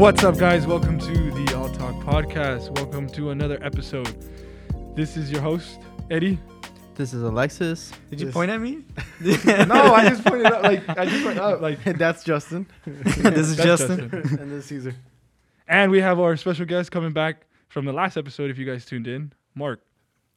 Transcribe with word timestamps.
What's 0.00 0.24
up, 0.24 0.38
guys? 0.38 0.66
Welcome 0.66 0.98
to 0.98 1.30
the 1.30 1.54
All 1.54 1.68
Talk 1.68 1.94
Podcast. 1.96 2.74
Welcome 2.74 3.06
to 3.10 3.32
another 3.32 3.58
episode. 3.62 4.08
This 4.96 5.18
is 5.18 5.30
your 5.30 5.42
host, 5.42 5.78
Eddie. 6.10 6.38
This 6.94 7.12
is 7.12 7.22
Alexis. 7.22 7.92
Did 8.08 8.18
you 8.18 8.26
This- 8.26 8.32
point 8.32 8.50
at 8.50 8.62
me? 8.62 8.82
no, 9.20 9.74
I 9.94 10.08
just 10.08 10.24
pointed 10.24 10.46
out, 10.46 10.62
like, 10.62 10.88
I 10.88 11.04
just 11.04 11.22
pointed 11.22 11.42
out, 11.42 11.60
like, 11.60 11.84
That's 11.98 12.24
Justin. 12.24 12.66
this 12.86 13.18
is 13.50 13.56
that's 13.58 13.66
Justin. 13.66 14.00
and 14.10 14.50
this 14.50 14.64
is 14.64 14.66
Caesar. 14.68 14.94
And 15.68 15.90
we 15.90 16.00
have 16.00 16.18
our 16.18 16.34
special 16.38 16.64
guest 16.64 16.90
coming 16.90 17.12
back 17.12 17.46
from 17.68 17.84
the 17.84 17.92
last 17.92 18.16
episode. 18.16 18.50
If 18.50 18.56
you 18.56 18.64
guys 18.64 18.86
tuned 18.86 19.06
in, 19.06 19.34
Mark. 19.54 19.82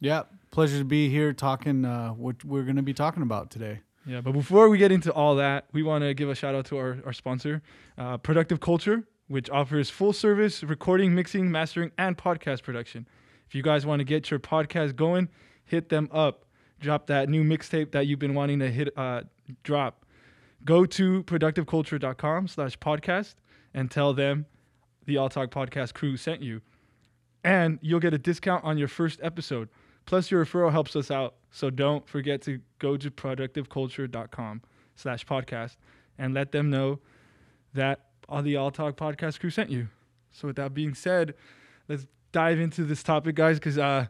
Yeah, 0.02 0.24
pleasure 0.52 0.80
to 0.80 0.84
be 0.84 1.08
here 1.08 1.32
talking 1.32 1.86
uh, 1.86 2.10
what 2.10 2.44
we're 2.44 2.64
going 2.64 2.76
to 2.76 2.82
be 2.82 2.94
talking 2.94 3.24
about 3.24 3.50
today. 3.50 3.80
Yeah, 4.06 4.20
but 4.20 4.34
before 4.34 4.68
we 4.68 4.78
get 4.78 4.92
into 4.92 5.14
all 5.14 5.38
that, 5.38 5.68
we 5.72 5.84
want 5.84 6.04
to 6.04 6.14
give 6.14 6.30
a 6.30 6.36
shout 6.36 6.54
out 6.54 6.66
to 6.66 6.78
our, 6.78 6.98
our 7.06 7.14
sponsor, 7.14 7.62
uh, 7.98 8.18
Productive 8.18 8.60
Culture, 8.60 9.06
which 9.34 9.50
offers 9.50 9.90
full 9.90 10.14
service 10.14 10.64
recording, 10.64 11.16
mixing, 11.16 11.52
mastering, 11.52 11.92
and 11.98 12.16
podcast 12.16 12.62
production. 12.62 13.08
If 13.48 13.56
you 13.56 13.64
guys 13.64 13.84
want 13.84 14.00
to 14.00 14.04
get 14.04 14.30
your 14.30 14.40
podcast 14.40 14.96
going, 14.96 15.28
hit 15.66 15.90
them 15.90 16.08
up. 16.12 16.46
Drop 16.80 17.08
that 17.08 17.30
new 17.30 17.44
mixtape 17.44 17.94
that 17.94 18.06
you've 18.06 18.20
been 18.20 18.36
wanting 18.36 18.60
to 18.60 18.70
hit 18.70 18.96
uh, 18.96 19.24
drop. 19.64 20.06
Go 20.64 20.86
to 20.86 21.24
productiveculture.com 21.24 22.48
slash 22.48 22.78
podcast 22.78 23.34
and 23.74 23.90
tell 23.90 24.14
them 24.14 24.46
the 25.08 25.18
All 25.18 25.30
Talk 25.30 25.50
Podcast 25.50 25.96
crew 25.96 26.16
sent 26.16 26.44
you. 26.44 26.62
And 27.44 27.80
you'll 27.82 28.00
get 28.00 28.14
a 28.14 28.20
discount 28.20 28.64
on 28.64 28.78
your 28.78 28.88
first 28.88 29.20
episode. 29.24 29.68
Plus, 30.06 30.30
your 30.30 30.46
referral 30.46 30.72
helps 30.72 30.96
us 30.96 31.10
out. 31.10 31.34
So 31.50 31.72
don't 31.72 32.08
forget 32.08 32.44
to 32.44 32.60
go 32.78 32.98
to 32.98 33.10
productiveculture.com 33.10 34.62
slash 34.96 35.26
podcast 35.26 35.78
and 36.20 36.36
let 36.36 36.52
them 36.52 36.70
know 36.70 37.00
that 37.74 38.13
all 38.30 38.42
the 38.42 38.56
All 38.56 38.72
Talk 38.72 38.96
Podcast 38.96 39.40
crew 39.40 39.50
sent 39.50 39.70
you. 39.70 39.88
So 40.32 40.48
with 40.48 40.56
that 40.58 40.74
being 40.74 40.94
said, 40.94 41.36
let's 41.88 42.08
dive 42.32 42.60
into 42.60 42.84
this 42.84 43.04
topic, 43.04 43.36
guys, 43.36 43.58
because 43.58 43.78
uh, 43.78 44.08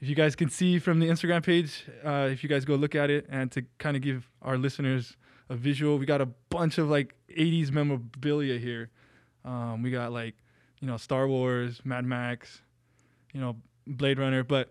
if 0.00 0.08
you 0.08 0.14
guys 0.14 0.34
can 0.34 0.50
see 0.50 0.78
from 0.78 0.98
the 0.98 1.08
Instagram 1.08 1.44
page, 1.44 1.84
uh, 2.04 2.28
if 2.30 2.42
you 2.42 2.48
guys 2.48 2.64
go 2.64 2.74
look 2.74 2.94
at 2.94 3.10
it 3.10 3.26
and 3.28 3.50
to 3.52 3.62
kind 3.78 3.96
of 3.96 4.02
give 4.02 4.28
our 4.42 4.58
listeners 4.58 5.16
a 5.48 5.54
visual, 5.54 5.98
we 5.98 6.06
got 6.06 6.20
a 6.20 6.26
bunch 6.50 6.78
of 6.78 6.90
like 6.90 7.14
80s 7.30 7.70
memorabilia 7.70 8.58
here. 8.58 8.90
Um, 9.44 9.82
we 9.82 9.90
got 9.90 10.12
like, 10.12 10.34
you 10.80 10.88
know, 10.88 10.96
Star 10.96 11.28
Wars, 11.28 11.80
Mad 11.84 12.04
Max, 12.04 12.62
you 13.32 13.40
know, 13.40 13.56
Blade 13.86 14.18
Runner, 14.18 14.42
but 14.42 14.70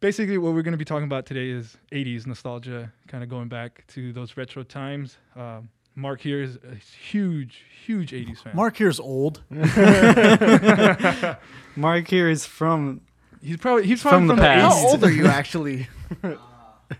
basically 0.00 0.38
what 0.38 0.52
we're 0.52 0.62
going 0.62 0.72
to 0.72 0.78
be 0.78 0.84
talking 0.84 1.04
about 1.04 1.26
today 1.26 1.48
is 1.48 1.76
80s 1.90 2.26
nostalgia, 2.26 2.92
kind 3.08 3.24
of 3.24 3.30
going 3.30 3.48
back 3.48 3.84
to 3.88 4.12
those 4.12 4.36
retro 4.36 4.62
times. 4.62 5.16
Um, 5.34 5.68
Mark 5.96 6.20
here 6.20 6.42
is 6.42 6.58
a 6.68 6.74
huge, 6.74 7.62
huge 7.86 8.10
80s 8.12 8.38
fan. 8.42 8.56
Mark 8.56 8.76
here's 8.76 8.98
old. 8.98 9.42
Mark 11.76 12.08
here 12.08 12.28
is 12.28 12.44
from. 12.46 13.00
he's 13.42 13.56
probably 13.58 13.86
he's 13.86 14.02
From 14.02 14.10
probably 14.10 14.26
the 14.28 14.34
from, 14.34 14.40
past. 14.44 14.76
How 14.78 14.86
old 14.88 15.04
are 15.04 15.10
you 15.10 15.26
actually? 15.26 15.88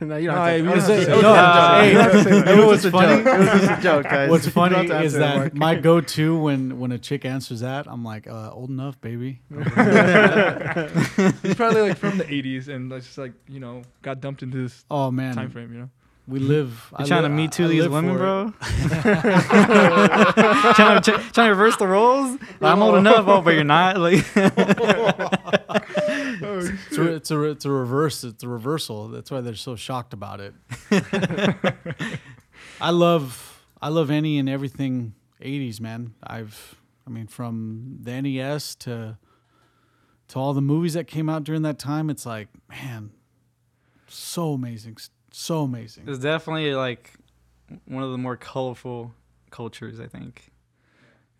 no, 0.01 0.17
you 0.17 0.27
don't 0.29 0.37
No, 0.37 0.45
have 0.45 0.57
to. 0.57 0.63
we 0.63 0.69
it 0.71 0.75
was 0.75 0.87
don't 0.87 0.89
just- 0.97 1.09
have 1.09 1.19
it 1.19 1.23
to 1.23 1.27
was 1.27 1.27
say 1.27 1.29
just 1.29 1.29
a 1.29 1.31
joke. 1.33 1.81
Hey, 1.81 1.89
You 1.89 1.95
don't 1.95 2.03
have 2.05 2.13
to 2.13 2.23
say 2.25 2.31
that. 2.31 2.49
you 2.51 2.57
know 2.57 2.67
what's 2.67 2.67
It 2.67 2.67
was 2.67 2.85
a 2.85 2.91
funny? 2.91 3.23
joke. 3.25 3.35
It 3.35 3.39
was 3.39 3.49
just 3.49 3.71
a 3.71 3.83
joke, 3.83 4.05
guys. 4.05 4.31
What's 4.31 4.47
You 4.47 4.53
don't 4.53 4.71
funny 4.71 4.77
have 4.77 4.87
to 4.87 5.03
is 5.03 5.15
answer 5.15 5.19
that 5.19 5.37
Mark. 5.37 5.55
my 5.55 5.75
go-to 5.75 6.39
when 6.39 6.79
when 6.81 6.93
a 6.93 6.99
chick 6.99 7.25
answers 7.25 7.61
that, 7.61 7.87
I'm 7.89 8.05
like, 8.05 8.27
uh, 8.29 8.51
old 8.53 8.71
enough, 8.71 9.01
baby. 9.01 9.41
he's 9.51 9.65
probably 11.55 11.83
like 11.83 11.97
from 11.99 12.19
the 12.19 12.25
80s 12.25 12.69
and 12.69 12.91
like, 12.91 13.03
just 13.03 13.19
like 13.19 13.33
you 13.49 13.61
know 13.61 13.83
got 14.03 14.21
dumped 14.21 14.43
into 14.43 14.59
this 14.63 14.85
Oh 14.91 15.11
man, 15.11 15.35
time 15.35 15.51
frame. 15.51 15.73
You 15.73 15.79
know. 15.81 15.91
We 16.27 16.39
live. 16.39 16.89
You 16.93 17.05
I 17.05 17.07
trying 17.07 17.23
to 17.25 17.29
meet 17.29 17.53
two 17.53 17.65
I 17.65 17.67
of 17.67 17.71
these 17.71 17.89
women, 17.89 18.17
bro? 18.17 18.53
trying, 20.75 21.03
to, 21.03 21.13
trying 21.33 21.49
to 21.49 21.51
reverse 21.51 21.77
the 21.77 21.87
roles? 21.87 22.39
I'm 22.63 22.83
old 22.83 22.97
enough, 22.97 23.27
oh, 23.29 23.43
but 23.43 23.55
you're 23.55 23.65
not. 23.65 23.95
Like, 24.05 24.25
It's 26.47 26.99
a, 26.99 27.15
it's 27.15 27.31
a 27.31 27.43
it's 27.43 27.65
a 27.65 27.71
reverse. 27.71 28.25
It's 28.25 28.43
a 28.43 28.49
reversal. 28.49 29.09
That's 29.09 29.31
why 29.31 29.41
they're 29.41 29.55
so 29.55 29.77
shocked 29.77 30.13
about 30.13 30.41
it. 30.41 30.55
I 32.81 32.91
love 32.91 33.65
I 33.81 33.89
love 33.89 34.11
any 34.11 34.39
and 34.39 34.49
everything 34.49 35.15
80s, 35.43 35.81
man. 35.81 36.15
I've 36.23 36.77
I 37.07 37.11
mean 37.11 37.27
from 37.27 37.99
the 38.03 38.21
NES 38.21 38.75
to 38.77 39.19
to 40.29 40.39
all 40.39 40.53
the 40.55 40.63
movies 40.63 40.95
that 40.95 41.07
came 41.07 41.29
out 41.29 41.45
during 41.45 41.63
that 41.63 41.79
time. 41.79 42.11
It's 42.11 42.27
like 42.27 42.49
man, 42.69 43.13
so 44.07 44.53
amazing, 44.53 44.97
so 45.35 45.63
amazing. 45.63 46.05
it's 46.07 46.19
definitely 46.19 46.75
like 46.75 47.13
one 47.87 48.03
of 48.03 48.11
the 48.13 48.19
more 48.19 48.37
colorful 48.37 49.13
cultures, 49.51 50.01
I 50.01 50.07
think. 50.07 50.51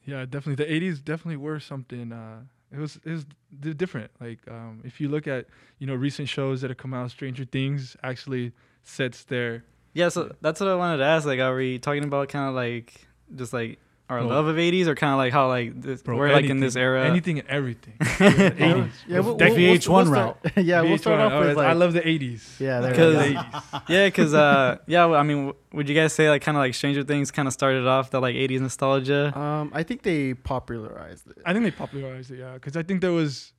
Yeah, 0.05 0.25
definitely. 0.25 0.65
The 0.65 0.71
'80s 0.71 1.03
definitely 1.03 1.37
were 1.37 1.61
something. 1.61 2.13
Uh, 2.13 2.41
it 2.73 2.79
was 2.79 2.99
it 3.05 3.11
was 3.11 3.27
d- 3.61 3.73
different. 3.75 4.11
Like 4.21 4.41
um, 4.49 4.83
if 4.85 5.01
you 5.01 5.09
look 5.09 5.27
at 5.27 5.47
you 5.79 5.87
know 5.87 5.95
recent 5.95 6.29
shows 6.29 6.61
that 6.61 6.71
have 6.71 6.77
come 6.77 6.93
out, 6.93 7.11
Stranger 7.11 7.45
Things 7.45 7.97
actually 8.03 8.53
sets 8.83 9.25
their 9.25 9.65
Yeah, 9.95 10.09
so 10.09 10.35
that's 10.41 10.61
what 10.61 10.69
I 10.69 10.75
wanted 10.75 10.99
to 10.99 11.05
ask. 11.05 11.27
Like, 11.27 11.41
are 11.41 11.55
we 11.55 11.79
talking 11.79 12.05
about 12.05 12.29
kind 12.29 12.49
of 12.49 12.55
like 12.55 13.07
just 13.35 13.53
like 13.53 13.79
our 14.11 14.21
Bro. 14.21 14.29
love 14.29 14.47
of 14.47 14.57
80s 14.57 14.87
or 14.87 14.95
kind 14.95 15.13
of 15.13 15.17
like 15.17 15.33
how 15.33 15.49
like 15.49 15.81
this, 15.81 16.03
bro, 16.03 16.17
we're 16.19 16.31
like 16.31 16.45
in 16.45 16.61
this 16.61 16.77
era? 16.77 17.07
anything 17.07 17.39
and 17.39 17.49
everything. 17.49 17.95
The 18.01 18.05
80s. 18.05 18.91
Yeah, 19.09 19.21
we'll, 19.21 19.37
Deck 19.37 19.53
we'll, 19.53 19.59
VH1 19.59 19.89
we'll 19.89 20.07
start, 20.07 20.39
yeah, 20.57 20.83
we'll 20.83 20.99
start 20.99 21.21
off 21.21 21.33
Oh, 21.33 21.41
with 21.41 21.57
like. 21.57 21.67
I 21.69 21.73
love 21.73 21.95
the 21.95 22.03
'80s. 22.03 22.61
Yeah, 22.61 22.81
there 22.81 22.91
I 22.91 22.93
we 22.93 22.97
go. 22.99 23.13
the 23.13 23.19
80s. 23.41 23.83
Yeah, 23.89 24.07
because 24.07 24.35
uh, 24.35 24.77
yeah, 24.87 25.07
I 25.07 25.23
mean, 25.23 25.53
would 25.73 25.89
you 25.89 25.95
guys 25.95 26.13
say 26.13 26.29
like 26.29 26.43
kind 26.43 26.57
of 26.57 26.61
like 26.61 26.75
Stranger 26.75 27.03
Things 27.03 27.31
kind 27.31 27.49
of 27.49 27.55
started 27.55 27.87
off 27.87 28.11
that 28.11 28.21
like 28.21 28.35
'80s 28.37 28.61
nostalgia? 28.61 29.37
Um, 29.39 29.71
I 29.75 29.83
think 29.83 30.03
they 30.03 30.35
popularized 30.35 31.27
it. 31.31 31.39
I 31.47 31.53
think 31.55 31.65
they 31.65 31.71
popularized 31.71 32.31
it, 32.31 32.41
yeah, 32.41 32.55
because 32.55 32.77
I 32.77 32.83
think 32.83 33.01
there 33.01 33.13
was. 33.13 33.53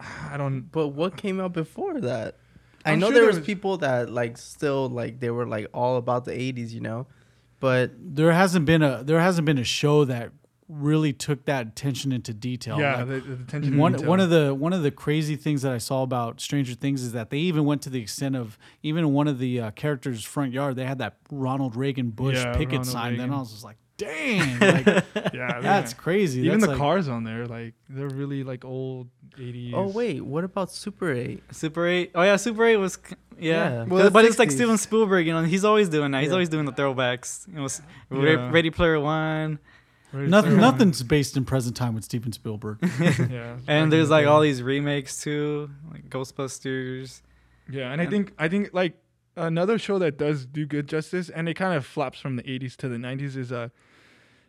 I 0.30 0.36
don't. 0.36 0.62
But 0.72 0.88
what 0.88 1.16
came 1.16 1.40
out 1.40 1.52
before 1.52 2.00
that? 2.00 2.36
i 2.86 2.92
I'm 2.92 2.98
know 3.00 3.06
sure 3.06 3.12
there 3.14 3.22
there 3.22 3.28
was 3.28 3.36
was- 3.38 3.46
people 3.46 3.76
that 3.78 4.10
like 4.10 4.36
still 4.38 4.88
like 4.88 5.20
they 5.20 5.30
were 5.30 5.46
like 5.46 5.66
all 5.74 5.96
about 5.98 6.24
the 6.24 6.32
80s, 6.32 6.70
you 6.72 6.80
know. 6.80 7.06
But 7.64 7.92
There 8.16 8.32
hasn't 8.32 8.66
been 8.66 8.82
a 8.82 9.02
there 9.02 9.20
hasn't 9.20 9.46
been 9.46 9.58
a 9.58 9.64
show 9.64 10.04
that 10.04 10.30
really 10.68 11.12
took 11.12 11.44
that 11.44 11.66
attention 11.68 12.10
into 12.12 12.32
detail. 12.32 12.78
Yeah, 12.80 12.96
Like, 12.98 13.06
the, 13.08 13.20
the 13.20 13.42
attention. 13.42 13.72
to 13.72 13.78
one 13.78 13.92
detail. 13.92 14.08
one 14.08 14.20
of 14.20 14.30
the 14.30 14.54
one 14.54 14.72
of 14.72 14.82
the 14.82 14.90
crazy 14.90 15.36
things 15.36 15.62
that 15.62 15.72
I 15.72 15.78
saw 15.78 16.02
about 16.02 16.40
Stranger 16.40 16.74
Things 16.74 17.02
is 17.02 17.12
that 17.12 17.30
they 17.30 17.38
even 17.38 17.64
went 17.64 17.82
to 17.82 17.90
the 17.90 18.00
extent 18.00 18.34
of 18.36 18.58
even 18.82 19.04
in 19.04 19.12
one 19.12 19.28
of 19.28 19.38
the 19.38 19.60
uh, 19.60 19.70
characters' 19.72 20.24
front 20.24 20.52
yard 20.52 20.76
they 20.76 20.84
had 20.86 20.98
that 20.98 21.16
Ronald 21.30 21.74
Reagan 21.76 22.10
Bush 22.10 22.36
Yeah, 22.36 22.52
picket 22.54 22.72
Ronald 22.78 22.86
sign. 22.86 23.10
Reagan. 23.12 23.28
Then 23.30 23.36
I 23.36 23.40
was 23.40 23.50
just 23.52 23.64
like, 23.64 23.76
dang, 23.96 24.58
like, 24.58 24.86
yeah, 25.34 25.60
that's 25.60 25.92
yeah. 25.92 25.98
crazy. 25.98 26.40
even 26.42 26.60
That's 26.60 26.64
the 26.64 26.70
like- 26.70 26.78
cars 26.78 27.08
on 27.08 27.24
there, 27.24 27.46
like 27.46 27.74
they're 27.88 28.08
really 28.08 28.42
like 28.42 28.64
old 28.64 29.08
'80s. 29.38 29.72
oh 29.74 29.88
wait, 29.88 30.22
what 30.22 30.44
about 30.44 30.70
Super 30.72 31.12
8? 31.12 31.42
Super 31.52 31.86
8. 31.86 32.12
Oh 32.14 32.22
yeah, 32.22 32.36
Super 32.36 32.64
8 32.64 32.76
was 32.78 32.94
c- 32.94 33.16
yeah. 33.38 33.52
Yeah. 33.52 33.70
Well, 33.78 33.86
Well, 33.86 34.02
that's 34.04 34.12
but 34.12 34.24
it's 34.24 34.38
like 34.38 34.50
Steven 34.50 34.78
Spielberg, 34.78 35.26
you 35.26 35.32
know, 35.32 35.42
he's 35.42 35.64
always 35.64 35.88
doing 35.88 36.10
that. 36.12 36.20
He's 36.22 36.28
Yeah. 36.28 36.34
always 36.34 36.48
doing 36.48 36.64
the 36.66 36.72
throwbacks. 36.72 37.46
You 37.48 37.54
know, 37.54 37.64
s- 37.64 37.82
Re- 38.10 38.34
Yeah. 38.34 38.50
Ready 38.50 38.70
Player 38.70 38.98
One, 39.00 39.58
Ready 40.12 40.28
Nothing, 40.28 40.52
Player 40.52 40.60
One. 40.62 40.72
nothing's 40.72 41.02
based 41.02 41.36
in 41.36 41.44
present 41.44 41.76
time 41.76 41.94
with 41.94 42.04
Steven 42.04 42.32
Spielberg. 42.32 42.78
yeah, 43.00 43.56
and 43.66 43.92
there's 43.92 44.10
like 44.10 44.26
all 44.26 44.40
these 44.40 44.62
remakes 44.62 45.20
too, 45.22 45.70
like 45.92 46.08
Ghostbusters. 46.08 47.22
Yeah, 47.70 47.90
and 47.92 48.00
I 48.00 48.06
think 48.06 48.32
I 48.38 48.48
think 48.48 48.70
like 48.72 48.94
another 49.36 49.78
show 49.78 49.98
that 49.98 50.16
does 50.18 50.46
do 50.46 50.66
good 50.66 50.86
justice, 50.88 51.28
and 51.30 51.48
it 51.48 51.54
kind 51.54 51.74
of 51.76 51.84
flops 51.84 52.18
from 52.20 52.36
the 52.36 52.42
'80s 52.44 52.76
to 52.76 52.88
the 52.88 52.96
'90s, 52.98 53.36
is 53.36 53.50
a, 53.50 53.70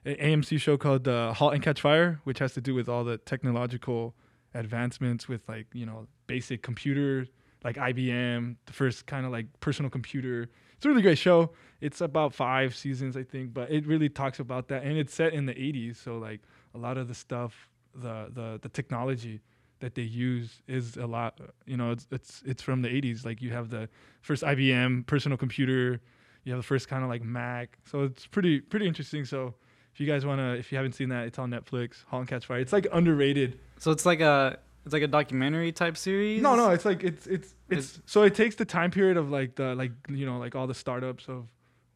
a 0.05 0.15
AMC 0.17 0.59
show 0.59 0.77
called 0.77 1.07
uh, 1.07 1.33
*Halt 1.33 1.53
and 1.55 1.63
Catch 1.63 1.81
Fire*, 1.81 2.19
which 2.25 2.39
has 2.39 2.53
to 2.53 2.61
do 2.61 2.75
with 2.75 2.87
all 2.89 3.03
the 3.03 3.17
technological 3.17 4.13
advancements 4.53 5.27
with 5.27 5.47
like 5.49 5.67
you 5.73 5.85
know 5.85 6.07
basic 6.27 6.61
computer, 6.61 7.27
like 7.65 7.75
IBM, 7.75 8.55
the 8.65 8.73
first 8.73 9.07
kind 9.07 9.25
of 9.25 9.31
like 9.33 9.47
personal 9.59 9.89
computer. 9.89 10.49
It's 10.77 10.85
a 10.85 10.89
really 10.89 11.01
great 11.01 11.17
show. 11.17 11.51
It's 11.81 11.99
about 11.99 12.33
five 12.33 12.75
seasons, 12.75 13.17
I 13.17 13.23
think, 13.23 13.53
but 13.53 13.69
it 13.71 13.85
really 13.85 14.07
talks 14.07 14.39
about 14.39 14.69
that, 14.69 14.83
and 14.83 14.97
it's 14.97 15.13
set 15.13 15.33
in 15.33 15.45
the 15.45 15.53
'80s, 15.53 15.97
so 15.97 16.17
like 16.17 16.41
a 16.73 16.77
lot 16.77 16.97
of 16.97 17.07
the 17.09 17.15
stuff, 17.15 17.67
the 17.93 18.29
the 18.31 18.59
the 18.61 18.69
technology 18.69 19.41
that 19.79 19.95
they 19.95 20.03
use 20.03 20.61
is 20.67 20.95
a 20.95 21.05
lot 21.05 21.39
you 21.65 21.75
know 21.75 21.91
it's 21.91 22.07
it's 22.09 22.41
it's 22.45 22.63
from 22.63 22.81
the 22.81 22.87
80s 22.87 23.25
like 23.25 23.41
you 23.41 23.51
have 23.51 23.69
the 23.69 23.89
first 24.21 24.41
IBM 24.41 25.05
personal 25.05 25.37
computer 25.37 25.99
you 26.45 26.53
have 26.53 26.59
the 26.59 26.65
first 26.65 26.87
kind 26.87 27.03
of 27.03 27.09
like 27.09 27.23
Mac 27.23 27.77
so 27.85 28.03
it's 28.03 28.25
pretty 28.25 28.61
pretty 28.61 28.87
interesting 28.87 29.25
so 29.25 29.53
if 29.93 29.99
you 29.99 30.07
guys 30.07 30.25
want 30.25 30.39
to 30.39 30.55
if 30.55 30.71
you 30.71 30.77
haven't 30.77 30.93
seen 30.93 31.09
that 31.09 31.27
it's 31.27 31.37
on 31.37 31.51
Netflix 31.51 32.05
Halt 32.07 32.21
and 32.21 32.29
Catch 32.29 32.45
Fire 32.45 32.59
it's 32.59 32.71
like 32.73 32.87
underrated 32.93 33.59
So 33.77 33.91
it's 33.91 34.05
like 34.05 34.21
a 34.21 34.57
it's 34.85 34.93
like 34.93 35.03
a 35.03 35.07
documentary 35.07 35.71
type 35.71 35.97
series. 35.97 36.41
no 36.41 36.55
no 36.55 36.69
it's 36.69 36.85
like 36.85 37.03
it's 37.03 37.27
it's 37.27 37.53
it's 37.69 37.99
so 38.05 38.23
it 38.23 38.35
takes 38.35 38.55
the 38.55 38.65
time 38.65 38.91
period 38.91 39.17
of 39.17 39.29
like 39.29 39.55
the 39.55 39.75
like 39.75 39.91
you 40.09 40.25
know 40.25 40.37
like 40.37 40.55
all 40.55 40.67
the 40.67 40.73
startups 40.75 41.27
of 41.27 41.47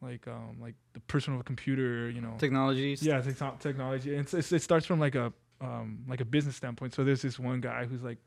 like 0.02 0.26
um 0.26 0.56
like 0.60 0.74
the 0.94 1.00
personal 1.00 1.42
computer 1.42 2.10
you 2.10 2.20
know. 2.20 2.34
Technologies. 2.38 3.02
yeah 3.02 3.20
techno- 3.20 3.56
technology. 3.60 4.14
It's, 4.14 4.34
it's, 4.34 4.50
it 4.52 4.62
starts 4.62 4.86
from 4.86 4.98
like 4.98 5.14
a 5.14 5.32
um 5.60 6.04
like 6.08 6.20
a 6.20 6.24
business 6.24 6.56
standpoint. 6.56 6.94
So 6.94 7.04
there's 7.04 7.22
this 7.22 7.38
one 7.38 7.60
guy 7.60 7.84
who's 7.84 8.02
like 8.02 8.18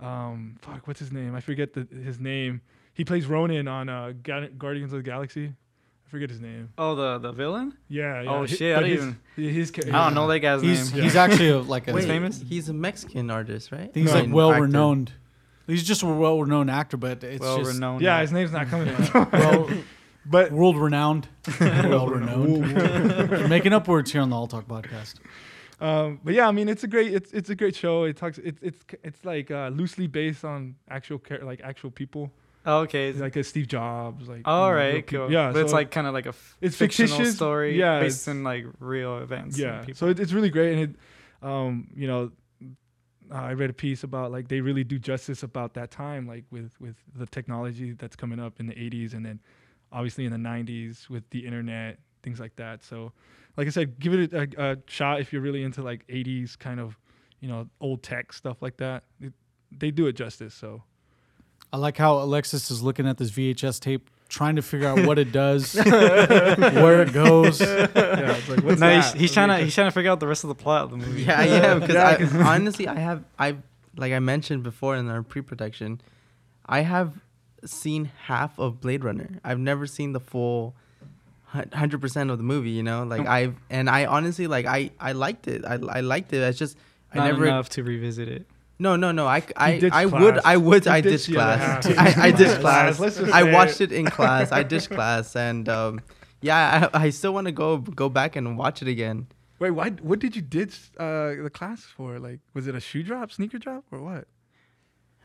um 0.00 0.56
fuck 0.60 0.86
what's 0.86 1.00
his 1.00 1.12
name? 1.12 1.34
I 1.34 1.40
forget 1.40 1.72
the, 1.72 1.86
his 2.02 2.18
name. 2.20 2.60
He 2.94 3.04
plays 3.04 3.26
ronan 3.26 3.68
on 3.68 3.88
uh 3.88 4.12
guardians 4.22 4.92
of 4.92 4.98
the 4.98 5.02
galaxy 5.02 5.54
I 6.06 6.10
forget 6.10 6.30
his 6.30 6.40
name. 6.40 6.68
Oh, 6.78 6.94
the 6.94 7.18
the 7.18 7.32
villain. 7.32 7.74
Yeah. 7.88 8.22
yeah. 8.22 8.30
Oh, 8.30 8.40
Hi- 8.40 8.46
shit, 8.46 8.76
I 8.76 8.80
but 8.80 8.86
didn't 8.86 9.16
his, 9.36 9.54
his, 9.54 9.70
ca- 9.72 9.88
I 9.88 10.04
don't 10.04 10.14
know 10.14 10.28
that 10.28 10.38
guy's 10.40 10.62
He's 10.62 10.92
name. 10.94 11.02
he's 11.02 11.16
actually 11.16 11.48
a, 11.50 11.58
like 11.58 11.88
a 11.88 11.92
Wait. 11.94 12.04
famous? 12.06 12.40
He's 12.46 12.68
a 12.68 12.72
Mexican 12.74 13.30
artist, 13.30 13.72
right? 13.72 13.90
he's 13.94 14.06
No. 14.12 14.20
like 14.20 14.32
well 14.32 14.50
Actor. 14.52 14.62
renowned. 14.62 15.12
He's 15.66 15.82
just 15.82 16.02
a 16.02 16.06
well 16.06 16.40
renowned 16.40 16.70
actor, 16.70 16.96
but 16.98 17.24
it's 17.24 17.40
well 17.40 17.58
just 17.58 17.72
renowned. 17.74 18.02
Yeah, 18.02 18.20
his 18.20 18.32
name's 18.32 18.52
not 18.52 18.68
coming. 18.68 18.94
well 19.32 19.68
but 20.26 20.52
world 20.52 20.76
renowned. 20.86 21.26
well 21.60 22.06
renowned. 22.06 23.48
Making 23.48 23.72
up 23.72 23.88
words 23.88 24.12
here 24.12 24.20
on 24.20 24.30
the 24.30 24.36
All 24.36 24.46
Talk 24.46 24.66
podcast. 24.68 25.14
um, 25.80 26.20
but 26.22 26.34
yeah, 26.34 26.46
I 26.46 26.52
mean, 26.52 26.68
it's 26.68 26.84
a 26.84 26.86
great 26.86 27.12
it's 27.14 27.32
it's 27.32 27.50
a 27.50 27.54
great 27.54 27.74
show. 27.74 28.04
It 28.04 28.16
talks 28.16 28.38
it's 28.38 28.60
it's 28.62 28.84
it's 29.02 29.24
like 29.24 29.50
uh, 29.50 29.68
loosely 29.72 30.06
based 30.06 30.44
on 30.44 30.76
actual 30.88 31.18
char- 31.18 31.42
like 31.44 31.60
actual 31.64 31.90
people, 31.90 32.30
Oh, 32.66 32.78
okay. 32.80 33.08
It's 33.10 33.20
like 33.20 33.36
a 33.36 33.44
Steve 33.44 33.68
Jobs. 33.68 34.28
Like 34.28 34.42
All 34.46 34.68
you 34.68 34.72
know, 34.72 34.76
right, 34.78 35.06
cool. 35.06 35.30
Yeah, 35.30 35.52
but 35.52 35.62
it's 35.62 35.72
like 35.72 35.90
kind 35.90 36.06
of 36.06 36.14
like 36.14 36.26
a 36.26 36.30
f- 36.30 36.56
It's 36.60 36.76
fictional 36.76 37.08
fictitious, 37.16 37.36
story 37.36 37.78
yeah, 37.78 38.00
based 38.00 38.26
in 38.28 38.42
like 38.44 38.64
real 38.80 39.18
events. 39.18 39.58
yeah 39.58 39.84
so 39.94 40.08
it, 40.08 40.18
it's 40.18 40.32
really 40.32 40.50
great 40.50 40.72
and 40.72 40.80
it 40.82 40.96
um 41.46 41.88
you 41.94 42.06
know 42.06 42.30
uh, 43.30 43.34
i 43.34 43.52
read 43.52 43.68
a 43.68 43.74
piece 43.74 44.02
about 44.02 44.32
like 44.32 44.48
they 44.48 44.60
really 44.62 44.84
do 44.84 44.98
justice 44.98 45.42
about 45.42 45.74
that 45.74 45.90
time 45.90 46.26
like 46.26 46.44
with 46.50 46.72
with 46.80 46.96
the 47.14 47.26
technology 47.26 47.92
that's 47.92 48.16
coming 48.16 48.40
up 48.40 48.58
in 48.60 48.66
the 48.66 48.74
80s 48.74 49.12
and 49.12 49.24
then 49.26 49.40
obviously 49.92 50.24
in 50.24 50.32
the 50.32 50.38
90s 50.38 51.08
with 51.10 51.28
the 51.30 51.44
internet 51.46 51.98
things 52.22 52.40
like 52.40 52.56
that 52.56 52.82
so 52.82 53.12
like 53.58 53.66
i 53.66 53.70
said 53.70 53.98
give 53.98 54.14
it 54.14 54.32
a, 54.32 54.48
a 54.72 54.76
shot 54.86 55.20
if 55.20 55.32
you're 55.32 55.42
really 55.42 55.62
into 55.62 55.82
like 55.82 56.06
80s 56.08 56.58
kind 56.58 56.80
of 56.80 56.98
you 57.40 57.48
know 57.48 57.68
old 57.80 58.02
tech 58.02 58.32
stuff 58.32 58.62
like 58.62 58.78
that 58.78 59.04
it, 59.20 59.32
they 59.70 59.90
do 59.90 60.06
it 60.06 60.14
justice 60.14 60.54
so 60.54 60.82
I 61.74 61.76
like 61.76 61.96
how 61.96 62.18
Alexis 62.18 62.70
is 62.70 62.82
looking 62.84 63.04
at 63.08 63.18
this 63.18 63.32
VHS 63.32 63.80
tape, 63.80 64.08
trying 64.28 64.54
to 64.54 64.62
figure 64.62 64.86
out 64.86 65.04
what 65.04 65.18
it 65.18 65.32
does, 65.32 65.74
where 65.84 67.02
it 67.02 67.12
goes. 67.12 67.60
yeah 67.60 67.88
it's 67.90 68.48
like 68.48 68.62
what's 68.62 68.80
no, 68.80 68.94
he's, 68.94 69.10
that? 69.12 69.16
he's 69.20 69.32
trying 69.32 69.48
to 69.48 69.56
he's 69.58 69.74
trying 69.74 69.88
to 69.88 69.90
figure 69.90 70.12
out 70.12 70.20
the 70.20 70.28
rest 70.28 70.44
of 70.44 70.48
the 70.48 70.54
plot 70.54 70.84
of 70.84 70.90
the 70.92 70.98
movie. 70.98 71.22
Yeah, 71.24 71.42
yeah. 71.42 71.74
Because 71.74 71.94
Yeah, 71.96 72.08
I, 72.10 72.16
'cause- 72.16 72.32
honestly, 72.36 72.86
I 72.86 72.94
have 73.00 73.24
I 73.40 73.56
like 73.96 74.12
I 74.12 74.20
mentioned 74.20 74.62
before 74.62 74.94
in 74.94 75.08
our 75.10 75.24
pre-production, 75.24 76.00
I 76.64 76.82
have 76.82 77.14
seen 77.64 78.12
half 78.26 78.56
of 78.56 78.80
Blade 78.80 79.02
Runner. 79.02 79.40
I've 79.42 79.58
never 79.58 79.88
seen 79.88 80.12
the 80.12 80.20
full 80.20 80.76
hundred 81.72 82.00
percent 82.00 82.30
of 82.30 82.38
the 82.38 82.44
movie. 82.44 82.70
You 82.70 82.84
know, 82.84 83.02
like 83.02 83.26
I've 83.26 83.56
and 83.68 83.90
I 83.90 84.06
honestly 84.06 84.46
like 84.46 84.66
I 84.66 84.92
I 85.00 85.10
liked 85.10 85.48
it. 85.48 85.64
I 85.64 85.74
I 85.88 86.02
liked 86.02 86.32
it. 86.32 86.36
It's 86.40 86.56
just 86.56 86.76
I 87.12 87.18
never. 87.26 87.46
enough 87.46 87.68
to 87.70 87.82
revisit 87.82 88.28
it. 88.28 88.46
No, 88.78 88.96
no, 88.96 89.12
no. 89.12 89.26
I 89.26 89.42
I, 89.56 89.78
ditched 89.78 89.94
I 89.94 90.06
would. 90.06 90.38
I 90.44 90.56
would 90.56 90.84
He 90.84 90.90
I 90.90 91.00
ditched 91.00 91.26
ditched 91.26 91.30
the 91.34 91.38
other 91.42 91.56
class. 91.64 91.86
half. 91.86 92.16
I, 92.18 92.26
I 92.28 92.30
ditched 92.32 92.60
class. 92.60 92.98
Let's 93.00 93.16
just 93.18 93.32
I 93.32 93.42
watched 93.52 93.80
it. 93.80 93.92
it 93.92 93.96
in 93.98 94.06
class. 94.06 94.50
I 94.52 94.62
ditched 94.64 94.90
class, 94.90 95.36
and 95.36 95.68
um, 95.68 96.00
yeah, 96.42 96.88
I, 96.92 97.04
I 97.04 97.10
still 97.10 97.32
want 97.32 97.46
to 97.46 97.52
go 97.52 97.78
go 97.78 98.08
back 98.08 98.34
and 98.36 98.58
watch 98.58 98.82
it 98.82 98.88
again. 98.88 99.26
wait 99.60 99.70
why 99.70 99.90
what 100.02 100.18
did 100.18 100.34
you 100.36 100.42
ditch 100.42 100.90
uh 100.98 101.30
the 101.46 101.50
class 101.52 101.80
for 101.96 102.18
like 102.18 102.40
was 102.52 102.66
it 102.66 102.74
a 102.74 102.80
shoe 102.80 103.02
drop 103.04 103.30
sneaker 103.30 103.58
drop 103.58 103.84
or 103.92 104.00
what 104.02 104.26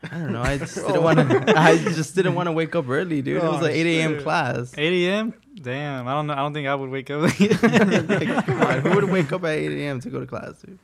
I 0.04 0.16
don't 0.16 0.32
know. 0.32 0.40
I 0.40 0.56
just 0.56 0.76
didn't 0.86 1.02
want 1.02 1.18
to. 1.18 1.58
I 1.58 1.76
just 1.76 2.14
didn't 2.14 2.34
want 2.34 2.46
to 2.46 2.52
wake 2.52 2.74
up 2.74 2.88
early, 2.88 3.20
dude. 3.20 3.36
it 3.36 3.42
was 3.42 3.60
Oh, 3.60 3.66
an 3.66 3.72
8 3.72 3.86
a.m. 3.98 4.22
class. 4.22 4.72
8 4.78 4.80
a.m. 5.06 5.34
Damn, 5.60 6.08
I 6.08 6.12
don't 6.12 6.26
know. 6.26 6.32
I 6.32 6.36
don't 6.36 6.54
think 6.54 6.68
I 6.68 6.74
would 6.74 6.88
wake 6.88 7.10
up. 7.10 7.20
like, 7.38 8.46
come 8.46 8.62
on, 8.62 8.80
who 8.80 8.94
would 8.94 9.10
wake 9.10 9.30
up 9.30 9.44
at 9.44 9.50
8 9.50 9.72
a.m. 9.82 10.00
to 10.00 10.08
go 10.08 10.20
to 10.20 10.26
class, 10.26 10.62
dude? 10.62 10.78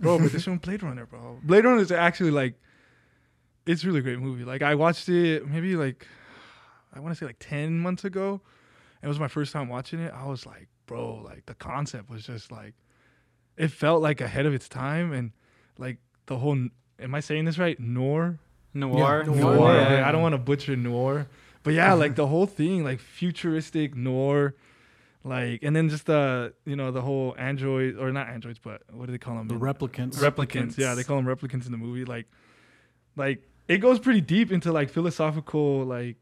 Bro 0.00 0.18
but 0.18 0.32
this 0.32 0.46
one 0.46 0.58
blade 0.58 0.82
runner 0.82 1.06
bro. 1.06 1.38
Blade 1.44 1.64
runner 1.64 1.80
is 1.80 1.92
actually 1.92 2.30
like 2.30 2.54
it's 3.66 3.84
a 3.84 3.86
really 3.86 4.00
great 4.00 4.18
movie. 4.18 4.44
Like 4.44 4.62
i 4.62 4.74
watched 4.74 5.08
it 5.08 5.46
maybe 5.46 5.76
like 5.76 6.06
i 6.92 7.00
want 7.00 7.14
to 7.14 7.18
say 7.18 7.26
like 7.26 7.38
10 7.38 7.78
months 7.78 8.04
ago 8.04 8.40
it 9.02 9.08
was 9.08 9.18
my 9.20 9.28
first 9.28 9.52
time 9.52 9.68
watching 9.68 10.00
it. 10.00 10.12
I 10.14 10.26
was 10.26 10.46
like 10.46 10.68
bro 10.86 11.22
like 11.24 11.46
the 11.46 11.54
concept 11.54 12.10
was 12.10 12.24
just 12.24 12.50
like 12.50 12.74
it 13.56 13.68
felt 13.68 14.02
like 14.02 14.20
ahead 14.20 14.46
of 14.46 14.54
its 14.54 14.68
time 14.68 15.12
and 15.12 15.32
like 15.78 15.98
the 16.26 16.38
whole 16.38 16.56
am 16.98 17.14
i 17.14 17.20
saying 17.20 17.44
this 17.44 17.58
right? 17.58 17.78
Noir? 17.78 18.38
Noir. 18.74 19.24
Yeah, 19.26 19.32
noir. 19.32 19.54
Noir. 19.56 19.76
Okay, 19.78 20.00
I 20.00 20.12
don't 20.12 20.22
want 20.22 20.34
to 20.34 20.38
butcher 20.38 20.76
noir, 20.76 21.26
but 21.62 21.74
yeah, 21.74 21.92
like 21.94 22.14
the 22.14 22.26
whole 22.26 22.46
thing, 22.46 22.84
like 22.84 23.00
futuristic 23.00 23.96
noir, 23.96 24.54
like, 25.24 25.62
and 25.62 25.74
then 25.76 25.88
just 25.88 26.06
the 26.06 26.52
you 26.64 26.76
know 26.76 26.90
the 26.90 27.02
whole 27.02 27.34
android 27.38 27.96
or 27.98 28.10
not 28.12 28.28
androids, 28.28 28.58
but 28.58 28.82
what 28.92 29.06
do 29.06 29.12
they 29.12 29.18
call 29.18 29.36
them? 29.36 29.48
The 29.48 29.54
replicants. 29.54 30.16
replicants. 30.16 30.78
Yeah, 30.78 30.94
they 30.94 31.04
call 31.04 31.16
them 31.16 31.26
replicants 31.26 31.66
in 31.66 31.72
the 31.72 31.78
movie. 31.78 32.04
Like, 32.04 32.26
like 33.16 33.42
it 33.68 33.78
goes 33.78 33.98
pretty 33.98 34.20
deep 34.20 34.50
into 34.52 34.72
like 34.72 34.90
philosophical 34.90 35.84
like 35.84 36.16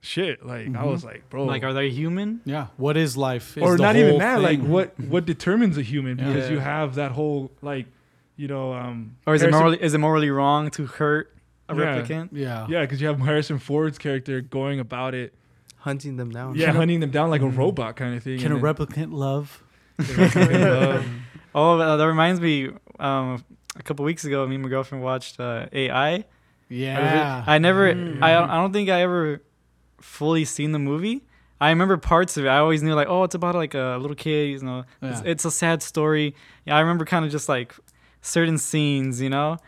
shit. 0.00 0.44
Like 0.44 0.66
I 0.66 0.70
Mhm. 0.70 0.90
was 0.90 1.04
like, 1.04 1.28
bro, 1.30 1.44
Like, 1.44 1.62
are 1.64 1.72
they 1.72 1.88
human? 1.90 2.40
Yeah. 2.44 2.66
What 2.76 2.96
is 2.96 3.16
life? 3.16 3.56
Is 3.56 3.62
or 3.62 3.78
not 3.78 3.96
even 3.96 4.10
whole 4.10 4.18
that. 4.20 4.40
Like 4.42 4.60
what 4.60 4.98
what 5.00 5.24
determines 5.34 5.78
a 5.78 5.82
human? 5.82 6.18
Yeah. 6.18 6.32
Because 6.32 6.50
you 6.50 6.58
have 6.58 6.96
that 6.96 7.12
whole 7.12 7.50
like, 7.62 7.86
you 8.36 8.46
know, 8.48 8.74
um, 8.74 9.16
Or 9.26 9.34
is 9.34 9.42
it 9.42 9.50
morally 9.50 9.82
is 9.82 9.94
it 9.94 9.98
morally 9.98 10.30
wrong 10.30 10.70
to 10.72 10.86
hurt 10.86 11.34
a 11.68 11.74
Yeah. 11.74 11.82
replicant? 12.02 12.28
Yeah. 12.32 12.66
Yeah, 12.68 12.82
because 12.82 13.00
you 13.00 13.06
have 13.06 13.18
Harrison 13.20 13.58
Ford's 13.58 13.96
character 13.98 14.42
going 14.42 14.78
about 14.80 15.14
it. 15.14 15.32
Hunting 15.84 16.16
them 16.16 16.30
down. 16.30 16.54
Yeah, 16.56 16.66
Can 16.68 16.76
a- 16.76 16.78
hunting 16.78 17.00
them 17.00 17.10
down 17.10 17.28
like 17.28 17.42
a 17.42 17.44
Mm. 17.44 17.56
robot 17.58 17.94
kind 17.96 18.14
of 18.16 18.22
thing. 18.22 18.38
Can 18.38 18.52
a 18.52 18.56
and 18.56 18.64
then- 18.64 18.74
replicant 18.74 19.12
love? 19.12 19.62
Um, 19.98 21.22
Oh, 21.54 21.78
uh, 21.78 21.96
that 21.96 22.04
reminds 22.06 22.40
me. 22.40 22.70
Um, 22.98 23.44
a 23.76 23.82
couple 23.82 24.04
weeks 24.04 24.24
ago, 24.24 24.44
me 24.46 24.54
and 24.56 24.64
my 24.64 24.68
girlfriend 24.68 25.04
watched 25.04 25.38
uh, 25.38 25.66
AI. 25.72 26.24
Yeah. 26.68 27.44
I 27.46 27.58
never. 27.58 27.94
Mm. 27.94 28.22
I 28.22 28.34
I 28.42 28.56
don't 28.56 28.72
think 28.72 28.88
I 28.88 29.02
ever 29.02 29.42
fully 30.00 30.44
seen 30.44 30.72
the 30.72 30.78
movie. 30.80 31.22
I 31.60 31.68
remember 31.70 31.96
parts 31.96 32.36
of 32.36 32.44
it. 32.44 32.48
I 32.48 32.58
always 32.58 32.82
knew 32.82 32.94
like, 32.94 33.08
oh, 33.08 33.22
it's 33.24 33.34
about 33.36 33.54
like 33.54 33.74
a 33.74 33.98
little 34.00 34.16
kid. 34.16 34.50
You 34.50 34.60
know, 34.66 34.84
it's, 35.02 35.20
Yeah. 35.22 35.30
it's 35.32 35.44
a 35.44 35.50
sad 35.50 35.82
story. 35.82 36.34
Yeah, 36.66 36.76
I 36.76 36.80
remember 36.80 37.04
kind 37.04 37.24
of 37.24 37.30
just 37.30 37.48
like 37.48 37.74
certain 38.22 38.58
scenes. 38.58 39.20
You 39.20 39.30
know, 39.30 39.58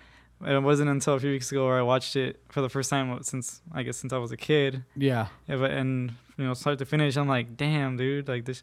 it 0.45 0.63
wasn't 0.63 0.91
until 0.91 1.15
a 1.15 1.21
few 1.21 1.31
weeks 1.31 1.51
ago 1.53 1.67
where 1.67 1.79
I 1.79 1.83
watched 1.83 2.17
it 2.17 2.41
for 2.51 2.61
the 2.61 2.69
first 2.69 2.91
time 2.91 3.23
since 3.23 3.63
I 3.73 3.83
guess 3.83 3.97
since 3.97 4.13
I 4.13 4.19
was 4.19 4.33
a 4.33 4.37
kid. 4.37 4.85
yeah. 4.97 5.29
Yeah, 5.49 5.57
but 5.57 5.71
and 5.71 6.13
you 6.37 6.45
know, 6.45 6.55
start 6.55 6.79
to 6.81 6.85
finish, 6.85 7.17
I'm 7.17 7.29
like, 7.29 7.57
damn, 7.57 7.97
dude, 7.97 8.29
like 8.29 8.45
this. 8.45 8.63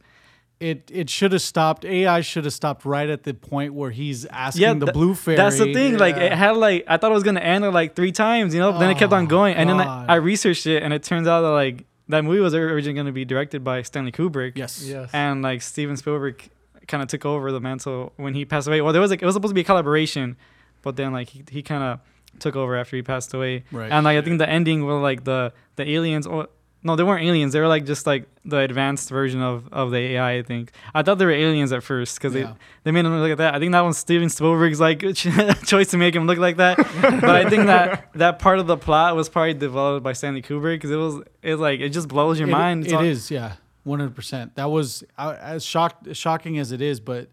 It 0.60 0.90
it 0.94 1.10
should 1.10 1.31
have 1.34 1.42
stopped. 1.42 1.84
AI 1.84 2.22
should 2.22 2.46
have 2.46 2.54
stopped 2.54 2.86
right 2.86 3.10
at 3.10 3.24
the 3.24 3.34
point 3.34 3.74
where 3.74 3.90
he's 3.92 4.25
asking 4.28 4.62
Yeah, 4.62 4.74
the 4.75 4.86
tha- 4.86 4.92
blue 4.94 5.14
fairy. 5.16 5.36
That's 5.36 5.58
the 5.58 5.74
thing. 5.74 5.98
Like 5.98 6.16
it 6.16 6.31
had 6.31 6.56
like 6.56 6.86
I 6.88 6.98
thought 6.98 7.12
it 7.12 7.16
was 7.16 7.24
gonna 7.24 7.40
end 7.42 7.66
like 7.74 7.96
three 7.96 8.12
times, 8.14 8.54
you 8.54 8.60
know. 8.62 8.72
But 8.72 8.80
then 8.80 8.92
it 8.92 8.98
kept 8.98 9.12
on 9.12 9.24
Oh, 9.25 9.28
going, 9.28 9.56
and 9.56 9.70
then 9.70 9.81
I, 9.81 10.06
I 10.08 10.15
researched 10.15 10.68
it, 10.68 10.84
and 10.84 10.94
it 10.94 11.03
turns 11.03 11.27
out 11.27 11.42
that 11.42 11.50
like 11.50 11.86
that 12.10 12.24
movie 12.24 12.39
was 12.39 12.53
originally 12.53 12.96
gonna 12.96 13.12
be 13.12 13.25
directed 13.25 13.63
by 13.63 13.82
Stanley 13.82 14.12
Kubrick, 14.12 14.53
Yes. 14.56 14.84
Yes. 14.86 15.10
and 15.12 15.42
like 15.42 15.62
Steven 15.63 15.98
Spielberg 15.98 16.48
kind 16.88 17.01
of 17.01 17.10
took 17.10 17.25
over 17.25 17.51
the 17.51 17.60
mantle 17.60 18.13
when 18.18 18.34
he 18.36 18.46
passed 18.46 18.68
away. 18.68 18.80
Well, 18.80 18.94
there 18.94 19.01
was 19.01 19.10
like 19.10 19.22
it 19.22 19.25
was 19.25 19.34
supposed 19.34 19.50
to 19.51 19.56
be 19.56 19.62
a 19.62 19.65
collaboration, 19.65 20.38
but 20.84 20.96
then 20.96 21.12
like 21.13 21.30
he, 21.30 21.44
he 21.50 21.63
kind 21.63 21.82
of 21.84 22.00
took 22.40 22.56
over 22.56 22.75
after 22.75 22.96
he 22.96 23.02
passed 23.02 23.34
away. 23.34 23.63
Right. 23.72 23.92
And 23.92 24.04
like 24.06 24.18
I 24.18 24.22
think 24.22 24.38
the 24.38 24.48
ending 24.50 24.86
was 24.86 25.02
like 25.02 25.24
the 25.24 25.52
the 25.78 25.90
aliens 25.90 26.28
or 26.28 26.48
no, 26.86 26.98
they 26.98 27.04
weren't 27.04 27.24
aliens. 27.25 27.54
They 27.54 27.62
were 27.62 27.70
like 27.70 27.86
just 27.86 28.06
like 28.06 28.28
the 28.44 28.58
advanced 28.58 29.10
version 29.10 29.42
of, 29.42 29.70
of 29.72 29.92
the 29.92 30.00
AI. 30.00 30.40
I 30.40 30.44
think 30.44 30.74
I 30.94 31.02
thought 31.02 31.18
they 31.18 31.25
were 31.25 31.32
aliens 31.32 31.72
at 31.72 31.82
first 31.82 32.18
because 32.18 32.36
Yeah. 32.36 32.42
they 32.44 32.54
they 32.84 32.92
made 32.92 33.06
him 33.06 33.18
look 33.18 33.30
like 33.30 33.38
that. 33.38 33.56
I 33.56 33.60
think 33.60 33.72
that 33.72 33.80
was 33.82 33.98
Steven 33.98 34.28
Spielberg's 34.28 34.82
like 34.82 35.00
choice 35.66 35.88
to 35.92 35.98
make 35.98 36.13
him 36.13 36.28
look 36.28 36.40
like 36.40 36.58
that. 36.58 36.75
but 37.02 37.36
I 37.36 37.50
think 37.50 37.68
that 37.68 38.10
that 38.16 38.40
part 38.40 38.60
of 38.60 38.68
the 38.68 38.75
plot 38.78 39.16
was 39.16 39.30
probably 39.30 39.54
developed 39.54 40.04
by 40.04 40.12
Stanley 40.12 40.42
Kubrick 40.42 40.75
because 40.75 40.92
it 40.92 40.98
was 40.98 41.22
it's 41.42 41.62
like 41.62 41.80
it 41.80 41.90
just 41.90 42.10
blows 42.10 42.38
your 42.38 42.50
It- 42.50 42.52
mind. 42.52 42.82
It 42.82 42.88
It's 42.88 42.94
all- 42.94 43.04
is, 43.04 43.32
yeah, 43.32 43.54
one 43.86 44.00
hundred 44.00 44.16
percent. 44.16 44.56
That 44.56 44.70
was 44.70 45.06
uh, 45.18 45.38
as 45.40 45.63
shocked 45.63 46.13
shocking 46.18 46.58
as 46.60 46.74
it 46.74 46.82
is, 46.82 47.00
but 47.00 47.30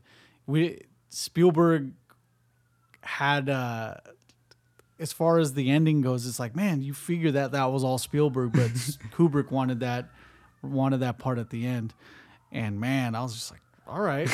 we 0.47 0.83
Spielberg 1.09 1.93
had 3.11 3.49
uh 3.49 3.95
as 4.99 5.13
far 5.13 5.39
as 5.39 5.55
the 5.55 5.71
ending 5.71 6.03
goes, 6.03 6.27
it's 6.27 6.39
like, 6.39 6.55
man, 6.55 6.83
you 6.83 6.93
figure 6.93 7.31
that 7.33 7.53
that 7.53 7.65
was 7.73 7.83
all 7.83 7.99
Spielberg, 7.99 8.53
but 8.53 8.71
Kubrick 9.17 9.51
wanted 9.51 9.81
that 9.81 10.09
wanted 10.63 10.99
that 11.01 11.19
part 11.19 11.39
at 11.39 11.51
the 11.51 11.67
end, 11.67 11.95
and 12.53 12.79
man, 12.79 13.15
I 13.15 13.23
was 13.23 13.33
just 13.35 13.51
like, 13.51 13.63
all 13.87 14.01
right, 14.01 14.29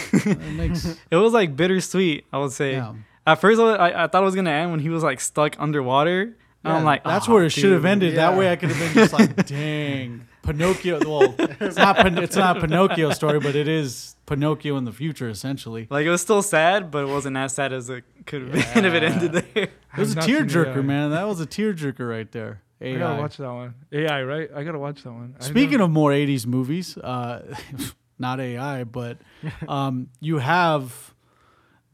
makes 0.52 0.85
It 1.11 1.16
was 1.16 1.33
like 1.33 1.56
bittersweet. 1.56 2.26
I 2.33 2.38
would 2.38 2.52
say. 2.52 2.73
yeah. 2.73 2.95
At 3.28 3.40
first, 3.40 3.61
I, 3.61 4.04
I 4.04 4.06
thought 4.06 4.23
it 4.23 4.25
was 4.25 4.35
gonna 4.35 4.50
end 4.50 4.71
when 4.73 4.80
he 4.80 4.88
was 4.88 5.02
like 5.02 5.21
stuck 5.21 5.56
underwater. 5.59 6.37
And 6.67 6.73
Yeah, 6.75 6.79
I'm 6.79 6.85
like, 6.85 7.05
that's 7.05 7.29
"Oh, 7.29 7.33
where 7.35 7.45
it 7.45 7.51
should 7.51 7.73
have 7.73 7.83
dude." 7.83 7.91
ended. 7.91 8.17
That 8.17 8.37
way, 8.37 8.51
I 8.51 8.57
could 8.57 8.71
have 8.71 8.79
been 8.79 8.93
just 8.95 9.13
like, 9.13 9.47
dang, 9.47 10.27
Pinocchio. 10.43 10.99
Well, 11.09 11.35
it's 11.39 11.77
not 11.77 11.97
Pin- 11.99 12.19
it's 12.19 12.35
not 12.37 12.57
a 12.57 12.61
Pinocchio 12.61 13.11
story, 13.13 13.39
but 13.39 13.55
it 13.55 13.69
is 13.69 14.17
Pinocchio 14.27 14.77
in 14.77 14.85
the 14.85 14.93
future, 14.93 15.29
essentially. 15.29 15.87
Like 15.91 16.07
it 16.07 16.11
was 16.11 16.21
still 16.23 16.43
sad, 16.43 16.91
but 16.91 17.05
it 17.05 17.09
wasn't 17.09 17.37
as 17.37 17.55
sad 17.55 17.73
as 17.73 17.89
it 17.89 18.03
could 18.27 18.43
have 18.43 18.75
been 18.75 18.85
if 18.85 18.95
it 18.95 19.03
ended 19.03 19.33
there. 19.33 19.69
It 19.97 20.01
was 20.01 20.15
a 20.15 20.21
I've 20.21 20.29
not 20.29 20.49
tearjerker, 20.49 20.85
man. 20.85 21.11
That 21.13 21.27
was 21.27 21.41
a 21.41 21.47
tearjerker 21.47 22.07
right 22.07 22.31
there. 22.31 22.61
I 22.83 22.93
gotta 22.93 23.15
AI. 23.15 23.19
watch 23.19 23.37
that 23.39 23.51
one. 23.53 23.75
AI, 23.91 24.23
right? 24.25 24.51
I 24.55 24.63
gotta 24.65 24.79
watch 24.79 25.03
that 25.05 25.13
one. 25.13 25.35
Speaking 25.39 25.81
of 25.81 25.89
more 25.91 26.11
'80s 26.11 26.45
movies, 26.47 26.99
uh, 26.99 27.57
not 28.19 28.39
AI, 28.41 28.85
but 28.85 29.19
um, 29.69 30.09
you 30.21 30.37
have 30.39 31.15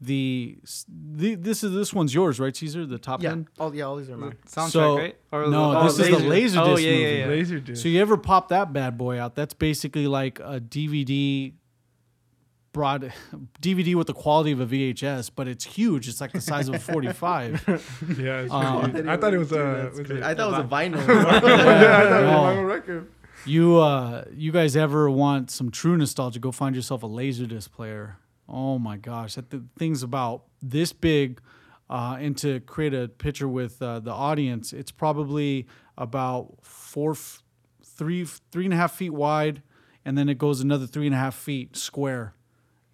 the, 0.03 0.57
the 0.87 1.35
this 1.35 1.63
is 1.63 1.73
this 1.73 1.93
one's 1.93 2.13
yours, 2.13 2.39
right, 2.39 2.55
Caesar? 2.55 2.85
The 2.85 2.97
top 2.97 3.21
Yeah. 3.23 3.29
gun. 3.29 3.47
All 3.59 3.73
yeah, 3.73 3.83
all 3.85 3.95
these 3.95 4.09
are 4.09 4.17
mine. 4.17 4.35
Soundtrack, 4.47 4.69
So- 4.71 4.97
right? 4.97 5.15
Or 5.31 5.47
no, 5.47 5.75
oh, 5.77 5.83
this 5.85 5.99
is 5.99 6.09
the 6.09 6.23
Laserdisc 6.23 6.57
Oh 6.57 6.77
yeah, 6.77 6.91
movie. 6.91 7.01
yeah, 7.03 7.17
yeah. 7.19 7.25
Laser 7.27 7.59
disc. 7.59 7.81
So 7.81 7.89
you 7.89 8.01
ever 8.01 8.17
pop 8.17 8.49
that 8.49 8.71
bad 8.73 8.97
boy 8.97 9.19
out? 9.19 9.35
That's 9.35 9.53
basically 9.53 10.07
like 10.07 10.39
a 10.39 10.59
DVD 10.59 11.53
broad 12.71 13.13
DVD 13.61 13.95
with 13.95 14.07
the 14.07 14.13
quality 14.13 14.51
of 14.51 14.59
a 14.59 14.65
VHS, 14.65 15.29
but 15.35 15.47
it's 15.47 15.63
huge. 15.65 16.07
It's 16.07 16.19
like 16.19 16.31
the 16.31 16.41
size 16.41 16.67
of 16.67 16.75
a 16.75 16.79
45. 16.79 17.63
yeah, 18.19 18.47
Um, 18.49 19.07
I 19.07 19.15
thought 19.17 19.33
it 19.33 19.37
was 19.37 19.53
uh, 19.53 19.89
was 19.91 19.99
it- 20.09 20.23
I 20.23 20.33
thought 20.33 20.47
it 20.53 20.57
was 20.57 20.65
a 20.65 20.75
vinyl. 20.75 21.07
yeah, 21.07 21.37
I 21.37 21.39
thought 21.39 22.23
it 22.23 22.25
was 22.25 22.55
No. 22.55 22.59
a 22.59 22.65
record. 22.65 23.11
You 23.45 23.77
uh 23.77 24.23
you 24.33 24.51
guys 24.51 24.75
ever 24.77 25.09
want 25.09 25.51
some 25.51 25.69
true 25.69 25.97
nostalgia, 25.97 26.39
go 26.39 26.51
find 26.51 26.75
yourself 26.75 27.03
a 27.03 27.07
Laserdisc 27.07 27.71
player. 27.71 28.17
Oh 28.47 28.77
my 28.79 28.97
gosh, 28.97 29.35
that 29.35 29.49
the 29.49 29.63
thing's 29.77 30.03
about 30.03 30.43
this 30.61 30.93
big 30.93 31.41
uh 31.89 32.17
and 32.19 32.37
to 32.37 32.59
create 32.61 32.93
a 32.93 33.07
picture 33.07 33.47
with 33.47 33.81
uh, 33.81 33.99
the 33.99 34.11
audience, 34.11 34.73
it's 34.73 34.91
probably 34.91 35.67
about 35.97 36.55
four 36.61 37.11
f- 37.11 37.43
three 37.83 38.25
three 38.51 38.65
and 38.65 38.73
a 38.73 38.77
half 38.77 38.95
feet 38.95 39.11
wide 39.13 39.61
and 40.05 40.17
then 40.17 40.27
it 40.29 40.37
goes 40.37 40.61
another 40.61 40.87
three 40.87 41.05
and 41.05 41.15
a 41.15 41.17
half 41.19 41.35
feet 41.35 41.75
square. 41.77 42.33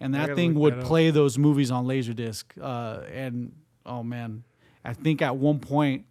And 0.00 0.14
that 0.14 0.34
thing 0.34 0.54
would 0.54 0.76
that 0.76 0.84
play 0.84 1.10
those 1.10 1.36
movies 1.38 1.70
on 1.70 1.84
Laserdisc. 1.86 2.44
Uh 2.60 3.02
and 3.12 3.52
oh 3.86 4.02
man, 4.02 4.44
I 4.84 4.92
think 4.94 5.22
at 5.22 5.36
one 5.36 5.58
point 5.60 6.06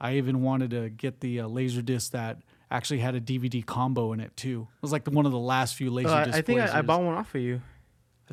I 0.00 0.16
even 0.16 0.42
wanted 0.42 0.70
to 0.70 0.88
get 0.90 1.20
the 1.20 1.40
uh, 1.40 1.46
laser 1.48 1.82
disc 1.82 2.12
that 2.12 2.38
actually 2.70 2.98
had 2.98 3.14
a 3.14 3.20
DVD 3.20 3.64
combo 3.64 4.12
in 4.12 4.20
it 4.20 4.36
too. 4.36 4.66
It 4.76 4.82
was 4.82 4.92
like 4.92 5.04
the, 5.04 5.10
one 5.10 5.26
of 5.26 5.32
the 5.32 5.38
last 5.38 5.74
few 5.76 5.90
laser 5.90 6.08
Uh. 6.08 6.26
I 6.32 6.42
think 6.42 6.60
I, 6.60 6.78
I 6.78 6.82
bought 6.82 7.02
one 7.02 7.14
off 7.14 7.34
of 7.34 7.40
you. 7.40 7.60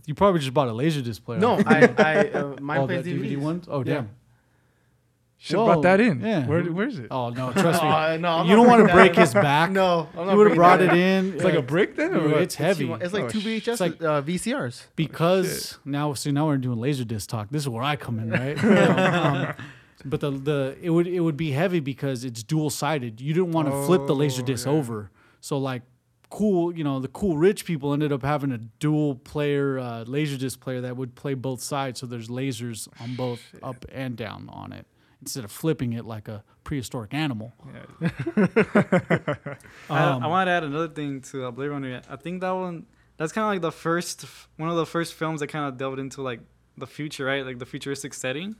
You 0.05 0.15
probably 0.15 0.39
just 0.39 0.53
bought 0.53 0.67
a 0.67 0.73
laser 0.73 1.01
disc 1.01 1.23
player. 1.23 1.39
No, 1.39 1.61
I, 1.65 1.93
I 1.97 2.29
uh, 2.31 2.55
mine 2.59 2.79
oh, 2.81 2.85
plays 2.87 3.05
DVD 3.05 3.35
DVDs. 3.35 3.37
ones. 3.37 3.65
Oh 3.69 3.79
Yeah. 3.79 3.93
damn. 3.93 4.09
Should 5.37 5.57
have 5.57 5.65
brought 5.65 5.81
that 5.81 5.99
in. 5.99 6.21
Yeah. 6.21 6.47
Where, 6.47 6.63
where 6.63 6.87
is 6.87 6.99
it? 6.99 7.07
Oh 7.11 7.29
no, 7.29 7.51
trust 7.51 7.83
me. 7.83 7.89
Oh, 7.89 8.17
no, 8.21 8.29
I'm 8.29 8.47
you 8.47 8.55
don't 8.55 8.65
want 8.65 8.87
to 8.87 8.93
break 8.93 9.13
his 9.13 9.33
back. 9.47 9.71
No, 9.71 10.07
I'm 10.17 10.25
not 10.25 10.31
you 10.31 10.37
would 10.37 10.47
have 10.47 10.55
brought 10.55 10.79
that. 10.79 10.93
it 10.93 10.97
in. 10.97 11.33
It's 11.33 11.43
like 11.43 11.55
uh, 11.55 11.59
a 11.59 11.61
brick 11.61 11.97
then, 11.97 12.13
or 12.15 12.29
dude, 12.29 12.37
it's 12.37 12.55
heavy. 12.55 12.89
It's 12.89 13.13
like 13.13 13.25
Oh, 13.25 13.29
two 13.29 13.41
shit. 13.41 13.63
VHS 13.63 13.71
It's 13.73 13.81
like- 13.81 14.01
uh, 14.01 14.21
VCRs. 14.21 14.85
because 14.95 15.79
now 15.83 16.13
see 16.13 16.31
now 16.31 16.47
we're 16.47 16.57
doing 16.57 16.79
laser 16.79 17.03
disc 17.03 17.29
talk. 17.29 17.49
This 17.51 17.63
is 17.63 17.69
where 17.69 17.83
I 17.83 17.97
come 17.97 18.19
in, 18.19 18.29
right? 18.31 18.63
um, 18.63 19.53
but 20.05 20.21
the 20.21 20.31
the 20.31 20.77
it 20.81 20.91
would 20.91 21.07
it 21.07 21.19
would 21.19 21.35
be 21.37 21.51
heavy 21.51 21.81
because 21.81 22.23
it's 22.23 22.41
dual 22.41 22.69
sided. 22.69 23.19
You 23.19 23.33
didn't 23.33 23.51
want 23.51 23.67
to 23.69 23.85
flip 23.85 24.07
the 24.07 24.15
laser 24.15 24.43
Oh, 24.43 24.45
disc 24.45 24.65
yeah. 24.65 24.71
over. 24.71 25.11
So 25.41 25.57
like 25.57 25.81
cool, 26.33 26.75
you 26.75 26.83
know, 26.83 26.99
the 26.99 27.07
cool 27.07 27.37
rich 27.37 27.63
people 27.63 27.93
ended 27.93 28.11
up 28.11 28.23
having 28.23 28.51
a 28.51 28.57
dual 28.57 29.13
player 29.13 29.77
uh, 29.77 30.03
laser 30.07 30.35
disc 30.35 30.59
player 30.59 30.81
that 30.81 30.97
would 30.97 31.13
play 31.13 31.35
both 31.35 31.61
sides. 31.61 31.99
So 31.99 32.07
there's 32.07 32.27
lasers 32.27 32.87
on 32.99 33.15
both 33.15 33.39
up 33.61 33.85
and 33.91 34.17
down 34.17 34.49
on 34.51 34.73
it 34.73 34.87
instead 35.21 35.43
of 35.43 35.51
flipping 35.51 35.93
it 35.93 36.05
like 36.05 36.27
a 36.27 36.43
prehistoric 36.63 37.13
animal. 37.13 37.53
Yeah. 37.71 38.07
I, 39.89 40.03
Um, 40.05 40.23
I 40.23 40.27
want 40.27 40.47
to 40.47 40.51
add 40.51 40.63
another 40.63 40.87
thing 40.87 41.21
to 41.21 41.45
uh, 41.45 41.51
Blade 41.51 41.67
Runner. 41.67 42.01
I 42.09 42.15
think 42.15 42.41
that 42.41 42.51
one, 42.51 42.87
that's 43.17 43.31
kind 43.31 43.45
of 43.45 43.49
like 43.51 43.61
the 43.61 43.71
first, 43.71 44.25
one 44.57 44.69
of 44.69 44.75
the 44.75 44.87
first 44.87 45.13
films 45.13 45.39
that 45.41 45.47
kind 45.47 45.65
of 45.67 45.77
delved 45.77 45.99
into 45.99 46.23
like 46.23 46.39
the 46.77 46.87
future, 46.87 47.25
right? 47.25 47.45
Like 47.45 47.59
the 47.59 47.67
futuristic 47.67 48.13
setting. 48.15 48.55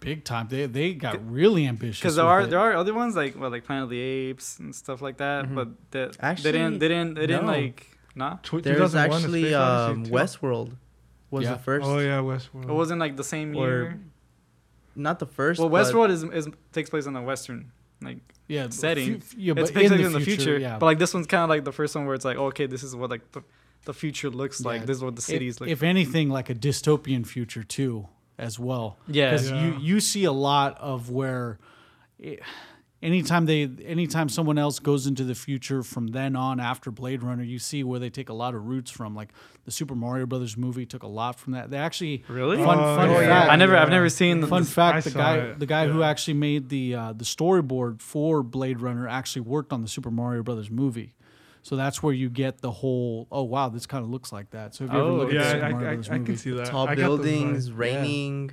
Big 0.00 0.24
time. 0.24 0.48
They 0.48 0.66
they 0.66 0.94
got 0.94 1.18
really 1.30 1.66
ambitious. 1.66 2.00
Because 2.00 2.16
there 2.16 2.24
are 2.26 2.42
it. 2.42 2.50
there 2.50 2.58
are 2.60 2.74
other 2.74 2.94
ones 2.94 3.16
like 3.16 3.38
well, 3.38 3.50
like 3.50 3.64
Planet 3.64 3.84
of 3.84 3.90
the 3.90 4.00
Apes 4.00 4.58
and 4.58 4.74
stuff 4.74 5.02
like 5.02 5.16
that, 5.18 5.46
Mhm. 5.46 5.54
but 5.54 5.68
that 5.90 6.16
Actually, 6.20 6.52
they 6.52 6.58
didn't 6.58 6.78
they 6.78 6.88
didn't 6.88 7.14
they 7.14 7.26
didn't 7.26 7.46
no. 7.46 7.52
like 7.52 7.86
nah. 8.14 8.36
Tw- 8.42 8.62
There's 8.62 8.94
actually 8.94 9.54
um, 9.54 10.06
Westworld 10.06 10.72
was 11.30 11.44
Yeah. 11.44 11.54
the 11.54 11.58
first. 11.58 11.86
Oh 11.86 11.98
yeah, 11.98 12.18
Westworld. 12.20 12.64
It 12.68 12.72
wasn't 12.72 13.00
like 13.00 13.16
the 13.16 13.24
same 13.24 13.54
Or 13.56 13.66
year. 13.68 14.00
Not 14.94 15.18
the 15.18 15.26
first. 15.26 15.60
Well, 15.60 15.70
Westworld 15.70 16.10
is, 16.10 16.24
is 16.24 16.48
takes 16.72 16.90
place 16.90 17.06
in 17.06 17.14
a 17.14 17.22
western 17.22 17.70
like 18.00 18.18
yeah 18.48 18.68
setting. 18.70 19.20
fu- 19.20 19.36
yeah, 19.38 19.54
it's 19.56 19.70
but 19.70 19.74
basically 19.80 20.04
in 20.04 20.12
the, 20.12 20.20
future, 20.20 20.58
yeah. 20.58 20.78
But 20.78 20.86
like 20.86 20.98
this 20.98 21.14
one's 21.14 21.26
kind 21.26 21.42
of 21.44 21.48
like 21.50 21.64
the 21.64 21.72
first 21.72 21.94
one 21.94 22.06
where 22.06 22.14
it's 22.14 22.24
like, 22.24 22.36
oh, 22.36 22.46
okay, 22.46 22.66
this 22.66 22.82
is 22.82 22.94
what 22.96 23.10
like 23.10 23.30
the, 23.32 23.42
the 23.84 23.92
future 23.94 24.30
looks 24.30 24.60
like. 24.64 24.86
This 24.86 24.96
is 24.98 25.02
what 25.04 25.16
the 25.16 25.22
cities 25.22 25.56
if, 25.56 25.60
look. 25.60 25.70
if 25.70 25.82
anything, 25.82 26.30
like 26.30 26.50
a 26.50 26.54
dystopian 26.54 27.26
future 27.26 27.62
too, 27.62 28.08
as 28.38 28.58
well. 28.58 28.96
yeah, 29.08 29.30
because 29.30 29.50
Yeah. 29.50 29.62
you 29.64 29.78
you 29.80 30.00
see 30.00 30.24
a 30.24 30.32
lot 30.32 30.78
of 30.78 31.10
where 31.10 31.58
it, 32.18 32.40
anytime 33.02 33.46
they 33.46 33.68
anytime 33.84 34.28
someone 34.28 34.58
else 34.58 34.78
goes 34.80 35.06
into 35.06 35.22
the 35.24 35.34
future 35.34 35.82
from 35.82 36.08
then 36.08 36.34
on 36.34 36.58
after 36.58 36.90
blade 36.90 37.22
runner 37.22 37.44
you 37.44 37.58
see 37.58 37.84
where 37.84 38.00
they 38.00 38.10
take 38.10 38.28
a 38.28 38.32
lot 38.32 38.54
of 38.56 38.66
roots 38.66 38.90
from 38.90 39.14
like 39.14 39.28
the 39.64 39.70
super 39.70 39.94
mario 39.94 40.26
brothers 40.26 40.56
movie 40.56 40.84
took 40.84 41.04
a 41.04 41.06
lot 41.06 41.38
from 41.38 41.52
that 41.52 41.70
they 41.70 41.76
actually 41.78 42.24
really. 42.28 42.56
fun, 42.56 42.76
Oh, 42.78 42.96
fun 42.96 43.10
yeah, 43.10 43.26
fact 43.28 43.50
I 43.52 43.56
never, 43.56 43.76
I've 43.76 43.88
never 43.90 44.08
seen 44.08 44.40
the. 44.40 44.48
fun 44.48 44.62
I 44.62 44.66
fact 44.66 45.04
the 45.04 45.10
guy 45.12 45.36
it, 45.36 45.58
the 45.60 45.66
guy 45.66 45.86
who 45.86 46.02
actually 46.02 46.34
made 46.34 46.68
the 46.70 46.94
uh, 46.94 47.12
the 47.12 47.24
storyboard 47.24 48.02
for 48.02 48.42
blade 48.42 48.80
runner 48.80 49.06
actually 49.06 49.42
worked 49.42 49.72
on 49.72 49.82
the 49.82 49.88
super 49.88 50.10
mario 50.10 50.42
brothers 50.42 50.70
movie 50.70 51.14
so 51.62 51.76
that's 51.76 52.02
where 52.02 52.12
you 52.14 52.28
get 52.30 52.60
the 52.60 52.70
whole 52.70 53.26
oh 53.32 53.42
wow 53.42 53.68
this 53.68 53.86
kind 53.86 54.04
of 54.04 54.10
looks 54.10 54.32
like 54.32 54.50
that 54.50 54.74
so 54.74 54.84
if 54.84 54.92
you 54.92 54.98
ever 54.98 55.08
Oh, 55.08 55.14
look 55.16 55.28
at 55.28 55.30
the 55.30 55.34
yeah, 55.36 55.52
Super 55.52 55.64
I, 55.64 55.70
Mario 55.70 55.76
I, 55.88 55.94
Brothers 55.94 56.10
I 56.10 56.18
can 56.18 56.36
see 56.36 56.50
that. 56.52 56.66
tall 56.66 56.88
I 56.88 56.94
got 56.94 57.08
those 57.08 57.18
buildings, 57.18 57.72
raining. 57.72 58.50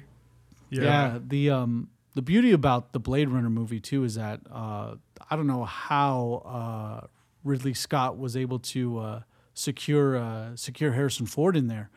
Yeah. 0.69 0.83
Yeah. 0.83 1.19
the 1.25 1.49
um 1.51 1.89
the 2.15 2.21
beauty 2.21 2.51
about 2.51 2.93
the 2.93 2.99
Blade 2.99 3.29
Runner 3.29 3.49
movie 3.49 3.79
too 3.79 4.03
is 4.05 4.15
that 4.15 4.39
uh, 4.51 4.95
I 5.29 5.35
don't 5.35 5.47
know 5.47 5.65
how 5.65 6.43
uh, 7.03 7.07
Ridley 7.43 7.73
Scott 7.73 8.17
was 8.17 8.37
able 8.37 8.59
to 8.59 8.99
uh, 8.99 9.19
secure 9.53 10.15
uh, 10.17 10.55
secure 10.55 10.93
Harrison 10.93 11.25
Ford 11.25 11.57
in 11.57 11.67
there, 11.67 11.89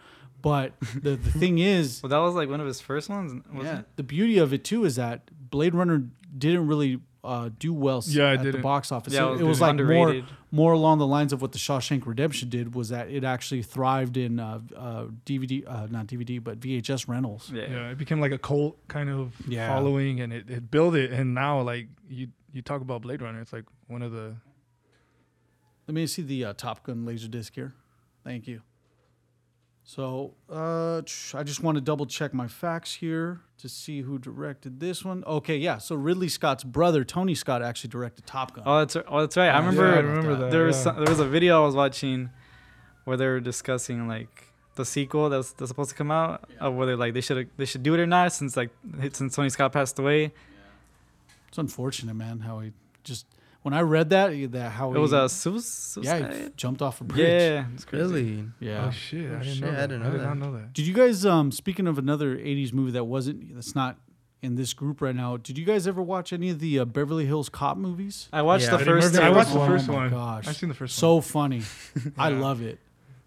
but 0.42 0.72
the 1.02 1.10
the 1.16 1.30
thing 1.30 1.58
is, 1.58 2.00
well, 2.02 2.10
that 2.10 2.18
was 2.18 2.34
like 2.34 2.48
one 2.48 2.60
of 2.60 2.66
his 2.66 2.80
first 2.80 3.08
ones. 3.08 3.32
Was 3.54 3.64
yeah, 3.64 3.78
it? 3.80 3.84
the 3.96 4.02
beauty 4.02 4.38
of 4.38 4.52
it 4.52 4.64
too 4.64 4.84
is 4.84 4.96
that 4.96 5.30
Blade 5.50 5.74
Runner 5.74 6.02
didn't 6.36 6.66
really 6.66 6.98
uh, 7.28 7.50
do 7.58 7.72
well 7.74 8.02
Yeah, 8.06 8.32
at 8.32 8.42
the 8.42 8.58
box 8.58 8.90
office. 8.90 9.12
Yeah, 9.12 9.28
it, 9.28 9.34
it 9.34 9.40
it 9.40 9.44
was 9.44 9.48
was 9.48 9.60
like 9.60 9.76
more 9.76 10.08
underrated. 10.08 10.24
more 10.50 10.72
along 10.72 10.98
the 10.98 11.06
lines 11.06 11.32
of 11.32 11.42
what 11.42 11.52
the 11.52 11.58
Shawshank 11.58 12.06
Redemption 12.06 12.48
did 12.48 12.74
was 12.74 12.88
that 12.88 13.10
it 13.10 13.22
actually 13.24 13.62
thrived 13.62 14.16
in 14.16 14.40
uh, 14.40 14.60
uh, 14.76 15.04
DVD, 15.26 15.62
uh, 15.66 15.86
not 15.90 16.06
DVD, 16.06 16.42
but 16.42 16.58
VHS 16.60 17.06
rentals. 17.08 17.50
Yeah. 17.52 17.70
Yeah, 17.70 17.90
it 17.90 17.98
became 17.98 18.20
like 18.20 18.32
a 18.32 18.38
cult 18.38 18.76
kind 18.88 19.10
of 19.10 19.34
Yeah. 19.46 19.68
following, 19.68 20.20
and 20.20 20.32
it, 20.32 20.48
it 20.50 20.70
built 20.70 20.94
it. 20.94 21.12
And 21.12 21.34
now, 21.34 21.60
like 21.60 21.88
you, 22.08 22.28
you 22.52 22.62
talk 22.62 22.80
about 22.80 23.02
Blade 23.02 23.20
Runner, 23.22 23.40
it's 23.40 23.52
like 23.52 23.66
one 23.86 24.02
of 24.02 24.12
the. 24.12 24.34
Let 25.86 25.94
me 25.94 26.06
see 26.06 26.22
the 26.22 26.44
uh, 26.46 26.52
Top 26.54 26.82
Gun 26.84 27.04
laser 27.06 27.28
disc 27.28 27.54
here. 27.54 27.72
Thank 28.24 28.46
you. 28.46 28.60
So 29.88 30.34
uh, 30.52 30.98
I 30.98 31.42
just 31.44 31.62
want 31.62 31.76
to 31.76 31.80
double 31.80 32.04
check 32.04 32.34
my 32.34 32.46
facts 32.46 32.92
here 32.92 33.40
to 33.56 33.70
see 33.70 34.02
who 34.02 34.18
directed 34.18 34.80
this 34.80 35.02
one. 35.02 35.24
Okay, 35.26 35.56
yeah. 35.56 35.78
So 35.78 35.96
Ridley 35.96 36.28
Scott's 36.28 36.62
brother, 36.62 37.04
Tony 37.04 37.34
Scott, 37.34 37.62
actually 37.62 37.88
directed 37.88 38.26
Top 38.26 38.54
Gun. 38.54 38.64
Oh, 38.66 38.80
that's 38.80 38.96
oh, 38.96 39.20
that's 39.20 39.38
right. 39.38 39.48
I 39.48 39.56
remember. 39.58 39.88
Yeah, 39.90 39.96
I 39.96 40.00
remember 40.00 40.36
that. 40.36 40.50
there 40.50 40.64
was 40.64 40.76
yeah. 40.76 40.82
some, 40.82 40.96
there 40.96 41.08
was 41.08 41.20
a 41.20 41.24
video 41.24 41.62
I 41.62 41.64
was 41.64 41.74
watching 41.74 42.28
where 43.04 43.16
they 43.16 43.24
were 43.24 43.40
discussing 43.40 44.06
like 44.06 44.52
the 44.74 44.84
sequel 44.84 45.30
that's, 45.30 45.52
that's 45.52 45.70
supposed 45.70 45.88
to 45.88 45.96
come 45.96 46.10
out 46.10 46.46
of 46.60 46.74
whether 46.74 46.94
like 46.94 47.14
they 47.14 47.22
should 47.22 47.48
they 47.56 47.64
should 47.64 47.82
do 47.82 47.94
it 47.94 48.00
or 48.00 48.06
not 48.06 48.30
since 48.34 48.58
like 48.58 48.68
since 49.12 49.34
Tony 49.34 49.48
Scott 49.48 49.72
passed 49.72 49.98
away. 49.98 50.32
It's 51.48 51.56
unfortunate, 51.56 52.12
man, 52.12 52.40
how 52.40 52.58
he 52.58 52.72
just 53.04 53.24
when 53.68 53.74
I 53.78 53.82
read 53.82 54.10
that 54.10 54.32
that 54.52 54.70
how 54.72 54.90
It 54.90 54.94
he, 54.94 55.00
was 55.00 55.12
a 55.12 55.28
su- 55.28 56.00
yeah 56.02 56.32
he 56.32 56.48
jumped 56.56 56.82
off 56.82 57.00
a 57.00 57.04
bridge. 57.04 57.20
Yeah, 57.20 57.66
it's 57.74 57.86
Really? 57.92 58.44
yeah. 58.60 58.86
Oh 58.86 58.90
shit! 58.90 59.30
Oh, 59.30 59.36
I 59.36 59.38
didn't 59.40 59.54
shit, 59.54 59.60
know. 59.62 59.68
I 59.68 59.72
That. 59.72 59.86
didn't 59.88 60.02
I 60.06 60.10
did 60.10 60.20
that. 60.20 60.24
not 60.24 60.38
know 60.38 60.52
that. 60.52 60.72
Did 60.72 60.86
you 60.86 60.94
guys 60.94 61.24
um 61.26 61.52
speaking 61.52 61.86
of 61.86 61.98
another 61.98 62.36
'80s 62.36 62.72
movie 62.72 62.92
that 62.92 63.04
wasn't 63.04 63.54
that's 63.54 63.74
not 63.74 63.98
in 64.40 64.54
this 64.54 64.72
group 64.72 65.00
right 65.02 65.14
now? 65.16 65.36
Did 65.36 65.58
you 65.58 65.64
guys 65.64 65.86
ever 65.88 66.00
watch 66.00 66.32
any 66.32 66.48
of 66.50 66.60
the 66.60 66.78
uh, 66.78 66.84
Beverly 66.84 67.26
Hills 67.26 67.48
Cop 67.48 67.76
movies? 67.76 68.28
I 68.32 68.42
watched 68.42 68.64
Yeah. 68.66 68.76
the 68.76 68.84
first. 68.84 69.12
Murphy, 69.14 69.24
I 69.26 69.30
watched 69.30 69.52
the 69.52 69.60
Oh 69.60 69.66
first 69.66 69.88
my 69.88 69.94
one. 69.94 70.10
gosh. 70.10 70.46
I've 70.48 70.56
seen 70.56 70.68
the 70.68 70.74
first 70.74 70.94
one. 70.96 71.00
So 71.00 71.20
funny. 71.20 71.62
I 72.18 72.28
love 72.30 72.62
it. 72.62 72.78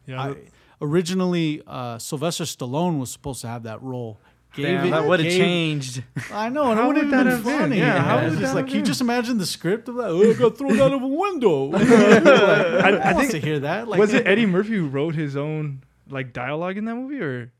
Yeah, 0.07 0.21
I, 0.21 0.35
originally, 0.81 1.61
uh, 1.67 1.97
Sylvester 1.99 2.43
Stallone 2.45 2.99
was 2.99 3.11
supposed 3.11 3.41
to 3.41 3.47
have 3.47 3.63
that 3.63 3.81
role. 3.83 4.19
Gave 4.53 4.65
Damn, 4.65 4.87
it- 4.87 4.89
that 4.91 5.05
would 5.07 5.19
have 5.21 5.31
changed. 5.31 6.03
I 6.31 6.49
know, 6.49 6.71
and 6.71 6.79
How 6.79 6.85
it 6.85 6.87
would 6.87 6.95
would 6.97 7.03
have 7.05 7.11
that 7.11 7.23
been 7.23 7.31
have 7.31 7.43
been? 7.45 7.59
funny. 7.59 7.77
Yeah, 7.77 8.01
how 8.03 8.17
it's 8.17 8.31
would 8.31 8.39
just 8.39 8.53
that 8.53 8.59
like, 8.61 8.67
can 8.67 8.75
you 8.75 8.81
just 8.81 8.99
imagine 9.07 9.37
the 9.37 9.45
script 9.45 9.87
of 9.87 9.95
that? 9.95 10.07
Oh, 10.07 10.29
I 10.29 10.33
got 10.33 10.57
thrown 10.57 10.79
out 10.81 10.91
of 10.93 11.01
a 11.01 11.07
window. 11.07 11.63
like, 11.65 11.81
I, 11.87 12.99
I 13.01 13.13
think 13.13 13.19
think- 13.19 13.31
to 13.31 13.39
hear 13.39 13.59
that. 13.61 13.87
Like, 13.87 13.99
was 13.99 14.13
it 14.13 14.27
Eddie 14.27 14.45
Murphy 14.45 14.75
who 14.75 14.87
wrote 14.87 15.15
his 15.15 15.35
own 15.37 15.83
like 16.09 16.33
dialogue 16.33 16.77
in 16.77 16.85
that 16.85 16.95
movie, 16.95 17.21
or 17.21 17.51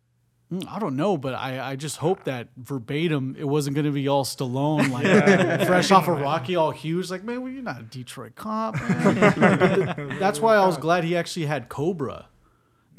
Mm, 0.52 0.68
I 0.70 0.80
don't 0.80 0.98
know, 0.98 1.16
but 1.16 1.34
I, 1.34 1.62
I 1.72 1.76
just 1.78 1.96
hope 1.96 2.26
that 2.26 2.50
verbatim 2.58 3.38
it 3.40 3.46
wasn't 3.48 3.74
going 3.74 3.86
to 3.86 3.92
be 3.94 4.10
all 4.10 4.26
Stallone, 4.26 4.92
like 4.92 5.66
fresh 5.66 5.92
off 5.92 6.10
of 6.10 6.20
Rocky, 6.20 6.58
all 6.58 6.72
huge. 6.72 7.10
Like, 7.10 7.24
man, 7.24 7.42
well, 7.42 7.50
you're 7.50 7.64
not 7.64 7.80
a 7.80 7.84
Detroit 7.84 8.36
cop. 8.36 8.76
Man. 8.76 10.18
That's 10.20 10.42
why 10.42 10.58
I 10.58 10.66
was 10.66 10.76
glad 10.78 11.06
he 11.06 11.16
actually 11.16 11.46
had 11.46 11.70
Cobra. 11.70 12.26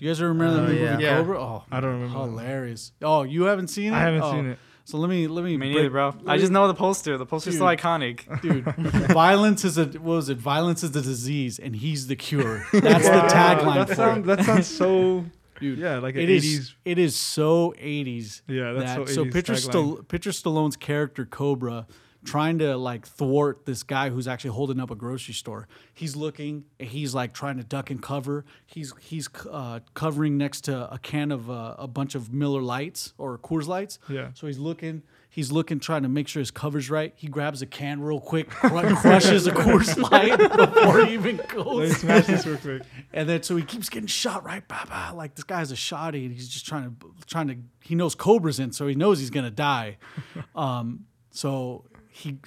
Do 0.02 0.08
you 0.08 0.10
guys 0.14 0.20
remember 0.20 0.46
Oh, 0.46 0.56
the 0.56 0.62
movie 0.72 0.80
yeah. 0.80 0.98
Yeah. 0.98 1.16
Cobra? 1.18 1.40
Oh, 1.40 1.64
I 1.70 1.78
don't 1.80 1.92
remember. 2.00 2.18
that. 2.18 2.24
hilarious. 2.24 2.90
Oh, 3.02 3.22
you 3.22 3.44
haven't 3.44 3.68
seen 3.68 3.92
it? 3.92 3.96
I 3.96 4.00
haven't 4.00 4.22
Oh. 4.22 4.32
seen 4.32 4.46
it. 4.46 4.58
So 4.84 4.98
let 4.98 5.08
me 5.08 5.28
let 5.28 5.44
me 5.44 5.52
Me 5.52 5.58
break- 5.58 5.76
neither, 5.76 5.90
bro. 5.90 6.12
let 6.22 6.34
I 6.34 6.38
just 6.38 6.50
know 6.50 6.66
the 6.66 6.74
poster. 6.74 7.16
The 7.16 7.24
poster's 7.24 7.56
so 7.56 7.68
Dude. 7.70 7.78
iconic. 7.78 8.42
dude. 8.42 8.64
violence 9.12 9.64
is 9.64 9.78
a 9.78 9.84
what 9.84 10.02
was 10.02 10.28
it? 10.28 10.38
Violence 10.38 10.82
is 10.82 10.90
the 10.90 11.02
disease, 11.02 11.60
and 11.60 11.76
he's 11.76 12.08
the 12.08 12.16
cure. 12.16 12.66
That's 12.72 13.04
the 13.04 13.12
Wow, 13.12 13.28
tagline 13.28 13.74
That 13.76 13.88
for 13.90 13.94
sounds 13.94 14.18
it. 14.18 14.36
that 14.36 14.44
sounds 14.44 14.66
so 14.66 15.24
dude. 15.60 15.78
Yeah, 15.78 15.98
like 15.98 16.16
an 16.16 16.22
It 16.22 16.30
is. 16.30 16.44
80s. 16.44 16.74
It 16.84 16.98
is 16.98 17.14
so 17.14 17.72
80s. 17.80 18.42
Yeah, 18.48 18.72
that's 18.72 18.96
that, 18.96 19.08
so 19.08 19.14
so 19.14 19.24
80s 19.26 19.32
picture 19.32 19.52
tagline. 19.52 19.58
Stall, 19.70 19.96
picture 20.02 20.30
Stallone's 20.30 20.76
character 20.76 21.24
Cobra 21.26 21.86
trying 22.24 22.58
to 22.58 22.76
like 22.76 23.06
thwart 23.06 23.66
this 23.66 23.82
guy 23.82 24.10
who's 24.10 24.28
actually 24.28 24.50
holding 24.50 24.80
up 24.80 24.90
a 24.90 24.94
grocery 24.94 25.34
store. 25.34 25.68
He's 25.92 26.14
looking. 26.16 26.64
He's 26.78 27.14
like 27.14 27.32
trying 27.34 27.56
to 27.58 27.64
duck 27.64 27.90
and 27.90 28.02
cover. 28.02 28.44
He's 28.66 28.92
he's 29.00 29.28
uh, 29.50 29.80
covering 29.94 30.38
next 30.38 30.62
to 30.62 30.92
a 30.92 30.98
can 30.98 31.32
of 31.32 31.50
uh, 31.50 31.74
a 31.78 31.88
bunch 31.88 32.14
of 32.14 32.32
Miller 32.32 32.62
Lights 32.62 33.12
or 33.18 33.38
Coors 33.38 33.66
Lights. 33.66 33.98
Yeah. 34.08 34.28
So 34.34 34.46
he's 34.46 34.58
looking. 34.58 35.02
He's 35.28 35.50
looking, 35.50 35.80
trying 35.80 36.02
to 36.02 36.10
make 36.10 36.28
sure 36.28 36.40
his 36.40 36.50
cover's 36.50 36.90
right. 36.90 37.14
He 37.16 37.26
grabs 37.26 37.62
a 37.62 37.66
can 37.66 38.02
real 38.02 38.20
quick, 38.20 38.50
cr- 38.50 38.68
crushes 38.96 39.46
a 39.46 39.52
Coors 39.52 39.96
Light 40.10 40.36
before 40.38 41.06
he 41.06 41.14
even 41.14 41.38
goes. 41.48 41.64
goes. 41.64 41.96
smash 41.96 42.26
this 42.26 42.44
real 42.44 42.58
quick. 42.58 42.82
And 43.14 43.26
then 43.26 43.42
so 43.42 43.56
he 43.56 43.62
keeps 43.62 43.88
getting 43.88 44.08
shot 44.08 44.44
right, 44.44 44.62
bah, 44.68 44.84
bah, 44.86 45.12
like 45.16 45.34
this 45.34 45.44
guy's 45.44 45.72
a 45.72 45.74
shotty, 45.74 46.26
and 46.26 46.34
he's 46.34 46.48
just 46.48 46.66
trying 46.66 46.84
to 47.00 47.14
trying 47.26 47.48
to. 47.48 47.56
He 47.80 47.94
knows 47.94 48.14
Cobra's 48.14 48.60
in, 48.60 48.72
so 48.72 48.86
he 48.86 48.94
knows 48.94 49.20
he's 49.20 49.30
gonna 49.30 49.50
die. 49.50 49.96
um, 50.54 51.06
so 51.30 51.86
he 52.12 52.38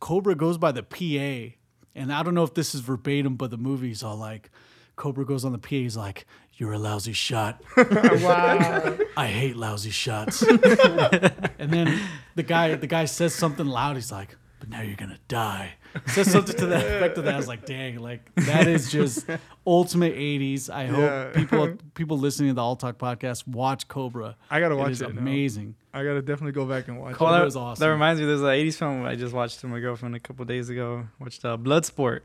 Cobra 0.00 0.34
goes 0.34 0.58
by 0.58 0.72
the 0.72 0.82
PA, 0.82 1.54
and 1.94 2.12
I 2.12 2.22
don't 2.22 2.34
know 2.34 2.42
if 2.42 2.54
this 2.54 2.74
is 2.74 2.80
verbatim, 2.80 3.36
but 3.36 3.50
the 3.50 3.58
movie's 3.58 4.02
all 4.02 4.16
like, 4.16 4.50
Cobra 4.96 5.26
goes 5.26 5.44
on 5.44 5.52
the 5.52 5.58
PA, 5.58 5.68
he's 5.68 5.96
like, 5.96 6.26
"You're 6.54 6.72
a 6.72 6.78
lousy 6.78 7.12
shot." 7.12 7.62
wow. 7.76 8.96
I 9.16 9.26
hate 9.26 9.56
lousy 9.56 9.90
shots. 9.90 10.42
and 10.42 11.70
then 11.70 12.00
the 12.34 12.42
guy 12.42 12.74
the 12.74 12.86
guy 12.86 13.04
says 13.04 13.34
something 13.34 13.66
loud. 13.66 13.96
He's 13.96 14.10
like, 14.10 14.36
"But 14.58 14.70
now 14.70 14.80
you're 14.80 14.96
gonna 14.96 15.20
die." 15.28 15.74
Says 16.06 16.30
something 16.30 16.56
to 16.56 16.66
that 16.66 16.84
effect 16.86 17.18
of 17.18 17.24
that. 17.24 17.34
I 17.34 17.36
was 17.36 17.48
like, 17.48 17.64
"Dang!" 17.66 17.98
Like 17.98 18.32
that 18.36 18.66
is 18.68 18.90
just 18.92 19.26
ultimate 19.66 20.14
'80s. 20.14 20.70
I 20.72 20.84
Yeah. 20.84 21.24
hope 21.24 21.34
people 21.34 21.76
people 21.94 22.18
listening 22.18 22.50
to 22.50 22.54
the 22.54 22.62
All 22.62 22.76
Talk 22.76 22.98
podcast 22.98 23.46
watch 23.48 23.88
Cobra. 23.88 24.36
I 24.50 24.60
gotta 24.60 24.76
watch 24.76 24.92
is 24.92 25.02
it. 25.02 25.12
now. 25.14 25.20
amazing. 25.20 25.74
I 25.92 26.04
gotta 26.04 26.22
definitely 26.22 26.52
go 26.52 26.64
back 26.66 26.86
and 26.88 27.00
watch 27.00 27.14
Oh, 27.14 27.18
Cobra 27.18 27.40
that, 27.40 27.46
is 27.48 27.56
awesome. 27.56 27.80
that 27.84 27.90
reminds 27.90 28.20
me. 28.20 28.26
There's 28.26 28.40
an 28.40 28.46
'80s 28.46 28.74
film 28.76 29.04
I 29.04 29.16
just 29.16 29.34
watched 29.34 29.62
with 29.62 29.72
my 29.72 29.80
girlfriend 29.80 30.14
a 30.14 30.20
couple 30.20 30.44
days 30.44 30.68
ago. 30.70 31.06
Watched 31.18 31.44
uh, 31.44 31.56
Bloodsport, 31.56 32.20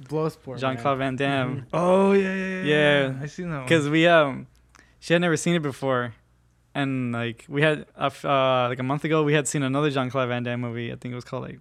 Bloodsport. 0.00 0.58
Jean 0.58 0.76
Claude 0.76 0.98
Van 0.98 1.16
Damme. 1.16 1.58
it. 1.58 1.64
Oh 1.72 2.12
yeah, 2.12 2.34
yeah, 2.34 2.62
yeah. 2.62 2.62
Yeah. 3.08 3.18
I 3.22 3.26
seen 3.26 3.50
that 3.50 3.56
one. 3.56 3.64
Because 3.64 3.88
we 3.88 4.06
um, 4.06 4.46
she 5.00 5.12
had 5.14 5.22
never 5.22 5.36
seen 5.36 5.54
it 5.54 5.62
before, 5.62 6.14
and 6.74 7.12
like 7.12 7.44
we 7.48 7.62
had 7.62 7.86
uh, 7.96 8.06
f- 8.06 8.24
uh 8.24 8.66
like 8.68 8.78
a 8.78 8.82
month 8.82 9.04
ago 9.04 9.22
we 9.24 9.32
had 9.32 9.48
seen 9.48 9.62
another 9.62 9.90
Jean 9.90 10.10
Claude 10.10 10.28
Van 10.28 10.42
Damme 10.42 10.60
movie. 10.60 10.92
I 10.92 10.96
think 10.96 11.12
it 11.12 11.16
was 11.16 11.24
called 11.24 11.44
like, 11.44 11.60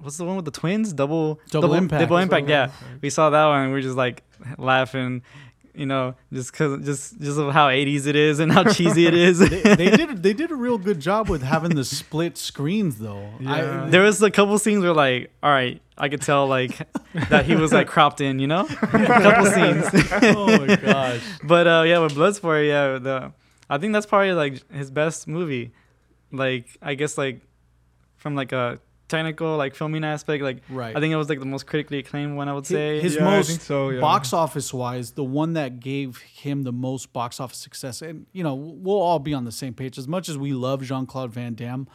what's 0.00 0.16
the 0.16 0.24
one 0.24 0.36
with 0.36 0.44
the 0.44 0.50
twins? 0.50 0.92
Double 0.92 1.40
Double 1.50 1.74
Impact. 1.74 2.00
Double 2.00 2.16
Impact. 2.18 2.48
Yeah, 2.48 2.64
Impact. 2.64 3.02
we 3.02 3.10
saw 3.10 3.30
that 3.30 3.46
one. 3.46 3.62
and 3.64 3.72
We 3.72 3.78
are 3.78 3.82
just 3.82 3.96
like 3.96 4.22
laughing, 4.58 5.22
you 5.74 5.86
know, 5.86 6.14
just 6.32 6.52
cause 6.52 6.84
just 6.84 7.20
just 7.20 7.38
of 7.38 7.52
how 7.52 7.68
80s 7.68 8.06
it 8.06 8.16
is 8.16 8.38
and 8.40 8.50
how 8.50 8.64
cheesy 8.64 9.06
it 9.06 9.14
is. 9.14 9.38
they, 9.50 9.74
they 9.74 9.90
did 9.90 10.22
they 10.22 10.32
did 10.32 10.50
a 10.50 10.56
real 10.56 10.78
good 10.78 11.00
job 11.00 11.28
with 11.28 11.42
having 11.42 11.74
the 11.74 11.84
split 11.84 12.36
screens 12.38 12.98
though. 12.98 13.28
Yeah. 13.40 13.86
there 13.88 14.02
was 14.02 14.22
a 14.22 14.30
couple 14.30 14.58
scenes 14.58 14.82
where 14.82 14.92
like, 14.92 15.30
all 15.42 15.50
right, 15.50 15.80
I 15.96 16.08
could 16.08 16.22
tell 16.22 16.46
like 16.46 16.76
that 17.28 17.44
he 17.44 17.54
was 17.56 17.72
like 17.72 17.86
cropped 17.86 18.20
in, 18.20 18.38
you 18.38 18.46
know, 18.46 18.66
a 18.66 18.86
couple 18.86 19.46
scenes. 19.46 19.86
oh 20.12 20.66
my 20.66 20.76
gosh. 20.76 21.20
But 21.44 21.66
uh, 21.66 21.84
yeah, 21.86 21.98
with 21.98 22.14
Bloodsport, 22.14 22.66
yeah, 22.66 22.98
the 22.98 23.32
I 23.68 23.78
think 23.78 23.92
that's 23.92 24.06
probably 24.06 24.32
like 24.32 24.68
his 24.72 24.90
best 24.90 25.28
movie. 25.28 25.72
Like 26.32 26.66
I 26.82 26.94
guess 26.94 27.16
like 27.18 27.40
from 28.16 28.34
like 28.34 28.52
a 28.52 28.80
technical 29.10 29.56
like 29.56 29.74
filming 29.74 30.04
aspect, 30.04 30.42
like 30.42 30.62
Right. 30.70 30.96
I 30.96 31.00
think 31.00 31.12
it 31.12 31.16
was 31.16 31.28
like 31.28 31.40
the 31.40 31.44
most 31.46 31.66
critically 31.66 31.98
acclaimed 31.98 32.36
one 32.36 32.48
I 32.48 32.54
would 32.54 32.66
say. 32.66 33.00
his 33.00 33.16
Yeah, 33.16 33.24
most 33.24 33.60
so, 33.62 33.90
yeah. 33.90 34.00
box 34.00 34.32
office 34.32 34.72
wise, 34.72 35.10
the 35.12 35.24
one 35.24 35.52
that 35.54 35.80
gave 35.80 36.18
him 36.18 36.62
the 36.62 36.72
most 36.72 37.12
box 37.12 37.40
office 37.40 37.58
success, 37.58 38.00
and 38.00 38.26
you 38.32 38.42
know, 38.42 38.54
we'll 38.54 39.00
all 39.00 39.18
be 39.18 39.34
on 39.34 39.44
the 39.44 39.52
same 39.52 39.74
page. 39.74 39.98
As 39.98 40.08
much 40.08 40.28
as 40.30 40.38
we 40.38 40.52
love 40.52 40.82
Jean 40.82 41.04
Claude 41.06 41.32
Van 41.32 41.54
Damme, 41.54 41.86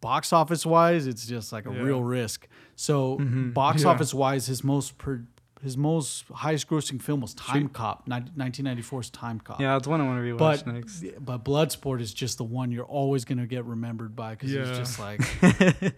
box 0.00 0.32
office 0.32 0.66
wise, 0.66 1.06
it's 1.06 1.26
just 1.26 1.52
like 1.52 1.66
a 1.66 1.72
Yeah. 1.72 1.80
real 1.80 2.02
risk. 2.02 2.48
So 2.74 3.18
mm-hmm. 3.18 3.50
box 3.52 3.82
Yeah. 3.82 3.88
office 3.90 4.12
wise, 4.12 4.46
his 4.46 4.62
most 4.62 4.98
per, 4.98 5.22
his 5.62 5.76
most 5.76 6.24
highest 6.32 6.68
grossing 6.68 7.00
film 7.00 7.20
was 7.20 7.32
Time 7.34 7.68
Cop, 7.68 8.06
1994's 8.08 9.10
Time 9.10 9.40
Cop. 9.40 9.60
yeah, 9.60 9.72
that's 9.72 9.86
one 9.88 10.00
I 10.00 10.04
want 10.04 10.18
to 10.22 10.22
rewatch 10.34 10.64
But 10.64 10.66
next. 10.66 11.04
but 11.20 11.44
Bloodsport 11.44 12.00
is 12.00 12.12
just 12.12 12.38
the 12.38 12.44
one 12.44 12.70
you're 12.70 12.84
always 12.84 13.24
gonna 13.24 13.46
get 13.46 13.64
remembered 13.64 14.14
by 14.14 14.30
because 14.32 14.52
Yeah. 14.52 14.60
it's 14.62 14.78
just 14.78 14.98
like 14.98 15.20
the 15.40 15.92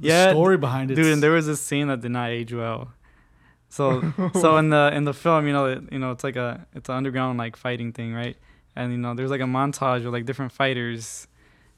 Yeah, 0.00 0.30
story 0.30 0.56
behind 0.56 0.90
it. 0.90 0.94
Dude, 0.96 1.06
and 1.12 1.22
there 1.22 1.32
was 1.32 1.46
this 1.46 1.60
scene 1.60 1.88
that 1.88 2.00
did 2.00 2.10
not 2.12 2.30
age 2.30 2.52
well. 2.52 2.92
So 3.68 4.12
so 4.34 4.56
in 4.56 4.70
the 4.70 4.90
in 4.94 5.04
the 5.04 5.14
film, 5.14 5.46
you 5.46 5.52
know, 5.52 5.66
it, 5.66 5.82
you 5.92 5.98
know, 5.98 6.10
it's 6.10 6.24
like 6.24 6.36
a 6.36 6.66
it's 6.74 6.88
an 6.88 6.96
underground 6.96 7.38
like 7.38 7.56
fighting 7.56 7.92
thing, 7.92 8.14
right? 8.14 8.36
And 8.76 8.90
you 8.92 8.98
know, 8.98 9.14
there's 9.14 9.30
like 9.30 9.40
a 9.40 9.44
montage 9.44 10.04
of 10.06 10.12
like 10.12 10.24
different 10.26 10.52
fighters, 10.52 11.28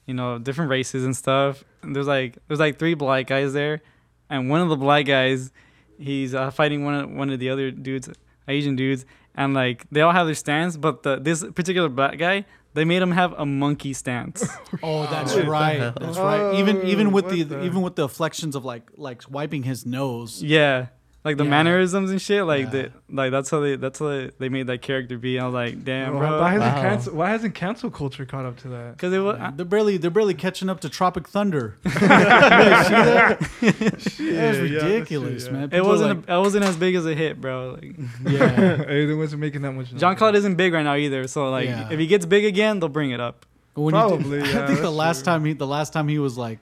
you 0.05 0.13
know, 0.13 0.39
different 0.39 0.71
races 0.71 1.03
and 1.05 1.15
stuff. 1.15 1.63
And 1.83 1.95
there's 1.95 2.07
like 2.07 2.37
there's 2.47 2.59
like 2.59 2.79
three 2.79 2.93
black 2.93 3.27
guys 3.27 3.53
there, 3.53 3.81
and 4.29 4.49
one 4.49 4.61
of 4.61 4.69
the 4.69 4.75
black 4.77 5.05
guys, 5.05 5.51
he's 5.97 6.33
uh, 6.35 6.51
fighting 6.51 6.83
one 6.85 6.93
of 6.95 7.09
one 7.11 7.29
of 7.29 7.39
the 7.39 7.49
other 7.49 7.71
dudes, 7.71 8.09
Asian 8.47 8.75
dudes, 8.75 9.05
and 9.35 9.53
like 9.53 9.85
they 9.91 10.01
all 10.01 10.11
have 10.13 10.25
their 10.27 10.35
stance, 10.35 10.77
but 10.77 11.03
the 11.03 11.17
this 11.19 11.43
particular 11.55 11.89
black 11.89 12.17
guy, 12.17 12.45
they 12.73 12.85
made 12.85 13.01
him 13.01 13.11
have 13.11 13.33
a 13.37 13.45
monkey 13.45 13.93
stance. 13.93 14.45
Oh, 14.83 15.03
that's 15.07 15.33
What 15.33 15.45
the 15.45 15.49
right. 15.51 15.93
That's 15.99 16.17
right. 16.17 16.55
Even 16.59 16.85
even 16.85 17.07
Oh, 17.07 17.11
with 17.11 17.29
the, 17.29 17.43
the- 17.43 17.63
even 17.63 17.81
with 17.81 17.95
the 17.95 18.07
flections 18.07 18.55
of 18.55 18.63
like 18.65 18.89
like 18.97 19.23
wiping 19.29 19.63
his 19.63 19.85
nose. 19.85 20.41
Yeah. 20.43 20.87
Like 21.27 21.35
the 21.37 21.43
Yeah. 21.43 21.49
mannerisms 21.49 22.09
and 22.11 22.21
shit, 22.21 22.45
like 22.45 22.65
Yeah. 22.65 22.69
the 22.71 22.91
like 23.11 23.31
that's 23.31 23.49
how 23.49 23.59
they 23.59 23.75
that's 23.75 23.99
how 23.99 24.07
they, 24.07 24.31
they 24.39 24.47
made 24.49 24.67
that 24.67 24.81
character 24.81 25.17
be. 25.17 25.37
I 25.39 25.45
was 25.45 25.53
like, 25.53 25.83
damn, 25.83 26.11
Bro, 26.11 26.19
bro. 26.19 26.39
why 26.39 26.51
hasn't 26.53 26.75
Wow. 26.75 26.81
cancel, 26.81 27.13
why 27.15 27.29
hasn't 27.31 27.53
cancel 27.53 27.89
culture 27.91 28.25
caught 28.25 28.45
up 28.45 28.55
to 28.59 28.67
that? 28.69 28.91
Because 28.93 29.11
it 29.13 29.19
was 29.19 29.37
They're 29.57 29.65
barely 29.65 29.97
they're 29.97 30.09
barely 30.19 30.33
catching 30.33 30.69
up 30.69 30.79
to 30.81 30.89
Tropic 30.89 31.27
Thunder. 31.27 31.75
Yeah, 31.87 33.35
That's 33.69 34.19
yeah, 34.19 34.51
that's 34.51 34.57
ridiculous, 34.59 35.43
true, 35.47 35.53
yeah. 35.53 35.59
man. 35.59 35.63
it 35.63 35.71
People 35.71 35.85
are 35.87 35.89
wasn't 35.89 36.19
like, 36.27 36.29
it 36.37 36.39
wasn't 36.39 36.65
as 36.65 36.77
big 36.77 36.95
as 36.95 37.05
a 37.05 37.13
hit, 37.13 37.41
bro. 37.41 37.77
Like 37.81 37.95
yeah. 38.31 38.77
hey, 38.77 39.05
they 39.05 39.13
wasn't 39.13 39.41
making 39.41 39.61
that 39.63 39.73
much. 39.73 39.93
John 39.95 40.15
Claude 40.15 40.35
isn't 40.35 40.55
big 40.55 40.73
right 40.73 40.83
now 40.83 40.95
either, 40.95 41.27
so 41.27 41.49
like 41.49 41.65
Yeah. 41.67 41.89
if 41.91 41.99
he 41.99 42.07
gets 42.07 42.25
big 42.25 42.45
again, 42.45 42.79
they'll 42.79 42.89
bring 42.89 43.11
it 43.11 43.19
up. 43.19 43.45
But 43.75 43.81
when 43.81 43.93
he 43.93 43.99
did- 44.01 44.07
Probably, 44.09 44.41
I 44.41 44.67
think 44.67 44.79
the 44.81 44.89
last 44.89 45.19
true. 45.19 45.25
time 45.25 45.45
he 45.45 45.53
the 45.53 45.67
last 45.67 45.93
time 45.93 46.07
he 46.07 46.19
was 46.19 46.37
like 46.37 46.59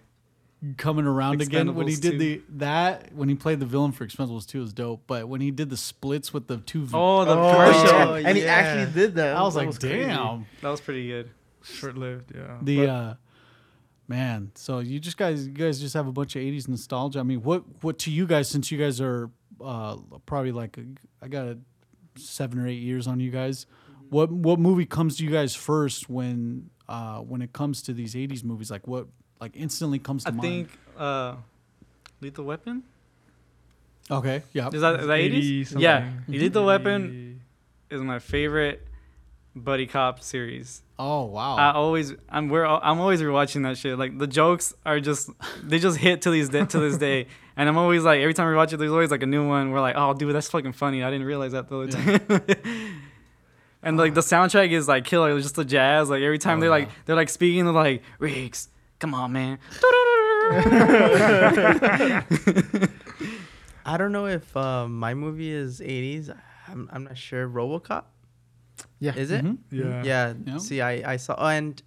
coming 0.78 1.06
around 1.06 1.42
again 1.42 1.76
when 1.76 1.88
he 1.88 1.96
did 1.96 2.12
2. 2.14 2.18
the 2.18 2.42
that 2.58 3.14
when 3.14 3.30
he 3.30 3.36
played 3.36 3.60
the 3.60 3.66
villain 3.66 3.92
for 3.92 4.06
Expendables 4.06 4.46
2 4.48 4.60
was 4.62 4.74
dope. 4.74 5.04
But 5.08 5.28
when 5.28 5.42
he 5.42 5.52
did 5.52 5.70
the 5.70 5.78
splits 5.78 6.34
with 6.34 6.48
the 6.48 6.58
two, 6.58 6.88
Oh, 6.94 7.26
the 7.26 7.32
Oh, 7.32 7.52
commercial. 7.52 7.96
Oh, 7.96 8.14
and 8.16 8.38
he 8.38 8.44
yeah. 8.44 8.54
actually 8.54 8.94
did 8.94 9.16
that. 9.16 9.36
I 9.36 9.42
was 9.44 9.54
That 9.56 9.66
like, 9.68 9.80
crazy. 9.80 9.98
damn. 10.06 10.46
That 10.62 10.70
was 10.70 10.82
pretty 10.82 11.08
good. 11.08 11.30
short 11.64 11.98
lived. 11.98 12.32
Yeah. 12.36 12.58
The 12.62 12.78
But- 12.78 12.90
uh 12.90 13.14
man, 14.08 14.52
so 14.56 14.80
you 14.80 15.00
just 15.00 15.18
guys 15.18 15.48
you 15.48 15.54
guys 15.54 15.80
just 15.80 15.94
have 15.94 16.08
a 16.08 16.12
bunch 16.12 16.36
of 16.36 16.42
80s 16.42 16.68
nostalgia. 16.68 17.20
I 17.20 17.24
mean, 17.24 17.42
what 17.42 17.64
what 17.84 17.98
to 18.00 18.12
you 18.12 18.26
guys 18.28 18.50
since 18.50 18.72
you 18.72 18.78
guys 18.78 19.02
are 19.02 19.30
uh 19.64 19.98
probably 20.26 20.52
like 20.52 20.78
I 21.22 21.28
got 21.28 21.48
a 21.48 21.58
7 22.18 22.60
or 22.60 22.68
8 22.68 22.74
years 22.82 23.08
on 23.08 23.20
you 23.20 23.32
guys. 23.32 23.66
What 24.10 24.32
what 24.32 24.60
movie 24.60 24.86
comes 24.86 25.18
to 25.18 25.24
you 25.24 25.32
guys 25.32 25.56
first 25.56 26.10
when 26.10 26.70
uh 26.88 27.20
when 27.20 27.42
it 27.42 27.52
comes 27.54 27.82
to 27.84 27.94
these 27.94 28.14
80s 28.14 28.44
movies? 28.44 28.70
Like 28.70 28.88
what 28.88 29.08
like 29.46 29.56
instantly 29.56 30.00
comes 30.00 30.24
to 30.24 30.32
mind. 30.32 30.40
I 30.40 30.50
mind? 30.50 30.68
think 30.70 30.80
uh 30.98 31.36
Lethal 32.20 32.46
Weapon? 32.46 32.82
Okay, 34.10 34.42
yeah. 34.54 34.70
Is 34.74 34.82
that 34.82 35.00
is 35.02 35.08
that 35.08 35.18
80 35.18 35.66
80s? 35.66 35.80
Yeah. 35.80 36.12
something. 36.14 36.40
Lethal 36.40 36.66
Weapon 36.66 37.42
is 37.92 38.02
my 38.02 38.18
favorite 38.18 38.88
buddy 39.56 39.86
cop 39.86 40.24
series. 40.24 40.82
Oh, 40.98 41.26
wow. 41.26 41.58
I 41.58 41.74
always 41.74 42.14
I'm 42.28 42.50
we're 42.50 42.66
I'm 42.66 43.00
always 43.00 43.22
rewatching 43.22 43.62
that 43.64 43.78
shit. 43.78 44.00
Like 44.00 44.18
the 44.18 44.26
jokes 44.26 44.74
are 44.84 45.00
just 45.00 45.30
they 45.64 45.78
just 45.78 45.98
hit 46.00 46.24
to 46.24 46.32
these 46.32 46.50
day, 46.50 46.66
to 46.66 46.80
this 46.80 46.98
day, 46.98 47.28
and 47.56 47.70
I'm 47.70 47.78
always 47.78 48.04
like 48.04 48.22
every 48.22 48.34
time 48.34 48.48
we 48.48 48.56
watch 48.56 48.74
it, 48.74 48.78
there's 48.78 48.92
always 48.92 49.12
like 49.12 49.22
a 49.22 49.28
new 49.28 49.48
one. 49.48 49.70
We're 49.72 49.82
like, 49.82 49.96
oh 49.96 50.16
dude, 50.16 50.34
that's 50.34 50.50
fucking 50.50 50.74
funny. 50.74 51.04
I 51.04 51.12
didn't 51.12 51.28
realize 51.28 51.52
that 51.52 51.70
the 51.70 51.78
other 51.78 51.92
time. 51.92 52.22
and 53.84 53.98
like 53.98 54.16
the 54.16 54.22
soundtrack 54.22 54.72
is 54.72 54.88
like 54.88 55.06
killer. 55.06 55.36
It's 55.36 55.46
just 55.46 55.56
the 55.56 55.66
jazz. 55.66 56.10
Like 56.10 56.24
every 56.24 56.40
time 56.40 56.58
Oh, 56.58 56.62
they're 56.62 56.70
like 56.72 56.90
they're 57.06 57.16
like 57.16 57.30
speaking, 57.30 57.66
they're 57.66 57.74
like 57.74 58.02
Riggs, 58.20 58.70
come 59.06 59.14
on 59.14 59.34
man. 59.34 59.60
I 63.86 63.98
don't 63.98 64.12
know 64.12 64.26
if 64.26 64.56
uh, 64.58 64.88
my 64.88 65.14
movie 65.14 65.52
is 65.52 65.80
80s. 65.80 66.36
I'm, 66.68 66.90
I'm 66.92 67.04
not 67.04 67.18
sure. 67.18 67.48
Robocop? 67.48 68.06
Yeah. 69.00 69.14
Is 69.16 69.30
it? 69.30 69.46
Mhm. 69.46 69.58
Yeah. 69.72 70.04
Yeah. 70.04 70.34
Yeah. 70.46 70.58
See, 70.58 70.82
I, 70.82 71.14
I 71.14 71.18
saw. 71.18 71.36
Oh, 71.38 71.46
and 71.46 71.82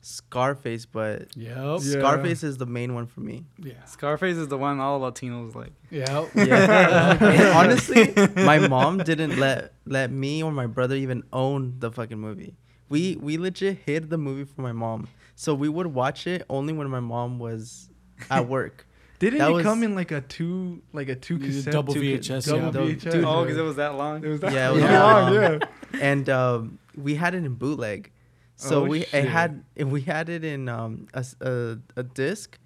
Scarface, 0.00 0.86
but 0.86 1.36
Yep. 1.36 1.56
Yeah. 1.56 1.78
Scarface 1.78 2.42
is 2.42 2.56
the 2.56 2.64
main 2.64 2.94
one 2.94 3.06
for 3.06 3.20
me. 3.20 3.44
Yeah. 3.58 3.84
Scarface 3.84 4.38
is 4.38 4.48
the 4.48 4.56
one 4.56 4.80
all 4.80 4.98
Latinos 5.00 5.54
like. 5.54 5.72
Yep. 5.90 6.30
Yeah. 6.36 7.18
And 7.20 7.42
honestly, 7.54 8.14
my 8.36 8.66
mom 8.66 8.98
didn't 8.98 9.38
let 9.38 9.74
let 9.84 10.10
me 10.10 10.42
or 10.42 10.50
my 10.52 10.66
brother 10.66 10.94
even 10.94 11.22
own 11.34 11.74
the 11.80 11.90
fucking 11.92 12.18
movie. 12.18 12.56
We 12.88 13.16
we 13.20 13.36
legit 13.36 13.78
hid 13.84 14.08
the 14.08 14.18
movie 14.18 14.44
from 14.44 14.64
my 14.64 14.72
mom. 14.72 15.08
So 15.36 15.54
we 15.54 15.68
would 15.68 15.86
watch 15.88 16.26
it 16.26 16.44
only 16.50 16.72
when 16.72 16.88
my 16.90 16.98
mom 17.00 17.38
was 17.38 17.88
at 18.30 18.48
work. 18.56 18.86
Didn't 19.18 19.38
That 19.38 19.50
it 19.50 19.54
was- 19.54 19.62
come 19.62 19.82
in 19.82 19.94
like 19.94 20.10
a 20.10 20.20
two, 20.22 20.82
like 20.92 21.08
a 21.08 21.14
two 21.14 21.36
Yeah, 21.36 21.46
cassette? 21.46 21.72
double 21.72 21.94
two 21.94 22.00
ca- 22.00 22.18
VHS, 22.18 22.46
double 22.46 22.88
yeah. 22.88 22.94
VHS. 22.96 23.12
Dude, 23.12 23.24
Oh, 23.24 23.42
because 23.44 23.56
it 23.58 23.62
was 23.62 23.76
that 23.76 23.94
long. 23.96 24.24
It 24.24 24.28
was 24.28 24.40
that 24.40 24.52
Yeah, 24.52 24.70
it 24.70 24.72
was 24.74 24.82
yeah. 24.82 24.88
that 24.88 25.02
long. 25.04 25.34
long. 25.34 25.60
Yeah. 25.92 25.98
and 26.02 26.28
um, 26.30 26.78
we 26.96 27.14
had 27.14 27.34
it 27.34 27.44
in 27.44 27.54
bootleg. 27.54 28.10
So 28.56 28.82
Oh, 28.84 28.88
we 28.88 29.00
shit. 29.00 29.14
it 29.14 29.28
had 29.28 29.64
we 29.76 30.00
had 30.00 30.28
it 30.30 30.42
in 30.44 30.68
um, 30.68 31.06
a, 31.14 31.18
s- 31.18 31.36
a, 31.40 31.78
a 31.96 32.02
disc, 32.02 32.58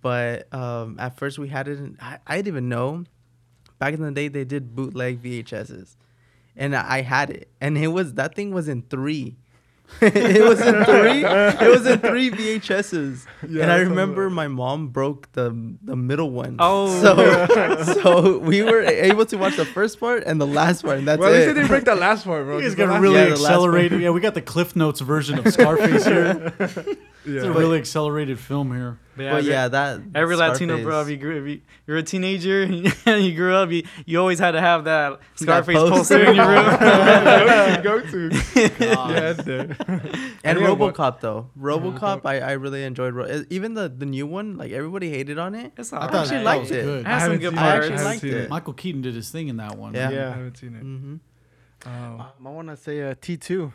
but 0.00 0.52
um, 0.52 0.96
at 0.98 1.16
first 1.16 1.38
we 1.38 1.46
had 1.48 1.68
it 1.68 1.78
in 1.78 1.96
I, 2.00 2.18
I 2.26 2.36
didn't 2.36 2.48
even 2.48 2.68
know. 2.68 3.04
Back 3.78 3.94
in 3.94 4.02
the 4.02 4.10
day, 4.12 4.28
they 4.28 4.44
did 4.44 4.74
bootleg 4.76 5.22
VHSs, 5.22 5.96
and 6.56 6.74
I 6.76 6.98
I 6.98 7.00
had 7.02 7.30
it, 7.30 7.48
and 7.60 7.76
it 7.78 7.88
was 7.88 8.14
that 8.14 8.34
thing 8.34 8.52
was 8.52 8.68
in 8.68 8.82
three. 8.82 9.36
it 10.02 10.42
was 10.42 10.60
in 10.60 10.84
three. 10.84 11.24
It 11.24 11.70
was 11.70 11.86
in 11.86 11.98
three 12.00 12.30
VHSs, 12.30 13.24
Yeah, 13.48 13.62
and 13.62 13.72
I 13.72 13.78
remember 13.78 14.30
my 14.30 14.48
mom 14.48 14.88
broke 14.88 15.30
the 15.32 15.50
the 15.82 15.94
middle 15.96 16.30
one. 16.30 16.56
Oh. 16.58 16.88
so 17.00 17.94
so 18.00 18.38
we 18.38 18.62
were 18.62 18.80
able 18.82 19.26
to 19.26 19.36
watch 19.36 19.56
the 19.56 19.64
first 19.64 20.00
part 20.00 20.24
and 20.24 20.40
the 20.40 20.46
last 20.46 20.82
part, 20.82 20.98
and 20.98 21.06
that's 21.06 21.20
well, 21.20 21.28
at 21.28 21.34
least 21.34 21.44
it. 21.44 21.46
they 21.48 21.60
didn't 21.60 21.68
break 21.68 21.84
that 21.84 21.98
last 21.98 22.24
part, 22.24 22.44
bro. 22.46 22.56
You 22.58 22.62
guys 22.62 22.70
'cause 22.70 22.76
the 22.76 22.84
got 22.86 22.92
last- 22.94 23.00
really 23.02 23.14
Yeah, 23.16 23.24
the 23.24 23.30
last 23.30 23.44
accelerated. 23.44 24.00
Yeah, 24.00 24.10
we 24.10 24.20
got 24.20 24.34
the 24.34 24.42
Cliff 24.42 24.74
Notes 24.74 25.00
version 25.00 25.38
of 25.38 25.52
Scarface 25.52 26.04
here. 26.04 26.52
It's 27.24 27.44
a 27.44 27.46
Yeah. 27.46 27.56
really 27.56 27.78
accelerated 27.78 28.40
film 28.40 28.74
here. 28.74 28.98
But 29.14 29.30
But 29.30 29.44
yeah, 29.44 29.68
that 29.68 30.00
Every 30.14 30.36
Latino 30.36 30.74
Scarface- 30.74 30.84
bro, 30.86 31.00
if 31.02 31.08
you 31.10 31.16
grew, 31.18 31.42
if 31.42 31.48
you, 31.50 31.60
you're 31.86 31.98
a 31.98 32.02
teenager 32.02 32.62
and 32.62 32.84
you 33.24 33.34
grew 33.34 33.54
up, 33.54 33.70
you, 33.70 33.82
you 34.06 34.18
always 34.18 34.38
had 34.38 34.52
to 34.52 34.60
have 34.60 34.84
that 34.84 35.20
Scarface 35.34 35.76
poster. 35.76 35.90
poster 36.18 36.24
in 36.30 36.36
your 36.36 36.48
room. 36.48 36.64
go 37.82 38.00
to. 38.00 38.28
yeah, 38.56 39.30
it's 39.30 39.44
there. 39.44 39.76
and 40.44 40.58
Yeah, 40.60 40.74
but- 40.74 40.94
RoboCop 40.94 41.20
though. 41.20 41.50
RoboCop, 41.60 42.22
I, 42.24 42.40
I 42.40 42.52
really 42.52 42.84
enjoyed. 42.84 43.12
Ro- 43.14 43.26
uh, 43.26 43.42
even 43.50 43.74
the 43.74 43.88
the 43.90 44.06
new 44.06 44.26
one, 44.26 44.56
like 44.56 44.72
everybody 44.72 45.10
hated 45.10 45.38
on 45.38 45.54
it. 45.54 45.72
It's 45.76 45.92
I 45.92 45.98
all 45.98 46.04
actually 46.16 46.38
that 46.38 46.44
liked 46.44 46.60
was 46.62 46.70
it. 46.70 46.82
good. 46.84 47.00
It 47.00 47.06
has 47.06 47.22
some 47.24 47.36
good 47.38 47.50
seen 47.50 47.58
I 47.58 47.76
actually 47.76 47.90
haven't 47.90 48.04
liked 48.06 48.20
seen 48.22 48.32
it. 48.34 48.48
Michael 48.50 48.72
Keaton 48.72 49.02
did 49.02 49.14
his 49.14 49.30
thing 49.30 49.48
in 49.48 49.58
that 49.58 49.76
one. 49.76 49.94
Yeah. 49.94 50.08
I 50.08 50.12
Yeah. 50.12 50.34
haven't 50.34 50.56
seen 50.56 50.74
it. 50.74 50.80
hmm 50.80 51.16
Oh. 51.84 51.90
Um, 51.90 52.46
I 52.46 52.50
want 52.50 52.68
to 52.68 52.76
say 52.76 53.02
uh, 53.02 53.14
T2. 53.14 53.72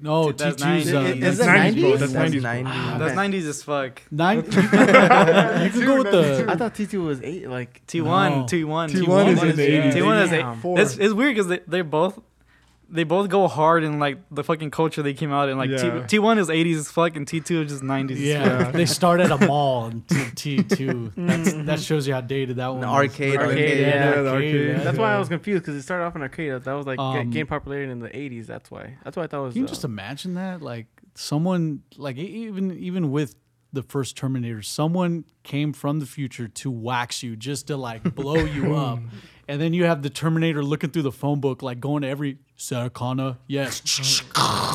No, 0.00 0.32
that's 0.32 0.60
T2's 0.60 0.90
90s. 0.90 0.94
uh, 1.22 1.26
is 1.26 1.38
it 1.38 1.44
90s, 1.44 1.74
90s? 1.74 1.98
That's 2.00 2.12
That's 2.12 2.34
90s. 2.34 2.42
90s. 2.64 2.98
That's 2.98 3.14
90s 3.14 3.48
as 3.48 3.62
fuck. 3.62 4.02
nine. 4.10 4.36
you 4.46 4.50
can 4.52 5.84
go 5.86 5.98
with 6.02 6.10
the. 6.10 6.46
I 6.48 6.56
thought 6.56 6.74
T2 6.74 7.04
was 7.06 7.22
eight. 7.22 7.48
Like 7.48 7.86
T1, 7.86 8.02
No. 8.04 8.44
T1. 8.44 8.90
T1 8.90 9.28
is 9.28 9.42
in 9.44 9.56
the 9.56 9.68
80s. 9.68 9.92
T1 9.92 10.24
is 10.24 10.30
Damn. 10.30 10.54
eight. 10.56 10.60
Four. 10.60 10.80
It's, 10.80 10.96
it's 10.96 11.14
weird 11.14 11.36
because 11.36 11.46
they, 11.48 11.60
they're 11.68 11.84
both 11.84 12.18
they 12.92 13.04
both 13.04 13.28
go 13.30 13.48
hard 13.48 13.82
in 13.84 13.98
like 13.98 14.18
the 14.30 14.44
fucking 14.44 14.70
culture 14.70 15.02
they 15.02 15.14
came 15.14 15.32
out 15.32 15.48
in. 15.48 15.56
Like 15.56 15.70
Yeah. 15.70 16.06
T, 16.06 16.18
T1 16.18 16.38
is 16.38 16.48
80s 16.48 16.76
as 16.76 16.90
fuck 16.90 17.16
and 17.16 17.26
T2 17.26 17.64
is 17.64 17.70
just 17.72 17.82
90s. 17.82 18.12
as 18.12 18.20
Yeah, 18.20 18.70
they 18.78 18.84
start 18.86 19.20
at 19.20 19.30
a 19.30 19.46
mall 19.46 19.86
until 19.86 20.18
T2. 20.26 21.12
That's, 21.16 21.52
that 21.66 21.80
shows 21.80 22.06
you 22.06 22.14
how 22.14 22.20
dated 22.20 22.56
that 22.56 22.68
one 22.68 22.84
An 22.84 22.88
arcade, 22.90 23.36
Arcade, 23.36 23.48
arcade. 23.58 23.80
yeah. 23.80 23.86
Yeah, 23.86 24.22
the 24.22 24.30
arcade, 24.30 24.54
arcade. 24.54 24.76
yeah. 24.76 24.84
that's 24.84 24.98
why 24.98 25.14
I 25.14 25.18
was 25.18 25.28
confused 25.28 25.62
because 25.62 25.74
it 25.76 25.82
started 25.82 26.04
off 26.04 26.14
in 26.16 26.22
arcade. 26.22 26.52
That 26.62 26.72
was 26.74 26.86
like 26.86 26.98
Um, 26.98 27.30
gained 27.30 27.48
popularity 27.48 27.90
in 27.90 27.98
the 28.00 28.10
80s. 28.10 28.46
That's 28.46 28.70
why. 28.70 28.96
That's 29.04 29.16
why 29.16 29.24
I 29.24 29.26
thought 29.26 29.40
it 29.40 29.44
was. 29.46 29.52
Can 29.54 29.60
you 29.62 29.66
uh, 29.66 29.70
just 29.70 29.84
imagine 29.84 30.34
that? 30.34 30.60
Like 30.62 30.86
someone, 31.14 31.82
like 31.96 32.16
e- 32.16 32.46
even 32.46 32.72
even 32.78 33.10
with 33.10 33.36
the 33.72 33.82
first 33.82 34.16
Terminator, 34.18 34.60
someone 34.60 35.24
came 35.44 35.72
from 35.72 35.98
the 36.00 36.06
future 36.06 36.46
to 36.46 36.70
wax 36.70 37.22
you 37.22 37.36
just 37.36 37.68
to 37.68 37.76
like 37.76 38.14
blow 38.14 38.36
you 38.36 38.74
up, 38.86 38.98
and 39.48 39.60
then 39.62 39.72
you 39.72 39.84
have 39.84 40.02
the 40.02 40.10
Terminator 40.10 40.62
looking 40.62 40.90
through 40.90 41.02
the 41.02 41.12
phone 41.12 41.40
book, 41.40 41.62
like 41.62 41.80
going 41.80 42.02
to 42.02 42.08
every 42.08 42.38
Sarah 42.62 42.90
Connor, 42.90 43.38
yes, 43.48 43.80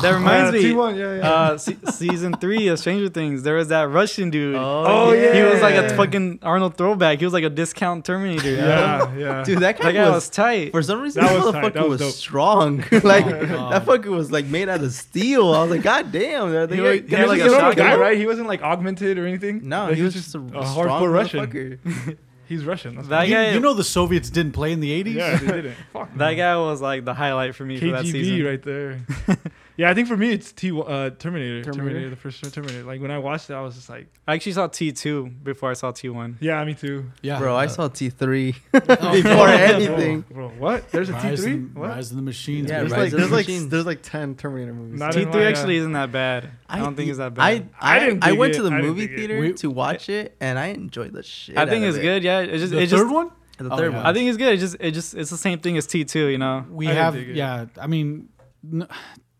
That 0.02 0.12
reminds 0.12 0.52
me. 0.52 0.62
T1, 0.62 0.98
yeah, 0.98 1.16
yeah. 1.16 1.30
Uh, 1.32 1.56
se- 1.56 1.78
season 1.90 2.34
three 2.34 2.68
of 2.68 2.78
Stranger 2.78 3.08
Things, 3.08 3.44
there 3.44 3.54
was 3.54 3.68
that 3.68 3.88
Russian 3.88 4.28
dude. 4.28 4.56
Oh, 4.58 5.12
yeah. 5.12 5.32
He 5.32 5.42
was 5.42 5.62
like 5.62 5.74
a 5.74 5.96
fucking 5.96 6.40
Arnold 6.42 6.76
throwback. 6.76 7.18
He 7.20 7.24
was 7.24 7.32
like 7.32 7.44
a 7.44 7.48
discount 7.50 8.04
Terminator. 8.04 8.50
yeah, 8.54 9.14
yeah. 9.16 9.42
Dude, 9.46 9.60
that 9.60 9.78
guy, 9.78 9.84
That 9.84 9.92
guy 9.94 10.04
was, 10.04 10.14
was 10.16 10.28
tight. 10.28 10.72
for 10.72 10.82
some 10.82 11.00
reason 11.00 11.24
That 11.24 11.32
that, 11.32 11.44
was 11.44 11.52
tight. 11.54 11.64
motherfucker 11.64 11.72
That 11.74 11.88
was 11.88 12.00
was, 12.00 12.00
dope. 12.00 12.14
strong. 12.14 12.76
like 13.04 13.24
God. 13.24 13.72
that 13.72 13.86
fucker 13.86 14.06
was 14.14 14.30
like 14.30 14.44
made 14.44 14.68
out 14.68 14.82
of 14.82 14.92
steel. 14.92 15.54
I 15.54 15.62
was 15.62 15.70
like, 15.70 15.82
God 15.82 16.12
damn, 16.12 16.50
they 16.68 16.76
He, 16.76 16.82
got- 16.82 16.90
was, 16.90 17.00
got 17.00 17.08
he 17.08 17.22
was 17.22 17.28
like 17.28 17.28
like 17.28 17.40
a 17.40 17.44
a 17.44 17.46
normal 17.48 17.70
shotgun. 17.70 17.86
guy, 17.86 17.96
right? 17.96 18.18
He 18.18 18.26
wasn't 18.26 18.48
like 18.48 18.60
augmented 18.62 19.16
or 19.18 19.26
anything. 19.26 19.66
No, 19.66 19.86
Like, 19.86 19.96
he 19.96 20.02
was 20.02 20.12
just 20.12 20.34
a, 20.34 20.38
a 20.40 20.66
strong 20.66 20.66
hardcore 20.88 21.10
Russian. 21.10 22.18
Motherfucker. 22.48 22.54
He's 22.58 22.64
Russian. 22.64 22.94
That's 22.96 23.08
That 23.08 23.28
you, 23.28 23.34
guy, 23.34 23.50
you 23.52 23.60
know 23.60 23.74
the 23.74 23.84
Soviets 23.84 24.30
didn't 24.30 24.52
play 24.52 24.72
in 24.72 24.80
the 24.80 24.90
eighties. 24.92 25.16
yeah, 25.16 25.36
they 25.38 25.46
didn't. 25.46 25.76
Fuck. 25.92 26.14
that 26.16 26.34
guy 26.34 26.56
was 26.56 26.80
like 26.80 27.04
the 27.04 27.14
highlight 27.14 27.54
for 27.54 27.64
me 27.64 27.78
for 27.78 27.86
that 27.92 28.04
KGB 28.04 28.12
season. 28.12 28.44
right 28.44 28.62
there. 28.62 29.00
yeah, 29.78 29.88
I 29.88 29.94
think 29.94 30.08
for 30.08 30.16
me 30.16 30.32
it's 30.32 30.50
T 30.52 30.70
uh, 30.72 30.74
Terminator. 31.10 31.62
Terminator. 31.62 31.62
Terminator? 31.72 32.10
the 32.10 32.16
first 32.16 32.52
Terminator. 32.52 32.82
Like 32.84 33.00
when 33.00 33.10
I 33.12 33.18
watched 33.18 33.48
it, 33.48 33.54
I 33.54 33.60
was 33.62 33.76
just 33.76 33.88
like, 33.88 34.08
I 34.26 34.34
actually 34.34 34.52
saw 34.52 34.66
T2 34.68 35.42
before 35.44 35.70
I 35.70 35.74
saw 35.74 35.92
T1. 35.92 36.34
yeah, 36.40 36.62
me 36.64 36.74
too. 36.74 37.10
yeah, 37.22 37.38
Bro, 37.38 37.54
I 37.56 37.64
uh, 37.66 37.68
saw 37.68 37.88
T 37.88 38.10
three 38.10 38.52
before 38.72 39.48
anything. 39.48 40.24
Bro, 40.30 40.48
what? 40.58 40.90
There's 40.90 41.08
a 41.08 41.12
Rise, 41.12 41.44
T3? 41.44 41.74
What? 41.74 41.88
Rise 41.90 42.10
of 42.10 42.16
the 42.16 42.22
Machines. 42.22 42.68
Yeah. 42.68 42.80
There's 42.80 42.90
like 42.92 43.06
of 43.06 43.10
the 43.12 43.16
there's 43.18 43.30
like 43.30 43.46
Machines. 43.46 43.68
there's 43.68 43.86
like 43.86 44.02
ten 44.02 44.34
Terminator 44.34 44.74
movies. 44.74 44.98
Not 45.00 45.14
T3 45.14 45.32
my, 45.32 45.44
uh, 45.46 45.48
actually 45.48 45.76
isn't 45.76 45.92
that 45.92 46.12
bad. 46.12 46.50
I, 46.68 46.80
don't 46.80 46.96
think 46.96 47.08
it's 47.08 47.18
that 47.18 47.34
bad. 47.34 47.70
I, 47.80 47.96
I 47.96 47.98
didn't 48.00 48.24
I 48.24 48.32
went 48.32 48.54
it. 48.54 48.56
to 48.56 48.62
the 48.64 48.70
I 48.72 48.82
movie 48.82 49.06
dig 49.06 49.12
it. 49.12 49.16
theater 49.16 49.40
We- 49.40 49.52
to 49.54 49.70
watch 49.70 50.08
it, 50.08 50.36
and 50.40 50.58
I 50.58 50.66
enjoyed 50.66 51.12
the 51.12 51.22
shit. 51.22 51.56
I 51.56 51.66
think 51.66 51.84
out 51.84 51.88
it's 51.88 51.96
of 51.98 52.02
good. 52.02 52.22
Yeah, 52.24 52.40
it's 52.40 52.60
just 52.62 52.72
the 52.72 52.78
it 52.80 52.90
third 52.90 52.98
just 52.98 53.14
one. 53.14 53.30
The 53.58 53.70
Oh, 53.72 53.76
third 53.76 53.92
one. 53.94 54.06
I 54.06 54.12
think 54.12 54.28
it's 54.28 54.38
good. 54.38 54.54
It 54.54 54.58
just 54.58 54.76
it 54.80 54.90
just 54.92 55.14
it's 55.14 55.30
the 55.30 55.36
same 55.36 55.58
thing 55.60 55.76
as 55.76 55.86
T2. 55.86 56.30
You 56.32 56.38
know. 56.38 56.64
we 56.70 56.86
have 56.86 57.16
yeah 57.16 57.66
i 57.80 57.86
mean 57.86 58.28
n- 58.72 58.86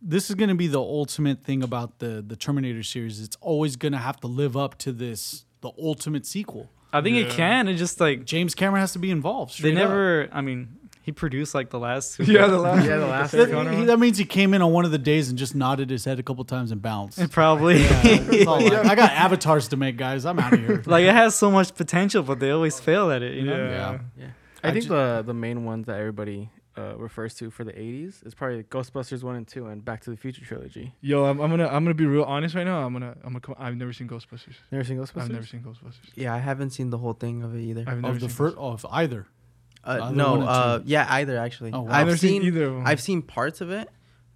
this 0.00 0.28
is 0.30 0.34
going 0.36 0.48
to 0.48 0.54
be 0.54 0.66
the 0.66 0.80
ultimate 0.80 1.42
thing 1.44 1.62
about 1.62 1.98
the 1.98 2.24
the 2.26 2.36
terminator 2.36 2.82
series 2.82 3.20
it's 3.20 3.36
always 3.40 3.76
going 3.76 3.92
to 3.92 3.98
have 3.98 4.18
to 4.20 4.26
live 4.26 4.56
up 4.56 4.76
to 4.78 4.92
this 4.92 5.44
the 5.60 5.70
ultimate 5.78 6.24
sequel 6.26 6.70
I 6.90 7.02
think 7.02 7.16
it 7.18 7.28
can. 7.30 7.68
It 7.68 7.74
just 7.74 8.00
like 8.00 8.24
james 8.24 8.54
cameron 8.54 8.80
has 8.80 8.92
to 8.92 8.98
be 8.98 9.10
involved 9.10 9.52
they 9.52 9.70
straight 9.72 9.76
up. 9.76 9.88
never. 9.90 10.28
I 10.32 10.40
mean, 10.40 10.78
he 11.02 11.12
produced 11.12 11.54
like 11.54 11.68
the 11.68 11.78
last. 11.78 12.16
Two. 12.16 12.22
Yeah, 12.32 12.46
the 12.46 12.58
last. 12.58 12.86
Yeah, 12.86 12.96
the 12.96 13.06
last 13.06 13.30
Sarah 13.32 13.44
that, 13.46 13.52
Connor 13.52 13.72
he- 13.76 13.84
that 13.84 13.98
means 13.98 14.16
he 14.16 14.24
came 14.24 14.54
in 14.54 14.62
on 14.62 14.72
one 14.72 14.86
of 14.86 14.90
the 14.90 14.96
days 14.98 15.28
and 15.28 15.36
just 15.38 15.54
nodded 15.54 15.90
his 15.90 16.06
head 16.06 16.18
a 16.18 16.22
couple 16.22 16.42
times 16.44 16.70
and 16.70 16.80
bounced 16.80 17.30
Probably. 17.30 17.82
Yeah, 17.82 18.00
it's 18.04 18.46
like, 18.46 18.72
i 18.86 18.94
got 18.94 19.10
avatars 19.12 19.68
to 19.68 19.76
make 19.76 19.98
guys 19.98 20.24
i'm 20.24 20.38
out 20.38 20.52
of 20.54 20.60
here 20.60 20.82
like 20.86 21.04
it 21.04 21.14
has 21.14 21.34
so 21.34 21.50
much 21.50 21.74
potential, 21.74 22.22
but 22.22 22.40
they 22.40 22.50
always 22.50 22.80
fail 22.80 23.10
at 23.10 23.20
it. 23.22 23.34
You 23.34 23.42
know. 23.44 23.68
Yeah. 23.68 23.98
Yeah. 24.18 24.26
I 24.64 24.68
I 24.68 24.72
think 24.72 24.84
ju- 24.84 24.88
the 24.90 25.22
the 25.26 25.34
main 25.34 25.64
ones 25.66 25.84
that 25.88 25.98
everybody 25.98 26.48
uh, 26.78 26.94
refers 26.96 27.34
to 27.34 27.50
for 27.50 27.64
the 27.64 27.72
80s 27.72 28.24
is 28.26 28.34
probably 28.34 28.62
Ghostbusters 28.62 29.22
one 29.22 29.36
and 29.36 29.46
two 29.46 29.66
and 29.66 29.84
Back 29.84 30.00
to 30.02 30.10
the 30.10 30.16
Future 30.16 30.44
trilogy. 30.44 30.94
Yo, 31.00 31.24
I'm, 31.24 31.40
I'm 31.40 31.50
gonna 31.50 31.66
I'm 31.66 31.84
gonna 31.84 31.94
be 31.94 32.06
real 32.06 32.22
honest 32.24 32.54
right 32.54 32.64
now. 32.64 32.84
I'm 32.86 32.92
gonna 32.92 33.14
I'm 33.24 33.30
gonna 33.34 33.40
come. 33.40 33.54
I've 33.58 33.76
never 33.76 33.92
seen 33.92 34.08
Ghostbusters. 34.08 34.54
Never 34.70 34.84
seen 34.84 34.96
Ghostbusters? 34.98 35.22
I've 35.22 35.30
never 35.30 35.46
seen 35.46 35.60
Ghostbusters. 35.62 36.10
Yeah, 36.14 36.34
I 36.34 36.38
haven't 36.38 36.70
seen 36.70 36.90
the 36.90 36.98
whole 36.98 37.14
thing 37.14 37.42
of 37.42 37.54
it 37.54 37.60
either. 37.60 37.84
I've 37.86 38.00
never 38.00 38.14
of 38.14 38.20
the 38.20 38.28
seen 38.28 38.36
first 38.36 38.56
of 38.56 38.86
either 38.90 39.26
Uh, 39.84 39.98
Either 40.02 40.14
no, 40.16 40.42
uh, 40.42 40.80
yeah, 40.84 41.06
either 41.10 41.38
actually. 41.38 41.72
Oh, 41.72 41.82
wow. 41.82 41.88
I've 41.90 41.94
I've 42.00 42.06
never 42.06 42.16
seen, 42.18 42.42
seen 42.42 42.42
either 42.44 42.64
of 42.66 42.74
them. 42.74 42.86
I've 42.86 43.00
seen 43.00 43.22
parts 43.22 43.60
of 43.60 43.70
it, 43.70 43.88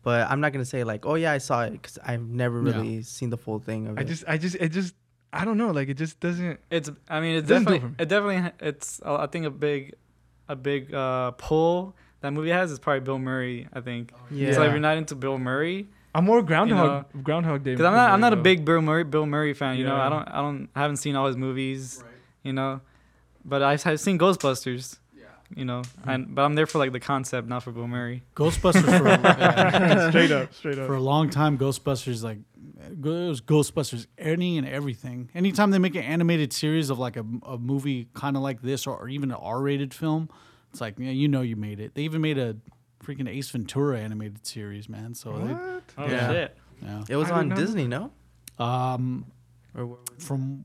but 0.02 0.30
I'm 0.30 0.40
not 0.40 0.52
gonna 0.52 0.64
say 0.64 0.84
like, 0.84 1.04
oh 1.06 1.14
yeah, 1.16 1.32
I 1.32 1.38
saw 1.38 1.62
it 1.64 1.72
because 1.72 1.98
I've 2.04 2.22
never 2.26 2.58
Yeah. 2.62 2.72
really 2.76 3.02
seen 3.02 3.30
the 3.30 3.36
full 3.38 3.58
thing 3.58 3.86
of 3.88 3.98
I 3.98 4.00
it. 4.02 4.04
I 4.04 4.08
just 4.08 4.24
I 4.28 4.38
just 4.38 4.54
it 4.56 4.68
just 4.70 4.94
I 5.32 5.44
don't 5.46 5.56
know. 5.58 5.70
Like 5.70 5.88
it 5.88 5.94
just 5.96 6.20
doesn't. 6.20 6.60
It's. 6.70 6.90
I 7.08 7.20
mean, 7.20 7.36
it's 7.36 7.46
It 7.46 7.54
doesn't 7.54 7.64
do 7.64 7.70
definitely. 7.74 7.76
it 7.76 7.80
for 7.80 7.88
me. 7.88 7.94
It 7.98 8.08
definitely. 8.08 8.68
It's. 8.68 9.00
uh, 9.04 9.16
I 9.16 9.26
think 9.28 9.46
a 9.46 9.50
big, 9.50 9.94
a 10.48 10.54
big 10.56 10.92
uh, 10.92 11.30
pull 11.32 11.96
that 12.22 12.32
movie 12.32 12.50
has 12.50 12.70
is 12.72 12.78
probably 12.78 13.00
Bill 13.00 13.18
Murray. 13.18 13.68
I 13.72 13.80
think. 13.80 14.12
Oh, 14.14 14.18
yeah. 14.30 14.48
It's 14.48 14.58
like 14.58 14.68
if 14.68 14.72
you're 14.72 14.80
not 14.80 14.96
into 14.96 15.14
Bill 15.14 15.38
Murray, 15.38 15.88
I'm 16.14 16.24
more 16.24 16.42
Groundhog 16.42 17.06
Groundhog 17.22 17.62
Day. 17.64 17.72
because 17.72 17.84
I'm 17.86 17.94
not. 17.94 18.10
I'm 18.10 18.20
not 18.20 18.32
a 18.32 18.36
big 18.36 18.64
Bill 18.64 18.80
Murray 18.80 19.04
Bill 19.04 19.26
Murray 19.26 19.54
fan. 19.54 19.76
You 19.76 19.84
know. 19.84 19.96
I 19.96 20.08
don't. 20.08 20.28
I 20.28 20.40
don't. 20.40 20.68
I 20.74 20.80
haven't 20.80 20.96
seen 20.98 21.16
all 21.16 21.26
his 21.26 21.36
movies. 21.36 22.00
Right. 22.02 22.12
You 22.42 22.52
know, 22.52 22.80
but 23.44 23.62
I've, 23.62 23.86
I've 23.86 24.00
seen 24.00 24.18
Ghostbusters. 24.18 24.98
Yeah. 25.16 25.24
You 25.54 25.64
know, 25.64 25.82
and 26.06 26.34
but 26.34 26.42
I'm 26.42 26.54
there 26.54 26.66
for 26.66 26.78
like 26.78 26.92
the 26.92 27.00
concept, 27.00 27.48
not 27.48 27.62
for 27.62 27.70
Bill 27.72 27.86
Murray. 27.86 28.22
ghostbusters 28.34 28.98
for, 28.98 29.06
yeah, 29.08 30.08
straight 30.10 30.30
up, 30.32 30.52
straight 30.54 30.78
up. 30.78 30.86
for 30.86 30.94
a 30.94 31.00
long 31.00 31.30
time 31.30 31.56
ghostbusters 31.58 32.22
like 32.24 32.38
it 32.90 32.98
was 33.04 33.40
ghostbusters 33.40 34.06
any 34.18 34.58
and 34.58 34.66
everything 34.66 35.28
anytime 35.34 35.70
they 35.70 35.78
make 35.78 35.94
an 35.94 36.02
animated 36.02 36.52
series 36.52 36.90
of 36.90 36.98
like 36.98 37.16
a, 37.16 37.24
a 37.44 37.56
movie 37.58 38.08
kind 38.14 38.36
of 38.36 38.42
like 38.42 38.60
this 38.62 38.86
or, 38.86 38.96
or 38.96 39.08
even 39.08 39.30
an 39.30 39.36
r-rated 39.40 39.94
film 39.94 40.28
it's 40.72 40.80
like 40.80 40.98
yeah 40.98 41.10
you 41.10 41.28
know 41.28 41.42
you 41.42 41.54
made 41.56 41.78
it 41.80 41.94
they 41.94 42.02
even 42.02 42.20
made 42.20 42.38
a 42.38 42.56
freaking 43.04 43.28
ace 43.28 43.50
ventura 43.50 43.98
animated 44.00 44.46
series 44.46 44.88
man 44.88 45.14
so 45.14 45.32
they. 45.38 45.52
Oh 45.98 46.06
Yeah. 46.06 46.30
shit! 46.30 46.56
yeah 46.82 47.04
it 47.08 47.16
was 47.16 47.30
I 47.30 47.34
on 47.38 47.48
didn't 47.50 47.58
know 47.58 47.64
Disney, 47.66 47.86
no? 47.88 48.12
um 48.58 49.26
Or 49.76 49.86
where- 49.86 49.98
from 50.18 50.64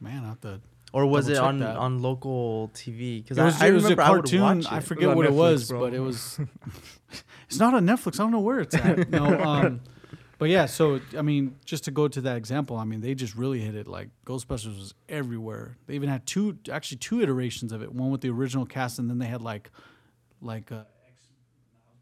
man 0.00 0.24
i 0.24 0.28
have 0.28 0.40
to 0.42 0.60
or 0.92 1.04
was 1.06 1.28
it 1.28 1.36
on 1.36 1.58
that. 1.58 1.76
on 1.76 2.00
local 2.00 2.70
TV? 2.72 3.22
Because 3.22 3.36
it 3.36 3.42
was, 3.44 3.60
I, 3.60 3.66
I 3.66 3.68
it 3.68 3.72
was 3.72 3.84
a 3.84 3.88
remember 3.88 4.02
I 4.02 4.10
would 4.10 4.16
cartoon 4.24 4.40
watch 4.40 4.66
i 4.72 4.80
forget 4.80 5.08
on 5.10 5.16
what 5.16 5.26
it 5.26 5.32
was 5.34 5.68
bro. 5.68 5.80
but 5.80 5.92
it 5.94 6.00
was 6.00 6.40
it's 7.48 7.58
not 7.58 7.74
on 7.74 7.84
netflix 7.86 8.14
i 8.14 8.22
don't 8.22 8.30
know 8.32 8.40
where 8.40 8.60
it's 8.60 8.74
at 8.74 9.10
no 9.18 9.38
um 9.40 9.80
but 10.38 10.48
yeah 10.48 10.66
so 10.66 11.00
i 11.16 11.22
mean 11.22 11.56
just 11.64 11.84
to 11.84 11.90
go 11.90 12.08
to 12.08 12.20
that 12.20 12.36
example 12.36 12.76
i 12.76 12.84
mean 12.84 13.00
they 13.00 13.14
just 13.14 13.34
really 13.34 13.60
hit 13.60 13.74
it 13.74 13.86
like 13.86 14.08
ghostbusters 14.24 14.76
was 14.76 14.94
everywhere 15.08 15.76
they 15.86 15.94
even 15.94 16.08
had 16.08 16.24
two 16.26 16.56
actually 16.72 16.98
two 16.98 17.20
iterations 17.20 17.72
of 17.72 17.82
it 17.82 17.92
one 17.92 18.10
with 18.10 18.20
the 18.20 18.30
original 18.30 18.64
cast 18.64 18.98
and 18.98 19.10
then 19.10 19.18
they 19.18 19.26
had 19.26 19.42
like 19.42 19.70
like 20.40 20.70
a, 20.70 20.74
a 20.74 20.86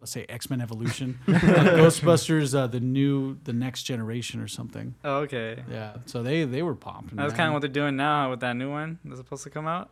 let's 0.00 0.12
say 0.12 0.26
X 0.28 0.50
Men 0.50 0.60
Evolution, 0.60 1.18
uh, 1.28 1.32
Ghostbusters, 1.32 2.54
uh, 2.54 2.66
the 2.66 2.80
new, 2.80 3.38
the 3.44 3.52
next 3.54 3.84
generation 3.84 4.40
or 4.40 4.46
something. 4.46 4.94
Oh, 5.02 5.20
okay. 5.20 5.64
Yeah, 5.70 5.96
so 6.04 6.22
they 6.22 6.44
they 6.44 6.62
were 6.62 6.74
pumping. 6.74 7.16
That's 7.16 7.30
man. 7.30 7.36
kind 7.36 7.48
of 7.48 7.52
what 7.54 7.60
they're 7.60 7.70
doing 7.70 7.96
now 7.96 8.30
with 8.30 8.40
that 8.40 8.54
new 8.56 8.70
one 8.70 8.98
that's 9.04 9.18
supposed 9.18 9.44
to 9.44 9.50
come 9.50 9.66
out. 9.66 9.90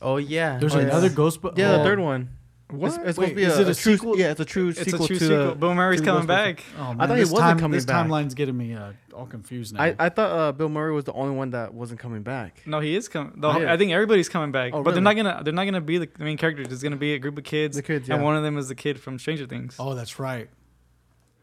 Oh 0.00 0.16
yeah. 0.16 0.58
There's 0.58 0.74
oh, 0.74 0.78
yeah. 0.78 0.86
another 0.86 1.10
Ghostbusters. 1.10 1.58
Yeah, 1.58 1.78
the 1.78 1.84
third 1.84 2.00
one. 2.00 2.30
What? 2.70 2.88
It's, 2.88 2.96
it's 2.96 3.00
supposed 3.14 3.18
Wait, 3.18 3.28
to 3.30 3.34
be 3.34 3.42
is 3.44 3.58
a, 3.58 3.62
it 3.62 3.68
a 3.68 3.70
a 3.70 3.74
true 3.74 3.96
sequel? 3.96 4.18
Yeah, 4.18 4.30
it's 4.30 4.40
a 4.40 4.44
true 4.44 4.68
It's 4.68 4.82
sequel 4.82 5.04
a 5.04 5.08
true 5.08 5.18
to 5.18 5.24
sequel. 5.24 5.46
the. 5.50 5.54
Bill 5.54 5.74
Murray's 5.74 6.00
to 6.00 6.06
coming 6.06 6.26
back. 6.26 6.62
Oh, 6.78 6.92
man, 6.94 7.00
I 7.00 7.06
thought 7.06 7.14
he 7.16 7.20
wasn't 7.22 7.38
time, 7.40 7.58
coming 7.58 7.76
this 7.76 7.86
back. 7.86 8.06
timeline's 8.06 8.34
getting 8.34 8.56
me 8.58 8.74
uh, 8.74 8.92
all 9.14 9.24
confused 9.26 9.74
now. 9.74 9.82
I, 9.84 9.96
I 9.98 10.08
thought 10.10 10.30
uh, 10.30 10.52
Bill 10.52 10.68
Murray 10.68 10.92
was 10.92 11.04
the 11.04 11.14
only 11.14 11.34
one 11.34 11.50
that 11.50 11.72
wasn't 11.72 11.98
coming 11.98 12.22
back. 12.22 12.60
No, 12.66 12.80
he 12.80 12.94
is 12.94 13.08
coming. 13.08 13.38
Oh, 13.42 13.58
yeah. 13.58 13.72
I 13.72 13.76
think 13.78 13.92
everybody's 13.92 14.28
coming 14.28 14.52
back, 14.52 14.72
Oh, 14.74 14.82
but 14.82 14.92
they're 14.92 15.02
not 15.02 15.16
gonna. 15.16 15.40
They're 15.42 15.52
not 15.54 15.64
gonna 15.64 15.80
be 15.80 15.96
the 15.98 16.08
main 16.18 16.36
characters. 16.36 16.66
It's 16.70 16.82
gonna 16.82 16.96
be 16.96 17.14
a 17.14 17.18
group 17.18 17.38
of 17.38 17.44
kids, 17.44 17.76
The 17.76 17.82
kids, 17.82 18.06
yeah. 18.08 18.16
and 18.16 18.24
one 18.24 18.36
of 18.36 18.42
them 18.42 18.58
is 18.58 18.68
the 18.68 18.74
kid 18.74 19.00
from 19.00 19.18
Stranger 19.18 19.46
Things. 19.46 19.76
oh, 19.78 19.94
that's 19.94 20.18
right. 20.18 20.50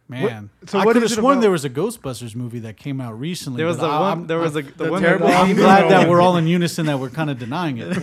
Man, 0.07 0.51
so 0.67 0.77
I 0.77 0.85
what 0.85 0.93
could 0.93 1.01
have 1.01 1.11
it 1.11 1.15
sworn 1.15 1.37
about- 1.37 1.41
there 1.41 1.49
was 1.49 1.65
a 1.65 1.69
Ghostbusters 1.69 2.35
movie 2.35 2.59
that 2.59 2.77
came 2.77 3.01
out 3.01 3.19
recently. 3.19 3.57
there 3.57 3.65
was 3.65 3.77
but 3.77 3.87
the 3.87 3.93
I- 3.93 3.99
one. 3.99 4.09
I'm- 4.19 4.27
there 4.27 4.37
was 4.37 4.55
a, 4.55 4.59
I'm- 4.59 4.73
the, 4.77 4.83
the 4.83 4.91
one. 4.91 5.01
terrible 5.01 5.27
I'm 5.27 5.55
glad 5.55 5.89
that 5.89 6.07
we're 6.07 6.21
all 6.21 6.37
in 6.37 6.45
unison 6.47 6.85
that 6.85 6.99
we're 6.99 7.09
kind 7.09 7.31
of 7.31 7.39
denying 7.39 7.79
it. 7.79 7.89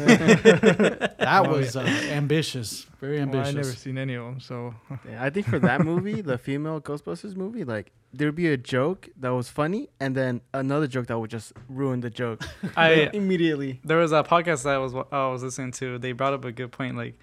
that 0.56 1.42
Oh, 1.46 1.50
was 1.52 1.76
uh, 1.76 1.80
ambitious, 2.10 2.86
very 3.00 3.14
Well, 3.18 3.22
ambitious. 3.22 3.48
I 3.48 3.52
never 3.52 3.72
seen 3.72 3.98
any 3.98 4.14
of 4.14 4.24
them, 4.24 4.40
so 4.40 4.74
Yeah, 5.08 5.22
I 5.22 5.30
think 5.30 5.46
for 5.46 5.58
that 5.60 5.82
movie, 5.84 6.20
the 6.20 6.38
female 6.38 6.80
Ghostbusters 6.80 7.36
movie, 7.36 7.64
like 7.64 7.92
there'd 8.12 8.34
be 8.34 8.48
a 8.48 8.56
joke 8.56 9.08
that 9.20 9.30
was 9.30 9.48
funny, 9.48 9.88
and 10.00 10.16
then 10.16 10.40
another 10.52 10.86
joke 10.86 11.06
that 11.06 11.18
would 11.18 11.30
just 11.30 11.52
ruin 11.68 12.00
the 12.00 12.10
joke 12.10 12.42
I 12.76 13.10
immediately. 13.12 13.80
there 13.84 13.98
was 13.98 14.12
a 14.12 14.22
podcast 14.24 14.64
that 14.64 14.74
I 14.74 14.78
was 14.78 14.94
I 15.12 15.28
was 15.28 15.42
listening 15.42 15.72
to. 15.72 15.98
They 15.98 16.12
brought 16.12 16.32
up 16.32 16.44
a 16.44 16.52
good 16.52 16.72
point. 16.72 16.96
Like, 16.96 17.18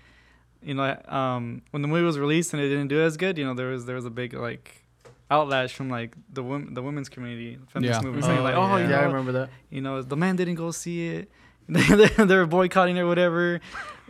you 0.62 0.74
know, 0.74 0.98
um, 1.08 1.62
when 1.72 1.82
the 1.82 1.88
movie 1.88 2.04
was 2.04 2.18
released 2.20 2.54
and 2.54 2.62
it 2.62 2.70
didn't 2.70 2.88
do 2.90 3.02
as 3.02 3.18
good, 3.18 3.38
you 3.38 3.46
know, 3.46 3.54
there 3.54 3.70
was 3.70 3.86
there 3.86 3.96
was 3.96 4.06
a 4.06 4.10
big 4.10 4.34
like 4.34 4.86
outlash 5.32 5.72
from 5.72 5.90
like 5.90 6.16
the 6.34 6.42
women 6.44 6.74
the 6.74 6.82
women's 6.82 7.08
community 7.10 7.60
from 7.70 7.84
Yeah. 7.84 7.94
this 7.94 8.04
movie 8.04 8.22
saying 8.22 8.44
like, 8.44 8.56
oh, 8.56 8.78
yeah, 8.78 8.88
you 8.90 8.94
I 8.96 9.04
remember 9.04 9.32
that. 9.34 9.50
you 9.70 9.82
know, 9.82 10.02
the 10.02 10.18
man 10.18 10.36
didn't 10.36 10.56
go 10.56 10.72
see 10.72 11.08
it. 11.08 11.32
they 11.70 12.36
were 12.36 12.48
boycotting 12.48 12.98
or 12.98 13.06
whatever. 13.08 13.60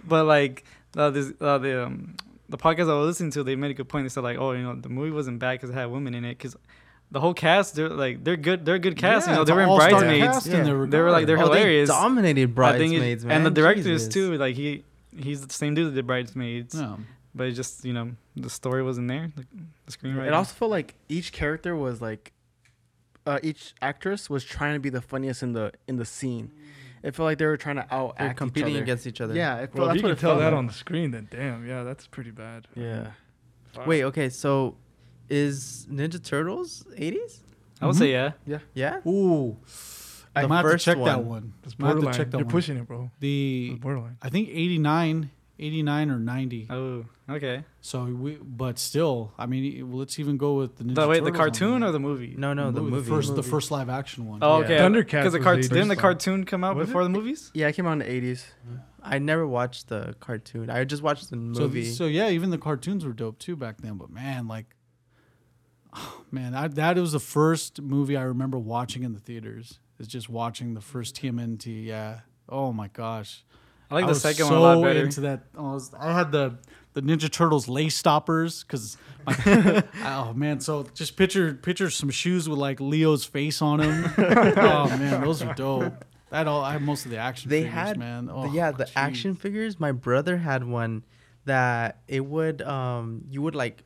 But 0.07 0.25
like 0.25 0.63
uh, 0.97 1.09
this, 1.09 1.33
uh, 1.41 1.57
the 1.57 1.85
um, 1.85 2.15
the 2.47 2.57
podcast 2.57 2.89
I 2.89 2.93
was 2.97 3.07
listening 3.07 3.31
to, 3.31 3.43
they 3.43 3.55
made 3.55 3.71
a 3.71 3.73
good 3.73 3.89
point. 3.89 4.05
They 4.05 4.09
said 4.09 4.23
like, 4.23 4.37
oh, 4.37 4.53
you 4.53 4.63
know, 4.63 4.75
the 4.75 4.89
movie 4.89 5.11
wasn't 5.11 5.39
bad 5.39 5.53
because 5.59 5.69
it 5.69 5.73
had 5.73 5.91
women 5.91 6.13
in 6.15 6.23
it. 6.25 6.37
Because 6.37 6.55
the 7.11 7.19
whole 7.19 7.33
cast, 7.33 7.75
they're 7.75 7.89
like, 7.89 8.23
they're 8.23 8.37
good. 8.37 8.65
They're 8.65 8.75
a 8.75 8.79
good 8.79 8.95
cast. 8.97 9.27
Yeah, 9.27 9.33
you 9.33 9.39
know, 9.39 9.43
they 9.43 9.53
were 9.53 9.61
in 9.61 9.69
all-star 9.69 9.89
Bridesmaids. 9.99 10.25
cast 10.25 10.47
in 10.47 10.65
Yeah. 10.65 10.85
They 10.87 10.99
were 11.01 11.11
like 11.11 11.27
they're 11.27 11.37
oh, 11.37 11.41
hilarious. 11.41 11.89
They 11.89 11.95
dominated 11.95 12.57
I 12.59 12.77
think 12.77 12.93
it- 12.93 12.95
bridesmaids, 12.97 13.25
man. 13.25 13.37
and 13.37 13.45
the 13.45 13.51
directors 13.51 13.85
Jesus. 13.85 14.13
too. 14.13 14.35
Like 14.37 14.55
he, 14.55 14.83
he's 15.17 15.45
the 15.45 15.53
same 15.53 15.73
dude 15.75 15.87
that 15.87 15.95
did 15.95 16.07
Bridesmaids. 16.07 16.75
Yeah. 16.75 16.97
But 17.35 17.47
it 17.47 17.51
just 17.51 17.85
you 17.85 17.93
know 17.93 18.11
the 18.35 18.49
story 18.49 18.83
wasn't 18.83 19.07
there. 19.07 19.31
The, 19.35 19.45
the 19.85 19.91
screenwriting. 19.91 20.27
It 20.27 20.33
also 20.33 20.53
felt 20.53 20.71
like 20.71 20.95
each 21.09 21.31
character 21.31 21.75
was 21.75 22.01
like, 22.01 22.33
uh, 23.25 23.39
each 23.43 23.73
actress 23.81 24.29
was 24.29 24.43
trying 24.43 24.73
to 24.73 24.79
be 24.79 24.89
the 24.89 25.01
funniest 25.01 25.43
in 25.43 25.53
the 25.53 25.71
in 25.87 25.97
the 25.97 26.05
scene. 26.05 26.51
It 27.01 27.15
felt 27.15 27.25
like 27.25 27.37
they 27.37 27.45
were 27.45 27.55
trying 27.55 27.77
to 27.77 27.85
out 27.93 28.17
They're 28.17 28.29
act 28.29 28.37
competing 28.37 28.69
each 28.71 28.75
other. 28.75 28.83
against 28.83 29.07
each 29.07 29.21
other. 29.21 29.33
Yeah, 29.35 29.57
it 29.59 29.71
felt, 29.71 29.75
well, 29.87 29.89
if 29.91 29.97
you 29.97 30.01
what 30.03 30.09
can 30.09 30.17
tell 30.17 30.37
that 30.39 30.45
like. 30.47 30.53
on 30.53 30.67
the 30.67 30.73
screen, 30.73 31.11
then 31.11 31.27
damn, 31.31 31.65
yeah, 31.65 31.83
that's 31.83 32.07
pretty 32.07 32.31
bad. 32.31 32.67
Yeah. 32.75 33.11
Fuck. 33.73 33.87
Wait, 33.87 34.03
okay, 34.05 34.27
so 34.29 34.75
is 35.29 35.87
Ninja 35.89 36.21
Turtles 36.21 36.83
80s? 36.97 37.41
I 37.79 37.85
would 37.85 37.95
say 37.95 38.11
yeah. 38.11 38.31
Yeah. 38.45 38.57
Yeah. 38.73 38.99
Ooh, 39.07 39.55
The 39.65 39.98
I 40.35 40.45
might 40.45 40.57
have 40.57 40.65
to 40.65 40.71
first 40.71 40.85
check 40.85 40.97
that 40.97 41.19
one. 41.19 41.25
one. 41.27 41.53
It's 41.63 41.77
Might 41.79 41.87
have 41.87 41.95
to 41.97 42.01
borderline. 42.01 42.13
check 42.13 42.31
that 42.31 42.37
You're 42.37 42.45
one. 42.45 42.51
pushing 42.51 42.77
it, 42.77 42.87
bro. 42.87 43.11
The 43.19 43.69
It's 43.73 43.79
borderline. 43.81 44.17
I 44.21 44.29
think 44.29 44.49
89, 44.49 45.31
89 45.59 46.11
or 46.11 46.19
90. 46.19 46.67
Oh, 46.69 47.05
okay. 47.29 47.63
So 47.81 48.05
we, 48.05 48.35
but 48.41 48.79
still, 48.79 49.33
I 49.37 49.45
mean, 49.45 49.91
let's 49.91 50.19
even 50.19 50.37
go 50.37 50.53
with 50.53 50.77
the 50.77 50.83
Ninja 50.85 50.95
The 50.95 51.07
wait, 51.07 51.23
the 51.23 51.31
Turtles 51.31 51.33
on 51.33 51.33
cartoon 51.35 51.83
or 51.83 51.91
the 51.91 51.99
movie? 51.99 52.35
No, 52.37 52.53
no, 52.53 52.71
the 52.71 52.81
movie. 52.81 53.01
the 53.09 53.15
first, 53.15 53.35
the 53.35 53.43
first 53.43 53.71
live 53.71 53.89
action 53.89 54.27
one. 54.27 54.39
Oh, 54.41 54.59
Yeah. 54.59 54.65
okay. 54.65 54.77
Thundercats 54.77 55.05
Because 55.05 55.33
the 55.33 55.39
was 55.39 55.43
cart- 55.45 55.61
the 55.63 55.67
didn't 55.69 55.87
the 55.89 55.95
cartoon 55.95 56.45
come 56.45 56.63
out 56.63 56.75
Was 56.75 56.87
before 56.87 57.01
it? 57.01 57.05
the 57.05 57.09
movies? 57.09 57.51
Yeah, 57.53 57.67
it 57.67 57.73
came 57.73 57.87
out 57.87 57.93
in 57.93 57.99
the 57.99 58.09
eighties. 58.11 58.45
I 59.01 59.17
never 59.17 59.47
watched 59.47 59.87
the 59.87 60.15
cartoon. 60.19 60.69
I 60.69 60.83
just 60.83 61.01
watched 61.01 61.29
the 61.29 61.37
movie. 61.37 61.85
so 61.85 62.05
yeah, 62.05 62.29
even 62.29 62.49
the 62.51 62.57
cartoons 62.57 63.03
were 63.05 63.13
dope 63.13 63.39
too 63.39 63.55
back 63.55 63.77
then. 63.81 63.95
But 63.95 64.09
man, 64.11 64.47
like, 64.47 64.75
Oh, 65.93 66.21
man, 66.31 66.53
I, 66.53 66.67
that 66.67 66.97
was 66.97 67.13
the 67.13 67.19
first 67.19 67.81
movie 67.81 68.15
I 68.15 68.21
remember 68.23 68.59
watching 68.59 69.03
in 69.03 69.13
the 69.13 69.19
theaters. 69.19 69.79
Is 69.99 70.07
just 70.07 70.29
watching 70.29 70.73
the 70.73 70.81
first 70.81 71.15
TMNT. 71.21 71.85
Yeah. 71.85 72.21
Oh 72.47 72.71
my 72.71 72.87
gosh. 72.87 73.43
I 73.91 73.95
like 73.95 74.05
the 74.05 74.09
was 74.09 74.21
second 74.21 74.45
so 74.45 74.61
one 74.61 74.73
a 74.75 74.79
lot 74.79 74.83
better. 74.83 75.03
Into 75.03 75.21
that, 75.21 75.43
I, 75.57 75.61
was, 75.61 75.91
I 75.97 76.13
had 76.13 76.31
the 76.31 76.57
the 76.93 77.01
Ninja 77.01 77.29
Turtles 77.31 77.67
lace 77.67 77.95
stoppers 77.95 78.63
because, 78.63 78.97
oh 79.47 80.33
man, 80.35 80.59
so 80.59 80.85
just 80.93 81.17
picture 81.17 81.53
picture 81.53 81.89
some 81.89 82.09
shoes 82.09 82.47
with 82.47 82.59
like 82.59 82.79
Leo's 82.79 83.25
face 83.25 83.61
on 83.61 83.79
them. 83.79 84.13
oh 84.17 84.87
man, 84.97 85.21
those 85.21 85.41
are 85.41 85.53
dope. 85.53 86.05
That 86.29 86.47
all 86.47 86.63
I 86.63 86.73
have 86.73 86.81
most 86.83 87.05
of 87.05 87.11
the 87.11 87.17
action. 87.17 87.49
they 87.49 87.61
figures, 87.63 87.73
had 87.73 87.97
man. 87.97 88.25
the- 88.27 88.33
Oh, 88.33 88.51
yeah 88.53 88.71
the 88.71 88.85
jeez. 88.85 88.91
action 88.95 89.35
figures 89.35 89.79
my 89.79 89.91
brother 89.91 90.37
had 90.37 90.63
one 90.63 91.03
that 91.45 92.01
it 92.07 92.23
would 92.23 92.61
um 92.61 93.23
you 93.31 93.41
would 93.41 93.55
like 93.55 93.83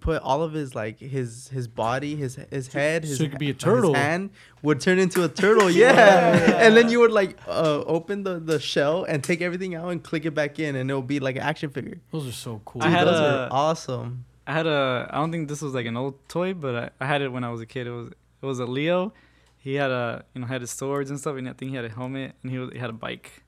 put 0.00 0.22
all 0.22 0.42
of 0.42 0.52
his 0.52 0.74
like 0.74 0.98
his 0.98 1.48
his 1.48 1.68
body 1.68 2.16
his 2.16 2.36
his 2.50 2.68
head 2.68 3.04
his, 3.04 3.18
so 3.18 3.24
it 3.24 3.30
could 3.30 3.38
be 3.38 3.50
a 3.50 3.52
his 3.52 3.62
turtle. 3.62 3.94
hand 3.94 4.30
would 4.62 4.80
turn 4.80 4.98
into 4.98 5.22
a 5.24 5.28
turtle 5.28 5.70
yeah 5.84 6.58
and 6.64 6.76
then 6.76 6.88
you 6.90 6.98
would 7.00 7.12
like 7.12 7.38
uh 7.46 7.82
open 7.86 8.22
the 8.22 8.38
the 8.40 8.58
shell 8.58 9.04
and 9.04 9.22
take 9.22 9.40
everything 9.40 9.74
out 9.74 9.88
and 9.90 10.02
click 10.02 10.24
it 10.24 10.32
back 10.32 10.58
in 10.58 10.74
and 10.76 10.90
it'll 10.90 11.02
be 11.02 11.20
like 11.20 11.36
an 11.36 11.42
action 11.42 11.70
figure 11.70 12.00
Those 12.10 12.26
are 12.26 12.32
so 12.32 12.60
cool. 12.64 12.82
I 12.82 12.88
had 12.88 13.06
those 13.06 13.20
a- 13.20 13.38
are 13.44 13.48
awesome 13.50 14.24
I 14.46 14.52
had 14.52 14.66
a. 14.66 15.08
I 15.12 15.18
don't 15.18 15.30
think 15.30 15.48
this 15.48 15.62
was 15.62 15.74
like 15.74 15.86
an 15.86 15.96
old 15.96 16.28
toy, 16.28 16.54
but 16.54 16.74
I, 16.74 17.04
I 17.04 17.06
had 17.06 17.22
it 17.22 17.30
when 17.30 17.44
I 17.44 17.50
was 17.50 17.60
a 17.60 17.66
kid. 17.66 17.86
It 17.86 17.92
was 17.92 18.08
it 18.42 18.46
was 18.46 18.58
a 18.58 18.66
Leo. 18.66 19.12
He 19.58 19.74
had 19.74 19.92
a 19.92 20.24
you 20.34 20.40
know 20.40 20.46
had 20.48 20.62
his 20.62 20.72
swords 20.72 21.08
and 21.08 21.20
stuff, 21.20 21.36
and 21.36 21.48
I 21.48 21.52
think 21.52 21.70
he 21.70 21.76
had 21.76 21.84
a 21.84 21.88
helmet 21.88 22.34
and 22.42 22.50
he, 22.50 22.58
was, 22.58 22.70
he 22.72 22.78
had 22.78 22.90
a 22.90 22.94
bike. 22.94 23.44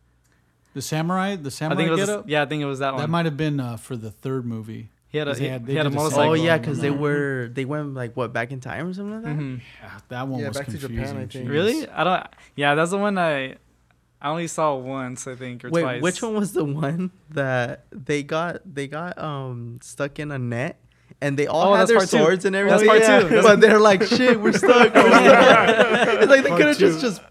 the 0.74 0.82
samurai, 0.82 1.34
the 1.34 1.46
I 1.46 1.50
samurai 1.50 1.76
think 1.76 1.88
it 1.88 1.90
was 1.92 2.06
get 2.06 2.28
yeah, 2.28 2.42
I 2.42 2.46
think 2.46 2.62
it 2.62 2.66
was 2.66 2.78
that, 2.78 2.86
That 2.90 2.92
one. 2.92 3.00
That 3.02 3.08
might 3.08 3.24
have 3.24 3.36
been 3.36 3.58
uh, 3.58 3.78
for 3.78 3.96
the 3.96 4.12
third 4.12 4.46
movie. 4.46 4.90
He 5.12 5.18
had 5.18 5.28
a 5.28 5.30
'cause 5.32 5.38
he, 5.38 5.44
they 5.46 5.50
had- 5.52 5.68
he 5.68 5.74
had 5.76 5.86
a 5.86 5.90
motorcycle. 5.90 6.30
oh 6.30 6.34
yeah 6.34 6.56
because 6.58 6.80
they 6.80 6.90
were 6.90 7.48
they 7.52 7.64
went 7.66 7.92
like 7.94 8.16
what 8.16 8.32
back 8.32 8.50
in 8.50 8.60
time 8.60 8.88
or 8.88 8.94
something 8.94 9.14
like 9.14 9.24
that 9.24 9.36
Mhm. 9.36 9.60
Yeah, 9.82 9.98
that 10.08 10.26
one 10.28 10.40
Yeah, 10.40 10.48
was 10.48 10.56
Back 10.56 10.66
to. 10.68 10.78
Japan, 10.78 11.16
I 11.16 11.26
think. 11.26 11.30
jeez. 11.46 11.48
Really? 11.48 11.88
I 11.88 12.02
don't. 12.04 12.26
Yeah, 12.56 12.74
that's 12.74 12.90
the 12.90 12.98
one 12.98 13.18
I. 13.18 13.56
I 14.24 14.28
only 14.30 14.46
saw 14.46 14.74
once, 14.76 15.26
I 15.26 15.34
think, 15.34 15.64
or 15.64 15.70
Wait, 15.70 15.82
twice. 15.82 16.00
which 16.02 16.22
one 16.22 16.34
was 16.34 16.52
the 16.52 16.64
one 16.64 17.10
that 17.30 17.84
they 17.90 18.22
got 18.22 18.62
they 18.64 18.86
got 18.86 19.18
um 19.18 19.78
stuck 19.82 20.18
in 20.18 20.30
a 20.30 20.38
net 20.38 20.78
and 21.22 21.38
they 21.38 21.46
all 21.46 21.72
Oh, 21.72 21.74
had 21.76 21.88
their 21.88 21.98
part 21.98 22.10
two. 22.10 22.18
swords 22.18 22.44
and 22.44 22.54
That's 22.54 22.82
everything? 22.82 22.88
part 22.88 23.00
Yeah. 23.02 23.20
two. 23.20 23.28
That's- 23.28 23.44
but 23.44 23.60
they're 23.60 23.78
like, 23.80 24.02
shit, 24.16 24.40
we're 24.40 24.52
stuck. 24.52 24.92
We're 24.94 25.10
stuck. 25.10 26.08
it's 26.22 26.30
like 26.30 26.42
they 26.44 26.50
could 26.50 26.66
have 26.66 26.78
just 26.78 27.00
two. 27.00 27.06
just 27.08 27.22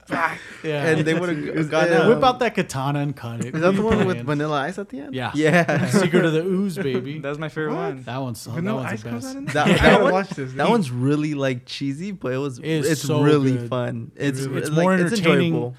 Yeah. 0.64 0.86
and 0.88 1.02
they 1.06 1.14
would 1.14 1.30
have 1.30 1.70
gone 1.70 1.88
yeah. 1.88 2.00
out. 2.02 2.08
Whip 2.10 2.24
out 2.24 2.40
that 2.40 2.56
katana 2.56 3.00
and 3.00 3.16
cut 3.16 3.46
it. 3.46 3.54
Is 3.54 3.62
that 3.62 3.76
the 3.76 3.82
one 3.82 4.00
you 4.00 4.06
with? 4.06 4.22
Vanilla 4.26 4.62
Ice 4.62 4.78
at 4.80 4.90
the 4.90 5.00
end? 5.02 5.14
Yeah. 5.16 5.32
Yeah. 5.36 5.88
Secret 6.02 6.26
of 6.26 6.34
the 6.34 6.44
Ooze, 6.44 6.78
baby. 6.78 7.20
That's 7.20 7.38
my 7.38 7.50
favorite 7.50 7.76
What? 7.76 7.96
one. 7.96 8.04
That 8.04 8.18
one's 8.18 8.48
oh, 8.48 8.52
that 8.52 8.56
Vanilla 8.56 8.84
one's 8.84 8.92
Ice 8.94 9.04
the 9.04 9.10
best. 9.12 9.34
that? 9.34 9.48
That, 9.54 9.68
I 9.68 9.74
that 9.90 10.02
one, 10.04 10.12
watch 10.14 10.30
this. 10.30 10.54
that 10.54 10.70
one's 10.70 10.90
really 10.92 11.34
like 11.34 11.66
cheesy, 11.66 12.12
but 12.12 12.32
it 12.34 12.38
was 12.38 12.60
It's 12.64 12.88
it's, 12.88 13.02
so 13.02 13.22
really 13.22 13.54
good. 13.58 13.70
fun. 13.70 14.12
It's 14.16 14.42
really- 14.42 14.58
it's 14.60 14.68
it's 14.70 14.76
more 14.76 14.92
like, 14.96 15.02
it's 15.06 15.14
entertaining. 15.20 15.48
enjoyable. 15.54 15.76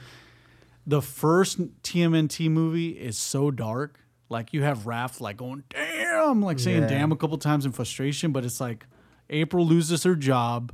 The 0.87 1.01
first 1.03 1.61
TMNT 1.83 2.51
movie 2.51 2.90
is 2.90 3.16
so 3.16 3.51
dark. 3.51 3.98
Like 4.32 4.52
you 4.52 4.62
have 4.62 4.80
Raph 4.80 5.20
like 5.20 5.36
going 5.36 5.62
damn, 5.68 6.42
like 6.42 6.58
saying 6.58 6.82
Yeah. 6.82 6.88
damn 6.88 7.12
a 7.12 7.16
couple 7.16 7.38
times 7.38 7.64
in 7.66 7.72
frustration, 7.72 8.32
but 8.32 8.44
it's 8.44 8.60
like 8.60 8.86
April 9.30 9.64
loses 9.66 10.02
her 10.02 10.16
job, 10.16 10.72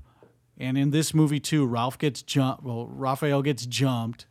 and 0.59 0.79
in 0.79 0.91
this 0.91 1.13
movie 1.13 1.41
too, 1.41 1.67
Ralph 1.67 1.99
gets 1.99 2.23
jumped. 2.23 2.63
Well, 2.65 2.87
Raphael 2.87 3.43
gets 3.43 3.67
jumped. 3.67 4.27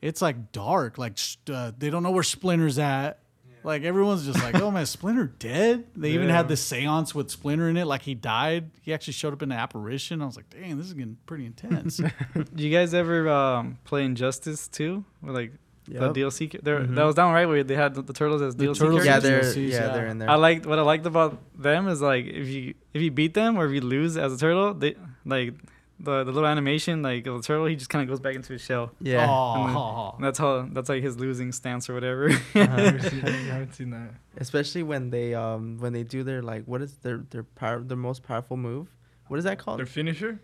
It's 0.00 0.22
like 0.22 0.52
dark. 0.52 0.98
Like 0.98 1.18
uh, 1.52 1.72
they 1.76 1.90
don't 1.90 2.02
know 2.02 2.10
where 2.12 2.22
Splinter's 2.22 2.78
at. 2.78 3.18
Like 3.64 3.82
everyone's 3.82 4.24
just 4.24 4.38
like, 4.40 4.54
"Oh 4.60 4.70
man, 4.70 4.86
Splinter 4.86 5.26
dead." 5.26 5.86
They 5.96 6.10
even 6.12 6.28
had 6.28 6.44
Yeah. 6.44 6.48
this 6.50 6.62
seance 6.62 7.14
with 7.16 7.30
Splinter 7.32 7.68
in 7.68 7.76
it, 7.76 7.86
like 7.86 8.02
he 8.02 8.14
died. 8.14 8.70
He 8.82 8.94
actually 8.94 9.14
showed 9.14 9.32
up 9.32 9.42
in 9.42 9.50
an 9.50 9.58
apparition. 9.58 10.22
I 10.22 10.26
was 10.26 10.36
like, 10.36 10.48
"Dang, 10.50 10.76
this 10.76 10.86
is 10.86 10.92
getting 10.94 11.16
pretty 11.26 11.46
intense." 11.46 11.96
Do 12.54 12.62
you 12.64 12.70
guys 12.70 12.94
ever 12.94 13.28
um, 13.28 13.78
play 13.82 14.04
Injustice 14.04 14.68
2? 14.68 15.04
With 15.22 15.34
like 15.34 15.52
the 15.88 16.12
DLC. 16.12 16.50
ca- 16.50 16.58
There, 16.62 16.80
Mhm. 16.80 16.94
that 16.96 17.04
was 17.04 17.14
down 17.14 17.32
right 17.32 17.46
where 17.46 17.62
they 17.64 17.76
had 17.76 17.94
the, 17.94 18.02
the 18.02 18.12
turtles 18.12 18.42
as 18.42 18.56
The 18.56 18.66
DLC 18.66 18.78
turtles 18.78 19.04
Yeah, 19.06 19.18
they're 19.20 19.40
DLCs, 19.42 19.56
yeah, 19.70 19.86
yeah. 19.86 19.92
they're 19.94 20.06
in 20.06 20.18
there. 20.18 20.30
I 20.30 20.34
liked 20.36 20.66
what 20.66 20.78
I 20.78 20.82
liked 20.82 21.06
about 21.06 21.38
them 21.56 21.88
is 21.88 22.00
like 22.02 22.24
if 22.26 22.48
you 22.48 22.74
if 22.94 23.02
you 23.02 23.10
beat 23.10 23.34
them 23.34 23.56
or 23.56 23.66
if 23.66 23.72
you 23.72 23.80
lose 23.80 24.16
as 24.16 24.32
a 24.32 24.38
turtle, 24.38 24.74
they 24.74 24.96
like 25.24 25.54
the 25.98 26.24
the 26.24 26.30
little 26.32 26.46
animation 26.48 27.00
like 27.02 27.26
of 27.26 27.36
the 27.40 27.42
turtle, 27.42 27.64
he 27.66 27.74
just 27.76 27.88
kind 27.88 28.02
of 28.02 28.08
goes 28.08 28.20
back 28.20 28.34
into 28.34 28.52
his 28.52 28.60
shell. 28.62 28.92
yeah. 29.00 29.26
Aw. 29.26 30.16
And 30.16 30.24
that's 30.24 30.38
how 30.38 30.68
that's 30.72 30.88
like 30.90 31.02
his 31.02 31.18
losing 31.18 31.52
stance 31.52 31.88
or 31.88 31.94
whatever. 31.94 32.28
I 32.54 32.58
haven't 32.58 33.02
seen 33.02 33.20
that. 33.22 33.28
I 33.32 33.52
haven't 33.56 33.74
seen 33.74 33.90
that. 33.90 34.10
Especially 34.36 34.82
when 34.82 35.08
they 35.10 35.34
um 35.34 35.78
when 35.78 35.92
they 35.92 36.02
do 36.02 36.22
their 36.22 36.42
like 36.42 36.64
what 36.66 36.82
is 36.82 36.94
their 36.98 37.18
their 37.30 37.44
power 37.44 37.80
their 37.80 37.96
most 37.96 38.22
powerful 38.22 38.56
move? 38.56 38.88
What 39.28 39.38
is 39.38 39.44
that 39.44 39.58
called? 39.58 39.78
Their 39.78 39.86
finisher? 39.86 40.40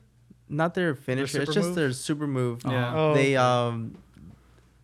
Not 0.48 0.74
their 0.74 0.94
finisher. 0.94 1.42
It's 1.42 1.55
just 1.55 1.68
move? 1.68 1.76
their 1.76 1.92
super 1.92 2.26
move. 2.26 2.62
Yeah. 2.66 2.92
Oh, 2.96 3.14
they 3.14 3.37
um 3.37 3.96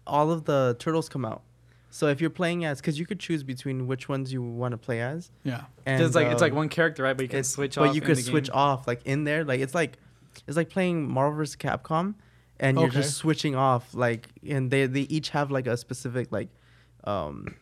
all 0.08 0.30
of 0.30 0.44
the 0.44 0.76
turtles 0.78 1.08
come 1.08 1.24
out 1.24 1.42
So 1.90 2.06
if 2.08 2.20
you're 2.20 2.36
playing 2.42 2.64
as, 2.64 2.80
because 2.80 2.98
you 3.00 3.06
could 3.06 3.18
choose 3.20 3.42
between 3.42 3.86
which 3.86 4.08
ones 4.08 4.32
you 4.32 4.42
want 4.42 4.72
to 4.72 4.78
play 4.78 5.00
as, 5.00 5.30
Yeah. 5.44 5.62
and 5.86 6.02
it's 6.02 6.14
like 6.14 6.26
it's 6.32 6.42
like 6.42 6.52
um, 6.52 6.58
one 6.64 6.68
character, 6.68 7.02
right? 7.02 7.16
But 7.16 7.22
you 7.26 7.28
can 7.36 7.44
switch 7.44 7.76
but 7.76 7.88
off. 7.90 7.94
you 7.94 8.02
could 8.02 8.18
switch 8.18 8.48
game. 8.50 8.56
off 8.66 8.86
like 8.86 9.00
in 9.06 9.24
there. 9.24 9.42
Like 9.44 9.60
it's 9.60 9.74
like 9.74 9.92
it's 10.46 10.56
like 10.56 10.68
playing 10.76 10.96
Marvel 11.16 11.36
vs. 11.38 11.56
Capcom, 11.56 12.14
and 12.60 12.78
you're 12.78 12.90
just 13.00 13.16
switching 13.16 13.54
off. 13.56 13.84
Like 13.94 14.28
and 14.46 14.70
they 14.70 14.86
they 14.86 15.02
each 15.16 15.28
have 15.30 15.50
like 15.50 15.66
a 15.66 15.76
specific 15.76 16.30
like 16.38 16.48
um 17.04 17.54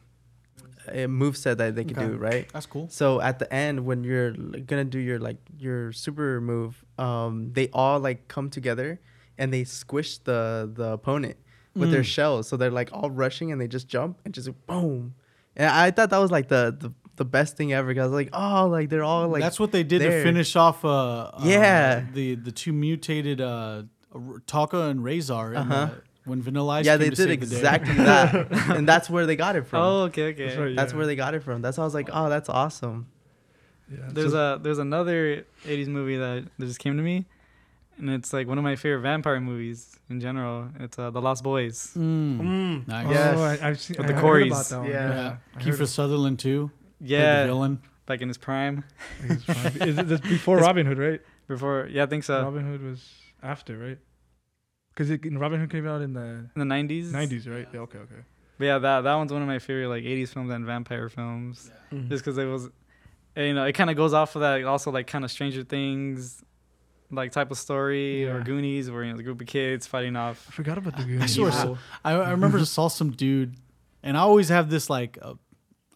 a 0.88 1.06
move 1.06 1.36
set 1.36 1.58
that 1.58 1.74
they 1.74 1.84
can 1.84 1.96
Okay. 1.98 2.06
do 2.08 2.16
right. 2.16 2.48
That's 2.52 2.66
cool. 2.66 2.86
So 2.90 3.20
at 3.20 3.38
the 3.38 3.52
end, 3.52 3.84
when 3.86 4.04
you're 4.04 4.32
gonna 4.70 4.84
do 4.84 4.98
your 4.98 5.18
like 5.18 5.38
your 5.58 5.92
super 5.92 6.40
move, 6.40 6.84
um, 6.98 7.52
they 7.52 7.68
all 7.72 7.98
like 7.98 8.28
come 8.28 8.50
together 8.50 9.00
and 9.38 9.52
they 9.52 9.64
squish 9.64 10.18
the 10.18 10.70
the 10.72 10.92
opponent 10.98 11.36
with 11.76 11.90
their 11.90 12.00
Mm. 12.02 12.04
shells. 12.04 12.48
So 12.48 12.56
they're 12.56 12.70
like 12.70 12.90
all 12.92 13.10
rushing 13.10 13.52
and 13.52 13.60
they 13.60 13.68
just 13.68 13.86
jump 13.88 14.18
and 14.24 14.32
just 14.34 14.48
boom. 14.66 15.14
And 15.56 15.68
I 15.70 15.90
thought 15.90 16.10
that 16.10 16.18
was 16.18 16.30
like 16.30 16.48
the 16.48 16.74
the, 16.78 16.92
the 17.16 17.24
best 17.24 17.56
thing 17.56 17.72
ever. 17.72 17.92
Cause 17.94 18.00
I 18.02 18.04
was 18.06 18.12
like, 18.12 18.30
oh, 18.32 18.66
like 18.66 18.88
they're 18.90 19.04
all 19.04 19.28
like 19.28 19.42
That's 19.42 19.58
what 19.60 19.72
they 19.72 19.82
did 19.82 20.00
there. 20.02 20.18
to 20.18 20.22
finish 20.22 20.54
off. 20.56 20.84
Uh, 20.84 20.88
uh, 21.32 21.40
Yeah. 21.44 22.04
the 22.12 22.34
the 22.34 22.52
two 22.52 22.72
mutated 22.72 23.40
uh, 23.40 23.82
Tokka 24.14 24.90
and 24.90 25.00
Rahzar. 25.00 25.56
Uh-huh. 25.56 25.90
when 26.24 26.42
Vanilla 26.42 26.74
Ice. 26.80 26.86
yeah, 26.86 26.92
came 26.94 26.98
they 27.00 27.10
to 27.10 27.16
did 27.16 27.28
save 27.28 27.28
the 27.50 27.56
exactly 27.56 27.94
that, 27.94 28.34
and 28.76 28.88
that's 28.88 29.08
where 29.08 29.26
they 29.26 29.36
got 29.36 29.54
it 29.54 29.64
from. 29.66 29.80
Oh, 29.82 30.00
okay, 30.06 30.30
okay. 30.32 30.46
That's 30.46 30.58
right, 30.58 30.74
That's 30.74 30.92
yeah. 30.92 30.96
where 30.98 31.06
they 31.06 31.14
got 31.14 31.34
it 31.34 31.42
from. 31.44 31.62
That's 31.62 31.78
why 31.78 31.82
I 31.82 31.86
was 31.86 31.94
like, 31.94 32.08
oh, 32.12 32.28
that's 32.28 32.48
awesome. 32.48 33.06
Yeah, 33.88 33.98
There's 34.10 34.32
so- 34.32 34.54
a 34.54 34.58
there's 34.58 34.78
another 34.78 35.44
'80s 35.64 35.86
movie 35.86 36.16
that, 36.16 36.48
that 36.58 36.66
just 36.66 36.80
came 36.80 36.96
to 36.96 37.02
me, 37.04 37.26
and 37.98 38.10
it's 38.10 38.32
like 38.32 38.46
one 38.46 38.58
of 38.58 38.64
my 38.64 38.76
favorite 38.76 39.00
vampire 39.02 39.40
movies 39.40 39.96
in 40.10 40.20
general. 40.20 40.68
It's 40.80 40.98
uh, 40.98 41.10
The 41.10 41.20
Lost 41.20 41.42
Boys. 41.42 41.92
Mm. 41.96 42.40
Mm. 42.40 42.88
Nice. 42.88 43.06
Oh, 43.06 43.10
Yes. 43.10 43.38
I, 43.62 43.68
I've 43.68 43.80
seen. 43.80 43.96
With 43.98 44.06
I 44.06 44.08
the 44.08 44.14
heard 44.14 44.20
Coreys. 44.22 44.72
about. 44.72 44.88
Yeah. 44.88 44.92
Yeah. 44.92 45.36
I 45.56 45.62
heard 45.62 45.74
Kiefer 45.74 45.86
Sutherland 45.88 46.38
too. 46.38 46.70
played 46.98 47.08
the 47.08 47.14
Yeah, 47.14 47.46
villain. 47.46 47.80
like 48.08 48.20
in 48.20 48.28
his 48.28 48.38
prime. 48.38 48.84
He's 49.26 49.44
fine. 49.44 49.56
Is 49.88 49.98
it 49.98 50.08
this 50.08 50.20
before 50.20 50.56
It's- 50.58 50.66
Robin 50.66 50.86
Hood, 50.86 50.98
right? 50.98 51.20
Before, 51.48 51.86
yeah, 51.90 52.02
I 52.02 52.06
think 52.06 52.24
so. 52.24 52.42
Robin 52.42 52.64
Hood 52.66 52.82
was 52.82 53.08
after, 53.42 53.76
right? 53.78 53.98
Because 54.94 55.10
Robin 55.32 55.60
Hood 55.60 55.70
came 55.70 55.86
out 55.86 56.00
in 56.02 56.12
the 56.14 56.48
in 56.56 56.68
the 56.68 56.74
'90s. 56.74 57.10
90s, 57.12 57.48
right? 57.48 57.68
Yeah, 57.72 57.80
okay, 57.80 57.98
okay. 57.98 58.22
But 58.58 58.64
yeah, 58.64 58.78
that 58.78 59.02
that 59.02 59.14
one's 59.14 59.32
one 59.32 59.42
of 59.42 59.48
my 59.48 59.58
favorite 59.58 59.88
like 59.88 60.02
'80s 60.04 60.30
films 60.30 60.50
and 60.50 60.64
vampire 60.64 61.08
films. 61.08 61.70
Mhm. 61.92 62.08
Just 62.08 62.24
because 62.24 62.38
it 62.38 62.46
was, 62.46 62.68
you 63.36 63.52
know, 63.54 63.64
it 63.64 63.72
kind 63.74 63.90
of 63.90 63.96
goes 63.96 64.14
off 64.14 64.34
of 64.36 64.40
that 64.40 64.64
also 64.64 64.90
like 64.90 65.06
kind 65.06 65.24
of 65.24 65.30
Stranger 65.30 65.62
Things, 65.64 66.42
like 67.10 67.32
type 67.32 67.50
of 67.50 67.58
story 67.58 68.28
or 68.28 68.40
Goonies, 68.42 68.90
where 68.90 69.04
you 69.04 69.10
know 69.10 69.16
the 69.16 69.22
group 69.22 69.40
of 69.40 69.46
kids 69.46 69.86
fighting 69.86 70.16
off. 70.16 70.46
I 70.48 70.52
forgot 70.52 70.78
about 70.78 70.96
the 70.96 71.02
I 71.04 71.06
Goonies. 71.06 71.34
swear, 71.34 71.48
evil. 71.48 71.78
I, 72.04 72.12
I 72.12 72.30
remember 72.30 72.58
just 72.58 72.72
saw 72.72 72.88
some 72.88 73.10
dude, 73.12 73.56
and 74.02 74.16
I 74.16 74.20
always 74.20 74.48
have 74.48 74.70
this 74.70 74.90
like, 74.90 75.18
uh, 75.22 75.34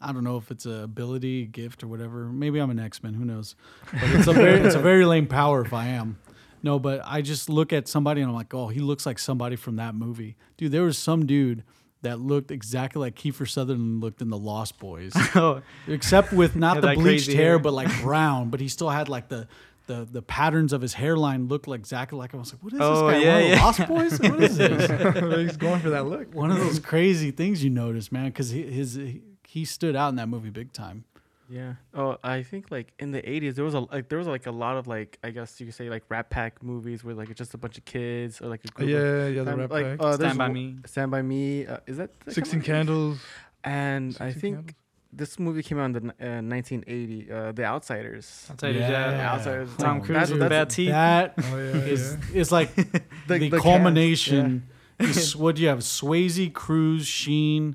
I 0.00 0.12
don't 0.12 0.24
know 0.24 0.36
if 0.36 0.50
it's 0.50 0.66
a 0.66 0.82
ability, 0.82 1.46
gift, 1.46 1.82
or 1.82 1.88
whatever. 1.88 2.24
Maybe 2.26 2.58
I'm 2.60 2.70
an 2.70 2.78
X 2.78 3.02
Men. 3.02 3.14
Who 3.14 3.24
knows? 3.24 3.54
But 3.92 4.10
it's 4.10 4.26
a 4.26 4.32
very, 4.32 4.60
it's 4.60 4.74
a 4.74 4.80
very 4.80 5.04
lame 5.04 5.26
power 5.26 5.62
if 5.64 5.72
I 5.72 5.88
am. 5.88 6.18
No, 6.62 6.78
but 6.78 7.00
I 7.04 7.22
just 7.22 7.48
look 7.48 7.72
at 7.72 7.88
somebody 7.88 8.20
and 8.20 8.28
I'm 8.28 8.36
like, 8.36 8.52
oh, 8.52 8.68
he 8.68 8.80
looks 8.80 9.06
like 9.06 9.18
somebody 9.18 9.56
from 9.56 9.76
that 9.76 9.94
movie, 9.94 10.36
dude. 10.56 10.72
There 10.72 10.82
was 10.82 10.98
some 10.98 11.26
dude 11.26 11.64
that 12.02 12.18
looked 12.20 12.50
exactly 12.50 13.00
like 13.00 13.14
Kiefer 13.14 13.48
Sutherland 13.48 14.00
looked 14.00 14.22
in 14.22 14.30
The 14.30 14.38
Lost 14.38 14.78
Boys, 14.78 15.12
oh, 15.34 15.62
except 15.86 16.32
with 16.32 16.56
not 16.56 16.80
the 16.80 16.94
bleached 16.94 17.28
hair, 17.28 17.36
hair. 17.36 17.58
but 17.58 17.72
like 17.72 17.88
brown. 18.02 18.50
But 18.50 18.60
he 18.60 18.68
still 18.68 18.90
had 18.90 19.08
like 19.08 19.28
the. 19.28 19.48
The, 19.90 20.08
the 20.10 20.22
patterns 20.22 20.72
of 20.72 20.80
his 20.82 20.94
hairline 20.94 21.48
looked 21.48 21.66
like 21.66 21.80
exactly 21.80 22.16
like 22.18 22.32
I 22.34 22.36
was 22.36 22.52
like, 22.52 22.62
what 22.62 22.72
is 22.72 22.78
Oh, 22.80 23.08
this 23.08 23.14
guy? 23.14 23.22
yeah, 23.24 23.32
One 23.32 23.42
of 23.42 23.48
the 23.48 23.56
yeah. 23.56 23.64
Lost 23.64 23.88
Boys? 23.88 24.20
What 24.30 24.42
is 24.42 24.56
this? 24.56 25.36
He's 25.48 25.56
going 25.56 25.80
for 25.80 25.90
that 25.90 26.06
look. 26.06 26.34
one 26.34 26.50
of 26.50 26.58
those 26.58 26.78
crazy 26.78 27.30
things 27.32 27.64
you 27.64 27.70
notice, 27.70 28.12
man, 28.12 28.26
because 28.26 28.50
he, 28.50 28.62
his 28.62 28.98
he 29.46 29.64
stood 29.64 29.96
out 29.96 30.10
in 30.10 30.14
that 30.16 30.28
movie 30.28 30.50
big 30.50 30.72
time. 30.72 31.04
Yeah. 31.48 31.74
Oh, 31.92 32.16
I 32.22 32.44
think 32.44 32.70
like 32.70 32.92
in 33.00 33.10
the 33.10 33.20
'80s 33.22 33.56
there 33.56 33.64
was 33.64 33.74
a 33.74 33.80
like 33.80 34.08
there 34.08 34.18
was 34.18 34.28
like 34.28 34.46
a 34.46 34.52
lot 34.52 34.76
of 34.76 34.86
like 34.86 35.18
I 35.24 35.30
guess 35.30 35.58
you 35.58 35.66
could 35.66 35.74
say 35.74 35.90
like 35.90 36.04
Rat 36.08 36.30
Pack 36.30 36.62
movies 36.62 37.02
where 37.02 37.12
like 37.16 37.28
it's 37.28 37.38
just 37.38 37.54
a 37.54 37.58
bunch 37.58 37.76
of 37.76 37.84
kids 37.84 38.40
or 38.40 38.46
like 38.46 38.64
a 38.64 38.68
group 38.68 38.88
of 38.88 38.94
yeah, 38.94 39.26
yeah, 39.26 39.42
the 39.42 39.50
fam- 39.50 39.58
rap 39.58 39.70
like, 39.72 39.84
pack. 39.84 40.00
uh, 40.00 40.14
Stand 40.14 40.38
by 40.38 40.44
one- 40.44 40.52
Me. 40.54 40.76
Stand 40.86 41.10
by 41.10 41.22
Me. 41.22 41.66
Uh, 41.66 41.78
is 41.88 41.96
that, 41.96 42.10
that 42.20 42.32
Sixteen? 42.34 42.62
Candles. 42.62 43.18
And 43.64 44.16
I 44.20 44.32
think 44.32 44.54
Candles. 44.56 44.74
This 45.12 45.38
movie 45.40 45.62
came 45.64 45.78
out 45.78 45.86
in 45.86 45.92
the, 45.92 45.98
uh, 45.98 46.40
1980. 46.40 47.30
Uh, 47.32 47.52
the 47.52 47.64
Outsiders. 47.64 48.46
I'll 48.48 48.56
tell 48.56 48.72
you, 48.72 48.78
Yeah. 48.80 49.10
yeah. 49.10 49.32
Outsiders. 49.34 49.70
Tom 49.76 50.00
Cruise 50.00 50.08
that's- 50.14 50.30
with 50.30 50.40
that's- 50.40 50.66
bad 50.66 50.70
teeth. 50.70 50.90
That 50.90 51.34
Oh 51.38 51.56
yeah, 51.58 51.92
is 51.94 52.16
yeah. 52.32 52.40
is 52.40 52.52
like 52.52 52.74
the, 53.26 53.38
the 53.38 53.50
cast, 53.50 53.62
culmination. 53.62 54.68
is- 55.00 55.34
what 55.42 55.56
do 55.56 55.62
you 55.62 55.68
have? 55.68 55.80
Swayze, 55.80 56.52
Cruise, 56.52 57.06
Sheen, 57.06 57.74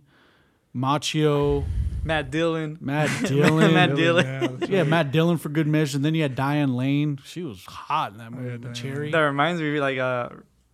Macchio, 0.76 1.66
Matt 2.04 2.32
Dillon. 2.32 2.78
Matt 2.82 3.10
Dillon. 3.28 3.74
Matt 3.74 3.96
Dillon. 3.96 4.26
Yeah, 4.26 4.48
that's 4.48 4.72
yeah. 4.72 4.84
Matt 4.84 5.12
Dillon 5.12 5.38
for 5.38 5.50
good 5.50 5.68
measure. 5.68 5.98
And 5.98 6.06
then 6.06 6.14
you 6.16 6.22
had 6.22 6.36
Diane 6.36 6.76
Lane. 6.76 7.20
She 7.26 7.42
was 7.44 7.64
hot 7.66 8.12
in 8.12 8.18
that 8.20 8.28
Oh, 8.32 8.36
movie. 8.36 8.64
yeah, 8.68 8.74
Cherry. 8.74 9.12
That 9.12 9.20
reminds 9.22 9.62
me, 9.62 9.80
like 9.80 9.98
uh, 9.98 10.30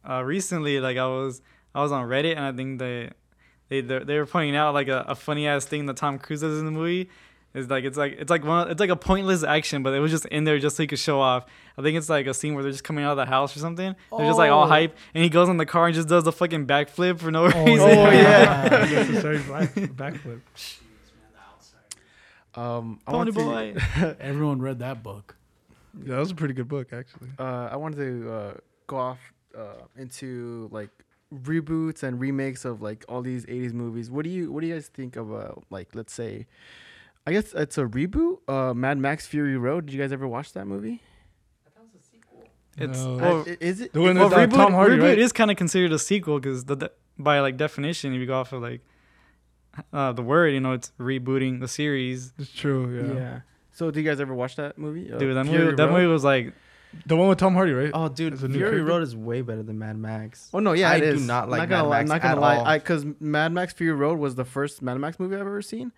uh, 0.07 0.21
recently, 0.23 0.79
like 0.79 0.97
I 0.97 1.07
was 1.07 1.41
I 1.73 1.81
was 1.81 1.91
on 1.91 2.07
Reddit 2.07 2.35
and 2.35 2.45
I 2.45 2.51
think 2.51 2.79
they 2.79 3.11
they 3.71 3.79
they 3.81 3.99
they 3.99 4.17
were 4.19 4.25
pointing 4.25 4.55
out 4.55 4.73
like 4.73 4.89
a, 4.89 5.05
a 5.07 5.15
funny 5.15 5.47
ass 5.47 5.63
thing 5.65 5.85
that 5.85 5.95
Tom 5.95 6.19
Cruise 6.19 6.41
does 6.41 6.59
in 6.59 6.65
the 6.65 6.71
movie. 6.71 7.09
It's 7.53 7.69
like 7.69 7.83
it's 7.85 7.97
like 7.97 8.13
it's 8.19 8.29
like 8.29 8.43
one 8.45 8.69
it's 8.69 8.79
like 8.79 8.89
a 8.89 8.95
pointless 8.95 9.43
action, 9.43 9.81
but 9.83 9.93
it 9.93 9.99
was 9.99 10.11
just 10.11 10.25
in 10.25 10.43
there 10.43 10.59
just 10.59 10.75
so 10.77 10.83
he 10.83 10.87
could 10.87 10.99
show 10.99 11.19
off. 11.19 11.45
I 11.77 11.81
think 11.81 11.97
it's 11.97 12.07
like 12.09 12.25
a 12.27 12.33
scene 12.33 12.53
where 12.53 12.63
they're 12.63 12.71
just 12.71 12.83
coming 12.83 13.03
out 13.03 13.11
of 13.11 13.17
the 13.17 13.25
house 13.25 13.55
or 13.55 13.59
something. 13.59 13.95
They're 14.15 14.25
just 14.27 14.37
like 14.37 14.51
all 14.51 14.65
Oh. 14.65 14.67
hype, 14.67 14.95
and 15.13 15.23
he 15.23 15.29
goes 15.29 15.47
in 15.49 15.55
the 15.57 15.65
car 15.65 15.85
and 15.87 15.95
just 15.95 16.07
does 16.07 16.27
a 16.27 16.31
fucking 16.31 16.65
backflip 16.67 17.19
for 17.19 17.31
no 17.31 17.45
reason. 17.45 17.59
Oh, 17.59 17.65
reason. 17.65 18.23
yeah. 18.23 18.65
yeah. 18.71 18.83
Unnecessary 18.85 19.39
backflip. 19.39 20.41
Um, 22.55 22.99
I 23.07 23.11
Pony 23.11 23.31
wanted 23.31 23.75
to, 23.75 23.79
boy. 24.01 24.15
Everyone 24.19 24.61
read 24.61 24.79
that 24.79 25.01
book. 25.03 25.35
Yeah, 25.97 26.15
that 26.15 26.19
was 26.19 26.31
a 26.31 26.35
pretty 26.35 26.53
good 26.53 26.67
book 26.67 26.91
actually. 26.93 27.29
uh, 27.39 27.69
I 27.71 27.75
wanted 27.77 27.97
to 27.97 28.31
uh, 28.31 28.53
go 28.87 28.97
off 28.97 29.19
uh, 29.57 29.73
into 29.97 30.69
like 30.71 30.89
reboots 31.33 32.03
and 32.03 32.19
remakes 32.19 32.65
of 32.65 32.81
like 32.81 33.05
all 33.07 33.21
these 33.21 33.45
80s 33.45 33.73
movies. 33.73 34.09
What 34.11 34.23
do 34.25 34.29
you 34.29 34.51
what 34.51 34.61
do 34.61 34.67
you 34.67 34.73
guys 34.73 34.87
think 34.87 35.15
of 35.15 35.33
uh, 35.33 35.53
like 35.69 35.89
let's 35.95 36.13
say 36.13 36.45
I 37.25 37.31
guess 37.33 37.53
it's 37.53 37.77
a 37.77 37.85
reboot, 37.85 38.39
uh, 38.47 38.73
Mad 38.73 38.97
Max 38.97 39.27
Fury 39.27 39.55
Road. 39.57 39.85
Did 39.85 39.93
you 39.93 40.01
guys 40.01 40.11
ever 40.11 40.27
watch 40.27 40.53
that 40.53 40.65
movie? 40.65 41.01
It's 42.77 42.99
No. 43.03 43.17
well, 43.17 43.39
Uh, 43.41 43.43
i- 43.51 43.57
is 43.59 43.81
it? 43.81 43.93
The 43.93 44.01
one 44.01 44.15
well, 44.17 44.29
with 44.29 44.37
uh, 44.37 44.47
reboot, 44.47 44.53
Tom 44.55 44.73
Hardy, 44.73 44.95
reboot 44.95 45.01
right? 45.03 45.19
is 45.19 45.31
kind 45.33 45.51
of 45.51 45.57
considered 45.57 45.91
a 45.91 45.99
sequel 45.99 46.39
because 46.39 46.65
the, 46.65 46.75
de- 46.77 46.91
by 47.19 47.39
like 47.41 47.57
definition, 47.57 48.13
if 48.13 48.19
you 48.19 48.25
go 48.25 48.39
off 48.39 48.53
of 48.53 48.61
like 48.61 48.81
uh, 49.93 50.13
the 50.13 50.21
word, 50.23 50.53
you 50.53 50.59
know, 50.61 50.71
it's 50.73 50.91
rebooting 50.99 51.59
the 51.59 51.67
series. 51.67 52.33
It's 52.39 52.51
true. 52.51 53.13
yeah. 53.13 53.13
Yeah. 53.19 53.39
So, 53.73 53.91
do 53.91 53.99
you 54.01 54.05
guys 54.09 54.19
ever 54.19 54.33
watch 54.33 54.55
that 54.55 54.77
movie? 54.77 55.11
Uh, 55.11 55.17
Dude, 55.17 55.35
that 55.35 55.45
Fury 55.47 55.65
movie, 55.65 55.75
that 55.75 55.89
movie 55.91 56.05
was 56.07 56.23
like, 56.23 56.53
The 57.05 57.15
one 57.15 57.29
with 57.29 57.37
Tom 57.37 57.53
Hardy, 57.53 57.71
right? 57.73 57.91
Oh, 57.93 58.09
dude, 58.09 58.33
As 58.33 58.43
a 58.43 58.47
new 58.47 58.55
Fury 58.55 58.69
character? 58.71 58.85
Road 58.85 59.03
is 59.03 59.15
way 59.15 59.41
better 59.41 59.63
than 59.63 59.79
Mad 59.79 59.97
Max. 59.97 60.49
Oh 60.53 60.59
no, 60.59 60.73
yeah, 60.73 60.91
I 60.91 60.95
it 60.97 61.11
do 61.15 61.19
not 61.19 61.49
like 61.49 61.69
gonna 61.69 61.83
Mad 61.83 61.89
lie, 61.89 61.97
Max 61.99 62.09
not 62.09 62.21
gonna 62.21 62.33
at 62.35 62.39
lie, 62.41 62.57
all. 62.57 62.73
because 62.79 63.05
Mad 63.19 63.51
Max 63.53 63.73
Fury 63.73 63.93
Road 63.95 64.19
was 64.19 64.35
the 64.35 64.45
first 64.45 64.81
Mad 64.81 64.97
Max 64.97 65.19
movie 65.19 65.35
I've 65.35 65.41
ever 65.41 65.61
seen, 65.61 65.91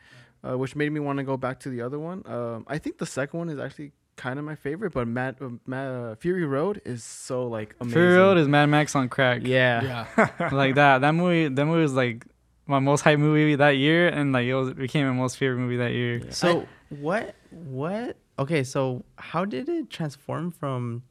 uh, 0.48 0.58
which 0.58 0.76
made 0.76 0.92
me 0.92 1.00
want 1.00 1.18
to 1.18 1.24
go 1.24 1.36
back 1.38 1.60
to 1.62 1.70
the 1.70 1.82
other 1.82 2.00
one. 2.00 2.24
Um, 2.28 2.66
I 2.68 2.78
think 2.78 2.98
the 3.00 3.06
second 3.06 3.38
one 3.40 3.50
is 3.50 3.58
actually 3.60 3.92
kind 4.16 4.38
of 4.38 4.46
my 4.46 4.54
favorite, 4.54 4.94
but 4.94 5.08
Mad, 5.08 5.38
uh, 5.42 5.50
Mad 5.66 5.88
uh, 5.88 6.16
Fury 6.16 6.46
Road 6.46 6.80
is 6.86 7.04
so 7.04 7.48
like 7.48 7.76
amazing. 7.82 7.94
Fury 7.94 8.16
Road 8.18 8.38
is 8.38 8.48
Mad 8.48 8.68
Max 8.68 8.96
on 8.96 9.10
crack. 9.10 9.42
yeah. 9.44 10.06
Yeah. 10.18 10.50
like 10.52 10.76
that. 10.76 11.00
That 11.00 11.14
movie, 11.14 11.48
that 11.48 11.66
movie 11.66 11.82
was 11.82 11.94
like 11.94 12.24
my 12.68 12.78
most 12.80 13.02
hype 13.02 13.18
movie 13.20 13.56
that 13.56 13.78
year, 13.78 14.08
and 14.10 14.32
like 14.32 14.46
it 14.46 14.54
was 14.54 14.70
it 14.70 14.78
became 14.78 15.08
my 15.08 15.14
most 15.14 15.38
favorite 15.38 15.58
movie 15.58 15.78
that 15.78 15.92
year. 15.94 16.18
Yeah. 16.20 16.30
So 16.32 16.68
what? 16.90 17.34
What? 17.50 18.18
Okay, 18.40 18.64
so 18.64 19.06
how 19.18 19.46
did 19.46 19.70
it 19.70 19.90
transform 19.90 20.52
from 20.52 21.04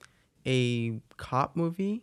a 0.46 1.00
cop 1.16 1.54
movie 1.56 2.02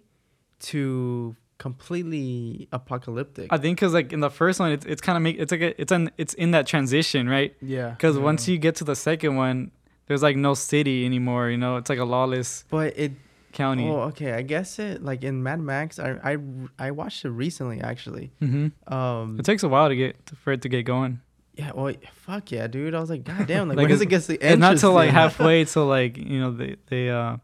to 0.61 1.35
completely 1.57 2.67
apocalyptic? 2.71 3.47
I 3.51 3.57
think 3.57 3.77
because 3.77 3.93
like 3.93 4.13
in 4.13 4.19
the 4.21 4.29
first 4.29 4.59
one, 4.59 4.71
it's 4.71 4.85
it's 4.85 5.01
kind 5.01 5.17
of 5.17 5.21
make 5.23 5.37
it's 5.39 5.51
like 5.51 5.61
a, 5.61 5.81
it's 5.81 5.91
an 5.91 6.09
it's 6.17 6.33
in 6.35 6.51
that 6.51 6.67
transition, 6.67 7.27
right? 7.29 7.55
yeah. 7.61 7.91
Because 7.91 8.15
Yeah. 8.15 8.23
once 8.23 8.47
you 8.47 8.57
get 8.57 8.75
to 8.77 8.83
the 8.83 8.95
second 8.95 9.35
one, 9.35 9.71
there's 10.07 10.23
like 10.23 10.35
no 10.37 10.53
city 10.53 11.05
anymore. 11.05 11.49
You 11.49 11.57
know, 11.57 11.77
it's 11.77 11.89
like 11.89 11.99
a 11.99 12.05
lawless 12.05 12.63
but 12.69 12.97
it. 12.97 13.11
county. 13.51 13.87
Oh, 13.89 14.01
okay. 14.11 14.33
I 14.33 14.41
guess 14.43 14.79
it 14.79 15.03
like 15.03 15.23
in 15.23 15.41
Mad 15.43 15.59
Max. 15.59 15.99
I 15.99 16.11
I 16.23 16.37
I 16.77 16.91
watched 16.91 17.25
it 17.25 17.29
recently 17.31 17.81
actually. 17.81 18.31
hmm 18.39 18.67
Um. 18.87 19.37
It 19.39 19.43
takes 19.45 19.63
a 19.63 19.67
while 19.69 19.89
to 19.89 19.95
get 19.95 20.15
for 20.43 20.53
it 20.53 20.61
to 20.61 20.69
get 20.69 20.83
going. 20.83 21.19
Yeah. 21.59 21.71
Well. 21.73 21.93
Fuck 22.13 22.51
yeah, 22.51 22.67
dude. 22.67 22.95
I 22.95 22.99
was 22.99 23.09
like, 23.09 23.23
God 23.23 23.47
damn. 23.47 23.67
Like, 23.69 23.77
Like, 23.77 23.83
when 23.83 23.89
does 23.89 24.01
it 24.01 24.07
get 24.07 24.23
the 24.23 24.41
And 24.41 24.61
not 24.61 24.77
till 24.77 24.93
like 24.93 25.09
halfway 25.11 25.65
till 25.65 25.85
like 25.85 26.17
you 26.17 26.39
know 26.39 26.51
they 26.51 26.77
they 26.87 27.09
uh 27.09 27.37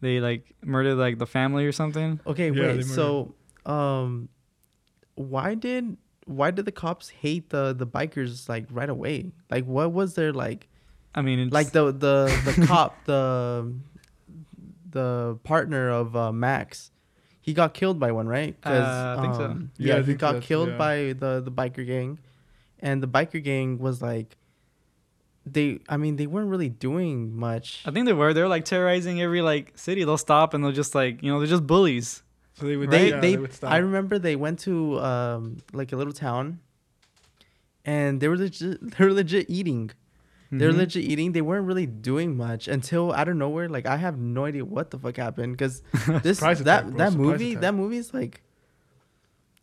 they 0.00 0.20
like 0.20 0.54
murdered 0.62 0.96
like 0.96 1.18
the 1.18 1.26
family 1.26 1.64
or 1.64 1.72
something. 1.72 2.20
Okay, 2.26 2.50
Yeah, 2.50 2.74
wait. 2.74 2.84
So, 2.84 3.34
um, 3.64 4.28
why 5.14 5.54
did 5.54 5.96
why 6.26 6.50
did 6.50 6.66
the 6.66 6.72
cops 6.72 7.08
hate 7.08 7.50
the 7.50 7.72
the 7.72 7.86
bikers 7.86 8.48
like 8.48 8.66
right 8.70 8.90
away? 8.90 9.32
Like, 9.50 9.64
what 9.64 9.92
was 9.92 10.14
their 10.14 10.32
like 10.32 10.68
I 11.14 11.22
mean, 11.22 11.38
it's, 11.38 11.52
like 11.52 11.72
the 11.72 11.86
the 11.92 12.26
the 12.44 12.66
cop 12.66 13.04
the 13.04 13.72
the 14.90 15.38
partner 15.44 15.88
of 15.88 16.16
uh, 16.16 16.32
Max? 16.32 16.90
He 17.40 17.54
got 17.54 17.74
killed 17.74 17.98
by 17.98 18.12
one, 18.12 18.28
right? 18.28 18.56
Uh, 18.64 19.16
I 19.18 19.22
think 19.22 19.34
so. 19.34 19.58
Yeah, 19.76 19.94
yeah, 19.94 20.00
I 20.00 20.02
he 20.02 20.14
got 20.14 20.42
killed 20.42 20.70
yeah. 20.70 20.76
by 20.76 20.96
the 21.18 21.42
the 21.44 21.50
biker 21.50 21.86
gang. 21.86 22.18
And 22.82 23.02
the 23.02 23.08
biker 23.08 23.42
gang 23.42 23.78
was 23.78 24.02
like, 24.02 24.36
they. 25.46 25.80
I 25.88 25.96
mean, 25.96 26.16
they 26.16 26.26
weren't 26.26 26.50
really 26.50 26.68
doing 26.68 27.34
much. 27.34 27.82
I 27.86 27.90
think 27.92 28.06
they 28.06 28.12
were. 28.12 28.34
They 28.34 28.42
were 28.42 28.48
like 28.48 28.64
terrorizing 28.64 29.20
every 29.22 29.40
like 29.42 29.72
city. 29.76 30.04
They'll 30.04 30.18
stop 30.18 30.52
and 30.54 30.62
they'll 30.62 30.72
just 30.72 30.94
like 30.94 31.22
you 31.22 31.32
know 31.32 31.38
they're 31.40 31.48
just 31.48 31.66
bullies. 31.66 32.22
So 32.54 32.66
they 32.66 32.76
would. 32.76 32.90
They 32.90 33.10
yeah, 33.10 33.20
they. 33.20 33.36
would 33.38 33.52
stop. 33.54 33.72
I 33.72 33.78
remember 33.78 34.18
they 34.18 34.36
went 34.36 34.58
to 34.60 35.00
um 35.00 35.58
like 35.72 35.92
a 35.92 35.96
little 35.96 36.12
town, 36.12 36.60
and 37.84 38.20
they 38.20 38.28
were 38.28 38.36
legit. 38.36 38.78
They 38.98 39.04
were 39.04 39.12
legit 39.12 39.46
eating. 39.48 39.90
They 40.54 40.66
were 40.66 40.72
Mhm. 40.74 40.76
legit 40.84 41.04
eating. 41.04 41.32
They 41.32 41.40
weren't 41.40 41.66
really 41.66 41.86
doing 41.86 42.36
much 42.36 42.68
until 42.68 43.10
out 43.14 43.26
of 43.28 43.36
nowhere. 43.36 43.68
Like 43.70 43.86
I 43.86 43.96
have 43.96 44.18
no 44.18 44.44
idea 44.44 44.64
what 44.66 44.90
the 44.90 44.98
fuck 44.98 45.16
happened 45.16 45.54
because 45.56 45.82
this 46.22 46.40
that 46.40 46.60
attack, 46.60 46.64
that 46.64 46.84
Surprise 46.84 47.16
movie 47.16 47.50
attack. 47.52 47.60
that 47.62 47.74
movie 47.74 47.96
is 47.96 48.12
like. 48.12 48.42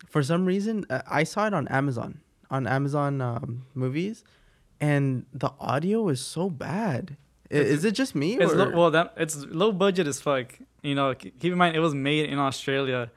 For 0.08 0.24
some 0.24 0.44
reason, 0.44 0.84
uh, 0.90 1.02
I 1.06 1.22
saw 1.22 1.46
it 1.46 1.54
on 1.54 1.68
Amazon 1.68 2.18
on 2.50 2.66
Amazon 2.66 3.20
um, 3.20 3.66
movies, 3.74 4.24
and 4.80 5.26
the 5.32 5.50
audio 5.60 6.08
is 6.08 6.20
so 6.20 6.50
bad. 6.50 7.16
I- 7.50 7.54
Is 7.56 7.84
it 7.84 7.92
just 7.92 8.14
me? 8.14 8.36
It's 8.38 8.52
or- 8.52 8.56
low, 8.56 8.70
well 8.76 8.90
that 8.92 9.14
it's 9.16 9.44
low 9.46 9.72
budget 9.72 10.06
as 10.06 10.20
fuck. 10.20 10.58
You 10.82 10.94
know, 10.94 11.14
keep 11.14 11.44
in 11.44 11.58
mind 11.58 11.76
it 11.76 11.80
was 11.80 11.94
made 11.94 12.28
in 12.30 12.38
Australia. 12.38 13.10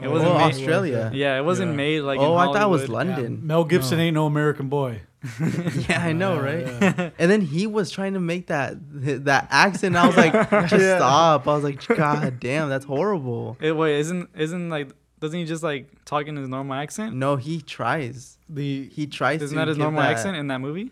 It 0.00 0.06
Oh, 0.08 0.10
wasn't 0.10 0.30
oh, 0.32 0.38
made. 0.38 0.44
Australia. 0.54 1.10
Yeah, 1.14 1.38
it 1.38 1.44
wasn't 1.44 1.70
Yeah. 1.70 1.76
made 1.76 2.00
like. 2.02 2.18
oh, 2.18 2.34
in 2.34 2.38
I 2.38 2.52
thought 2.52 2.62
it 2.62 2.68
was 2.68 2.82
Hollywood. 2.86 3.06
London. 3.16 3.46
Mel 3.46 3.64
Gibson 3.64 3.96
No. 3.98 4.04
ain't 4.04 4.14
no 4.14 4.26
American 4.26 4.68
boy. 4.68 5.00
Yeah, 5.88 6.02
I 6.04 6.12
know, 6.12 6.34
Yeah, 6.34 6.40
right? 6.40 6.66
yeah. 6.82 7.10
And 7.18 7.30
then 7.30 7.40
he 7.40 7.66
was 7.66 7.90
trying 7.90 8.12
to 8.12 8.20
make 8.20 8.48
that 8.48 8.74
that 9.24 9.48
accent. 9.50 9.96
I 9.96 10.06
was 10.06 10.16
like, 10.16 10.32
just 10.68 10.72
Yeah. 10.82 10.98
stop. 10.98 11.48
I 11.48 11.54
was 11.54 11.64
like, 11.64 11.84
God 11.86 12.38
damn, 12.40 12.68
that's 12.68 12.84
horrible. 12.84 13.56
It, 13.60 13.72
wait, 13.74 13.98
isn't 14.00 14.28
isn't 14.36 14.68
like 14.68 14.90
doesn't 15.20 15.38
he 15.38 15.44
just 15.46 15.62
like 15.62 16.04
talk 16.04 16.26
in 16.26 16.36
his 16.36 16.48
normal 16.48 16.74
accent? 16.74 17.14
No, 17.14 17.36
he 17.36 17.60
tries. 17.60 18.38
The 18.48 18.88
He 18.88 19.06
tries 19.06 19.42
Isn't 19.42 19.54
to 19.56 19.60
that 19.60 19.68
his 19.68 19.78
normal 19.78 20.02
that- 20.02 20.12
accent 20.12 20.36
in 20.36 20.48
that 20.48 20.60
movie? 20.60 20.90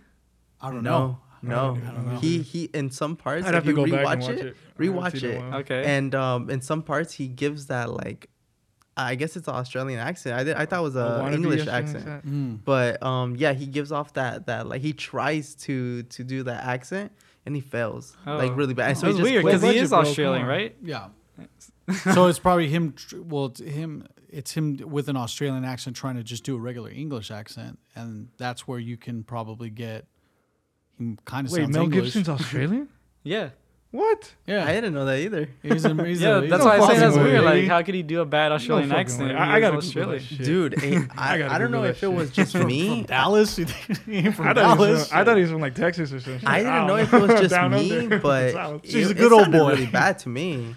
I 0.61 0.71
don't 0.71 0.83
No, 0.83 0.91
know. 0.99 1.07
no. 1.43 1.75
No, 1.75 1.81
I 1.87 1.91
don't 1.93 2.07
know. 2.07 2.19
He 2.21 2.39
he 2.41 2.65
in 2.73 2.91
some 2.91 3.17
parts. 3.17 3.45
I'd 3.45 3.51
if 3.51 3.55
have 3.55 3.65
to 3.67 3.73
go 3.75 3.85
rewatch 3.85 3.91
back 4.05 4.13
and 4.15 4.23
watch 4.23 4.31
it, 4.31 4.47
it. 4.47 4.57
Rewatch 4.79 5.21
seen 5.21 5.31
in 5.31 5.43
a 5.43 5.49
it. 5.49 5.61
Okay. 5.61 5.85
and 5.85 6.15
um 6.15 6.49
in 6.49 6.61
some 6.63 6.83
parts 6.83 7.13
he 7.13 7.29
gives 7.29 7.67
that 7.67 7.91
like, 7.91 8.31
I 8.97 9.15
guess 9.15 9.37
it's 9.37 9.47
an 9.47 9.55
Australian 9.55 10.01
accent. 10.01 10.39
I 10.41 10.45
did, 10.45 10.57
I 10.57 10.65
thought 10.65 10.81
it 10.81 10.83
was 10.85 10.97
A 10.97 11.01
a 11.01 11.21
wannabe 11.21 11.35
English 11.35 11.61
Australian 11.69 11.97
accent. 11.97 12.27
Mm. 12.27 12.59
But 12.65 13.03
um 13.03 13.37
yeah, 13.37 13.53
he 13.53 13.67
gives 13.67 13.93
off 13.93 14.15
that 14.15 14.47
that 14.47 14.67
like 14.67 14.81
he 14.81 14.95
tries 14.95 15.55
to 15.67 16.03
to 16.05 16.25
do 16.25 16.45
that 16.45 16.65
accent 16.65 17.13
and 17.45 17.55
he 17.55 17.61
fails 17.61 18.17
like 18.25 18.53
Oh. 18.53 18.55
really 18.55 18.73
bad. 18.73 18.89
And 18.89 18.97
So 18.99 19.11
so 19.11 19.19
it's 19.19 19.21
weird 19.23 19.45
because 19.45 19.63
he 19.63 19.77
is 19.77 19.93
Australian, 19.93 20.47
right? 20.47 20.75
Yeah. 20.83 21.09
So 22.03 22.27
it's 22.27 22.39
probably 22.39 22.69
him. 22.69 22.95
Well, 23.15 23.47
it's 23.47 23.61
him. 23.61 24.07
It's 24.29 24.53
him 24.53 24.79
with 24.85 25.09
an 25.09 25.17
Australian 25.17 25.65
accent 25.65 25.97
trying 25.97 26.17
to 26.17 26.23
just 26.25 26.45
do 26.45 26.57
a 26.57 26.59
regular 26.59 26.91
English 26.91 27.31
accent, 27.31 27.79
and 27.95 28.29
that's 28.39 28.67
where 28.67 28.79
you 28.79 28.97
can 28.97 29.23
probably 29.23 29.71
get. 29.71 30.07
He 30.99 31.17
kind 31.25 31.47
of 31.47 31.53
Wait, 31.53 31.61
sounds 31.63 31.75
Mel 31.75 31.85
English. 31.85 32.05
Gibson's 32.15 32.29
Australian? 32.29 32.89
Yeah. 33.27 33.51
what? 33.91 34.35
Yeah, 34.47 34.67
I 34.67 34.73
didn't 34.75 34.93
know 34.93 35.07
that 35.07 35.19
either. 35.21 35.49
he's 35.63 35.87
a, 35.87 35.95
he's 36.05 36.21
yeah, 36.21 36.37
a, 36.37 36.41
he's 36.43 36.51
that's 36.51 36.63
a 36.63 36.67
why 36.67 36.73
I 36.77 36.81
say 36.81 36.87
fucking 36.87 37.01
that's 37.01 37.17
way. 37.17 37.23
weird. 37.23 37.45
Like, 37.45 37.65
how 37.69 37.81
could 37.83 37.95
he 37.95 38.03
do 38.03 38.21
a 38.21 38.27
bad 38.27 38.53
Australian 38.53 38.91
No 38.91 38.97
accent? 38.97 39.33
I, 39.33 39.55
I 39.57 39.61
gotta 39.61 39.79
Australian? 39.79 40.23
Shit. 40.23 40.45
Dude, 40.45 40.85
I, 40.85 41.07
I 41.17 41.55
I, 41.55 41.59
don't 41.59 41.71
know 41.71 41.81
that 41.83 41.91
if 41.91 42.03
it 42.03 42.09
was 42.13 42.31
just 42.31 42.55
me. 42.55 42.89
from 42.89 43.03
Dallas. 43.05 43.59
You 43.59 43.65
think 43.65 44.05
he 44.05 44.17
ain't 44.19 44.35
from 44.35 44.49
I 44.49 44.53
thought, 44.53 44.77
he 44.77 44.79
was 44.79 44.89
Dallas? 44.89 45.09
from, 45.09 45.19
I 45.19 45.25
thought 45.25 45.37
he 45.37 45.43
was 45.43 45.51
from 45.53 45.61
like 45.63 45.75
Texas 45.75 46.13
or 46.13 46.21
something. 46.21 46.47
I 46.47 46.59
didn't 46.59 46.87
know 46.87 46.97
if 46.97 47.15
it 47.15 47.23
was 47.23 47.41
just 47.49 47.71
me, 47.71 48.09
but 48.19 48.53
South. 48.53 48.85
it, 48.85 48.91
She's 48.91 49.09
a 49.09 49.11
it 49.13 49.17
good 49.17 49.33
old 49.33 49.51
boy. 49.51 49.71
Really 49.71 49.87
bad 49.87 50.19
to 50.19 50.29
me. 50.29 50.75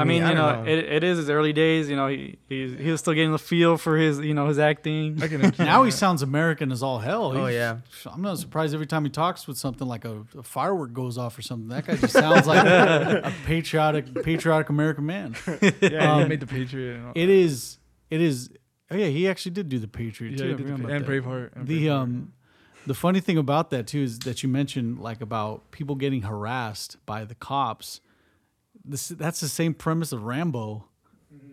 I, 0.00 0.04
mean, 0.04 0.22
you 0.22 0.28
I 0.28 0.34
know, 0.34 0.62
know. 0.62 0.70
It, 0.70 0.78
it 0.78 1.04
is 1.04 1.18
his 1.18 1.30
early 1.30 1.52
days. 1.52 1.88
You 1.88 1.96
know, 1.96 2.08
he 2.08 2.38
he's, 2.48 2.78
he 2.78 2.90
was 2.90 3.00
still 3.00 3.12
getting 3.14 3.32
the 3.32 3.38
feel 3.38 3.76
for 3.76 3.96
his 3.96 4.18
you 4.20 4.34
know 4.34 4.46
his 4.48 4.58
acting. 4.58 5.22
I 5.22 5.28
can 5.28 5.36
understand 5.42 5.68
now 5.68 5.82
he 5.84 5.90
sounds 5.90 6.22
American 6.22 6.72
as 6.72 6.82
all 6.82 6.98
hell. 6.98 7.36
Oh, 7.36 7.46
yeah. 7.46 7.78
I'm 8.06 8.22
not 8.22 8.38
surprised 8.38 8.74
every 8.74 8.86
time 8.86 9.04
he 9.04 9.10
talks 9.10 9.46
with 9.46 9.56
something 9.58 9.86
like 9.86 10.04
a, 10.04 10.24
a 10.36 10.42
firework 10.42 10.92
goes 10.92 11.16
off 11.18 11.38
or 11.38 11.42
something. 11.42 11.68
That 11.68 11.86
guy 11.86 11.96
just 11.96 12.12
sounds 12.12 12.46
like 12.46 12.64
a 12.66 13.32
patriotic, 13.46 14.22
patriotic 14.22 14.68
American 14.68 15.06
man. 15.06 15.34
Yeah, 15.62 15.70
he 15.80 15.96
Um, 15.96 16.28
made 16.28 16.40
the 16.40 16.46
Patriot. 16.46 16.96
And 16.96 17.06
all. 17.06 17.12
It 17.14 17.28
is. 17.28 17.78
It 18.10 18.20
is. 18.20 18.50
Oh 18.90 18.96
yeah, 18.96 19.06
he 19.06 19.28
actually 19.28 19.52
did 19.52 19.68
do 19.68 19.78
the 19.78 19.88
Patriot 19.88 20.32
yeah, 20.32 20.36
too. 20.38 20.56
he 20.56 20.64
the 20.64 20.64
Pa- 20.82 20.88
and 20.88 21.04
that. 21.04 21.08
Braveheart. 21.10 21.56
and 21.56 21.66
the 21.66 21.86
Braveheart. 21.86 21.90
um 22.02 22.32
the 22.86 22.94
funny 22.94 23.18
thing 23.20 23.38
about 23.38 23.70
that 23.70 23.86
too 23.86 24.02
is 24.02 24.18
that 24.20 24.42
you 24.42 24.48
mentioned 24.48 24.98
like 24.98 25.22
about 25.22 25.70
people 25.70 25.94
getting 25.94 26.20
harassed 26.22 26.98
by 27.06 27.24
the 27.24 27.34
cops 27.34 28.00
this 28.84 29.08
that's 29.08 29.40
the 29.40 29.48
same 29.48 29.74
premise 29.74 30.12
of 30.12 30.22
rambo 30.24 30.84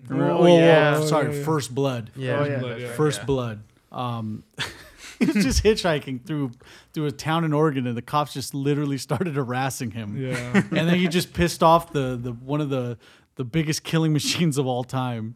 Oh, 0.09 0.15
Or- 0.43 0.49
yeah. 0.49 0.97
oh, 0.97 1.05
sorry 1.05 1.27
Oh, 1.27 1.31
yeah. 1.31 1.43
first 1.43 1.73
blood 1.73 2.11
yeah. 2.15 2.37
First 2.37 2.49
yeah, 2.51 2.59
Blood, 2.59 2.71
that's 2.71 2.81
yeah. 2.81 2.87
right. 2.87 2.95
first 2.97 3.25
blood 3.25 3.63
um 3.91 4.43
he's 5.19 5.33
just 5.43 5.63
hitchhiking 5.63 6.25
through 6.25 6.51
through 6.93 7.05
a 7.05 7.11
town 7.11 7.43
in 7.43 7.53
oregon 7.53 7.85
and 7.87 7.95
the 7.95 8.01
cops 8.01 8.33
just 8.33 8.53
literally 8.53 8.97
started 8.97 9.35
harassing 9.35 9.91
him 9.91 10.17
Yeah. 10.17 10.35
and 10.71 10.71
then 10.89 10.95
he 10.95 11.07
just 11.07 11.33
pissed 11.33 11.61
off 11.63 11.91
the 11.93 12.17
the 12.21 12.31
one 12.33 12.61
of 12.61 12.69
the 12.69 12.97
the 13.35 13.43
biggest 13.45 13.83
killing 13.83 14.11
machines 14.13 14.57
of 14.57 14.65
all 14.67 14.83
time 14.83 15.35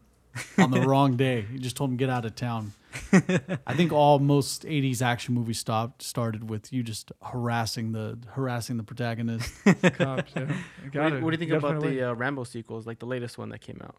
on 0.58 0.70
the 0.70 0.80
wrong 0.86 1.16
day. 1.16 1.42
He 1.52 1.58
just 1.58 1.76
told 1.76 1.90
him 1.90 1.96
get 1.96 2.10
out 2.10 2.24
of 2.24 2.34
town. 2.34 2.72
I 3.12 3.74
think 3.74 3.92
all 3.92 4.18
most 4.18 4.64
'80s 4.64 5.02
action 5.02 5.34
movies 5.34 5.58
stopped 5.58 6.02
started 6.02 6.48
with 6.48 6.72
you 6.72 6.82
just 6.82 7.12
harassing 7.22 7.92
the 7.92 8.18
harassing 8.28 8.76
the 8.78 8.82
protagonist. 8.84 9.52
Cops, 9.64 10.32
yeah. 10.34 10.44
What, 10.46 10.92
Got 10.92 11.08
do 11.10 11.14
it. 11.14 11.18
you- 11.18 11.24
what 11.24 11.30
do 11.30 11.34
you 11.34 11.38
think 11.38 11.50
Gotta 11.50 11.66
about 11.66 11.82
find 11.82 11.92
the 11.94 12.10
uh, 12.10 12.14
Rambo 12.14 12.44
sequels, 12.44 12.86
like 12.86 12.98
the 12.98 13.06
latest 13.06 13.36
one 13.38 13.50
that 13.50 13.60
came 13.60 13.80
out? 13.84 13.96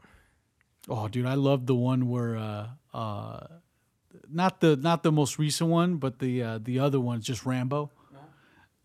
Oh, 0.90 1.08
dude, 1.08 1.26
I 1.26 1.34
love 1.36 1.66
the 1.68 1.76
one 1.76 2.10
where 2.10 2.38
uh 2.38 2.68
uh 2.94 3.46
not 4.32 4.62
the 4.62 4.76
not 4.76 5.04
the 5.04 5.12
most 5.12 5.38
recent 5.38 5.70
one, 5.70 5.98
but 5.98 6.20
the 6.20 6.42
uh 6.42 6.60
the 6.62 6.80
other 6.80 7.00
one's 7.00 7.26
just 7.26 7.46
Rambo. 7.46 7.92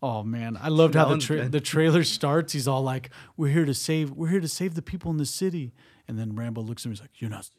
Oh 0.01 0.21
man, 0.21 0.57
I 0.61 0.67
loved 0.67 0.95
how 0.95 1.05
the 1.05 1.17
tra- 1.17 1.47
the 1.47 1.61
trailer 1.61 2.03
starts. 2.03 2.51
He's 2.51 2.67
all 2.67 2.83
like, 2.83 3.09
"We're 3.37 3.47
here 3.53 3.63
to 3.65 3.73
save. 3.73 4.11
We're 4.11 4.27
here 4.27 4.41
to 4.41 4.49
save 4.49 4.75
the 4.75 4.81
people 4.81 5.09
in 5.11 5.17
the 5.17 5.25
city." 5.25 5.71
And 6.07 6.19
then 6.19 6.35
Rambo 6.35 6.61
looks 6.61 6.85
at 6.85 6.89
me. 6.89 6.93
He's 6.93 7.01
like, 7.01 7.11
"You're 7.21 7.29
not." 7.29 7.49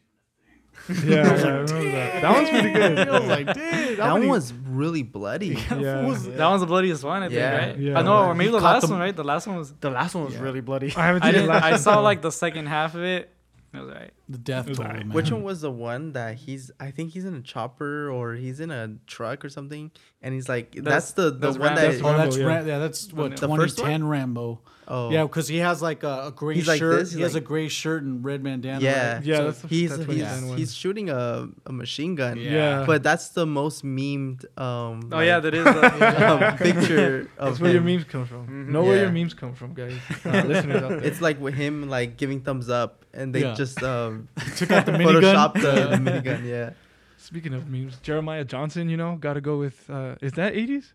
Yeah, 0.89 1.05
yeah, 1.05 1.21
I 1.21 1.23
remember 1.49 1.91
that. 1.93 2.23
That 2.23 2.33
one's 2.33 2.51
pretty 2.51 2.73
good. 2.73 2.99
I 3.09 3.19
was 3.21 3.29
like, 3.29 3.47
"Dude, 3.55 3.99
That 3.99 4.13
one 4.13 4.29
was 4.29 4.53
really 4.53 5.03
bloody. 5.05 5.47
Yeah. 5.71 5.77
That 5.79 6.03
one's 6.49 6.61
the 6.61 6.67
bloodiest 6.67 7.05
one, 7.05 7.23
I 7.23 7.29
think, 7.29 7.39
Yeah. 7.39 7.57
right? 7.57 7.79
Yeah. 7.79 7.95
Uh, 7.95 8.01
I 8.01 8.03
know, 8.03 8.17
or 8.31 8.35
maybe 8.35 8.51
He 8.51 8.57
the 8.59 8.61
last 8.65 8.83
them- 8.83 8.91
one, 8.91 9.01
right? 9.01 9.15
The 9.15 9.23
last 9.25 9.47
one 9.47 9.57
was. 9.57 9.73
The 9.75 9.91
last 9.91 10.15
one 10.15 10.25
was 10.25 10.37
really 10.37 10.61
bloody. 10.61 10.93
I 10.97 11.07
haven't 11.07 11.23
I 11.23 11.27
seen 11.27 11.35
it 11.37 11.39
didn't. 11.39 11.49
last 11.51 11.65
I 11.65 11.77
saw 11.77 12.01
like 12.01 12.23
the 12.23 12.33
second 12.33 12.67
half 12.67 12.95
of 12.95 13.03
it. 13.05 13.31
It 13.73 13.79
was 13.81 13.89
alright. 13.89 14.13
the 14.29 14.39
death 14.39 14.69
It 14.69 14.75
toll, 14.75 14.87
alright. 14.87 15.05
man. 15.07 15.15
Which 15.15 15.33
one 15.33 15.43
was 15.43 15.61
the 15.61 15.71
one 15.71 16.13
that 16.13 16.37
he's? 16.37 16.71
I 16.79 16.91
think 16.93 17.13
he's 17.13 17.25
in 17.25 17.35
a 17.35 17.41
chopper 17.41 18.09
or 18.11 18.35
he's 18.35 18.61
in 18.61 18.71
a 18.71 18.97
truck 19.07 19.45
or 19.45 19.49
something, 19.49 19.91
and 20.23 20.33
he's 20.35 20.49
like, 20.49 20.73
that's, 20.75 20.85
That's- 20.85 21.13
the 21.13 21.23
the 21.31 21.39
that's 21.39 21.59
one 21.59 21.75
Rambo. 21.75 21.81
that. 21.81 21.91
That's 21.93 22.05
Oh, 22.05 22.17
that's 22.17 22.37
yeah. 22.37 22.45
Ra- 22.47 22.65
yeah, 22.65 22.79
that's 22.79 23.13
what 23.13 23.37
The 23.37 23.49
first 23.49 23.79
2010 23.79 24.07
Rambo. 24.07 24.61
Oh 24.89 25.11
Yeah, 25.11 25.23
because 25.23 25.49
he 25.49 25.59
has 25.59 25.81
like 25.83 26.03
a, 26.03 26.27
a 26.27 26.33
gray 26.33 26.55
He's 26.55 26.69
like 26.69 26.79
shirt. 26.79 26.99
this, 27.01 27.13
he 27.13 27.19
he's 27.19 27.25
has 27.27 27.35
like- 27.35 27.43
a 27.43 27.47
gray 27.47 27.69
shirt 27.69 28.03
and 28.03 28.25
red 28.25 28.43
bandana. 28.43 28.81
Yeah. 28.81 29.15
right? 29.15 29.25
Yeah, 29.25 29.37
So- 29.37 29.45
that's 29.51 29.63
he's 29.63 29.91
that's 29.91 30.05
he's, 30.05 30.17
2010 30.19 30.59
he's 30.59 30.75
shooting 30.75 31.11
a, 31.11 31.49
a 31.67 31.73
machine 31.73 32.15
gun. 32.15 32.39
Yeah. 32.39 32.85
But 32.87 33.03
that's 33.03 33.29
the 33.31 33.47
most 33.47 33.85
memed. 33.85 34.45
Um, 34.59 35.09
Oh 35.13 35.21
yeah, 35.21 35.41
that 35.41 35.55
is. 35.55 35.67
Uh, 35.67 36.49
um, 36.51 36.57
picture 36.59 37.29
of 37.39 37.49
That's 37.51 37.61
where 37.61 37.73
your 37.73 37.83
memes 37.83 38.05
come 38.05 38.27
from. 38.27 38.47
Mhm. 38.47 38.69
Know 38.69 38.83
where 38.85 38.99
your 38.99 39.11
memes 39.13 39.35
come 39.35 39.55
from, 39.55 39.75
guys. 39.75 39.95
Uh, 40.25 40.43
listeners 40.47 40.83
out 40.83 40.89
there. 40.91 41.05
It's 41.05 41.21
like 41.21 41.41
with 41.41 41.55
him 41.55 41.89
like 41.89 42.17
giving 42.17 42.41
thumbs 42.41 42.69
up, 42.71 43.05
and 43.13 43.35
they 43.35 43.43
Yeah. 43.43 43.55
just 43.55 43.83
um, 43.83 44.29
Took 44.57 44.71
out 44.71 44.87
the 44.87 44.93
minigun. 44.93 45.21
photoshopped 45.23 45.55
the, 45.55 45.97
the 45.97 46.11
minigun. 46.11 46.45
Yeah. 46.45 46.71
Speaking 47.19 47.55
of 47.55 47.69
memes, 47.71 47.97
Jeremiah 48.01 48.45
Johnson, 48.45 48.89
you 48.89 48.97
know, 48.97 49.17
got 49.17 49.35
to 49.35 49.41
go 49.41 49.59
with. 49.59 49.89
Uh, 49.89 50.17
is 50.21 50.33
that 50.35 50.55
80s? 50.55 50.93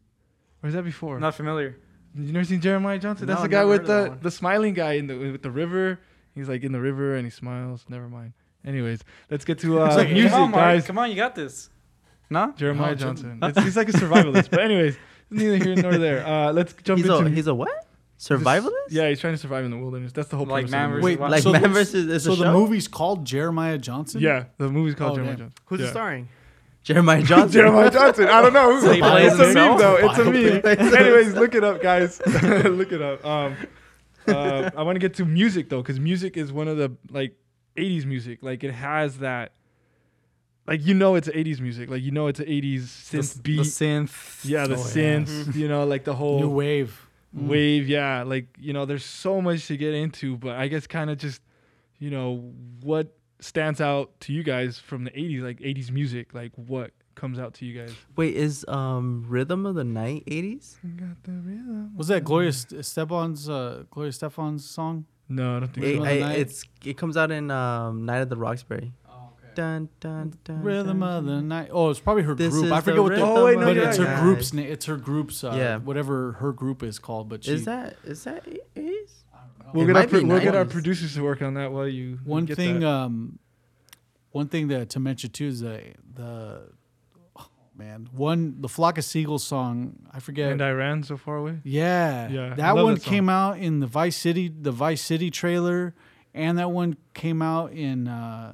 Or 0.61 0.67
is 0.69 0.75
that 0.75 0.83
before? 0.83 1.19
not 1.19 1.33
familiar. 1.35 1.77
You 2.15 2.31
never 2.33 2.45
seen 2.45 2.61
Jeremiah 2.61 2.97
Johnson? 2.99 3.27
That's 3.27 3.39
No, 3.39 3.43
the 3.43 3.49
guy 3.49 3.63
with 3.65 3.81
heard 3.81 3.81
of 3.81 3.87
that 4.11 4.17
the 4.21 4.23
the 4.29 4.31
smiling 4.31 4.73
guy 4.73 4.93
in 4.93 5.07
the 5.07 5.15
with 5.17 5.41
the 5.43 5.51
river. 5.51 5.99
He's 6.35 6.47
like 6.49 6.63
in 6.63 6.71
the 6.71 6.79
river 6.81 7.15
and 7.15 7.25
he 7.25 7.29
smiles. 7.31 7.85
Never 7.89 8.07
mind. 8.07 8.33
Anyways, 8.65 9.03
let's 9.29 9.45
get 9.45 9.59
to 9.59 9.81
uh, 9.81 9.85
It's 9.87 9.95
like, 9.95 10.09
music, 10.11 10.31
come 10.31 10.41
on, 10.43 10.51
guys. 10.51 10.85
Come 10.85 10.97
on, 10.97 11.09
you 11.09 11.15
got 11.15 11.33
this. 11.35 11.69
No. 12.29 12.53
Jeremiah 12.57 12.91
No, 12.91 12.95
Jer- 12.95 13.05
Johnson. 13.05 13.39
It's, 13.41 13.59
he's 13.63 13.77
like 13.77 13.89
a 13.89 13.93
survivalist. 13.93 14.49
but 14.51 14.59
anyways, 14.61 14.97
neither 15.29 15.55
here 15.63 15.75
nor 15.75 15.97
there. 15.97 16.25
Uh, 16.25 16.51
let's 16.53 16.73
jump 16.83 16.97
He's 16.99 17.09
into. 17.09 17.25
a 17.25 17.29
he's 17.29 17.47
a 17.47 17.55
what? 17.55 17.69
he's 18.17 18.31
a 18.31 18.33
s- 18.35 18.41
Survivalist? 18.41 18.71
Yeah, 18.89 19.07
he's 19.09 19.19
trying 19.19 19.33
to 19.33 19.37
survive 19.37 19.63
in 19.65 19.71
the 19.71 19.77
wilderness. 19.77 20.11
That's 20.11 20.27
the 20.27 20.37
whole 20.37 20.45
Like 20.45 20.69
Man 20.69 20.85
of 20.85 20.89
the 20.91 20.95
versus 20.97 21.03
movie. 21.03 21.15
Wait, 21.21 21.29
Like 21.31 21.43
So 21.43 21.51
Man 21.53 21.61
the- 21.63 21.69
versus 21.69 22.07
is 22.07 22.23
So 22.25 22.33
a 22.33 22.35
the 22.35 22.51
movie's 22.51 22.87
called 22.87 23.25
Jeremiah 23.25 23.77
Johnson. 23.77 24.21
Yeah, 24.21 24.45
the 24.57 24.69
movie's 24.69 24.95
called 24.95 25.13
Oh, 25.13 25.15
Jeremiah 25.15 25.35
damn. 25.37 25.45
Johnson. 25.47 25.63
Who's 25.65 25.79
yeah. 25.79 25.85
it 25.87 25.89
starring? 25.89 26.29
Jeremiah 26.83 27.21
Johnson. 27.23 27.51
Jeremiah 27.51 27.91
Johnson. 27.91 28.25
I 28.27 28.41
don't 28.41 28.53
know. 28.53 28.79
So 28.81 28.91
he 28.93 29.01
plays 29.01 29.33
it's 29.33 29.41
a 29.41 29.53
meme 29.53 29.77
though. 29.77 29.95
It's 29.97 30.17
a 30.17 30.25
meme. 30.25 30.95
Anyways, 30.95 31.33
look 31.35 31.53
it 31.55 31.63
up, 31.63 31.81
guys. 31.81 32.21
look 32.43 32.91
it 32.91 33.01
up. 33.01 33.25
Um, 33.25 33.55
uh, 34.27 34.69
I 34.75 34.83
want 34.83 34.95
to 34.95 34.99
get 34.99 35.13
to 35.15 35.25
music 35.25 35.69
though, 35.69 35.81
because 35.81 35.99
music 35.99 36.37
is 36.37 36.51
one 36.53 36.67
of 36.67 36.77
the 36.77 36.95
like 37.09 37.35
'80s 37.77 38.05
music. 38.05 38.39
Like 38.41 38.63
it 38.63 38.71
has 38.71 39.19
that. 39.19 39.53
Like 40.67 40.85
you 40.85 40.93
know, 40.93 41.15
it's 41.15 41.27
80s 41.27 41.59
music. 41.59 41.89
Like 41.89 42.03
you 42.03 42.11
know, 42.11 42.27
it's 42.27 42.39
80s 42.39 42.81
synth 42.83 43.19
s- 43.19 43.33
beat. 43.37 43.57
the 43.57 43.63
synth. 43.63 44.39
yeah, 44.45 44.67
the 44.67 44.75
Oh, 44.75 44.91
yeah. 44.95 45.51
You 45.59 45.67
know, 45.67 45.83
like 45.85 46.03
the 46.03 46.13
whole 46.13 46.39
New 46.39 46.49
wave. 46.49 47.07
Mm. 47.35 47.47
wave 47.47 47.87
yeah 47.87 48.23
like 48.23 48.47
you 48.57 48.73
know 48.73 48.85
there's 48.85 49.05
so 49.05 49.39
much 49.39 49.67
to 49.67 49.77
get 49.77 49.93
into 49.93 50.35
but 50.35 50.55
i 50.55 50.67
guess 50.67 50.87
kind 50.87 51.11
of 51.11 51.19
just 51.19 51.43
you 51.99 52.09
know 52.09 52.51
what 52.81 53.15
stands 53.39 53.79
out 53.81 54.19
to 54.21 54.33
you 54.33 54.43
guys 54.43 54.79
from 54.79 55.03
the 55.05 55.11
80s 55.11 55.41
like 55.41 55.59
80s 55.59 55.91
music 55.91 56.33
like 56.33 56.51
what 56.55 56.91
comes 57.15 57.39
out 57.39 57.53
to 57.55 57.65
you 57.65 57.79
guys? 57.79 57.93
Wait, 58.15 58.35
is 58.35 58.65
um 58.67 59.25
Rhythm 59.27 59.65
of 59.65 59.75
the 59.75 59.83
Night 59.83 60.23
80s? 60.25 60.75
Got 60.97 61.23
the 61.23 61.31
rhythm. 61.31 61.91
Was 61.97 62.07
that 62.07 62.23
Gloria 62.23 62.53
St- 62.53 62.79
Estefan's 62.81 63.49
uh, 63.49 63.83
Gloria 63.91 64.11
Stefan's 64.11 64.63
song? 64.69 65.05
No, 65.27 65.57
I 65.57 65.59
don't 65.59 65.73
think 65.73 65.85
It, 65.85 65.89
Rhythm 65.99 66.05
so. 66.05 66.11
of 66.13 66.19
the 66.19 66.25
I, 66.25 66.33
it's 66.33 66.63
it 66.85 66.97
comes 66.97 67.17
out 67.17 67.31
in 67.31 67.51
um 67.51 68.05
Night 68.05 68.21
at 68.21 68.29
the 68.29 68.37
Roxbury. 68.37 68.93
Dun 69.55 69.89
dun 69.99 70.33
dun. 70.45 70.61
Rhythm 70.63 70.99
dun, 71.01 71.09
of 71.17 71.25
the. 71.25 71.41
Night. 71.41 71.69
Oh, 71.73 71.89
it's 71.89 71.99
probably 71.99 72.23
her 72.23 72.35
This 72.35 72.53
group. 72.53 72.71
I 72.71 72.79
forget 72.81 72.95
the 72.95 73.03
what 73.03 73.15
the. 73.15 73.21
Oh, 73.21 73.45
wait, 73.45 73.57
no, 73.59 73.65
but 73.65 73.75
yeah, 73.75 73.89
it's 73.89 73.97
her 73.97 74.05
night. 74.05 74.21
group's 74.21 74.53
name. 74.53 74.71
It's 74.71 74.85
her 74.85 74.95
group's. 74.95 75.43
Uh, 75.43 75.53
Yeah. 75.57 75.77
Whatever 75.77 76.33
her 76.33 76.53
group 76.53 76.81
is 76.83 76.97
called, 76.99 77.27
but 77.27 77.43
she. 77.43 77.53
Is 77.53 77.65
that 77.65 77.97
is 78.05 78.23
that 78.23 78.45
80s? 78.75 79.18
We'll 79.73 79.83
It 79.83 79.87
get 79.93 79.95
our 79.97 80.07
pro- 80.07 80.23
we'll 80.23 80.39
get 80.41 80.55
our 80.55 80.65
producers 80.65 81.13
to 81.15 81.23
work 81.23 81.41
on 81.41 81.53
that 81.55 81.71
while 81.71 81.87
you 81.87 82.19
one 82.23 82.45
get 82.45 82.55
thing? 82.57 82.79
that. 82.81 82.87
Um, 82.89 83.39
one 84.31 84.47
thing 84.47 84.67
that 84.69 84.89
to 84.91 84.99
mention 84.99 85.29
too 85.31 85.47
is 85.47 85.61
the 85.61 85.81
the. 86.13 86.61
Oh, 87.35 87.47
man, 87.75 88.07
one 88.11 88.61
the 88.61 88.67
flock 88.69 88.97
of 88.97 89.03
seagulls 89.05 89.43
song. 89.43 89.95
I 90.13 90.19
forget. 90.19 90.51
and 90.51 90.61
I 90.61 90.71
ran 90.71 91.03
so 91.03 91.17
far 91.17 91.37
away. 91.37 91.59
Yeah, 91.63 92.29
Yeah, 92.29 92.53
That 92.55 92.75
one 92.75 92.93
that 92.95 93.03
came 93.03 93.29
out 93.29 93.57
in 93.57 93.79
the 93.79 93.87
Vice 93.87 94.17
City, 94.17 94.47
the 94.49 94.71
Vice 94.71 95.01
City 95.01 95.31
trailer, 95.31 95.95
and 96.33 96.57
that 96.57 96.69
one 96.71 96.95
came 97.13 97.41
out 97.41 97.71
in, 97.73 98.07
uh, 98.07 98.53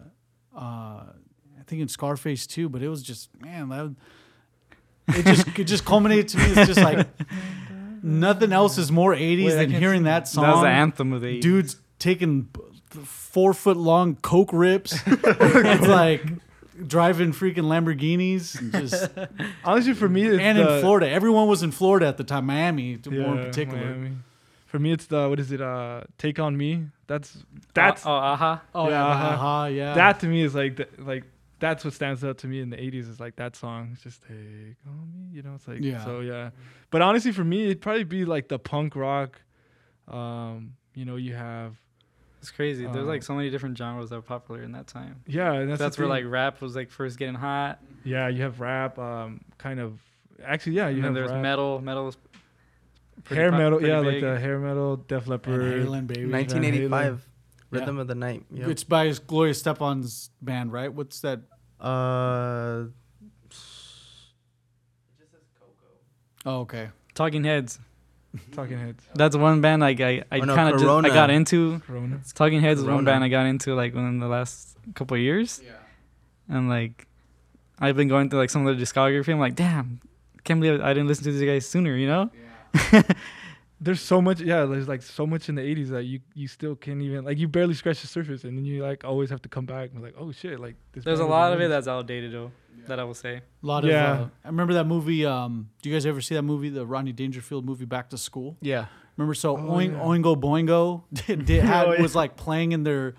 uh, 0.55 0.59
I 0.59 1.63
think 1.67 1.81
in 1.81 1.87
Scarface 1.87 2.47
too. 2.47 2.69
But 2.69 2.81
it 2.83 2.87
was 2.89 3.03
just 3.03 3.29
man, 3.41 3.69
that 3.69 3.95
it 5.09 5.25
just 5.25 5.59
it 5.59 5.63
just 5.65 5.83
culminated 5.85 6.29
to 6.29 6.37
me. 6.37 6.43
It's 6.45 6.67
just 6.67 6.81
like 6.81 7.05
nothing 8.05 8.53
else 8.53 8.77
is 8.77 8.91
more 8.91 9.13
'80s 9.13 9.45
Wait, 9.45 9.53
I 9.53 9.55
than 9.55 9.71
can't 9.71 9.81
hearing 9.81 10.03
that 10.03 10.27
song. 10.27 10.43
That 10.43 10.53
was 10.53 10.61
the 10.61 10.69
anthem 10.69 11.11
of 11.13 11.21
the 11.21 11.27
80s. 11.27 11.41
Dudes 11.41 11.75
taking 11.99 12.49
four 13.03 13.53
foot 13.53 13.77
long 13.77 14.15
coke 14.15 14.51
rips. 14.53 14.97
it's 15.07 15.87
like 15.87 16.23
driving 16.87 17.31
freaking 17.31 17.65
Lamborghinis. 17.65 18.59
And 18.59 18.71
just 18.71 19.09
Honestly, 19.65 19.93
for 19.93 20.07
me, 20.07 20.23
it's 20.23 20.41
and 20.41 20.57
the, 20.57 20.75
in 20.75 20.81
Florida, 20.81 21.09
everyone 21.09 21.47
was 21.47 21.63
in 21.63 21.71
Florida 21.71 22.07
at 22.07 22.17
the 22.17 22.23
time. 22.23 22.45
Miami, 22.45 22.97
to 22.97 23.11
more 23.11 23.37
in 23.37 23.45
particular. 23.45 23.83
Miami. 23.83 24.11
For 24.67 24.79
me, 24.79 24.91
it's 24.91 25.05
the 25.05 25.29
what 25.29 25.39
is 25.39 25.51
it? 25.51 25.61
Uh, 25.61 26.01
Take 26.17 26.39
on 26.39 26.57
Me. 26.57 26.87
That's 27.07 27.37
that's 27.73 28.05
oh, 28.05 28.11
oh 28.11 28.15
aha. 28.15 28.61
Oh 28.73 28.89
Yeah, 28.89 28.91
yeah, 28.91 29.05
uh-huh. 29.05 29.27
uh-huh, 29.27 29.65
yeah. 29.67 29.93
that 29.93 30.19
to 30.21 30.27
me 30.27 30.41
is 30.41 30.55
like 30.55 30.75
the, 30.77 30.87
like 30.97 31.23
that's 31.65 31.83
what 31.85 31.93
stands 31.93 32.23
out 32.23 32.37
to 32.39 32.47
me 32.47 32.57
in 32.61 32.69
the 32.69 32.77
80s 32.77 33.07
is 33.13 33.19
like 33.19 33.35
that 33.37 33.55
song 33.55 33.89
it's 33.93 34.03
just 34.03 34.21
take 34.21 34.77
on 34.87 35.05
me 35.13 35.23
you 35.35 35.41
know 35.41 35.53
it's 35.55 35.67
like 35.67 35.79
Yeah. 35.81 36.03
so 36.05 36.19
yeah 36.19 36.49
but 36.91 37.01
honestly 37.01 37.31
for 37.31 37.43
me 37.43 37.65
it'd 37.65 37.81
probably 37.81 38.03
be 38.03 38.23
like 38.25 38.47
the 38.49 38.59
punk 38.59 38.95
rock 38.95 39.41
um 40.07 40.73
you 40.93 41.05
know 41.05 41.15
you 41.15 41.33
have 41.33 41.71
It's 42.41 42.51
crazy. 42.51 42.83
There's 42.85 42.97
Uh, 43.07 43.13
like 43.15 43.23
so 43.23 43.33
many 43.33 43.49
different 43.49 43.75
genres 43.77 44.09
that 44.11 44.17
were 44.17 44.21
popular 44.35 44.61
in 44.61 44.71
that 44.73 44.87
time. 44.87 45.15
yeah 45.25 45.53
and 45.53 45.69
that's, 45.69 45.79
That's, 45.79 45.95
the 45.95 46.03
where 46.03 46.09
like 46.09 46.25
rap 46.27 46.61
was 46.61 46.75
like 46.75 46.89
first 46.91 47.17
getting 47.17 47.35
hot. 47.35 47.79
yeah 48.03 48.27
you 48.27 48.41
have 48.43 48.59
rap 48.59 48.99
um 48.99 49.41
kind 49.57 49.79
of 49.79 49.99
actually 50.43 50.73
yeah 50.79 50.89
you 50.89 50.95
and 50.97 51.03
then 51.03 51.03
have 51.05 51.15
there's 51.15 51.31
rap. 51.31 51.41
metal. 51.41 51.81
Metal 51.81 52.05
was 52.05 52.17
hair 53.29 53.49
pop- 53.49 53.59
metal 53.59 53.79
pretty 53.79 53.91
yeah 53.93 53.99
like 53.99 54.21
the 54.21 54.39
hair 54.39 54.59
metal 54.59 54.97
def 54.97 55.23
Van 55.23 55.31
leppard 55.31 55.61
Halen, 55.87 56.05
baby. 56.07 56.29
1985. 56.29 57.27
Yeah. 57.71 57.79
Rhythm 57.79 57.97
of 57.97 58.07
the 58.07 58.15
Night. 58.15 58.45
Yep. 58.53 58.67
It's 58.69 58.83
by 58.83 59.11
Gloria 59.25 59.51
Estefan's 59.53 60.29
band, 60.41 60.71
right? 60.71 60.93
What's 60.93 61.19
that? 61.21 61.41
Uh, 61.79 62.85
Oh, 66.47 66.59
okay. 66.61 66.89
Talking 67.15 67.43
Heads. 67.43 67.79
talking 68.51 68.77
heads 68.77 69.01
That's 69.15 69.35
one 69.37 69.61
band 69.61 69.81
like 69.81 70.01
I 70.01 70.21
I 70.29 70.39
Oh, 70.39 70.43
no, 70.43 70.55
kind 70.55 70.67
of 70.67 70.73
just 70.75 70.83
I 70.83 70.87
Corona. 70.87 71.09
got 71.09 71.29
into. 71.29 71.79
corona 71.87 72.19
Talking 72.35 72.59
Heads 72.61 72.81
is 72.81 72.85
one 72.85 72.95
Corona. 72.97 73.05
band 73.11 73.23
I 73.23 73.29
got 73.29 73.45
into 73.45 73.73
like 73.75 73.93
within 73.95 74.19
the 74.19 74.27
last 74.27 74.77
couple 74.93 75.15
of 75.15 75.21
years. 75.21 75.61
Yeah. 75.65 75.71
and 76.55 76.67
like 76.69 77.07
I've 77.79 77.95
been 77.95 78.07
going 78.09 78.29
through 78.29 78.39
like 78.39 78.49
some 78.49 78.67
of 78.67 78.77
their 78.77 78.85
discography. 78.85 79.29
I'm 79.33 79.39
like, 79.39 79.55
damn, 79.55 80.01
can't 80.43 80.59
believe 80.61 80.81
I 80.81 80.93
didn't 80.93 81.07
listen 81.07 81.23
to 81.25 81.31
these 81.31 81.47
guys 81.47 81.65
sooner. 81.65 81.95
You 81.95 82.07
know? 82.07 82.29
there's 83.81 83.99
so 84.01 84.21
much 84.21 84.39
yeah 84.39 84.65
there's 84.65 84.87
like 84.87 85.01
so 85.01 85.27
much 85.27 85.49
in 85.49 85.55
the 85.55 85.61
80s 85.61 85.89
that 85.89 86.03
you 86.03 86.19
you 86.33 86.47
still 86.47 86.75
can't 86.75 87.01
even 87.01 87.25
like 87.25 87.37
you 87.37 87.47
barely 87.47 87.73
scratch 87.73 87.99
the 88.01 88.07
surface 88.07 88.43
and 88.45 88.57
then 88.57 88.63
you 88.65 88.81
like 88.81 89.03
always 89.03 89.29
have 89.29 89.41
to 89.41 89.49
come 89.49 89.65
back 89.65 89.89
and 89.91 89.99
be 89.99 90.05
like 90.05 90.15
oh 90.17 90.31
shit 90.31 90.59
like 90.59 90.75
this 90.93 91.03
There's 91.03 91.19
a 91.19 91.25
lot 91.25 91.51
of 91.53 91.59
it 91.61 91.67
that's 91.67 91.87
outdated 91.87 92.31
though. 92.33 92.51
That 92.87 92.99
I 92.99 93.03
will 93.03 93.15
say. 93.15 93.37
A 93.37 93.41
lot 93.65 93.83
Yeah. 93.83 94.11
of. 94.13 94.19
Uh, 94.21 94.29
I 94.43 94.47
remember 94.49 94.73
that 94.75 94.85
movie. 94.85 95.25
Um, 95.25 95.69
do 95.81 95.89
you 95.89 95.95
guys 95.95 96.05
ever 96.05 96.21
see 96.21 96.35
that 96.35 96.43
movie, 96.43 96.69
the 96.69 96.85
Rodney 96.85 97.13
Dangerfield 97.13 97.65
movie, 97.65 97.85
Back 97.85 98.11
to 98.11 98.17
School? 98.17 98.57
Yeah. 98.61 98.85
Remember, 99.17 99.33
so 99.33 99.57
Oh, 99.57 99.61
Oing, 99.61 99.93
yeah. 99.93 99.99
Oingo 99.99 100.39
Boingo 100.39 101.01
did, 101.25 101.45
did 101.45 101.63
had, 101.63 101.87
Oh, 101.87 101.93
yeah. 101.93 102.01
was 102.01 102.15
like 102.15 102.35
playing 102.35 102.73
in 102.73 102.83
their, 102.83 103.15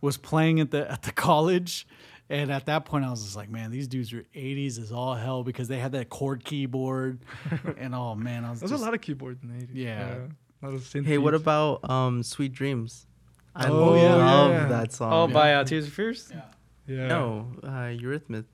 was 0.00 0.16
playing 0.16 0.60
at 0.60 0.70
the 0.70 0.90
at 0.90 1.02
the 1.02 1.12
college, 1.12 1.86
and 2.32 2.50
at 2.50 2.66
that 2.66 2.84
point 2.84 3.04
I 3.04 3.10
was 3.10 3.22
just 3.22 3.36
like, 3.36 3.48
man, 3.50 3.70
these 3.70 3.86
dudes 3.86 4.12
are 4.12 4.24
'80s 4.34 4.78
as 4.80 4.90
all 4.90 5.14
hell 5.14 5.44
because 5.44 5.68
they 5.68 5.78
had 5.78 5.92
that 5.92 6.08
chord 6.08 6.44
keyboard, 6.44 7.20
and 7.78 7.94
oh 7.94 8.14
man, 8.16 8.44
I 8.44 8.50
was 8.50 8.60
There's 8.60 8.72
just, 8.72 8.82
a 8.82 8.84
lot 8.84 8.94
of 8.94 9.00
keyboards 9.00 9.42
in 9.42 9.48
the 9.56 9.64
80s. 9.66 9.68
Yeah. 9.72 10.14
A 10.62 10.66
lot 10.66 10.74
of 10.74 10.80
synth 10.82 11.06
hey, 11.06 11.18
what 11.18 11.34
about 11.34 11.88
um 11.88 12.22
Sweet 12.22 12.52
Dreams? 12.52 13.06
I 13.54 13.68
Oh, 13.68 13.94
yeah, 13.94 14.14
love 14.14 14.50
yeah. 14.50 14.68
that 14.68 14.92
song. 14.92 15.12
Oh, 15.12 15.26
by 15.32 15.54
uh, 15.54 15.64
Tears 15.64 15.86
for 15.86 15.92
Fears. 15.94 16.32
Yeah. 16.32 16.42
yeah. 16.86 17.06
No, 17.08 17.52
uh, 17.62 17.68
Eurythmics. 17.92 18.46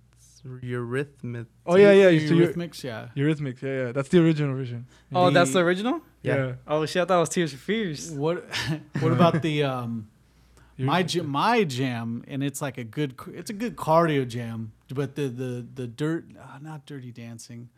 Eurythmics. 0.62 1.46
Oh 1.66 1.76
yeah, 1.76 1.92
yeah. 1.92 2.26
So 2.28 2.34
Eurythmics, 2.34 2.82
yeah. 2.84 3.08
Eurythmics. 3.16 3.62
Yeah, 3.62 3.86
yeah. 3.86 3.92
That's 3.92 4.08
the 4.08 4.20
original 4.20 4.54
version. 4.56 4.86
Oh, 5.12 5.30
that's 5.30 5.50
the 5.52 5.58
The- 5.60 5.64
original. 5.64 6.00
Yeah. 6.22 6.54
Oh 6.66 6.84
shit, 6.86 7.02
I 7.02 7.04
thought 7.04 7.18
it 7.18 7.20
was 7.20 7.28
Tears 7.28 7.52
for 7.52 7.58
Fears. 7.58 8.10
What 8.10 8.44
what 9.00 9.12
about 9.12 9.42
the 9.42 9.62
um 9.64 10.08
my 10.78 11.02
jam, 11.02 11.26
my 11.28 11.64
jam 11.64 12.24
and 12.28 12.42
it's 12.42 12.62
like 12.62 12.78
a 12.78 12.84
good, 12.84 13.14
it's 13.34 13.50
a 13.50 13.54
good 13.54 13.76
cardio 13.76 14.26
jam 14.26 14.72
but 14.94 15.14
the 15.16 15.28
the 15.28 15.66
the 15.74 15.86
dirt 15.86 16.24
uh, 16.40 16.58
not 16.60 16.86
dirty 16.86 17.10
dancing 17.12 17.68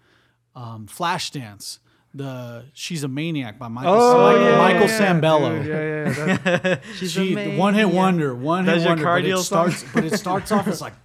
um 0.55 0.86
flash 0.86 1.30
dance 1.30 1.78
the 2.12 2.64
she's 2.72 3.05
a 3.05 3.09
maniac 3.09 3.59
by 3.59 3.68
michael, 3.68 3.94
Oh, 3.94 4.22
Michael, 4.22 4.42
yeah, 4.44 4.59
Michael 4.59 4.88
yeah, 4.88 4.98
Sembello 4.98 5.62
dude, 5.62 5.66
yeah, 5.66 6.26
yeah. 6.26 6.59
That, 6.59 6.82
She's 6.96 7.12
she 7.12 7.34
a 7.36 7.57
one 7.57 7.74
hit 7.74 7.84
maniac. 7.86 7.96
wonder 7.96 8.34
one 8.34 8.64
That's 8.64 8.82
hit 8.82 8.88
your 8.88 8.96
wonder 8.96 9.05
but 9.05 9.22
cardio 9.22 9.40
it 9.40 9.44
song? 9.44 9.70
starts 9.70 9.92
but 9.94 10.05
it 10.05 10.18
starts 10.24 10.51
off 10.53 10.66
as 10.66 10.80
like 10.80 11.05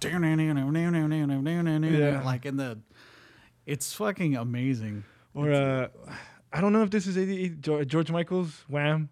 Yeah. 2.00 2.22
like 2.24 2.44
in 2.44 2.56
the 2.56 2.78
it's 3.66 3.92
fucking 3.92 4.36
amazing 4.36 5.04
or 5.32 5.52
uh, 5.52 5.88
I 6.52 6.60
don't 6.60 6.72
know 6.72 6.82
if 6.82 6.90
this 6.90 7.06
is 7.06 7.18
88. 7.18 7.60
George, 7.60 7.88
George 7.88 8.10
Michael's 8.10 8.64
Wham. 8.68 9.10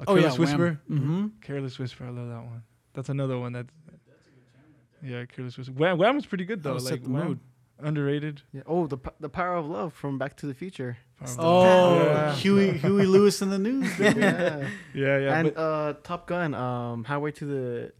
A 0.00 0.04
oh 0.08 0.14
yeah 0.16 0.22
Careless 0.22 0.38
Whisper. 0.38 0.80
mm-hmm. 0.90 1.26
Careless 1.40 1.78
Whisper. 1.78 2.04
I 2.04 2.08
love 2.10 2.28
that 2.28 2.42
one. 2.44 2.62
That's 2.94 3.08
another 3.08 3.38
one 3.38 3.52
that. 3.52 3.66
Yeah, 5.02 5.24
Careless 5.26 5.58
Whisper. 5.58 5.72
Wham, 5.74 5.98
Wham 5.98 6.16
was 6.16 6.26
pretty 6.26 6.44
good 6.44 6.62
though. 6.62 6.74
Like 6.74 6.82
set 6.82 7.04
the 7.04 7.10
Wham, 7.10 7.26
mood. 7.28 7.40
underrated. 7.78 8.42
Yeah. 8.52 8.62
Oh, 8.66 8.86
the 8.86 8.96
p- 8.96 9.10
the 9.20 9.28
power 9.28 9.56
of 9.56 9.66
love 9.66 9.92
from 9.92 10.18
Back 10.18 10.36
to 10.38 10.46
the 10.46 10.54
Future. 10.54 10.96
oh 11.38 11.96
Yeah. 12.04 12.34
huey 12.34 12.72
huey 12.78 13.06
lewis 13.06 13.40
in 13.42 13.50
the 13.50 13.58
news 13.58 13.86
yeah. 13.98 14.66
Yeah, 14.94 15.18
yeah. 15.18 15.38
and 15.38 15.56
uh, 15.56 15.94
Top 16.02 16.26
Gun. 16.26 16.54
Um, 16.54 17.04
Highway 17.04 17.32
to 17.32 17.44
the. 17.44 17.92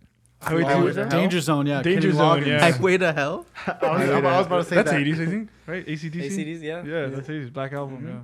Highway 0.43 0.61
to 0.63 0.67
Highway 0.69 0.93
the- 0.93 1.05
to 1.05 1.11
danger 1.11 1.41
zone 1.41 1.67
yeah 1.67 1.81
Danger 1.83 2.09
Kenny 2.09 2.13
Zone, 2.19 2.43
Loggins. 2.43 2.47
yeah. 2.47 2.71
Highway 2.73 2.99
to 2.99 3.13
Hell. 3.13 3.47
I 3.67 3.71
was, 3.73 4.11
I 4.11 4.21
was 4.21 4.47
about 4.47 4.57
to 4.59 4.65
say 4.65 4.75
that's 4.77 4.91
that. 4.91 5.01
80s, 5.01 5.21
I 5.21 5.27
think. 5.27 5.49
Right? 5.67 5.87
ACDC. 5.87 6.31
ACDs, 6.31 6.63
yeah. 6.63 6.83
Yeah, 6.85 7.07
that's 7.07 7.29
80s. 7.29 7.53
Black 7.53 7.73
Album. 7.73 7.99
Mm-hmm. 7.99 8.09
Yeah. 8.09 8.19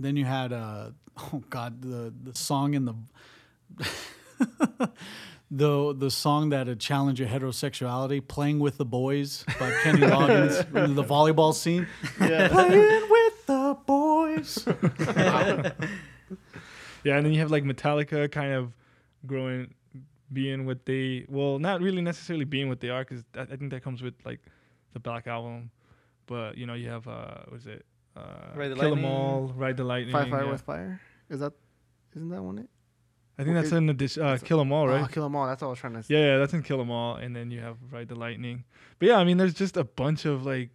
Then 0.00 0.16
you 0.16 0.24
had 0.24 0.52
uh 0.52 0.90
oh 1.16 1.42
god 1.50 1.82
the 1.82 2.12
the 2.22 2.34
song 2.36 2.74
in 2.74 2.84
the 2.84 2.94
the 5.50 5.94
the 5.96 6.10
song 6.10 6.50
that 6.50 6.66
had 6.66 6.80
challenged 6.80 7.20
your 7.20 7.28
heterosexuality, 7.28 8.26
"Playing 8.26 8.58
with 8.58 8.76
the 8.76 8.84
Boys" 8.84 9.44
by 9.58 9.72
Kenny 9.82 10.00
Loggins, 10.06 10.84
in 10.84 10.94
the 10.94 11.04
volleyball 11.04 11.54
scene. 11.54 11.86
Yeah. 12.20 12.48
Playing 12.48 13.08
with 13.08 13.46
the 13.46 13.78
boys. 13.86 14.66
Yeah, 17.04 17.18
and 17.18 17.26
then 17.26 17.34
you 17.34 17.40
have 17.40 17.50
like 17.50 17.64
Metallica 17.64 18.32
kind 18.32 18.54
of 18.54 18.72
growing, 19.26 19.74
being 20.32 20.64
what 20.64 20.86
they 20.86 21.26
well, 21.28 21.58
not 21.58 21.82
really 21.82 22.00
necessarily 22.00 22.46
being 22.46 22.70
what 22.70 22.80
they 22.80 22.88
are, 22.88 23.04
because 23.04 23.22
I, 23.36 23.42
I 23.42 23.56
think 23.56 23.72
that 23.72 23.82
comes 23.82 24.02
with 24.02 24.14
like 24.24 24.40
the 24.94 25.00
Black 25.00 25.26
Album, 25.26 25.70
but 26.24 26.56
you 26.56 26.64
know 26.64 26.72
you 26.72 26.88
have 26.88 27.06
uh, 27.06 27.42
what 27.48 27.60
is 27.60 27.66
it? 27.66 27.84
Uh, 28.16 28.20
Ride 28.54 28.68
the 28.68 28.74
Kill 28.76 28.84
'Em 28.84 29.02
Lightning. 29.02 29.10
All, 29.10 29.52
Ride 29.56 29.76
the 29.76 29.84
Lightning. 29.84 30.12
Fire, 30.12 30.26
fire 30.30 30.44
yeah. 30.44 30.50
with 30.50 30.60
fire. 30.62 31.00
Is 31.28 31.40
that? 31.40 31.52
Isn't 32.14 32.28
that 32.30 32.42
one 32.42 32.58
it? 32.58 32.68
I 33.36 33.42
think 33.42 33.56
that's 33.56 33.72
It- 33.72 33.76
in 33.76 33.88
addition. 33.90 34.22
Uh, 34.22 34.38
Kill 34.40 34.60
'Em 34.60 34.72
All, 34.72 34.86
right? 34.86 35.02
Oh, 35.02 35.06
kill 35.08 35.24
them 35.24 35.34
all. 35.34 35.46
That's 35.48 35.60
what 35.62 35.68
I 35.68 35.70
was 35.70 35.78
trying 35.80 35.94
to 35.94 36.02
say. 36.04 36.14
Yeah, 36.14 36.24
yeah, 36.34 36.38
that's 36.38 36.54
in 36.54 36.62
Kill 36.62 36.80
'Em 36.80 36.90
All, 36.90 37.16
and 37.16 37.34
then 37.34 37.50
you 37.50 37.60
have 37.60 37.76
Ride 37.90 38.06
the 38.08 38.14
Lightning. 38.14 38.64
But 39.00 39.08
yeah, 39.08 39.16
I 39.16 39.24
mean, 39.24 39.36
there's 39.38 39.54
just 39.54 39.76
a 39.76 39.82
bunch 39.84 40.24
of 40.24 40.46
like 40.46 40.70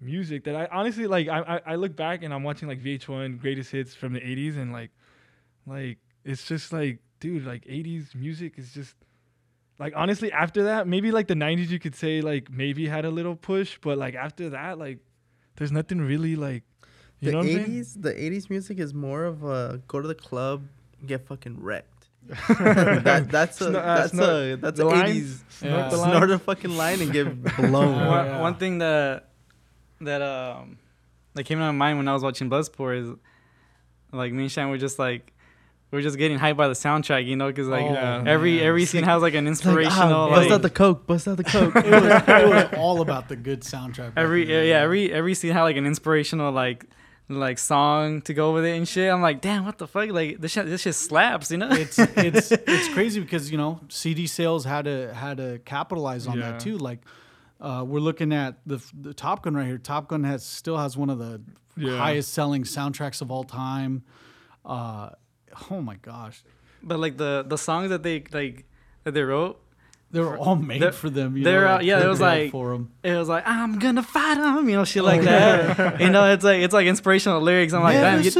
music 0.00 0.42
that 0.44 0.56
I 0.56 0.66
honestly 0.72 1.06
like. 1.06 1.28
I 1.28 1.40
I, 1.40 1.60
I 1.72 1.74
look 1.76 1.94
back 1.94 2.24
and 2.24 2.34
I'm 2.34 2.42
watching 2.42 2.66
like 2.68 2.82
VH1 2.82 3.38
greatest 3.40 3.70
hits 3.70 3.94
from 3.94 4.12
the 4.14 4.20
'80s, 4.20 4.56
and 4.56 4.72
like, 4.72 4.90
like 5.64 5.98
it's 6.24 6.44
just 6.44 6.72
like, 6.72 6.98
dude, 7.20 7.44
like 7.46 7.64
'80s 7.66 8.16
music 8.16 8.58
is 8.58 8.72
just 8.72 8.96
like 9.78 9.92
honestly 9.94 10.32
after 10.32 10.64
that, 10.64 10.88
maybe 10.88 11.12
like 11.12 11.28
the 11.28 11.34
'90s 11.34 11.68
you 11.70 11.78
could 11.78 11.94
say 11.94 12.20
like 12.20 12.50
maybe 12.50 12.88
had 12.88 13.04
a 13.04 13.10
little 13.10 13.36
push, 13.36 13.78
but 13.80 13.96
like 13.96 14.16
after 14.16 14.50
that, 14.50 14.76
like 14.76 14.98
there's 15.56 15.70
nothing 15.70 16.00
really 16.00 16.34
like. 16.34 16.64
You 17.22 17.26
the 17.26 17.32
know 17.32 17.38
what 17.38 17.46
I'm 17.46 17.52
saying? 17.66 17.82
80s, 17.82 18.02
the 18.02 18.12
80s 18.12 18.50
music 18.50 18.78
is 18.78 18.92
more 18.92 19.24
of 19.24 19.44
a 19.44 19.80
go 19.88 20.00
to 20.00 20.08
the 20.08 20.14
club, 20.14 20.64
get 21.06 21.26
fucking 21.26 21.62
wrecked. 21.62 21.88
that, 22.48 23.26
that's 23.30 23.60
a 23.60 23.70
Sno- 23.70 23.78
uh, 23.80 23.96
that's 23.96 24.12
snort- 24.12 24.28
a 24.30 24.56
that's 24.56 24.76
the 24.78 24.86
a 24.86 24.88
lines? 24.88 25.42
80s. 25.60 25.64
Yeah. 25.64 25.88
the 25.88 25.96
Snort 26.04 26.30
a 26.30 26.38
fucking 26.38 26.76
line 26.76 27.00
and 27.00 27.12
get 27.12 27.42
blown. 27.56 27.94
Yeah. 27.96 28.08
One, 28.08 28.26
yeah. 28.26 28.40
one 28.40 28.54
thing 28.56 28.78
that 28.78 29.28
that 30.00 30.22
um 30.22 30.78
that 31.34 31.44
came 31.44 31.58
to 31.58 31.64
my 31.64 31.70
mind 31.70 31.98
when 31.98 32.08
I 32.08 32.12
was 32.12 32.22
watching 32.22 32.50
Bloodsport 32.50 33.02
is 33.02 33.16
like 34.12 34.32
me 34.32 34.42
and 34.42 34.52
Shan 34.52 34.68
were 34.70 34.78
just 34.78 34.98
like 34.98 35.32
we 35.90 35.98
are 35.98 36.02
just 36.02 36.16
getting 36.16 36.38
hyped 36.38 36.56
by 36.56 36.68
the 36.68 36.74
soundtrack, 36.74 37.26
you 37.26 37.36
know, 37.36 37.48
because 37.48 37.68
like 37.68 37.84
Oh, 37.84 37.92
Yeah. 37.92 38.22
every 38.26 38.56
man. 38.58 38.66
every 38.66 38.84
scene 38.84 39.02
has 39.04 39.20
like 39.22 39.34
an 39.34 39.46
It's 39.46 39.64
like, 39.64 39.74
ah, 39.74 39.78
inspirational 39.80 40.28
bust 40.28 40.42
like, 40.42 40.50
out 40.52 40.62
the 40.62 40.70
coke, 40.70 41.06
bust 41.06 41.28
out 41.28 41.36
the 41.36 41.44
coke. 41.44 41.74
it, 41.76 41.84
was, 41.90 42.04
it 42.28 42.48
was 42.48 42.78
all 42.78 43.00
about 43.00 43.28
the 43.28 43.36
good 43.36 43.60
soundtrack. 43.62 44.12
every 44.16 44.48
yeah, 44.48 44.62
yeah 44.62 44.80
every 44.80 45.12
every 45.12 45.34
scene 45.34 45.52
had 45.52 45.62
like 45.62 45.76
an 45.76 45.86
inspirational 45.86 46.52
like 46.52 46.86
like 47.38 47.58
song 47.58 48.22
to 48.22 48.34
go 48.34 48.52
with 48.54 48.64
it 48.64 48.76
and 48.76 48.86
shit. 48.88 49.10
I'm 49.12 49.22
like, 49.22 49.40
damn, 49.40 49.64
what 49.64 49.78
the 49.78 49.86
fuck? 49.86 50.08
Like 50.10 50.40
this 50.40 50.52
shit, 50.52 50.66
this 50.66 50.82
shit 50.82 50.94
slaps, 50.94 51.50
you 51.50 51.58
know? 51.58 51.70
it's 51.70 51.98
it's 51.98 52.50
it's 52.52 52.88
crazy 52.94 53.20
because 53.20 53.50
you 53.50 53.58
know 53.58 53.80
CD 53.88 54.26
sales 54.26 54.64
had 54.64 54.84
to 54.86 55.12
had 55.14 55.36
to 55.38 55.60
capitalize 55.64 56.26
on 56.26 56.38
Yeah. 56.38 56.52
that 56.52 56.60
too. 56.60 56.78
Like 56.78 57.00
uh, 57.60 57.84
we're 57.86 58.00
looking 58.00 58.32
at 58.32 58.56
the 58.66 58.82
the 58.98 59.14
Top 59.14 59.42
Gun 59.42 59.54
right 59.54 59.66
here. 59.66 59.78
Top 59.78 60.08
Gun 60.08 60.24
has 60.24 60.44
still 60.44 60.76
has 60.78 60.96
one 60.96 61.10
of 61.10 61.18
the 61.18 61.40
Yeah. 61.76 61.96
highest 61.96 62.32
selling 62.34 62.64
soundtracks 62.64 63.20
of 63.22 63.30
all 63.30 63.44
time. 63.44 64.02
Uh, 64.64 65.10
oh 65.70 65.80
my 65.80 65.96
gosh, 65.96 66.42
but 66.82 66.98
like 66.98 67.16
the 67.16 67.44
the 67.46 67.58
songs 67.58 67.90
that 67.90 68.02
they 68.02 68.24
like 68.32 68.64
that 69.04 69.12
they 69.12 69.22
wrote, 69.22 69.60
they 70.12 70.20
were 70.20 70.36
all 70.36 70.56
made 70.56 70.94
for 70.94 71.08
them. 71.10 71.36
You 71.36 71.44
they're 71.44 71.64
know, 71.64 71.74
like, 71.76 71.86
yeah, 71.86 72.04
it 72.04 72.06
was 72.06 72.20
like- 72.20 72.50
for 72.50 72.72
them. 72.72 72.90
it 73.02 73.16
was 73.16 73.28
like 73.28 73.46
I'm 73.46 73.78
gonna 73.78 74.02
fight 74.02 74.36
them, 74.36 74.68
you 74.68 74.76
know, 74.76 74.84
shit 74.84 75.02
like 75.04 75.20
oh, 75.20 75.24
that. 75.24 76.00
you 76.00 76.10
know, 76.10 76.32
it's 76.32 76.44
like 76.44 76.60
it's 76.60 76.74
like 76.74 76.86
inspirational 76.86 77.40
lyrics. 77.40 77.72
I'm 77.72 77.82
like, 77.82 77.94
Never 77.94 78.16
damn, 78.16 78.22
you. 78.22 78.30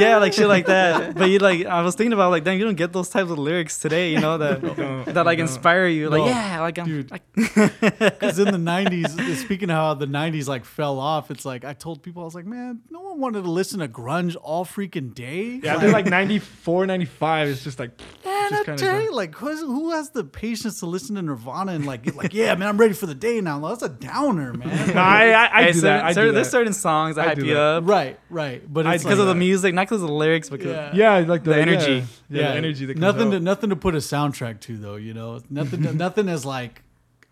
Yeah, 0.00 0.16
like 0.16 0.32
shit 0.32 0.48
like 0.48 0.66
that. 0.66 1.14
But 1.14 1.30
you 1.30 1.38
like, 1.38 1.66
I 1.66 1.82
was 1.82 1.94
thinking 1.94 2.12
about 2.12 2.30
like, 2.30 2.44
damn, 2.44 2.58
you 2.58 2.64
don't 2.64 2.74
get 2.74 2.92
those 2.92 3.08
types 3.08 3.30
of 3.30 3.38
lyrics 3.38 3.78
today, 3.78 4.12
you 4.12 4.20
know, 4.20 4.38
that 4.38 4.60
Don't- 4.62 5.04
that 5.14 5.26
like 5.26 5.38
don't. 5.38 5.46
inspire 5.48 5.86
you. 5.86 6.08
Like, 6.08 6.20
No, 6.22 6.26
yeah, 6.26 6.60
like 6.60 6.78
I'm, 6.78 6.86
dude. 6.86 7.10
like, 7.10 7.22
Because 7.34 8.38
in 8.38 8.46
the 8.46 8.58
'90s, 8.58 9.36
speaking 9.36 9.70
of 9.70 9.76
how 9.76 9.94
the 9.94 10.06
'90s 10.06 10.48
like 10.48 10.64
fell 10.64 10.98
off, 10.98 11.30
it's 11.30 11.44
like 11.44 11.64
I 11.64 11.72
told 11.72 12.02
people 12.02 12.22
I 12.22 12.24
was 12.24 12.34
like, 12.34 12.46
man, 12.46 12.80
no 12.90 13.00
one 13.00 13.20
wanted 13.20 13.42
to 13.44 13.50
listen 13.50 13.80
to 13.80 13.88
grunge 13.88 14.36
all 14.42 14.64
freaking 14.64 15.14
day. 15.14 15.60
Yeah, 15.62 15.76
they're 15.78 15.92
like 15.92 16.06
94, 16.06 16.86
95. 16.86 17.48
It's 17.48 17.64
just 17.64 17.78
like 17.78 17.90
Man, 18.24 18.50
just 18.50 18.62
I 18.62 18.64
kinda 18.64 18.82
tell 18.82 19.00
you, 19.02 19.14
like, 19.14 19.34
who's, 19.34 19.60
who 19.60 19.90
has 19.92 20.10
the 20.10 20.24
patience 20.24 20.80
to 20.80 20.86
listen 20.86 21.16
to 21.16 21.22
Nirvana 21.22 21.72
and 21.72 21.86
like, 21.86 22.14
like, 22.16 22.34
yeah, 22.34 22.54
man, 22.54 22.68
I'm 22.68 22.78
ready 22.78 22.94
for 22.94 23.06
the 23.06 23.14
day 23.14 23.40
now. 23.40 23.60
That's 23.60 23.82
a 23.82 23.88
downer, 23.88 24.52
man. 24.54 24.94
Nah, 24.94 25.02
I, 25.02 25.30
I, 25.30 25.44
I 25.60 25.62
Hey, 25.64 25.72
do 25.72 25.80
certain- 25.80 25.82
that. 25.82 26.04
I 26.04 26.12
certain- 26.12 26.28
do 26.30 26.34
there's 26.34 26.50
certain 26.50 26.72
songs 26.72 27.16
that 27.16 27.24
I 27.26 27.28
hype 27.28 27.38
you 27.38 27.56
up 27.56 27.86
right, 27.86 28.18
right, 28.28 28.62
but 28.72 28.86
it's 28.86 29.02
because 29.04 29.18
like, 29.18 29.22
of 29.22 29.28
the 29.28 29.34
music, 29.34 29.74
not 29.74 29.86
because 29.90 30.02
of 30.02 30.08
the 30.08 30.14
lyrics, 30.14 30.48
because 30.48 30.70
Yeah. 30.94 31.18
Yeah, 31.18 31.26
like 31.26 31.42
the, 31.42 31.50
The 31.50 31.60
energy. 31.60 31.92
Yeah, 31.92 32.00
yeah, 32.28 32.40
yeah, 32.42 32.50
the 32.52 32.56
energy. 32.58 32.86
That 32.86 32.94
comes 32.94 33.00
nothing 33.00 33.26
out. 33.28 33.30
to 33.32 33.40
nothing 33.40 33.70
to 33.70 33.76
put 33.76 33.94
a 33.96 33.98
soundtrack 33.98 34.60
to 34.60 34.76
though. 34.76 34.94
You 34.94 35.14
know, 35.14 35.40
nothing, 35.50 35.82
to, 35.82 35.92
nothing 36.06 36.28
as 36.28 36.46
like 36.46 36.82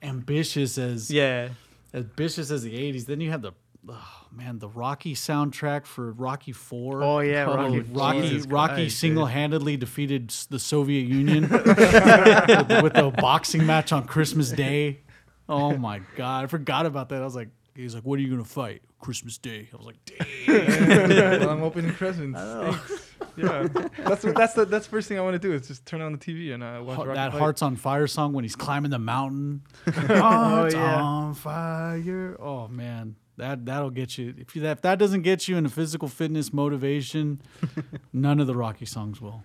ambitious 0.03 0.77
as 0.77 1.09
yeah, 1.09 1.51
as 1.93 2.05
ambitious 2.05 2.51
as 2.51 2.63
the 2.65 2.73
'80s. 2.73 3.07
Then 3.07 3.21
you 3.21 3.31
have 3.31 3.43
the, 3.43 3.53
oh 3.89 4.27
man, 4.33 4.59
the 4.59 4.69
Rocky 4.69 5.15
soundtrack 5.15 5.87
for 5.87 6.11
Rocky 6.11 6.51
Four. 6.51 7.01
Oh 7.05 7.21
yeah, 7.21 7.47
Oh, 7.47 7.55
Rocky. 7.55 7.81
Rocky 7.81 8.39
Rocky 8.49 8.89
single-handedly 8.89 9.77
defeated 9.77 10.31
the 10.51 10.59
Soviet 10.59 11.07
Union 11.07 11.43
with, 11.49 12.83
with 12.83 12.93
the 12.95 13.15
boxing 13.17 13.67
match 13.67 13.93
on 13.93 14.05
Christmas 14.05 14.51
Day. 14.51 15.03
Oh 15.49 15.77
my 15.77 16.01
god, 16.17 16.45
I 16.45 16.47
forgot 16.49 16.87
about 16.87 17.11
that. 17.11 17.23
I 17.23 17.25
was 17.25 17.37
like, 17.37 17.49
he's 17.83 17.95
like, 17.95 18.05
"What 18.05 18.19
are 18.19 18.23
you 18.23 18.31
gonna 18.31 18.45
fight? 18.45 18.83
Christmas 19.01 19.39
Day." 19.39 19.69
I 19.73 19.77
was 19.77 19.87
like, 19.87 19.97
"Damn." 20.05 21.41
well, 21.41 21.51
I'm 21.51 21.63
opening 21.63 21.93
presents. 21.93 22.39
Thanks. 22.39 23.05
Yeah, 23.37 23.69
that's 23.99 24.25
what, 24.25 24.35
that's 24.35 24.55
the 24.55 24.65
that's 24.65 24.87
the 24.87 24.91
first 24.91 25.09
thing 25.09 25.17
I 25.19 25.21
want 25.23 25.35
to 25.35 25.39
do 25.39 25.53
is 25.55 25.69
just 25.69 25.87
turn 25.87 26.01
on 26.01 26.13
the 26.13 26.19
TV 26.19 26.53
and 26.53 26.63
uh, 26.63 26.83
watch 26.83 26.97
Heart- 26.97 27.09
Rocky 27.09 27.17
that 27.19 27.33
fight. 27.33 27.39
"Hearts 27.39 27.63
on 27.63 27.77
Fire" 27.77 28.07
song 28.07 28.33
when 28.33 28.45
he's 28.45 28.57
climbing 28.57 28.91
the 28.91 28.99
mountain. 28.99 29.63
Hearts 29.87 30.75
yeah. 30.75 31.01
on 31.01 31.35
fire. 31.35 32.37
Oh 32.41 32.67
man, 32.69 33.15
that 33.37 33.65
that'll 33.65 33.91
get 33.91 34.19
you. 34.19 34.35
If 34.37 34.57
you 34.57 34.65
if 34.65 34.81
that 34.83 34.99
doesn't 34.99 35.23
get 35.23 35.47
you 35.49 35.57
into 35.57 35.71
physical 35.71 36.09
fitness 36.09 36.53
motivation, 36.53 37.41
none 38.13 38.41
of 38.41 38.47
the 38.49 38.55
Rocky 38.57 38.87
songs 38.87 39.21
will. 39.21 39.43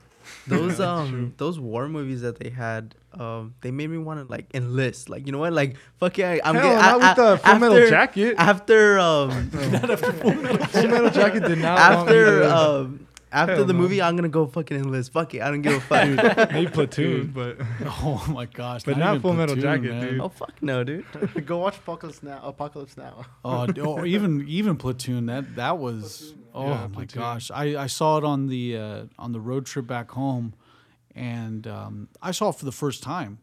those 0.48 0.80
Yeah, 0.80 0.92
um 0.92 1.10
true. 1.10 1.34
those 1.38 1.60
war 1.60 1.88
movies 1.88 2.22
that 2.22 2.40
they 2.40 2.50
had 2.50 2.96
um 3.20 3.54
they 3.62 3.72
made 3.72 3.90
me 3.90 3.98
want 3.98 4.20
to 4.20 4.32
like 4.32 4.48
enlist 4.54 5.10
like 5.10 5.26
you 5.26 5.32
know 5.32 5.38
what 5.40 5.54
like 5.54 5.76
fuck 6.00 6.18
yeah 6.18 6.38
I'm 6.44 6.56
Hell, 6.56 6.64
getting 6.64 6.80
not 6.80 7.00
with 7.00 7.16
the 7.18 7.38
Full 7.48 7.60
Metal 7.60 7.78
after- 7.78 7.90
Jacket. 7.90 8.36
after 8.38 9.00
um 9.00 9.52
not 9.72 10.00
Full 10.70 10.88
Metal 10.88 11.10
Jacket 11.10 11.44
did 11.46 11.60
not. 11.60 11.78
after 11.80 12.44
um 12.44 13.08
after 13.32 13.56
Hell 13.56 13.66
the 13.66 13.74
no. 13.74 13.80
movie 13.80 14.02
I'm 14.02 14.16
gonna 14.16 14.30
go 14.30 14.46
fucking 14.46 14.78
enlist 14.78 15.12
fuck 15.12 15.34
it 15.34 15.42
I 15.42 15.50
don't 15.50 15.62
give 15.64 15.74
a 15.74 15.80
fuck 15.80 16.52
maybe 16.52 16.70
Platoon, 16.72 17.32
but 17.34 17.58
Oh 17.86 18.24
my 18.30 18.46
gosh! 18.46 18.84
But 18.84 18.98
not 18.98 19.10
even 19.12 19.22
Full 19.22 19.34
Metal 19.34 19.56
Platoon, 19.56 19.84
Jacket, 19.84 19.92
man. 19.96 20.08
dude. 20.12 20.20
oh 20.22 20.30
fuck 20.30 20.54
no 20.62 20.84
dude 20.84 21.06
Go 21.46 21.58
watch 21.60 21.78
Apocalypse 21.78 22.22
Now. 22.24 22.40
Apocalypse 22.44 22.96
Now. 22.98 23.26
Oh, 23.44 23.66
d- 23.68 23.82
or 23.82 24.06
even 24.06 24.46
even 24.48 24.76
platoon. 24.78 25.26
That 25.28 25.56
that 25.56 25.78
was. 25.80 26.34
Oh 26.56 26.68
Yeah, 26.68 26.82
my 26.82 26.88
Platoon. 26.88 27.22
gosh! 27.22 27.50
I, 27.50 27.76
I 27.76 27.88
saw 27.88 28.18
it 28.20 28.24
on 28.24 28.48
the 28.48 28.78
uh, 28.78 29.04
on 29.18 29.32
the 29.32 29.40
road 29.40 29.66
trip 29.66 29.88
back 29.88 30.12
home, 30.12 30.54
and 31.16 31.68
um, 31.68 32.10
I 32.22 32.32
saw 32.32 32.50
it 32.50 32.56
for 32.56 32.66
the 32.66 32.72
first 32.72 33.04
time. 33.04 33.40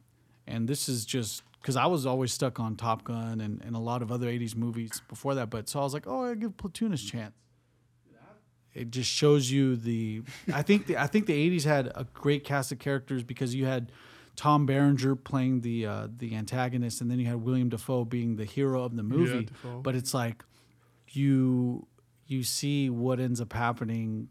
And 0.47 0.69
this 0.69 0.89
is 0.89 1.05
just 1.05 1.43
because 1.61 1.77
I 1.77 1.87
was 1.87 2.07
always 2.07 2.33
stuck 2.33 2.59
on 2.59 2.75
Top 2.75 3.05
Gun 3.05 3.41
and, 3.41 3.63
and 3.65 3.77
a 3.77 3.79
lot 3.79 4.03
of 4.03 4.11
other 4.11 4.27
'80s 4.27 4.57
movies 4.57 5.03
before 5.09 5.35
that. 5.37 5.51
But 5.51 5.69
so 5.69 5.81
I 5.81 5.83
was 5.83 5.95
like, 5.95 6.07
oh, 6.07 6.25
I 6.25 6.35
give 6.35 6.57
Platoon 6.57 6.93
a 6.93 6.97
chance. 6.97 7.35
It 8.73 8.91
just 8.91 9.11
shows 9.11 9.51
you 9.51 9.77
the. 9.77 10.23
I 10.53 10.63
think 10.63 10.87
the 10.87 10.97
I 10.97 11.07
think 11.07 11.27
the 11.27 11.51
'80s 11.51 11.65
had 11.65 11.87
a 11.95 12.07
great 12.15 12.45
cast 12.45 12.73
of 12.73 12.79
characters 12.79 13.23
because 13.23 13.55
you 13.55 13.67
had 13.67 13.93
Tom 14.37 14.65
Berenger 14.65 15.17
playing 15.17 15.61
the 15.61 15.87
uh, 15.87 16.09
the 16.17 16.35
antagonist, 16.35 17.01
and 17.01 17.11
then 17.11 17.19
you 17.19 17.27
had 17.27 17.43
William 17.43 17.69
Dafoe 17.69 18.05
being 18.05 18.37
the 18.37 18.45
hero 18.45 18.83
of 18.85 18.97
the 18.97 19.03
movie. 19.03 19.45
Dafoe. 19.47 19.81
but 19.81 19.95
it's 19.95 20.15
like 20.15 20.45
you 21.09 21.87
you 22.27 22.43
see 22.45 22.89
what 22.89 23.19
ends 23.19 23.41
up 23.41 23.53
happening 23.53 24.29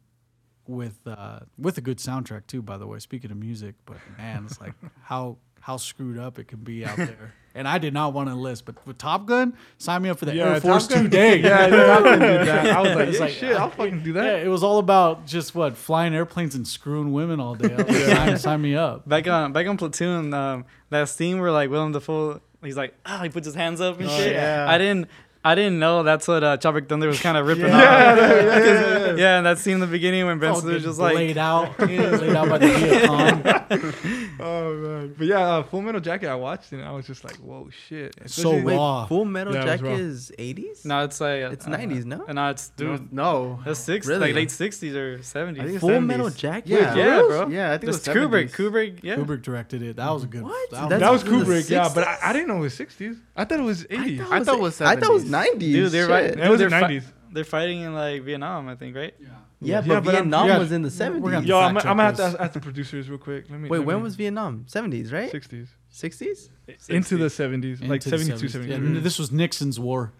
with 0.69 0.99
uh, 1.05 1.39
with 1.57 1.77
a 1.77 1.81
good 1.81 1.97
soundtrack 1.97 2.47
too. 2.47 2.61
By 2.61 2.77
the 2.77 2.87
way, 2.87 2.99
speaking 2.99 3.31
of 3.31 3.37
music, 3.37 3.75
but 3.85 3.97
man, 4.17 4.45
it's 4.45 4.61
like 4.61 4.73
how 5.03 5.37
how 5.59 5.77
screwed 5.77 6.17
up 6.17 6.39
it 6.39 6.47
can 6.47 6.59
be 6.59 6.85
out 6.85 6.95
there. 6.97 7.33
And 7.55 7.67
I 7.67 7.79
did 7.79 7.93
not 7.95 8.13
want 8.13 8.27
to 8.29 8.33
enlist, 8.33 8.63
but 8.65 8.75
with 8.87 8.99
Top 8.99 9.25
Gun, 9.25 9.57
sign 9.79 10.03
me 10.03 10.09
up 10.09 10.19
for 10.19 10.25
the 10.25 10.33
Air 10.39 10.61
Force 10.61 10.87
Gun- 10.87 11.03
Two 11.05 11.09
day. 11.09 11.39
Yeah, 11.43 11.67
Top 11.67 12.03
Gun 12.03 12.19
did 12.19 12.47
that. 12.47 12.65
I 12.67 12.81
was 12.81 12.95
like, 12.95 13.07
It's 13.09 13.17
yeah, 13.17 13.25
like, 13.25 13.33
shit, 13.33 13.55
I'll 13.57 13.69
fucking 13.71 14.03
do 14.03 14.13
Yeah, 14.13 14.21
that. 14.21 14.45
it 14.45 14.47
was 14.47 14.63
all 14.63 14.77
about 14.77 15.25
just 15.25 15.55
what 15.55 15.75
flying 15.75 16.13
airplanes 16.13 16.53
and 16.55 16.65
screwing 16.65 17.11
women 17.11 17.39
all 17.39 17.55
day. 17.55 17.73
I 17.73 17.77
was 17.81 17.87
like, 17.87 18.15
sign, 18.17 18.37
sign 18.37 18.61
me 18.61 18.75
up. 18.75 19.09
back 19.09 19.27
on 19.27 19.51
back 19.51 19.67
on 19.67 19.77
Platoon, 19.77 20.33
um, 20.33 20.65
that 20.91 21.09
scene 21.09 21.41
where 21.41 21.51
like 21.51 21.69
Willem 21.71 21.91
Dafoe, 21.91 22.39
he's 22.63 22.77
like, 22.77 22.93
ah, 23.05 23.21
he 23.23 23.29
puts 23.29 23.47
his 23.47 23.55
hands 23.55 23.81
up 23.81 23.99
and 23.99 24.07
Oh, 24.07 24.17
shit. 24.17 24.33
yeah. 24.33 24.65
I 24.69 24.77
didn't. 24.77 25.09
I 25.43 25.55
didn't 25.55 25.79
know 25.79 26.03
that's 26.03 26.27
what 26.27 26.43
uh, 26.43 26.57
Tropic 26.57 26.89
Thunder 26.89 27.07
was 27.07 27.21
kind 27.21 27.37
of 27.37 27.45
ripping 27.47 27.67
Yeah, 27.67 28.11
off. 28.11 28.17
yeah, 28.17 28.27
yeah, 28.41 28.65
yeah. 29.07 29.15
Yeah, 29.15 29.37
and 29.37 29.45
that 29.45 29.57
scene 29.57 29.75
in 29.75 29.79
the 29.79 29.87
beginning 29.87 30.25
when 30.25 30.37
Ben 30.37 30.49
All 30.51 30.57
Stiller's 30.59 30.83
just 30.83 30.99
like, 30.99 31.15
laid 31.15 31.37
out, 31.37 31.79
laid 31.79 32.35
out 32.35 32.49
by 32.49 32.57
the 32.57 32.67
Viet 32.67 34.35
Oh 34.41 34.73
man, 34.75 35.15
but 35.17 35.27
yeah, 35.27 35.39
uh, 35.39 35.63
Full 35.63 35.81
Metal 35.81 36.01
Jacket 36.01 36.27
I 36.29 36.35
watched 36.35 36.71
and 36.73 36.83
I 36.83 36.91
was 36.91 37.07
just 37.07 37.23
like, 37.23 37.35
whoa, 37.37 37.69
shit. 37.87 38.15
It's 38.21 38.33
so 38.35 38.51
Especially- 38.51 38.75
raw. 38.75 39.05
Full 39.07 39.25
Metal 39.25 39.53
Yeah, 39.53 39.63
Jacket 39.63 39.99
is 39.99 40.31
80s 40.37 40.85
no, 40.85 41.03
it's 41.05 41.21
like 41.21 41.41
It's 41.53 41.65
90s, 41.65 42.05
no? 42.05 42.25
No, 42.25 42.49
it's 42.49 42.69
dude, 42.69 43.13
No. 43.13 43.59
that's 43.65 43.79
six, 43.79 44.07
Really? 44.07 44.19
like 44.27 44.35
late 44.35 44.51
sixties 44.51 44.95
or 44.95 45.11
I 45.11 45.15
think 45.15 45.23
seventies. 45.25 45.71
it's 45.71 45.79
Full 45.79 45.89
70s. 45.89 46.05
Metal 46.05 46.29
Jacket 46.29 46.69
Yeah. 46.69 46.95
Yeah, 46.95 47.21
bro. 47.21 47.47
Yeah, 47.47 47.71
I 47.73 47.77
think 47.77 47.93
It's 47.93 48.05
it 48.07 48.13
was 48.15 48.17
Kubrick. 48.29 48.51
70s. 48.51 48.55
Kubrick, 48.55 48.99
yeah. 49.03 49.15
Kubrick 49.15 49.41
directed 49.41 49.81
it. 49.83 49.95
That 49.95 50.11
was 50.11 50.23
a 50.23 50.27
good. 50.27 50.43
What? 50.43 50.71
That 50.71 50.89
was, 50.89 50.99
that 50.99 51.11
was 51.11 51.23
Kubrick, 51.23 51.69
yeah, 51.69 51.89
but 51.93 52.05
I, 52.07 52.17
I 52.23 52.33
didn't 52.33 52.49
know 52.49 52.57
it 52.57 52.61
was 52.61 52.77
60s. 52.77 53.17
I 53.35 53.45
thought 53.45 53.59
it 53.59 53.63
was 53.63 53.83
80s. 53.85 54.19
I 54.21 54.43
thought 54.43 54.59
I 54.81 54.95
thought 54.95 55.09
it 55.09 55.13
was 55.13 55.25
70s. 55.25 55.28
90s 55.29 55.59
Dude, 55.59 55.91
they're 55.91 56.07
right. 56.07 56.25
It 56.37 56.49
was 56.49 56.59
they're 56.59 56.69
the 56.69 56.79
fi- 56.79 56.91
90s. 56.99 57.03
They're 57.31 57.43
fighting 57.43 57.81
in 57.81 57.93
like 57.93 58.23
Vietnam, 58.23 58.67
I 58.67 58.75
think, 58.75 58.95
right? 58.95 59.13
Yeah, 59.19 59.27
Yeah, 59.61 59.81
but 59.81 60.03
but 60.03 60.11
Vietnam 60.11 60.47
yeah, 60.47 60.57
was 60.57 60.71
in 60.71 60.81
the 60.81 60.89
70s. 60.89 61.45
Yo, 61.45 61.59
I'm, 61.59 61.75
fact 61.75 61.85
I'm 61.85 61.97
gonna 61.97 62.03
have 62.03 62.15
to 62.17 62.23
ask, 62.23 62.39
ask 62.39 62.53
the 62.53 62.59
producers 62.59 63.09
real 63.09 63.19
quick. 63.19 63.45
Let 63.49 63.59
me. 63.59 63.69
Wait, 63.69 63.79
let 63.79 63.87
when 63.87 63.97
me- 63.97 64.03
was 64.03 64.15
Vietnam? 64.15 64.65
70s, 64.67 65.11
right? 65.13 65.31
60s? 65.31 65.67
60s? 65.93 66.49
Into 66.89 67.17
the 67.17 67.25
70s, 67.25 67.87
like 67.87 68.01
72, 68.01 68.45
70s. 68.47 68.51
73. 68.51 68.93
Yeah, 68.95 68.99
this 69.01 69.17
was 69.19 69.31
Nixon's 69.31 69.79
war. 69.79 70.11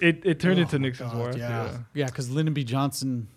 It 0.00 0.22
it 0.24 0.40
turned 0.40 0.58
Oh 0.58 0.62
into 0.62 0.78
Nixon's 0.78 1.12
God, 1.12 1.18
war. 1.18 1.32
Yeah, 1.36 1.78
yeah, 1.94 2.06
because 2.06 2.30
Lyndon 2.30 2.54
B. 2.54 2.64
Johnson. 2.64 3.28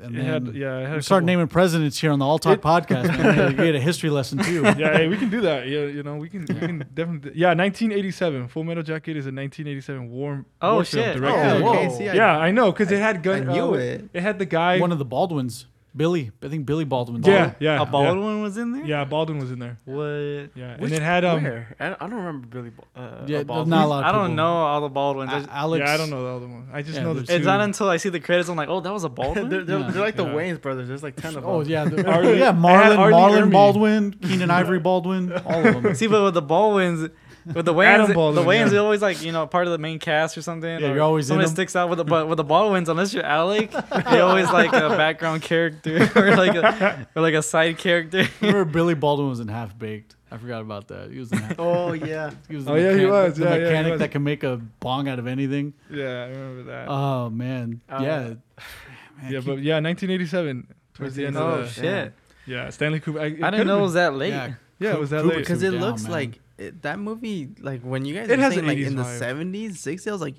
And 0.00 0.14
It 0.14 0.18
then 0.18 0.26
had, 0.26 0.54
yeah, 0.54 0.78
it 0.78 0.86
had 0.86 0.96
we 0.96 1.02
start 1.02 1.20
couple- 1.22 1.26
naming 1.26 1.48
presidents 1.48 1.98
here 2.00 2.12
on 2.12 2.20
the 2.20 2.24
All 2.24 2.38
Talk 2.38 2.58
It- 2.58 2.62
podcast. 2.62 3.08
Man. 3.18 3.56
We 3.56 3.66
had 3.66 3.74
a 3.74 3.80
history 3.80 4.10
lesson 4.10 4.38
too. 4.38 4.62
yeah, 4.78 4.96
hey, 4.96 5.08
we 5.08 5.16
can 5.16 5.28
do 5.28 5.40
that. 5.40 5.66
Yeah, 5.66 5.86
you 5.86 6.04
know, 6.04 6.16
we 6.16 6.28
can, 6.28 6.42
we 6.42 6.54
can 6.54 6.78
definitely. 6.94 7.32
Yeah, 7.34 7.48
1987. 7.54 8.46
Full 8.48 8.62
Metal 8.64 8.82
Jacket 8.84 9.16
is 9.16 9.26
a 9.26 9.32
1987 9.34 10.08
war. 10.08 10.44
Oh, 10.62 10.74
war 10.74 10.84
shit. 10.84 11.04
Film 11.04 11.20
directed. 11.20 11.50
Oh, 11.50 11.64
whoa. 11.64 11.70
okay. 11.70 11.90
See, 11.98 12.08
I, 12.08 12.14
yeah, 12.14 12.38
I 12.38 12.52
know, 12.52 12.70
because 12.70 12.92
it 12.92 13.00
had 13.00 13.22
gun. 13.24 13.48
I 13.48 13.52
knew 13.52 13.74
uh, 13.74 13.78
it. 13.78 14.08
It 14.12 14.22
had 14.22 14.38
the 14.38 14.46
guy. 14.46 14.78
One 14.78 14.92
of 14.92 14.98
the 14.98 15.04
Baldwins, 15.04 15.66
Billy. 15.96 16.30
I 16.42 16.48
think 16.48 16.64
Billy 16.66 16.84
Baldwin. 16.84 17.22
yeah, 17.24 17.54
yeah, 17.58 17.82
A 17.82 17.86
Baldwin 17.86 18.40
was 18.42 18.56
in 18.56 18.72
there. 18.72 18.82
Yeah, 18.82 18.98
yeah, 19.00 19.04
Baldwin 19.04 19.38
was 19.38 19.50
in 19.50 19.58
there. 19.58 19.78
What? 19.84 20.50
Yeah, 20.54 20.76
Which- 20.76 20.92
and 20.92 20.92
it 20.92 21.02
had 21.02 21.24
um. 21.24 21.42
Where? 21.42 21.74
I, 21.80 21.86
I 21.92 21.96
don't 22.08 22.14
remember 22.14 22.46
Billy. 22.46 22.70
Bo- 22.70 22.84
Uh, 23.00 23.24
Yeah, 23.26 23.42
Baldwin. 23.42 23.70
not 23.70 23.84
a 23.84 23.88
lot. 23.88 24.04
Of 24.04 24.08
I 24.14 24.18
don't 24.18 24.36
know 24.36 24.46
all 24.46 24.80
the 24.82 24.88
Baldwins. 24.88 25.30
I 25.32 25.36
A- 25.36 25.40
just- 25.40 25.50
Alex. 25.52 25.84
Yeah, 25.86 25.94
I 25.94 25.96
don't 25.96 26.10
know 26.10 26.22
the 26.24 26.36
other 26.36 26.46
one. 26.46 26.68
I 26.72 26.82
just 26.82 26.94
Yeah, 26.96 27.02
know 27.02 27.08
the 27.14 27.20
there's- 27.20 27.28
two. 27.28 27.34
it's 27.36 27.46
not 27.46 27.60
until 27.62 27.88
I 27.88 27.96
see 27.96 28.10
the 28.10 28.20
credits 28.20 28.48
I'm 28.48 28.56
like, 28.56 28.68
oh, 28.68 28.80
that 28.80 28.92
was 28.92 29.04
a 29.04 29.08
Baldwin. 29.18 29.48
they're, 29.48 29.64
they're, 29.64 29.78
Yeah. 29.80 29.90
they're 29.90 30.02
like 30.02 30.16
the 30.16 30.24
Yeah. 30.26 30.32
Wayans 30.34 30.60
brothers. 30.60 30.88
There's 30.88 31.02
like 31.02 31.16
ten 31.16 31.28
of 31.36 31.42
them. 31.42 31.44
Oh 31.46 31.60
yeah, 31.62 31.84
the, 31.86 32.06
Arlie- 32.06 32.38
yeah. 32.38 32.44
I 32.44 32.46
had 32.52 32.56
Marlon, 32.56 32.98
Arlie 32.98 33.14
Marlon 33.14 33.42
Ermey. 33.48 33.52
Baldwin, 33.52 34.12
Keenen 34.12 34.50
Ivory 34.50 34.78
Baldwin, 34.80 35.32
all 35.32 35.66
of 35.66 35.82
them. 35.82 35.94
See, 35.96 36.06
but 36.06 36.22
with 36.22 36.34
the 36.34 36.42
Baldwins, 36.42 37.10
with 37.54 37.64
the 37.66 37.74
Adam 37.74 38.06
Wayans, 38.14 38.34
the 38.34 38.42
Wayans 38.42 38.72
yeah. 38.72 38.78
are 38.78 38.82
always 38.82 39.02
like 39.02 39.22
you 39.22 39.32
know 39.32 39.46
part 39.46 39.66
of 39.66 39.72
the 39.72 39.78
main 39.78 39.98
cast 39.98 40.36
or 40.38 40.42
something. 40.42 40.80
Yeah, 40.80 40.88
or 40.90 40.94
you're 40.94 41.02
always 41.02 41.26
in 41.26 41.28
somebody 41.28 41.46
them. 41.48 41.54
sticks 41.54 41.74
out 41.76 41.88
with 41.88 41.98
the 41.98 42.04
but 42.04 42.28
with 42.28 42.36
the 42.36 42.44
Baldwins. 42.44 42.88
Unless 42.88 43.14
you're 43.14 43.24
Alec, 43.24 43.72
you're 44.12 44.22
always 44.22 44.50
like 44.50 44.72
a 44.72 44.90
background 44.90 45.42
character 45.42 45.96
or 46.16 46.36
like 46.36 46.54
a 46.54 47.06
or 47.14 47.22
like 47.22 47.34
a 47.34 47.42
side 47.42 47.78
character. 47.78 48.26
Remember 48.40 48.64
Billy 48.64 48.94
Baldwin 48.94 49.28
was 49.28 49.40
in 49.40 49.48
Half 49.48 49.78
Baked. 49.78 50.14
I 50.30 50.36
forgot 50.36 50.60
about 50.60 50.88
that. 50.88 51.10
He 51.10 51.18
was 51.18 51.32
in. 51.32 51.38
Half- 51.38 51.58
Oh 51.58 51.92
yeah. 51.94 52.30
he 52.50 52.56
was 52.56 52.68
Oh, 52.68 52.74
yeah, 52.74 52.94
he 52.94 53.06
was. 53.06 53.36
The 53.36 53.44
Yeah, 53.44 53.50
yeah, 53.50 53.56
he 53.56 53.62
mechanic 53.64 53.90
was. 53.92 53.98
that 54.00 54.10
can 54.10 54.22
make 54.24 54.44
a 54.44 54.60
bong 54.80 55.08
out 55.08 55.18
of 55.18 55.26
anything. 55.26 55.72
Yeah, 55.90 56.24
I 56.24 56.28
remember 56.28 56.62
that. 56.64 56.88
Oh 56.88 57.30
man, 57.30 57.80
Uh, 57.88 58.00
yeah. 58.02 58.18
Man, 59.22 59.32
yeah, 59.32 59.38
keep- 59.40 59.46
but 59.46 59.58
yeah, 59.62 59.80
1987 59.80 60.66
towards 60.94 61.14
the 61.16 61.26
end 61.26 61.36
oh 61.36 61.46
of 61.48 61.74
the 61.74 61.80
shit! 61.80 62.12
yeah 62.46 62.70
Stanley 62.70 63.00
Kubrick. 63.00 63.16
it 63.16 63.24
I 63.24 63.30
could've 63.30 63.50
didn't 63.52 63.66
know 63.66 63.78
it 63.78 63.82
was 63.82 63.94
that 63.94 64.14
late. 64.14 64.30
yeah, 64.30 64.52
Yeah, 64.78 64.92
it 64.94 65.00
was 65.00 65.10
that 65.10 65.24
Kubrick 65.24 65.28
late. 65.30 65.38
because 65.38 65.58
threw 65.60 65.68
it 65.68 65.72
down, 65.72 65.80
looks 65.80 66.02
man. 66.04 66.12
like 66.12 66.40
it, 66.58 66.82
that 66.82 66.98
movie. 66.98 67.48
Like 67.60 67.82
when 67.82 68.04
you 68.04 68.14
guys 68.14 68.28
It 68.28 68.36
were 68.38 68.42
has 68.44 68.52
saying 68.54 68.64
an 68.64 68.68
like 68.68 68.78
80s 68.78 68.86
in 68.88 68.96
the 68.96 69.02
vibe. 69.04 69.18
seventies, 69.18 69.80
sixties, 69.80 70.08
I 70.08 70.12
was 70.12 70.20
like, 70.20 70.34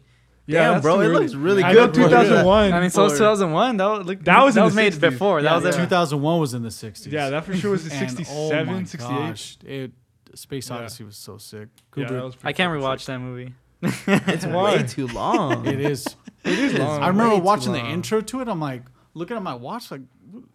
Yeah, 0.46 0.74
damn, 0.74 0.82
bro, 0.82 0.96
too 0.98 1.02
it 1.02 1.06
early. 1.08 1.20
looks 1.20 1.34
really 1.36 1.64
I 1.64 1.74
good. 1.74 1.96
know 1.96 2.04
for- 2.04 2.10
2001. 2.10 2.74
I 2.74 2.80
mean, 2.82 2.90
so 2.90 3.06
it's 3.06 3.16
or- 3.16 3.18
2001. 3.18 3.78
That 3.78 3.86
was, 3.86 4.08
look, 4.08 4.24
That 4.26 4.44
was 4.44 4.56
that 4.56 4.64
was 4.64 4.76
made 4.76 4.94
60s. 4.94 5.00
before. 5.00 5.42
That 5.42 5.56
was 5.64 5.64
yeah. 5.78 5.84
2001 5.84 6.40
was 6.40 6.54
in 6.54 6.64
the 6.64 6.70
60s. 6.70 7.12
Yeah, 7.12 7.30
that 7.30 7.46
for 7.46 7.56
sure 7.56 7.72
was 7.72 7.88
the 7.88 7.96
And, 7.96 8.10
67, 8.10 8.70
oh 8.70 8.72
my 8.72 8.84
68. 8.84 9.10
Gosh, 9.10 9.58
it, 9.66 9.92
Space 10.36 10.70
Yeah. 10.70 10.76
Odyssey 10.78 11.04
was 11.04 11.18
so 11.18 11.38
sick. 11.38 11.70
Yeah, 11.96 12.06
Kubrick, 12.06 12.24
was 12.24 12.36
I 12.44 12.54
can't 12.54 12.72
fucking 12.72 12.84
rewatch 12.88 13.00
sick. 13.00 13.08
that 13.08 13.20
movie. 13.20 13.54
It's 13.82 14.46
way 14.46 14.84
too 14.84 15.08
long. 15.08 15.66
it 15.66 15.80
is. 15.80 16.06
It 16.44 16.60
is 16.60 16.78
long. 16.78 17.02
I 17.02 17.08
remember 17.08 17.36
way 17.36 17.42
watching 17.42 17.72
the 17.74 17.80
intro 17.80 18.22
to 18.22 18.42
it. 18.42 18.48
I'm 18.48 18.60
like 18.60 18.84
looking 19.14 19.36
at 19.38 19.44
my 19.44 19.56
watch, 19.56 19.90
like, 19.92 20.02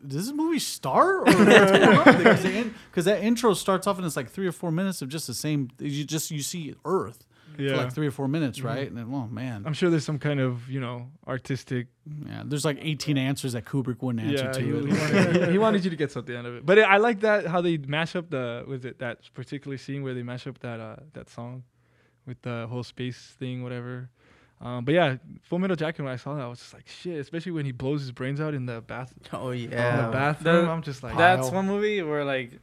does 0.06 0.26
this 0.26 0.34
movie 0.34 0.58
start? 0.58 1.28
Or 1.28 1.32
what's 1.44 1.72
going 1.72 2.56
on? 2.56 2.74
Because 2.90 3.04
that 3.06 3.22
intro 3.22 3.54
starts 3.54 3.86
off 3.86 3.96
and 3.98 4.06
it's 4.06 4.16
like 4.16 4.30
three 4.30 4.46
or 4.46 4.52
four 4.52 4.70
minutes 4.70 5.02
of 5.02 5.08
just 5.08 5.26
the 5.26 5.34
same. 5.34 5.68
You 5.78 6.04
just 6.04 6.30
you 6.30 6.42
see 6.42 6.74
Earth 6.84 7.26
Yeah. 7.58 7.70
for 7.70 7.76
like 7.76 7.92
three 7.92 8.06
or 8.06 8.10
four 8.10 8.28
minutes, 8.28 8.60
right? 8.62 8.86
And 8.88 8.96
then, 8.96 9.06
oh 9.12 9.26
man, 9.28 9.62
I'm 9.66 9.72
sure 9.74 9.90
there's 9.90 10.04
some 10.04 10.18
kind 10.18 10.40
of 10.40 10.68
you 10.70 10.80
know 10.80 11.08
artistic. 11.26 11.86
yeah. 12.26 12.42
There's 12.44 12.64
like 12.64 12.78
18 12.80 13.16
answers 13.18 13.52
that 13.54 13.64
Kubrick 13.64 14.02
wouldn't 14.02 14.24
answer 14.26 14.44
Yeah, 14.44 14.52
to 14.52 14.60
he, 14.60 14.68
it. 14.70 14.84
he 14.84 14.92
wanted, 14.98 15.46
he- 15.46 15.52
he 15.52 15.58
wanted 15.58 15.84
you 15.84 15.90
to 15.90 15.96
get 15.96 16.10
something 16.12 16.34
out 16.36 16.46
of 16.46 16.54
it. 16.56 16.66
But 16.66 16.78
I 16.80 16.96
like 16.98 17.20
that 17.20 17.46
how 17.46 17.60
they 17.60 17.76
mash 17.78 18.14
up 18.16 18.30
the 18.30 18.64
was 18.66 18.84
it 18.84 18.98
that 18.98 19.32
particular 19.34 19.76
scene 19.78 20.02
where 20.02 20.14
they 20.14 20.22
mash 20.22 20.46
up 20.46 20.58
that 20.60 20.80
uh 20.80 20.96
that 21.14 21.28
song 21.30 21.62
with 22.26 22.40
the 22.42 22.66
whole 22.70 22.82
space 22.82 23.34
thing, 23.38 23.62
whatever. 23.62 24.08
Um, 24.64 24.84
but 24.84 24.94
yeah, 24.94 25.16
Full 25.42 25.58
Metal 25.58 25.76
Jacket. 25.76 26.02
When 26.02 26.10
I 26.12 26.16
saw 26.16 26.34
that, 26.34 26.42
I 26.42 26.48
was 26.48 26.58
just 26.58 26.72
like, 26.72 26.88
shit. 26.88 27.18
Especially 27.18 27.52
when 27.52 27.66
he 27.66 27.72
blows 27.72 28.00
his 28.00 28.12
brains 28.12 28.40
out 28.40 28.54
in 28.54 28.64
the 28.66 28.80
bath, 28.80 29.12
oh 29.32 29.50
in 29.50 29.70
yeah. 29.70 30.06
the 30.06 30.12
bathroom. 30.12 30.64
The- 30.66 30.70
I'm 30.72 30.82
just 30.82 31.02
like, 31.02 31.16
That's 31.16 31.48
Wow. 31.48 31.54
one 31.56 31.66
movie 31.66 32.02
where 32.02 32.24
like 32.24 32.58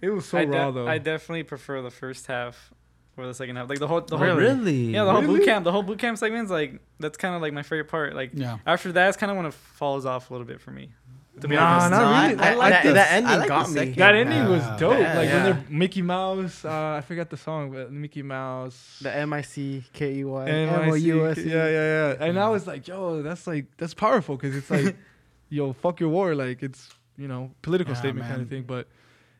it 0.00 0.08
was 0.10 0.24
so 0.26 0.38
I, 0.38 0.44
raw 0.44 0.70
de- 0.70 0.72
though. 0.72 0.88
I 0.88 0.98
definitely 0.98 1.42
prefer 1.44 1.82
the 1.82 1.90
first 1.90 2.26
half 2.26 2.72
or 3.18 3.26
the 3.26 3.34
second 3.34 3.56
half. 3.56 3.68
Like 3.68 3.78
the 3.80 3.86
whole 3.86 4.00
the 4.00 4.14
Oh, 4.14 4.18
whole 4.18 4.34
really? 4.34 4.86
yeah 4.94 5.04
the 5.04 5.12
whole 5.12 5.20
Really? 5.20 5.40
boot 5.40 5.44
camp 5.44 5.64
the 5.64 5.72
whole 5.72 5.82
boot 5.82 5.98
camp 5.98 6.16
segment's 6.16 6.50
like 6.50 6.80
that's 6.98 7.18
kind 7.18 7.34
of 7.34 7.42
like 7.42 7.52
my 7.52 7.62
favorite 7.62 7.88
part. 7.88 8.14
Like 8.14 8.30
yeah. 8.32 8.56
after 8.66 8.90
that, 8.92 9.08
it's 9.08 9.18
kind 9.18 9.30
of 9.30 9.36
when 9.36 9.44
it 9.46 9.52
falls 9.52 10.06
off 10.06 10.30
a 10.30 10.32
little 10.32 10.46
bit 10.46 10.58
for 10.60 10.70
me. 10.70 10.92
To 11.40 11.48
be 11.48 11.56
Nah, 11.56 11.62
honest, 11.78 11.90
not 11.92 12.00
No, 12.02 12.06
I- 12.08 12.28
really. 12.30 12.40
I 12.42 12.52
I 12.52 12.54
like 12.56 12.70
that, 12.72 12.82
the- 12.84 12.92
that 12.92 13.08
I 13.12 13.16
ending 13.16 13.38
like 13.38 13.48
got 13.48 13.70
me. 13.70 13.90
that 13.92 14.14
ending 14.14 14.48
was 14.50 14.62
dope. 14.78 14.98
Yeah. 14.98 15.06
like 15.08 15.16
when 15.16 15.26
Yeah. 15.28 15.42
they're 15.44 15.64
Mickey 15.70 16.02
Mouse. 16.02 16.64
Uh, 16.64 16.94
I 16.98 17.00
forgot 17.00 17.30
the 17.30 17.36
song, 17.38 17.70
but 17.72 17.90
Mickey 17.90 18.22
Mouse. 18.22 18.98
The 19.00 19.16
M 19.16 19.32
I 19.32 19.40
C 19.40 19.82
K 19.94 20.14
E 20.16 20.24
Y 20.24 20.48
And 20.48 20.70
M 20.70 20.90
O 20.90 20.94
U 20.94 21.26
S 21.26 21.38
E. 21.38 21.48
Yeah, 21.48 21.66
yeah, 21.68 22.14
yeah. 22.18 22.24
And 22.26 22.38
I 22.38 22.48
was 22.50 22.66
like, 22.66 22.86
yo, 22.86 23.22
that's 23.22 23.46
like 23.46 23.66
that's 23.78 23.94
powerful 23.94 24.36
because 24.36 24.54
it's 24.54 24.70
like, 24.70 24.94
yo, 25.48 25.72
fuck 25.72 26.00
your 26.00 26.10
war. 26.10 26.34
Like 26.34 26.62
it's 26.62 26.90
you 27.16 27.28
know 27.28 27.50
political 27.62 27.94
Yeah, 27.94 28.00
statement 28.00 28.28
kind 28.28 28.42
of 28.42 28.48
thing. 28.48 28.64
But 28.64 28.88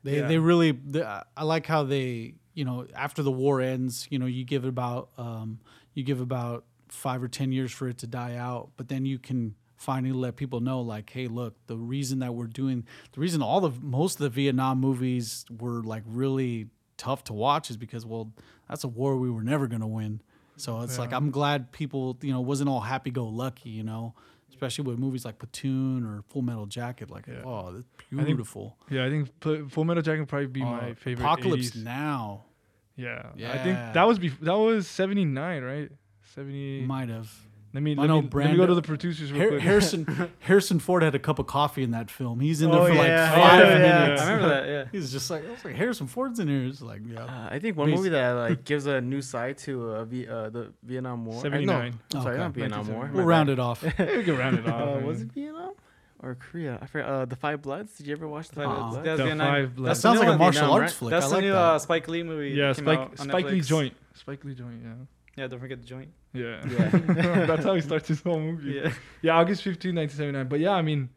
They 0.02 0.16
Yeah. 0.20 0.28
they 0.28 0.38
really 0.38 0.72
they, 0.72 1.02
I 1.02 1.44
like 1.44 1.66
how 1.66 1.84
they 1.84 2.34
you 2.54 2.64
know 2.64 2.86
after 2.96 3.22
the 3.22 3.30
war 3.30 3.60
ends 3.60 4.08
you 4.10 4.18
know 4.18 4.26
you 4.26 4.44
give 4.44 4.64
it 4.64 4.68
about 4.68 5.10
um, 5.18 5.60
you 5.94 6.02
give 6.04 6.20
about 6.22 6.64
five 6.88 7.22
or 7.22 7.28
ten 7.28 7.52
years 7.52 7.70
for 7.70 7.86
it 7.88 7.98
to 7.98 8.06
die 8.06 8.36
out 8.36 8.70
but 8.76 8.88
then 8.88 9.06
you 9.06 9.18
can 9.18 9.54
finally 9.82 10.12
let 10.12 10.36
people 10.36 10.60
know 10.60 10.80
like 10.80 11.10
hey 11.10 11.26
look 11.26 11.54
the 11.66 11.76
reason 11.76 12.20
that 12.20 12.32
we're 12.34 12.46
doing 12.62 12.84
the 13.12 13.20
reason 13.20 13.42
all 13.42 13.60
the 13.60 13.72
most 13.82 14.14
of 14.14 14.20
the 14.20 14.28
Vietnam 14.30 14.78
movies 14.80 15.44
were 15.60 15.82
like 15.82 16.02
really 16.06 16.68
tough 16.96 17.24
to 17.24 17.32
watch 17.32 17.68
is 17.70 17.76
because 17.76 18.06
well 18.06 18.32
that's 18.68 18.84
a 18.84 18.88
war 18.88 19.16
we 19.16 19.28
were 19.30 19.42
never 19.42 19.66
gonna 19.66 19.86
win 20.00 20.20
so 20.56 20.80
it's 20.82 20.98
like 20.98 21.12
I'm 21.12 21.30
glad 21.30 21.72
people 21.72 22.16
you 22.22 22.32
know 22.32 22.40
wasn't 22.40 22.68
all 22.68 22.80
happy 22.80 23.10
go 23.10 23.26
lucky 23.26 23.70
you 23.70 23.82
know 23.82 24.14
especially 24.50 24.84
with 24.84 24.98
movies 24.98 25.24
like 25.24 25.38
Platoon 25.38 26.04
or 26.04 26.22
Full 26.28 26.42
Metal 26.42 26.66
Jacket 26.66 27.10
like 27.10 27.26
Yeah. 27.26 27.42
oh 27.44 27.72
that's 27.72 27.84
think- 28.10 28.26
beautiful. 28.26 28.76
yeah, 28.90 29.04
I 29.06 29.10
think 29.10 29.70
Full 29.72 29.84
Metal 29.84 30.02
Jacket 30.02 30.20
would 30.20 30.28
probably 30.28 30.46
be 30.46 30.62
Uh, 30.62 30.66
my 30.66 30.94
favorite. 30.94 31.24
Apocalypse 31.24 31.70
80s. 31.70 31.82
Now 31.84 32.44
Yeah, 32.94 33.30
yeah 33.34 33.52
I 33.52 33.58
think 33.64 33.76
that 33.94 34.06
was 34.06 34.18
bef- 34.20 34.38
that 34.40 34.54
was 34.68 34.86
seventy 34.86 35.24
nine, 35.24 35.62
right? 35.64 35.90
Seventy. 36.34 36.82
might 36.82 37.08
have. 37.08 37.30
Let 37.74 37.82
me 37.82 37.92
I 37.96 38.00
let, 38.02 38.06
know 38.08 38.20
me 38.22 38.28
let 38.32 38.50
me 38.50 38.56
go 38.56 38.66
to 38.66 38.74
the 38.74 38.82
producers 38.82 39.32
real 39.32 39.40
Har- 39.40 39.48
quick. 39.50 39.60
Harrison 39.62 40.30
Harrison 40.40 40.78
Ford 40.78 41.02
had 41.02 41.14
a 41.14 41.18
cup 41.18 41.38
of 41.38 41.46
coffee 41.46 41.82
in 41.82 41.92
that 41.92 42.10
film. 42.10 42.40
He's 42.40 42.60
in 42.62 42.70
there 42.70 42.80
Oh, 42.80 42.86
for 42.86 42.94
like 42.94 43.06
five 43.08 43.08
Yeah, 43.08 43.68
yeah. 43.78 43.78
minutes. 44.04 44.22
I 44.22 44.32
remember 44.32 44.48
that. 44.54 44.68
Yeah. 44.68 44.84
He's 44.92 45.10
just 45.10 45.30
like, 45.30 45.46
I 45.46 45.50
was 45.52 45.64
like, 45.64 45.74
Harrison 45.76 46.06
Ford's 46.06 46.38
in 46.38 46.48
here. 46.48 46.64
It's 46.66 46.82
like, 46.82 47.00
yeah. 47.06 47.24
Uh, 47.24 47.48
I 47.50 47.58
think 47.58 47.76
one 47.76 47.88
Basi- 47.88 47.96
movie 47.96 48.08
that 48.10 48.32
like 48.48 48.64
gives 48.64 48.86
a 48.86 49.00
new 49.00 49.22
side 49.22 49.58
to 49.58 49.90
uh, 49.90 50.04
v- 50.04 50.28
uh, 50.28 50.50
the 50.50 50.72
Vietnam 50.82 51.24
War. 51.24 51.34
Uh, 51.40 51.42
no, 51.44 51.50
79. 51.50 51.98
I'm 52.14 52.22
sorry, 52.22 52.34
Okay. 52.34 52.42
not 52.42 52.52
Vietnam 52.52 52.92
War. 52.92 53.10
We'll 53.12 53.24
round 53.24 53.48
it 53.48 53.58
off. 53.58 53.82
we 53.98 54.22
can 54.24 54.36
round 54.36 54.58
it 54.58 54.68
off. 54.68 55.02
Uh, 55.02 55.06
was 55.06 55.22
it 55.22 55.32
Vietnam 55.32 55.72
or 56.22 56.34
Korea? 56.34 56.78
I 56.82 56.86
forgot. 56.86 57.08
Uh, 57.08 57.24
the 57.24 57.36
Five 57.36 57.62
Bloods. 57.62 57.96
Did 57.96 58.06
you 58.06 58.12
ever 58.12 58.28
watch 58.28 58.48
the 58.48 58.56
Five 58.56 58.66
Five 58.66 58.76
Bloods. 58.76 58.92
Bloods? 58.92 59.04
That's 59.06 59.18
The 59.18 59.24
Vietnam. 59.24 59.48
Five 59.72 59.82
That 59.82 59.96
sounds 59.96 60.18
like 60.18 60.28
a 60.28 60.30
Vietnam, 60.32 60.38
martial 60.38 60.68
right? 60.68 60.82
arts 60.82 60.92
flick. 60.92 61.10
That's 61.10 61.26
I 61.26 61.28
the 61.30 61.34
like 61.36 61.44
new 61.44 61.52
that. 61.52 61.58
uh, 61.58 61.78
Spike 61.78 62.08
Lee 62.08 62.22
movie. 62.22 62.50
Yeah, 62.50 62.68
that 62.68 62.76
came 62.76 62.84
Spike 62.84 62.98
out 62.98 63.20
on 63.20 63.28
Spike 63.28 63.44
Lee 63.46 63.60
joint. 63.62 63.96
Spike 64.14 64.44
Lee 64.44 64.54
joint. 64.54 64.82
Yeah. 64.84 64.90
Yeah, 65.36 65.46
don't 65.46 65.60
forget 65.60 65.80
the 65.80 65.86
joint. 65.86 66.10
Yeah. 66.32 66.62
Yeah. 66.68 66.88
That's 67.46 67.64
how 67.64 67.74
he 67.74 67.80
starts 67.80 68.08
his 68.08 68.20
whole 68.20 68.38
movie. 68.40 68.72
Yeah. 68.72 68.92
Yeah, 69.22 69.36
August 69.38 69.62
15, 69.62 69.94
1979. 69.94 70.48
But 70.48 70.60
yeah, 70.60 70.72
I 70.72 70.82
mean, 70.82 71.08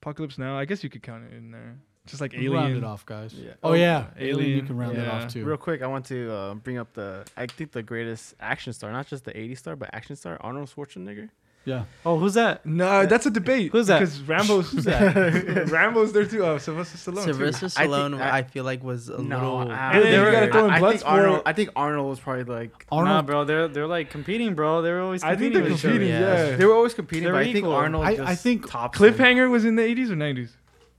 Apocalypse 0.00 0.38
Now, 0.38 0.56
I 0.58 0.64
guess 0.64 0.84
you 0.84 0.90
could 0.90 1.02
count 1.02 1.24
it 1.24 1.36
in 1.36 1.50
there. 1.50 1.76
Just 2.06 2.20
like 2.22 2.32
We'll 2.32 2.54
Round 2.54 2.68
Alien. 2.68 2.84
it 2.84 2.86
off, 2.86 3.04
guys. 3.04 3.34
Yeah. 3.34 3.52
Oh, 3.62 3.74
yeah. 3.74 4.06
Alien. 4.18 4.38
Alien. 4.40 4.56
You 4.56 4.62
can 4.62 4.76
round 4.78 4.96
it 4.96 5.06
off 5.06 5.30
too. 5.32 5.44
Real 5.44 5.58
quick, 5.58 5.82
I 5.82 5.86
want 5.88 6.06
to 6.06 6.32
uh, 6.32 6.54
bring 6.54 6.78
up 6.78 6.94
the 6.94 7.26
I 7.36 7.46
think 7.46 7.72
the 7.72 7.82
greatest 7.82 8.34
action 8.40 8.72
star, 8.72 8.90
not 8.92 9.06
just 9.08 9.24
the 9.24 9.38
80 9.38 9.54
star, 9.56 9.76
but 9.76 9.90
action 9.92 10.16
star 10.16 10.38
Arnold 10.40 10.72
Schwarzenegger. 10.74 11.28
Yeah. 11.68 11.84
Oh, 12.06 12.18
who's 12.18 12.34
that? 12.34 12.64
No, 12.64 13.04
that's 13.06 13.26
a 13.26 13.30
debate. 13.30 13.72
Who's 13.72 13.88
that? 13.88 13.98
Because 14.00 14.20
Rambo's 14.22 14.70
who's 14.72 14.84
that? 14.84 15.68
Rambo's 15.70 16.12
there 16.12 16.24
too. 16.24 16.44
Oh, 16.44 16.58
Sylvester 16.58 16.96
Stallone. 16.96 17.24
too. 17.26 17.32
Sylvester 17.34 17.66
I 17.66 17.68
think- 17.68 17.92
Stallone, 17.92 18.20
I, 18.20 18.38
I- 18.38 18.42
feel 18.42 18.64
like 18.64 18.82
was 18.82 19.08
a 19.08 19.20
No, 19.20 19.36
little. 19.38 19.70
I, 19.72 19.92
And 19.92 20.04
then 20.04 20.12
you 20.14 20.26
I- 20.28 20.32
gotta 20.32 20.52
throw 20.52 20.64
in 20.64 20.70
I, 20.70 20.76
I 20.76 20.80
think 20.80 21.02
Bloodsport. 21.02 21.10
Arnold. 21.10 21.42
I 21.46 21.52
think 21.52 21.70
Arnold 21.76 22.08
was 22.10 22.20
probably 22.20 22.44
like. 22.44 22.86
Nah, 22.90 23.22
bro, 23.22 23.44
they're 23.44 23.68
they're 23.68 23.86
like 23.86 24.10
competing, 24.10 24.54
bro. 24.54 24.82
They're 24.82 25.00
always 25.02 25.22
I 25.22 25.36
think 25.36 25.52
competing 25.52 25.52
they're 25.54 25.62
with 25.64 25.72
each 25.74 25.82
competing. 25.82 26.08
yeah. 26.08 26.48
Yeah. 26.50 26.56
They 26.56 26.64
were 26.64 26.74
always 26.74 26.94
competing, 26.94 27.24
They 27.24 27.30
but 27.30 27.34
were 27.34 27.40
I 27.40 27.44
think 27.44 27.56
equal. 27.58 27.72
Arnold. 27.74 28.04
I- 28.06 28.16
just 28.16 28.28
I 28.28 28.34
think 28.34 28.70
tops 28.70 28.98
them. 28.98 29.12
Cliffhanger 29.14 29.50
was 29.50 29.64
in 29.64 29.76
the 29.76 29.82
80s 29.82 30.10
or 30.10 30.16
90s? 30.16 30.50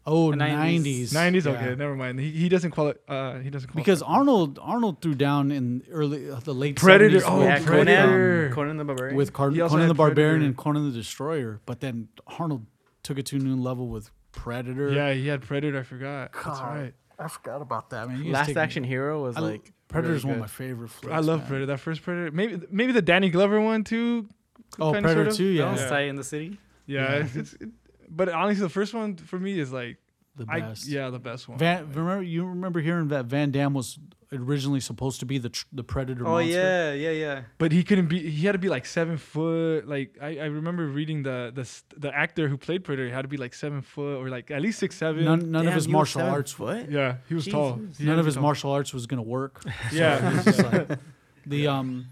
Oh, 0.09 0.31
90s. 0.31 0.79
90s. 0.81 1.13
90s. 1.13 1.45
Yeah. 1.45 1.51
Okay, 1.51 1.75
never 1.75 1.95
mind. 1.95 2.19
He, 2.19 2.31
he 2.31 2.49
doesn't 2.49 2.71
qualify. 2.71 2.99
Uh, 3.07 3.39
he 3.39 3.49
doesn't 3.49 3.69
qualify. 3.69 3.79
Because 3.79 4.01
Arnold 4.01 4.59
Arnold 4.61 5.01
threw 5.01 5.13
down 5.15 5.51
in 5.51 5.83
early 5.91 6.29
uh, 6.29 6.39
the 6.39 6.53
late 6.53 6.75
Predator. 6.75 7.19
70s 7.19 7.23
Oh, 7.27 7.43
yeah, 7.43 7.63
Predator. 7.63 8.49
Conan, 8.49 8.53
Conan 8.53 8.77
the 8.77 8.85
Barbarian. 8.85 9.15
with 9.15 9.31
Car- 9.33 9.51
Conan 9.51 9.87
the 9.87 9.93
Barbarian 9.93 10.31
Predator. 10.33 10.45
and 10.47 10.57
Conan 10.57 10.91
the 10.91 10.97
Destroyer, 10.97 11.61
but 11.65 11.79
then 11.79 12.07
Arnold 12.39 12.65
took 13.03 13.17
it 13.19 13.25
to 13.27 13.35
a 13.37 13.39
new 13.39 13.55
level 13.55 13.87
with 13.87 14.09
Predator. 14.31 14.91
yeah, 14.91 15.13
he 15.13 15.27
had 15.27 15.41
Predator. 15.41 15.79
I 15.79 15.83
forgot. 15.83 16.31
That's 16.33 16.59
right. 16.59 16.93
I 17.17 17.27
forgot 17.27 17.61
about 17.61 17.89
that. 17.91 18.07
Man, 18.07 18.23
You 18.23 18.31
Last 18.31 18.47
take- 18.47 18.57
Action 18.57 18.83
Hero 18.83 19.21
was 19.23 19.35
I- 19.37 19.41
like 19.41 19.71
Predator's 19.89 20.23
really 20.23 20.35
one 20.35 20.35
of 20.35 20.41
my 20.41 20.47
favorite. 20.47 20.89
Flicks, 20.89 21.13
I 21.13 21.19
love 21.19 21.39
man. 21.39 21.47
Predator. 21.47 21.65
That 21.67 21.79
first 21.79 22.01
Predator. 22.03 22.31
Maybe 22.31 22.61
maybe 22.71 22.91
the 22.93 23.01
Danny 23.01 23.29
Glover 23.29 23.59
one 23.59 23.83
too. 23.83 24.27
Oh, 24.79 24.91
Predator 24.91 25.13
sort 25.15 25.27
of. 25.29 25.35
two, 25.35 25.57
That 25.57 25.63
yeah, 25.63 25.71
was 25.71 25.81
Yeah. 25.81 25.89
tight 25.89 26.01
in 26.09 26.15
the 26.15 26.23
city. 26.23 26.57
Yeah, 26.85 27.01
Yeah. 27.15 27.23
It's, 27.25 27.35
it's, 27.35 27.53
it, 27.53 27.69
but 28.09 28.29
honestly, 28.29 28.61
the 28.63 28.69
first 28.69 28.93
one 28.93 29.15
for 29.17 29.39
me 29.39 29.59
is 29.59 29.71
like, 29.71 29.97
the 30.35 30.45
I 30.49 30.61
best. 30.61 30.87
yeah, 30.87 31.09
the 31.09 31.19
best 31.19 31.49
one. 31.49 31.57
Van, 31.57 31.91
remember 31.91 32.23
you 32.23 32.45
remember 32.45 32.79
hearing 32.79 33.09
that 33.09 33.25
Van 33.25 33.51
Damme 33.51 33.73
was 33.73 33.99
originally 34.31 34.79
supposed 34.79 35.19
to 35.19 35.25
be 35.25 35.37
the 35.37 35.49
tr- 35.49 35.65
the 35.73 35.83
Predator 35.83 36.25
Oh 36.25 36.33
monster. 36.33 36.51
yeah, 36.51 36.93
yeah, 36.93 37.09
yeah. 37.11 37.41
But 37.57 37.71
he 37.73 37.83
couldn't 37.83 38.07
be. 38.07 38.29
He 38.29 38.45
had 38.45 38.53
to 38.53 38.57
be 38.59 38.69
like 38.69 38.85
seven 38.85 39.17
foot. 39.17 39.87
Like 39.87 40.17
I, 40.21 40.37
I 40.37 40.45
remember 40.45 40.85
reading 40.87 41.23
the 41.23 41.51
the 41.53 41.67
the 41.99 42.15
actor 42.15 42.47
who 42.47 42.57
played 42.57 42.83
Predator 42.85 43.13
had 43.13 43.23
to 43.23 43.27
be 43.27 43.35
like 43.37 43.53
seven 43.53 43.81
foot 43.81 44.17
or 44.23 44.29
like 44.29 44.49
at 44.51 44.61
least 44.61 44.79
six 44.79 44.95
seven. 44.95 45.25
None, 45.25 45.51
none 45.51 45.63
Damn, 45.65 45.69
of 45.69 45.75
his 45.75 45.87
martial 45.89 46.21
arts. 46.21 46.51
Foot? 46.53 46.89
Yeah, 46.89 47.17
he 47.27 47.33
was 47.33 47.45
tall. 47.47 47.79
He 47.97 48.05
None 48.05 48.19
of 48.19 48.25
his 48.25 48.35
tall. 48.35 48.43
martial 48.43 48.71
arts 48.71 48.93
was 48.93 49.07
gonna 49.07 49.21
work. 49.23 49.61
Yeah, 49.91 50.41
It's 50.45 50.59
like- 50.59 50.99
the 51.45 51.67
um, 51.75 52.05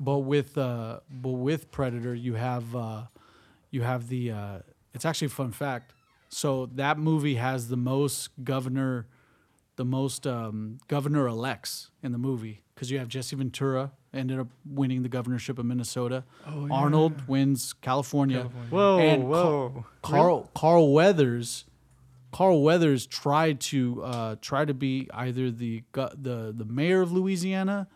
but 0.00 0.18
with 0.20 0.56
uh, 0.58 1.00
but 1.10 1.30
with 1.32 1.70
Predator, 1.70 2.14
you 2.14 2.34
have 2.34 2.74
uh, 2.74 3.02
you 3.70 3.82
have 3.82 4.08
the. 4.08 4.32
Uh, 4.32 4.58
it's 4.94 5.04
actually 5.04 5.26
a 5.26 5.30
fun 5.30 5.52
fact. 5.52 5.92
So 6.28 6.66
that 6.74 6.98
movie 6.98 7.34
has 7.36 7.68
the 7.68 7.76
most 7.76 8.30
governor, 8.44 9.06
the 9.76 9.84
most 9.84 10.26
um, 10.26 10.78
governor 10.88 11.26
elects 11.26 11.90
in 12.02 12.12
the 12.12 12.18
movie 12.18 12.62
because 12.74 12.90
you 12.90 12.98
have 12.98 13.08
Jesse 13.08 13.36
Ventura 13.36 13.92
ended 14.14 14.38
up 14.38 14.48
winning 14.64 15.02
the 15.02 15.08
governorship 15.08 15.58
of 15.58 15.66
Minnesota. 15.66 16.24
Oh, 16.46 16.66
yeah. 16.66 16.72
Arnold 16.74 17.28
wins 17.28 17.72
California. 17.72 18.38
California. 18.38 18.70
Whoa, 18.70 18.98
And 19.00 19.28
whoa. 19.28 19.84
Carl 20.02 20.50
Carl 20.54 20.92
Weathers, 20.92 21.64
Carl 22.32 22.62
Weathers 22.62 23.06
tried 23.06 23.60
to 23.60 24.02
uh, 24.04 24.36
try 24.40 24.64
to 24.64 24.74
be 24.74 25.08
either 25.12 25.50
the 25.50 25.82
the 25.92 26.54
the 26.56 26.64
mayor 26.64 27.02
of 27.02 27.12
Louisiana 27.12 27.88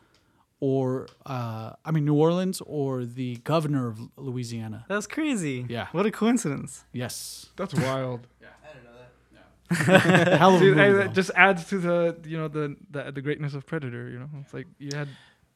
or 0.68 1.06
uh, 1.34 1.72
I 1.84 1.90
mean 1.94 2.04
New 2.10 2.14
Orleans 2.26 2.58
or 2.78 3.04
the 3.20 3.36
governor 3.52 3.84
of 3.88 3.96
Louisiana. 4.16 4.84
That's 4.88 5.06
crazy. 5.06 5.66
Yeah. 5.68 5.86
What 5.92 6.06
a 6.06 6.10
coincidence. 6.10 6.84
Yes, 6.92 7.46
That's 7.56 7.74
wild. 7.74 8.20
Yeah, 8.40 8.48
I 8.64 8.68
didn't 8.72 8.84
know 8.88 8.96
that. 9.00 10.30
No. 10.30 10.36
Hell 10.42 10.54
of 10.54 10.60
a 10.62 10.64
Dude, 10.64 10.76
movie. 10.76 11.02
I- 11.08 11.12
just 11.20 11.30
adds 11.34 11.62
to 11.70 11.76
the 11.78 12.16
you 12.32 12.36
know 12.40 12.48
the, 12.48 12.76
the 12.94 13.02
the 13.16 13.22
greatness 13.26 13.54
of 13.54 13.66
Predator. 13.66 14.08
You 14.12 14.18
know, 14.20 14.28
it's 14.40 14.54
like 14.54 14.66
you 14.78 14.90
had 14.94 15.08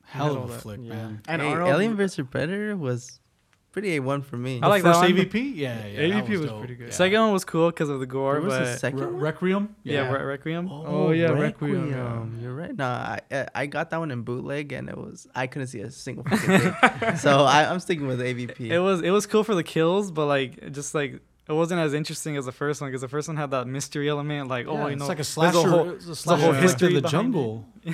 hell 0.05 0.37
all 0.37 0.45
of 0.45 0.51
a 0.51 0.53
that. 0.55 0.63
flick, 0.63 0.81
Yeah. 0.83 0.95
man. 0.95 1.13
And 1.29 1.43
Hey, 1.43 1.49
Arnold, 1.49 1.69
Alien 1.71 1.95
vs 1.97 2.27
Predator 2.31 2.77
was 2.77 3.21
pretty 3.81 3.97
a 3.97 4.01
one 4.01 4.23
for 4.23 4.37
me. 4.37 4.61
I 4.63 4.67
like 4.69 4.83
the 4.83 4.93
that 4.93 5.01
first 5.01 5.13
one. 5.15 5.27
AVP. 5.27 5.53
Yeah, 5.57 5.87
yeah, 5.87 6.09
that 6.09 6.25
AVP 6.27 6.29
was 6.31 6.51
dope. 6.51 6.59
pretty 6.61 6.75
good. 6.75 6.89
Yeah. 6.89 6.93
Second 6.93 7.21
one 7.21 7.33
was 7.33 7.45
cool 7.45 7.71
because 7.71 7.89
of 7.89 8.01
the 8.01 8.07
gore, 8.07 8.35
There 8.35 8.43
was 8.43 8.55
a 8.55 8.59
but 8.61 8.79
second 8.79 9.01
Re- 9.01 9.07
one? 9.07 9.17
Requiem. 9.21 9.77
yeah, 9.85 10.11
Re- 10.13 10.25
Requiem. 10.25 10.69
Oh, 10.71 10.85
oh 10.87 11.11
yeah, 11.13 11.27
Requiem, 11.31 11.91
yeah. 11.91 12.25
You're 12.43 12.55
right. 12.55 12.77
No, 12.77 12.85
I 12.87 13.21
I- 13.31 13.49
I 13.55 13.67
got 13.67 13.91
that 13.91 13.99
one 13.99 14.11
in 14.11 14.23
bootleg, 14.23 14.73
and 14.73 14.89
it 14.89 14.97
was 14.97 15.27
I 15.35 15.47
couldn't 15.47 15.69
see 15.69 15.81
a 15.81 15.91
single 15.91 16.25
fucking 16.29 16.59
thing. 16.61 17.17
so 17.17 17.45
I, 17.45 17.71
I'm 17.71 17.81
sticking 17.81 18.07
with 18.07 18.21
AVP. 18.21 18.61
It 18.61 18.81
was 18.81 19.01
it 19.03 19.11
was 19.11 19.27
cool 19.27 19.45
for 19.45 19.55
the 19.55 19.65
kills, 19.65 20.11
but 20.11 20.27
like 20.27 20.73
just 20.73 20.95
like 20.95 21.21
it 21.49 21.55
wasn't 21.55 21.81
as 21.81 21.95
interesting 21.95 22.37
as 22.37 22.45
the 22.45 22.53
first 22.53 22.83
one 22.83 22.91
because 22.91 23.01
the 23.01 23.09
first 23.09 23.27
one 23.27 23.39
had 23.39 23.51
that 23.53 23.67
mystery 23.67 24.07
element. 24.11 24.49
Like, 24.49 24.67
oh, 24.67 24.75
Yeah, 24.75 24.85
oh, 24.85 24.89
you 24.89 24.97
know, 24.97 25.05
it's 25.05 25.09
like 25.09 25.17
a 25.17 25.19
there's 25.19 25.29
slasher. 25.29 25.69
whole- 25.71 25.91
it's 25.93 26.05
a 26.05 26.09
whole 26.09 26.15
slasher 26.15 26.43
flick 26.51 26.61
history 26.63 26.89
to 26.91 26.95
the 26.97 27.01
behind 27.01 27.07
it. 27.07 27.33
jungle. 27.33 27.65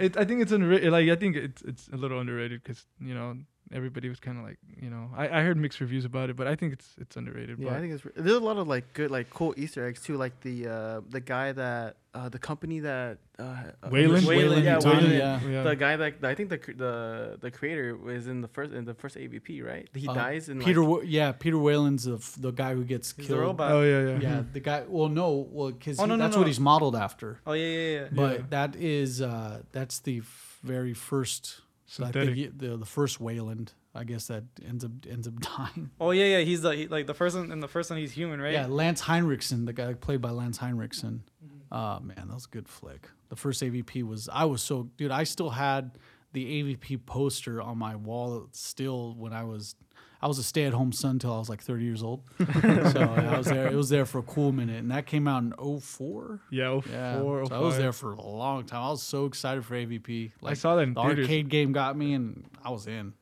it, 0.00 0.16
I 0.16 0.24
think 0.24 0.42
it's 0.42 0.50
underrated. 0.50 0.90
Like 0.90 1.08
I 1.08 1.14
think 1.14 1.36
it's 1.36 1.62
it's 1.62 1.88
a 1.92 1.96
little 1.96 2.18
underrated 2.18 2.60
because 2.62 2.84
you 3.00 3.14
know 3.14 3.36
everybody 3.74 4.08
was 4.08 4.20
kind 4.20 4.38
of 4.38 4.44
like 4.44 4.58
you 4.80 4.88
know 4.88 5.10
I, 5.16 5.24
I 5.28 5.42
heard 5.42 5.56
mixed 5.58 5.80
reviews 5.80 6.04
about 6.04 6.30
it, 6.30 6.36
but 6.36 6.46
I 6.46 6.54
think 6.54 6.72
it's 6.72 6.88
it's 6.98 7.16
underrated. 7.16 7.58
Yeah, 7.58 7.68
but 7.70 7.76
I 7.76 7.80
think 7.80 7.92
it's 7.94 8.04
re- 8.04 8.12
there's 8.16 8.36
a 8.36 8.40
lot 8.40 8.56
of 8.56 8.66
like 8.68 8.92
good 8.94 9.10
like 9.10 9.28
cool 9.30 9.52
Easter 9.56 9.86
eggs 9.86 10.00
too, 10.00 10.16
like 10.16 10.40
the 10.40 10.56
uh 10.68 11.00
the 11.10 11.20
guy 11.20 11.52
that 11.52 11.96
uh 12.14 12.28
the 12.28 12.38
company 12.38 12.78
that 12.80 13.18
uh 13.38 13.42
uh, 13.42 13.88
Weyland? 13.90 14.24
Weyland 14.26 14.64
yeah, 14.64 14.78
Weyland. 14.78 15.12
yeah. 15.12 15.40
yeah. 15.48 15.62
The 15.64 15.74
guy 15.74 15.96
that 15.96 16.14
I 16.22 16.34
think 16.36 16.48
the 16.50 16.58
the 16.84 17.38
the 17.40 17.50
creator 17.50 17.96
was 17.96 18.28
in 18.28 18.40
the 18.40 18.48
first 18.48 18.72
in 18.72 18.84
the 18.84 18.94
first 18.94 19.16
AVP, 19.16 19.64
right? 19.66 19.88
He 19.92 20.06
Uh, 20.06 20.14
dies 20.14 20.48
in 20.48 20.60
Peter, 20.60 20.80
Like, 20.82 20.90
Wa- 20.90 21.02
yeah, 21.04 21.32
Peter 21.32 21.58
Weyland's 21.58 22.04
the 22.04 22.14
f- 22.16 22.36
the 22.38 22.52
guy 22.52 22.74
who 22.74 22.84
gets 22.84 23.12
He's 23.16 23.26
killed. 23.26 23.38
the 23.40 23.42
robot. 23.42 23.72
oh 23.72 23.82
yeah, 23.82 24.12
yeah. 24.12 24.18
Yeah, 24.20 24.42
the 24.52 24.60
guy. 24.60 24.84
Well, 24.86 25.08
no, 25.08 25.48
well, 25.50 25.72
because 25.72 25.98
Oh, 25.98 26.06
no, 26.06 26.14
no, 26.14 26.22
that's 26.22 26.36
no. 26.36 26.40
what 26.42 26.46
he's 26.46 26.60
modeled 26.60 26.94
after. 26.94 27.40
Oh 27.46 27.54
yeah, 27.54 27.66
yeah, 27.66 27.90
yeah. 28.00 28.06
But 28.12 28.38
Yeah. 28.38 28.44
that 28.50 28.76
is 28.76 29.20
uh, 29.20 29.62
that's 29.72 29.98
the 29.98 30.18
f- 30.18 30.60
very 30.62 30.94
first. 30.94 31.60
I 31.86 32.06
Synthetic. 32.10 32.34
think 32.34 32.58
the 32.58 32.76
the 32.76 32.86
first 32.86 33.20
Weyland, 33.20 33.72
I 33.94 34.04
guess 34.04 34.26
that 34.28 34.44
ends 34.66 34.84
up 34.84 34.90
ends 35.08 35.28
up 35.28 35.38
dying. 35.40 35.90
Oh 36.00 36.10
yeah, 36.12 36.38
yeah. 36.38 36.44
He's 36.44 36.62
the 36.62 36.70
he, 36.74 36.86
like 36.88 37.06
the 37.06 37.14
first 37.14 37.36
one 37.36 37.52
in 37.52 37.60
the 37.60 37.68
first 37.68 37.90
one. 37.90 37.98
He's 37.98 38.12
human, 38.12 38.40
right? 38.40 38.52
Yeah, 38.54 38.66
Lance 38.66 39.02
Henriksen, 39.02 39.64
the 39.66 39.72
guy 39.72 39.92
played 39.94 40.20
by 40.22 40.30
Lance 40.30 40.58
Henriksen. 40.58 41.24
Mm-hmm. 41.44 41.74
Uh 41.74 42.00
man, 42.00 42.28
that 42.28 42.34
was 42.34 42.46
a 42.46 42.48
good 42.48 42.68
flick. 42.68 43.08
The 43.28 43.36
first 43.36 43.62
AVP 43.62 44.02
was 44.02 44.28
I 44.32 44.44
was 44.44 44.62
so 44.62 44.88
dude. 44.96 45.10
I 45.10 45.24
still 45.24 45.50
had 45.50 45.98
the 46.32 46.62
AVP 46.62 47.04
poster 47.06 47.60
on 47.60 47.78
my 47.78 47.94
wall 47.96 48.48
still 48.52 49.14
when 49.16 49.32
I 49.32 49.44
was 49.44 49.76
I 50.24 50.26
was 50.26 50.38
a 50.38 50.42
stay 50.42 50.64
at 50.64 50.72
home 50.72 50.90
son 50.90 51.18
till 51.18 51.34
I 51.34 51.38
was 51.38 51.50
like 51.50 51.60
30 51.60 51.84
years 51.84 52.02
old. 52.02 52.22
so 52.38 52.46
I 52.48 53.36
was 53.36 53.46
there. 53.46 53.66
It 53.66 53.74
was 53.74 53.90
there 53.90 54.06
for 54.06 54.20
a 54.20 54.22
cool 54.22 54.52
minute, 54.52 54.78
and 54.78 54.90
that 54.90 55.04
came 55.04 55.28
out 55.28 55.42
in 55.42 55.52
04. 55.80 56.40
yeah, 56.50 56.68
oh, 56.68 56.82
Yeah, 56.90 57.20
four, 57.20 57.44
so 57.44 57.54
oh, 57.54 57.58
I 57.58 57.60
was 57.60 57.76
there 57.76 57.92
for 57.92 58.12
a 58.12 58.22
long 58.22 58.64
time. 58.64 58.84
I 58.84 58.88
was 58.88 59.02
so 59.02 59.26
excited 59.26 59.66
for 59.66 59.74
AVP. 59.74 60.32
I 60.42 60.54
saw 60.54 60.76
that 60.76 60.84
in 60.84 60.94
the 60.94 61.02
theaters. 61.02 61.26
arcade 61.26 61.50
game 61.50 61.72
got 61.72 61.98
me, 61.98 62.14
and 62.14 62.42
I 62.64 62.70
was 62.70 62.86
in. 62.86 63.12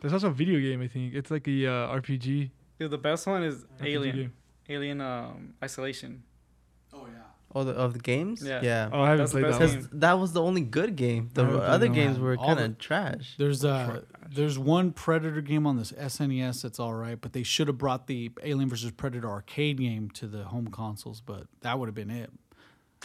There's 0.00 0.12
also 0.12 0.28
a 0.28 0.32
video 0.32 0.60
game. 0.60 0.80
I 0.80 0.86
think 0.86 1.12
it's 1.14 1.32
like 1.32 1.48
a 1.48 1.66
uh, 1.66 2.00
RPG. 2.00 2.50
Dude, 2.78 2.88
the 2.88 2.98
best 2.98 3.26
one 3.26 3.42
is 3.42 3.64
RPG 3.80 3.86
Alien. 3.86 4.16
game. 4.16 4.32
Alien 4.68 5.00
um, 5.00 5.54
Isolation. 5.60 6.22
Oh 7.54 7.62
the, 7.64 7.72
of 7.72 7.92
the 7.92 7.98
games. 8.00 8.42
Yeah. 8.42 8.60
yeah. 8.62 8.90
Oh, 8.92 9.00
I 9.02 9.10
haven't 9.10 9.18
That's 9.18 9.32
played 9.32 9.44
that 9.44 9.60
one. 9.60 9.68
Because 9.70 9.88
that 9.92 10.12
was 10.18 10.32
the 10.32 10.42
only 10.42 10.62
good 10.62 10.96
game. 10.96 11.30
The 11.34 11.42
I 11.44 11.46
other 11.46 11.86
that 11.88 11.94
games 11.94 12.16
one. 12.18 12.24
were 12.24 12.36
All 12.36 12.46
kind 12.46 12.58
the- 12.58 12.64
of 12.64 12.78
trash. 12.78 13.34
There's 13.38 13.64
uh 13.64 14.00
there's 14.28 14.58
one 14.58 14.92
Predator 14.92 15.40
game 15.40 15.66
on 15.66 15.76
this 15.76 15.92
SNES 15.92 16.62
that's 16.62 16.80
all 16.80 16.94
right, 16.94 17.20
but 17.20 17.32
they 17.32 17.42
should 17.44 17.68
have 17.68 17.78
brought 17.78 18.06
the 18.08 18.32
Alien 18.42 18.68
vs 18.68 18.90
Predator 18.92 19.28
arcade 19.30 19.78
game 19.78 20.10
to 20.10 20.26
the 20.26 20.44
home 20.44 20.68
consoles, 20.68 21.20
but 21.20 21.46
that 21.60 21.78
would 21.78 21.86
have 21.86 21.94
been 21.94 22.10
it. 22.10 22.30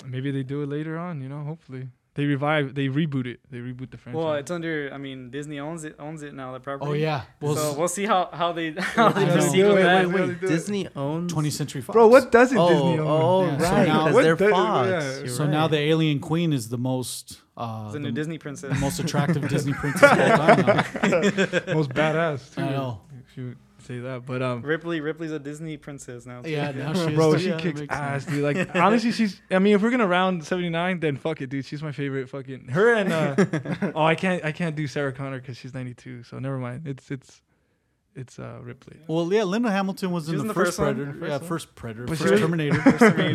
Maybe 0.06 0.32
they 0.32 0.44
do 0.44 0.64
it 0.64 0.70
later 0.70 0.98
on. 0.98 1.22
You 1.22 1.30
know, 1.30 1.44
hopefully 1.44 1.90
they 2.20 2.26
revive. 2.26 2.76
They 2.76 2.88
reboot 2.88 3.26
it. 3.26 3.40
They 3.50 3.60
reboot 3.60 3.92
the 3.92 3.98
franchise. 3.98 4.24
Well, 4.24 4.34
it's 4.36 4.52
under. 4.52 4.92
I 4.94 4.98
mean, 4.98 5.30
Disney 5.32 5.60
owns 5.60 5.86
it. 5.86 5.96
Owns 5.98 6.22
it 6.22 6.34
now. 6.34 6.52
The 6.52 6.60
property. 6.60 6.90
Oh 6.92 6.94
yeah, 6.94 7.22
well, 7.42 7.56
so 7.56 7.74
we'll 7.80 7.88
see 7.88 8.06
how 8.06 8.30
how 8.34 8.52
they 8.52 8.72
how 8.78 9.10
they 9.10 9.24
I 9.26 9.32
proceed 9.32 9.64
Wait, 9.64 9.68
with 9.68 9.76
wait, 9.78 9.84
that. 9.84 10.08
wait, 10.10 10.28
wait. 10.28 10.42
Disney 10.42 10.88
owns 10.96 11.34
20th 11.34 11.52
Century 11.54 11.82
Fox. 11.82 11.94
bro, 11.94 12.08
what 12.08 12.32
doesn't 12.32 12.58
Oh, 12.58 12.70
Disney 12.70 13.00
own? 13.00 13.08
oh, 13.08 13.46
Yeah, 13.46 13.58
so 13.58 13.64
right, 13.64 13.88
now- 13.88 13.98
because 14.04 14.14
What 14.16 14.24
they're 14.24 14.36
does- 14.36 14.52
Fox. 14.52 14.90
yeah. 14.90 15.28
So 15.34 15.44
right. 15.46 15.52
now 15.52 15.68
the 15.68 15.78
Alien 15.80 16.20
Queen 16.20 16.52
is 16.54 16.70
the 16.70 16.78
most 16.78 17.42
uh, 17.58 17.92
the 17.92 18.00
new 18.00 18.12
Disney 18.12 18.38
princess. 18.38 18.74
the 18.74 18.80
most 18.80 19.00
attractive 19.00 19.48
Disney 19.56 19.74
princess 19.74 20.04
of 20.04 20.20
all 20.20 20.56
time. 20.56 20.66
Now. 20.66 21.74
Most 21.74 21.90
badass. 21.92 22.56
Too, 22.56 22.62
I 22.62 22.70
know. 22.72 23.02
If 23.28 23.38
you 23.38 23.56
say 23.90 24.00
that, 24.00 24.26
but 24.26 24.42
um, 24.42 24.62
Ripley 24.62 25.02
Ripley's 25.02 25.32
a 25.32 25.40
Disney 25.40 25.76
princess 25.78 26.26
now. 26.26 26.42
too. 26.42 26.50
Yeah, 26.52 26.72
now 26.72 26.94
she 27.08 27.16
bro, 27.16 27.34
too. 27.34 27.40
she 27.40 27.50
Yeah, 27.50 27.58
kicks 27.60 27.82
ass, 27.90 28.24
sense. 28.24 28.36
dude. 28.36 28.44
Like 28.44 28.76
honestly, 28.76 29.12
she's. 29.12 29.42
I 29.52 29.60
mean, 29.60 29.74
if 29.76 29.82
we're 29.82 29.90
gonna 29.92 30.08
round 30.08 30.44
seventy 30.46 30.70
nine, 30.70 31.00
then 31.00 31.18
fuck 31.18 31.42
it, 31.42 31.48
dude. 31.48 31.66
She's 31.66 31.82
my 31.82 31.92
favorite. 31.92 32.30
Fucking 32.30 32.68
her 32.70 32.94
and. 32.94 33.12
uh 33.12 33.92
Oh, 33.96 34.04
I 34.04 34.16
can't. 34.16 34.46
I 34.46 34.52
can't 34.52 34.76
do 34.76 34.86
Sarah 34.88 35.12
Connor 35.12 35.40
because 35.40 35.58
she's 35.58 35.74
ninety 35.74 35.94
two. 35.94 36.24
So 36.24 36.38
never 36.40 36.58
mind. 36.58 36.88
It's 36.88 37.10
it's 37.10 37.42
it's 38.16 38.38
uh 38.40 38.60
Ripley. 38.62 38.98
Well, 39.08 39.32
yeah, 39.34 39.44
Linda 39.44 39.72
Hamilton 39.72 40.12
was 40.12 40.28
in 40.30 40.34
was 40.36 40.42
the, 40.42 40.44
in 40.44 40.48
the 40.48 40.54
first, 40.54 40.78
first 40.78 40.80
one? 40.80 40.96
Predator. 40.96 41.12
The 41.14 41.20
first 41.20 41.30
yeah, 41.32 41.38
one? 41.38 41.48
first 41.48 41.76
Predator, 41.76 42.06
But 42.06 42.18
she 42.18 42.24
first 42.26 42.42
Terminator. 42.42 42.82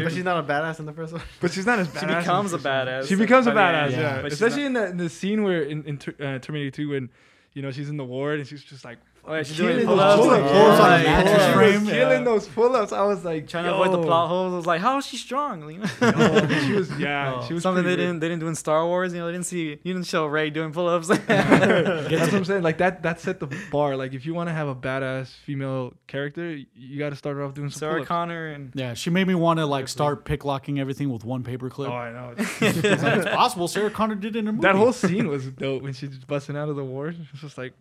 but 0.05 0.13
she's 0.13 0.25
not 0.25 0.39
a 0.39 0.43
badass 0.47 0.79
in 0.81 0.87
the 0.87 0.93
first 0.93 1.13
one. 1.13 1.23
But 1.41 1.53
she's 1.53 1.67
not 1.67 1.79
as 1.79 1.87
She 1.89 1.93
badass. 1.95 2.03
in 2.03 2.09
the 2.09 2.17
becomes 2.21 2.53
a 2.53 2.59
first 2.59 2.65
one. 2.65 2.87
badass. 2.87 3.09
She 3.09 3.15
becomes 3.17 3.47
a 3.47 3.51
by 3.53 3.55
the 3.73 3.79
badass. 3.79 3.91
Yeah, 3.93 4.01
yeah. 4.17 4.23
But 4.23 4.33
especially 4.33 4.65
in 4.67 4.73
the, 4.75 4.87
in 4.87 4.97
the 4.99 5.09
scene 5.09 5.43
where 5.43 5.63
in, 5.63 5.85
in 5.85 5.99
Ter- 5.99 6.15
uh, 6.21 6.39
Terminator 6.39 6.71
Two 6.71 6.91
when. 6.91 7.11
You 7.57 7.63
know, 7.63 7.71
she's 7.71 7.89
in 7.89 7.97
the 7.97 8.05
ward 8.05 8.41
and 8.41 8.49
she's 8.49 8.65
just 8.65 8.85
like 8.85 8.99
Oh, 9.27 9.35
yeah, 9.35 9.43
she's 9.43 9.57
killing 9.57 9.77
doing 9.77 9.87
those 9.87 10.17
pull-ups. 10.19 10.53
pull-ups. 10.53 10.81
On 10.81 11.01
a 11.01 11.03
mattress 11.05 11.55
frame. 11.55 11.87
killing 11.87 12.25
those 12.25 12.47
pull-ups. 12.47 12.93
I 12.93 13.03
was 13.05 13.25
like, 13.25 13.49
Trying 13.49 13.65
to 13.65 13.73
avoid 13.75 13.93
the 13.93 13.99
yo. 13.99 14.05
plot 14.05 14.29
holes. 14.29 14.53
I 14.53 14.57
was 14.57 14.67
like, 14.67 14.81
how 14.83 14.99
is 14.99 15.07
she 15.07 15.17
strong? 15.17 15.71
You 15.71 15.79
know? 15.79 15.87
Yo, 16.03 16.61
she 16.67 16.73
was, 16.73 16.99
yeah, 16.99 17.35
Oh, 17.41 17.47
she 17.47 17.55
was 17.55 17.63
something 17.63 17.83
they 17.85 17.91
pretty 17.95 18.03
didn't 18.03 18.21
they 18.21 18.29
didn't 18.29 18.41
do 18.41 18.49
in 18.49 18.55
Star 18.55 18.85
Wars. 18.87 19.15
You 19.15 19.21
know, 19.21 19.27
they 19.27 19.33
didn't 19.33 19.47
see 19.47 19.71
you 19.83 19.93
didn't 19.95 20.05
show 20.07 20.27
Rey 20.27 20.51
doing 20.51 20.73
pull-ups. 20.73 21.09
That's 21.27 22.33
what 22.33 22.35
I'm 22.35 22.45
saying. 22.45 22.63
Like 22.63 22.79
that, 22.79 23.03
that 23.03 23.19
set 23.21 23.41
the 23.41 23.47
bar. 23.71 23.97
Like 23.97 24.13
if 24.13 24.27
you 24.27 24.35
want 24.35 24.49
to 24.51 24.53
have 24.53 24.69
a 24.69 24.75
badass 24.75 25.29
female 25.47 25.95
character, 26.07 26.59
you 26.75 26.99
got 26.99 27.11
to 27.11 27.17
start 27.17 27.37
her 27.37 27.45
off 27.45 27.55
doing 27.55 27.71
some 27.71 27.79
Sarah 27.79 27.93
pull-ups. 27.95 28.09
Connor 28.09 28.49
and 28.49 28.73
Yeah, 28.75 28.93
she 28.95 29.09
made 29.11 29.27
me 29.27 29.35
want 29.35 29.59
to 29.59 29.65
like 29.67 29.89
start 29.89 30.25
pick 30.27 30.45
locking 30.45 30.79
everything 30.81 31.11
with 31.11 31.25
one 31.25 31.43
paperclip. 31.45 31.89
Oh, 31.89 31.93
I 31.93 32.13
know. 32.13 32.35
It's 32.85 33.03
like, 33.03 33.17
it's 33.19 33.27
possible. 33.35 33.69
Sarah 33.69 33.91
Connor 33.91 34.17
did 34.17 34.37
it 34.37 34.41
in 34.41 34.49
a 34.49 34.53
movie. 34.53 34.63
that 34.67 34.75
whole 34.75 34.93
scene 34.93 35.29
was 35.29 35.47
dope 35.47 35.83
when 35.83 35.95
she's 35.95 36.19
busting 36.19 36.57
out 36.59 36.69
of 36.69 36.77
the 36.77 36.85
ward. 36.85 37.17
It's 37.33 37.41
just 37.41 37.57
like 37.57 37.73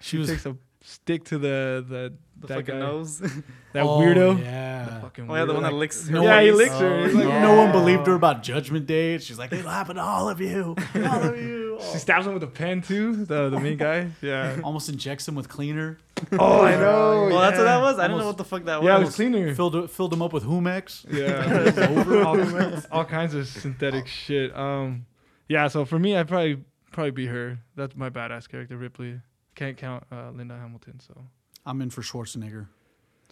she 0.00 0.18
was 0.18 0.28
takes 0.28 0.46
a 0.46 0.56
stick 0.82 1.24
to 1.24 1.38
the 1.38 1.84
the, 1.88 2.12
the 2.40 2.46
that 2.48 2.54
fucking 2.58 2.74
guy, 2.74 2.80
nose. 2.80 3.18
that 3.72 3.82
Oh, 3.82 3.98
weirdo. 3.98 4.40
Yeah. 4.40 5.00
Fucking 5.00 5.28
oh 5.30 5.34
yeah, 5.34 5.44
the 5.44 5.52
weirdo. 5.52 5.54
one 5.54 5.62
that 5.64 5.72
Like, 5.72 5.80
licks. 5.80 6.08
No 6.08 6.22
her 6.22 6.28
yeah, 6.28 6.40
he 6.42 6.48
face. 6.50 6.56
licks 6.58 6.74
her. 6.78 7.04
He's 7.06 7.14
like, 7.14 7.24
Oh, 7.26 7.40
No 7.42 7.54
one 7.56 7.72
believed 7.72 8.06
her 8.06 8.14
about 8.14 8.42
Judgment 8.42 8.86
Day. 8.86 9.18
She's 9.18 9.38
like, 9.38 9.52
it'll 9.52 9.70
happen 9.70 9.96
to 9.96 10.02
all 10.02 10.28
of 10.28 10.40
you, 10.40 10.76
all 11.04 11.22
of 11.22 11.36
you. 11.38 11.64
She 11.92 11.98
stabs 11.98 12.26
him 12.26 12.32
with 12.32 12.42
a 12.42 12.46
pen 12.46 12.80
too. 12.80 13.26
The 13.26 13.50
the 13.50 13.60
main 13.60 13.76
guy. 13.76 14.10
Yeah. 14.22 14.58
Almost 14.64 14.88
injects 14.88 15.28
him 15.28 15.34
with 15.34 15.46
cleaner. 15.50 15.98
Oh, 16.32 16.62
I 16.62 16.70
know. 16.76 17.28
Oh, 17.30 17.38
that's 17.38 17.58
what 17.58 17.64
that 17.64 17.76
yeah. 17.76 17.82
was. 17.82 17.98
I 17.98 18.04
didn't 18.08 18.20
know 18.20 18.26
what 18.28 18.38
the 18.38 18.44
fuck 18.44 18.64
that 18.64 18.80
was. 18.80 18.86
Yeah, 18.88 18.96
it 18.96 19.04
was 19.04 19.14
cleaner. 19.14 19.54
Filled 19.54 19.90
filled 19.90 20.10
him 20.14 20.22
up 20.22 20.32
with 20.32 20.44
Humex. 20.44 21.04
Yeah, 21.12 21.90
over 21.90 22.22
all, 22.22 22.82
all 23.00 23.04
kinds 23.04 23.34
of 23.34 23.46
synthetic 23.46 24.06
shit. 24.06 24.56
Um, 24.56 25.04
yeah. 25.50 25.68
So 25.68 25.84
for 25.84 25.98
me, 25.98 26.16
I'd 26.16 26.28
probably 26.28 26.64
probably 26.92 27.10
be 27.10 27.26
her. 27.26 27.58
That's 27.76 27.94
my 27.94 28.08
badass 28.08 28.48
character, 28.48 28.78
Ripley. 28.78 29.20
Can't 29.56 29.76
count 29.76 30.04
uh, 30.12 30.30
Linda 30.30 30.56
Hamilton. 30.56 31.00
So 31.00 31.14
I'm 31.66 31.82
in 31.82 31.90
for 31.90 32.02
Schwarzenegger. 32.02 32.68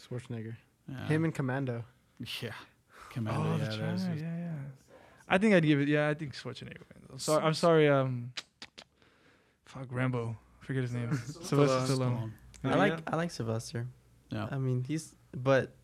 Schwarzenegger. 0.03 0.57
Yeah. 0.91 1.07
Him 1.07 1.25
and 1.25 1.33
Commando. 1.35 1.85
Yeah. 2.43 2.51
Commando. 3.11 3.41
oh, 3.41 3.57
yeah, 3.57 3.70
the 3.70 3.77
that 3.77 3.93
was 3.93 4.03
China, 4.03 4.14
just- 4.14 4.25
yeah, 4.25 4.39
yeah. 4.39 4.53
I 5.29 5.39
think 5.39 5.55
I'd 5.55 5.62
give 5.64 5.81
it. 5.81 5.89
Yeah, 5.89 6.09
I 6.09 6.14
think 6.14 6.35
Schwarzenegger. 6.35 6.83
wins. 6.93 7.07
I'm 7.12 7.18
sorry. 7.18 7.45
I'm 7.45 7.55
sorry. 7.55 7.89
Um, 7.89 8.33
fuck 9.66 9.87
Rambo. 9.91 10.37
Forget 10.61 10.83
his 10.83 10.93
name. 10.93 11.12
Sylvester 11.43 11.95
Stallone. 11.95 12.33
I 12.64 12.75
like 12.77 12.99
I 13.07 13.16
like 13.16 13.31
Sylvester. 13.31 13.87
Yeah. 14.31 14.49
I 14.51 14.57
mean, 14.59 14.85
he's 14.85 15.14
but 15.37 15.75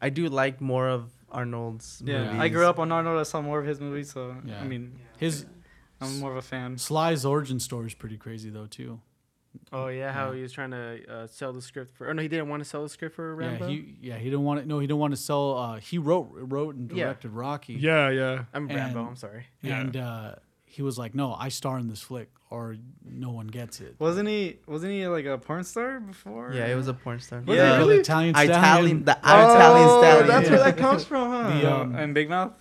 I 0.00 0.10
do 0.10 0.28
like 0.28 0.60
more 0.60 0.88
of 0.88 1.10
Arnold's 1.30 2.02
Yeah, 2.04 2.24
movies. 2.26 2.40
I 2.40 2.48
grew 2.48 2.66
up 2.66 2.78
on 2.78 2.92
Arnold. 2.92 3.18
I 3.18 3.22
saw 3.22 3.40
more 3.40 3.58
of 3.58 3.66
his 3.66 3.80
movies, 3.80 4.12
so 4.12 4.36
Yeah. 4.44 4.60
I 4.60 4.64
mean, 4.64 4.98
His 5.18 5.46
I'm 6.00 6.18
more 6.20 6.30
of 6.30 6.36
a 6.36 6.42
fan. 6.42 6.76
Sly's 6.78 7.24
origin 7.24 7.58
story 7.60 7.86
is 7.86 7.94
pretty 7.94 8.16
crazy 8.18 8.50
though 8.50 8.66
too. 8.66 9.00
Oh 9.72 9.88
yeah, 9.88 10.12
how 10.12 10.30
Yeah. 10.30 10.36
he 10.36 10.42
was 10.42 10.52
trying 10.52 10.70
to 10.70 11.00
uh, 11.08 11.26
sell 11.26 11.52
the 11.52 11.60
script 11.62 11.96
for. 11.96 12.08
Oh 12.08 12.12
no, 12.12 12.22
he 12.22 12.28
didn't 12.28 12.48
want 12.48 12.62
to 12.62 12.68
sell 12.68 12.82
the 12.82 12.88
script 12.88 13.14
for 13.16 13.34
Rambo. 13.34 13.66
Yeah, 13.66 13.70
he 13.70 13.96
yeah 14.00 14.16
he 14.16 14.24
didn't 14.24 14.44
want 14.44 14.60
to. 14.62 14.66
No, 14.68 14.78
he 14.78 14.86
didn't 14.86 14.98
want 15.00 15.12
to 15.12 15.20
sell. 15.20 15.56
Uh, 15.58 15.76
he 15.78 15.98
wrote 15.98 16.28
wrote 16.32 16.74
and 16.76 16.90
Yeah. 16.90 17.04
directed 17.04 17.30
Rocky. 17.30 17.74
Yeah, 17.74 18.08
yeah. 18.10 18.44
I'm 18.54 18.66
Rambo. 18.68 19.00
and- 19.00 19.08
I'm 19.08 19.16
sorry. 19.16 19.46
Yeah. 19.62 19.80
And 19.80 19.96
uh, 19.96 20.34
he 20.64 20.82
was 20.82 20.98
like, 20.98 21.14
"No, 21.14 21.34
I 21.34 21.48
star 21.48 21.78
in 21.78 21.88
this 21.88 22.00
flick, 22.02 22.28
or 22.50 22.76
no 23.04 23.30
one 23.30 23.46
gets 23.48 23.80
it." 23.80 23.96
Wasn't 23.98 24.28
he? 24.28 24.58
Wasn't 24.66 24.92
he 24.92 25.06
like 25.08 25.24
a 25.26 25.36
porn 25.38 25.64
star 25.64 26.00
before? 26.00 26.52
Yeah, 26.54 26.66
it 26.66 26.74
was 26.74 26.88
a 26.88 26.94
porn 26.94 27.20
star. 27.20 27.40
Was 27.46 27.56
yeah, 27.56 27.76
really? 27.78 27.96
Italian 27.98 28.30
Italian, 28.36 28.54
stallion. 28.54 29.04
the 29.04 29.12
Italian 29.18 29.88
Oh, 29.88 30.00
stallion. 30.00 30.26
That's 30.28 30.48
yeah. 30.50 30.54
where 30.56 30.64
that 30.64 30.76
comes 30.76 31.04
from, 31.04 31.30
huh? 31.30 31.60
The, 31.60 31.70
Uh, 31.72 31.80
um, 31.80 31.94
and 31.94 32.14
Big 32.14 32.28
Mouth. 32.28 32.56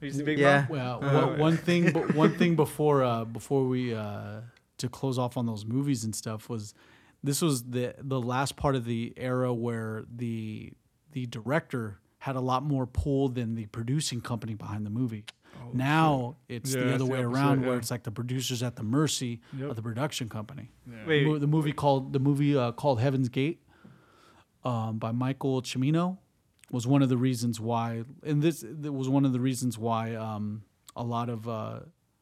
You 0.00 0.10
see 0.10 0.22
Big 0.22 0.38
Yeah. 0.38 0.60
Mouth? 0.62 0.70
Well, 0.70 1.04
Uh, 1.04 1.26
one, 1.26 1.38
one 1.38 1.56
thing, 1.58 1.92
one 2.16 2.34
thing 2.34 2.56
before 2.64 3.04
uh, 3.04 3.24
before 3.26 3.66
we 3.68 3.94
uh, 3.94 4.40
to 4.80 4.88
close 4.88 5.18
off 5.18 5.36
on 5.36 5.46
those 5.46 5.64
movies 5.64 6.04
and 6.04 6.14
stuff 6.14 6.48
was 6.48 6.74
this 7.22 7.40
was 7.42 7.64
the 7.64 7.94
the 7.98 8.20
last 8.20 8.56
part 8.56 8.74
of 8.76 8.84
the 8.84 9.12
era 9.16 9.52
where 9.54 10.04
the 10.14 10.72
the 11.12 11.26
director 11.26 11.98
had 12.18 12.36
a 12.36 12.40
lot 12.40 12.62
more 12.62 12.86
pull 12.86 13.28
than 13.28 13.54
the 13.54 13.66
producing 13.66 14.20
company 14.20 14.54
behind 14.54 14.84
the 14.84 14.90
movie. 14.90 15.24
now 15.72 16.36
it's 16.48 16.74
Yeah, 16.74 16.80
the 16.80 16.86
it's 16.86 16.94
other 16.96 17.04
the 17.04 17.10
way 17.10 17.18
opposite, 17.24 17.36
around, 17.40 17.66
where 17.66 17.76
it's 17.78 17.90
like 17.90 18.02
the 18.04 18.10
producers 18.10 18.62
at 18.62 18.76
the 18.76 18.82
mercy 18.82 19.40
Yep. 19.56 19.70
of 19.70 19.76
the 19.76 19.82
production 19.82 20.28
company. 20.28 20.70
Wait, 21.06 21.26
Mo- 21.26 21.38
the 21.38 21.46
movie 21.46 21.72
called 21.72 22.12
the 22.12 22.18
movie 22.20 22.56
uh, 22.56 22.72
called 22.72 23.00
Heaven's 23.00 23.28
Gate 23.28 23.62
um, 24.64 24.98
by 24.98 25.12
Michael 25.12 25.62
Cimino 25.62 26.18
was 26.70 26.86
one 26.86 27.02
of 27.02 27.08
the 27.08 27.16
reasons 27.16 27.58
why, 27.58 28.04
and 28.22 28.42
this 28.42 28.64
that 28.66 28.92
was 28.92 29.08
one 29.08 29.24
of 29.24 29.32
the 29.32 29.40
reasons 29.40 29.76
why 29.78 30.14
um, 30.14 30.62
a 30.94 31.02
lot 31.02 31.28
of 31.28 31.42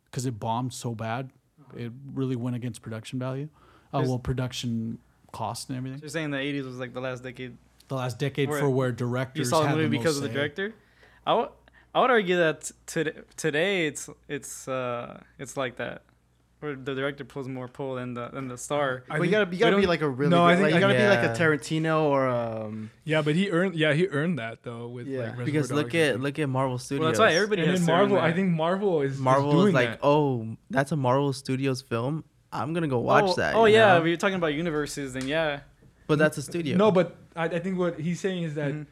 because 0.05 0.25
it 0.27 0.39
bombed 0.41 0.73
so 0.73 0.95
bad, 0.95 1.31
it 1.77 1.93
really 2.15 2.37
went 2.37 2.57
against 2.57 2.83
production 2.83 3.19
value, 3.19 3.49
uh, 3.93 4.03
well 4.07 4.19
production 4.19 4.99
cost 5.33 5.69
and 5.69 5.77
so 5.77 5.79
everything. 5.79 6.01
you're 6.01 6.09
saying 6.09 6.31
the 6.31 6.39
80s 6.39 6.65
was 6.65 6.79
like 6.79 6.95
the 6.95 7.01
last 7.01 7.23
decade 7.23 7.57
The 7.89 7.95
last 7.97 8.19
decade 8.19 8.49
Where 8.49 8.61
for 8.61 8.71
where 8.71 8.93
directors. 8.93 9.39
you 9.39 9.45
saw 9.45 9.63
the 9.63 9.77
movie 9.77 9.97
most 9.97 10.03
because 10.03 10.17
of 10.17 10.23
the 10.23 10.29
director. 10.31 10.75
I 11.27 11.35
would 11.35 11.49
I 11.95 12.01
would 12.01 12.11
argue 12.11 12.37
that 12.37 12.71
today 12.87 13.13
today 13.37 13.87
it's 13.87 14.09
it's 14.29 14.69
uh 14.69 15.21
it's 15.39 15.57
like 15.57 15.77
that, 15.77 16.03
where 16.61 16.75
the 16.75 16.95
director 16.95 17.25
pulls 17.25 17.47
more 17.49 17.69
pull 17.69 17.95
than 17.95 18.15
the 18.15 18.29
than 18.31 18.49
the 18.49 18.59
star. 18.59 19.05
I 19.09 19.19
but 19.19 19.25
you 19.27 19.31
think- 19.31 19.33
gotta 19.33 19.53
you 19.57 19.59
gotta 19.61 19.77
be 19.77 19.83
don't- 19.83 19.89
like 19.89 20.01
a 20.03 20.09
really 20.09 20.31
No, 20.31 20.45
I 20.45 20.55
good, 20.55 20.63
think 20.63 20.63
like, 20.63 20.71
you 20.73 20.77
I- 20.79 20.81
gotta 20.81 20.95
be 20.99 21.09
like 21.09 21.39
Yeah. 21.39 21.45
a 21.47 21.59
Tarantino 21.59 22.03
or 22.03 22.29
um 22.29 22.91
Yeah, 23.05 23.23
but 23.23 23.35
he 23.37 23.51
earned. 23.51 23.75
Yeah, 23.77 23.93
he 23.93 24.09
earned 24.09 24.39
that 24.39 24.63
though 24.63 24.89
with 24.89 25.07
Yeah. 25.07 25.19
like 25.19 25.27
Reservoir 25.27 25.45
Because 25.47 25.73
look 25.73 25.87
Dogs, 25.87 25.95
I 25.95 25.99
at 25.99 26.13
think. 26.15 26.23
look 26.25 26.39
at 26.39 26.49
Marvel 26.49 26.79
Studios. 26.79 27.01
Well, 27.01 27.09
that's 27.11 27.19
why 27.21 27.33
everybody 27.33 27.63
And 27.63 27.71
has 27.71 27.81
then 27.81 27.87
to 27.87 27.93
earn 27.93 27.99
Marvel, 28.11 28.19
I 28.19 28.29
that. 28.29 28.37
think 28.37 28.51
Marvel 28.51 29.03
is 29.03 29.13
is 29.15 29.21
Marvel 29.21 29.53
doing 29.53 29.69
is 29.69 29.75
like, 29.75 29.89
that. 29.91 30.01
oh, 30.03 30.57
that's 30.71 30.93
a 30.93 30.97
Marvel 30.97 31.33
Studios 31.33 31.81
film. 31.83 32.25
I'm 32.53 32.73
gonna 32.73 32.89
go 32.89 32.99
watch 32.99 33.25
oh, 33.29 33.35
that. 33.35 33.55
Oh 33.55 33.67
you 33.67 33.75
yeah, 33.75 33.95
know? 33.95 34.01
if 34.01 34.07
you're 34.07 34.17
talking 34.17 34.37
about 34.37 34.55
universes, 34.55 35.13
then 35.13 35.27
yeah. 35.29 35.61
but 36.07 36.19
that's 36.19 36.39
a 36.39 36.43
studio. 36.43 36.77
No, 36.77 36.91
but 36.91 37.17
I, 37.37 37.45
I 37.45 37.59
think 37.61 37.79
what 37.79 38.01
he's 38.01 38.19
saying 38.21 38.43
is 38.45 38.55
that 38.55 38.73
Mhm. 38.73 38.87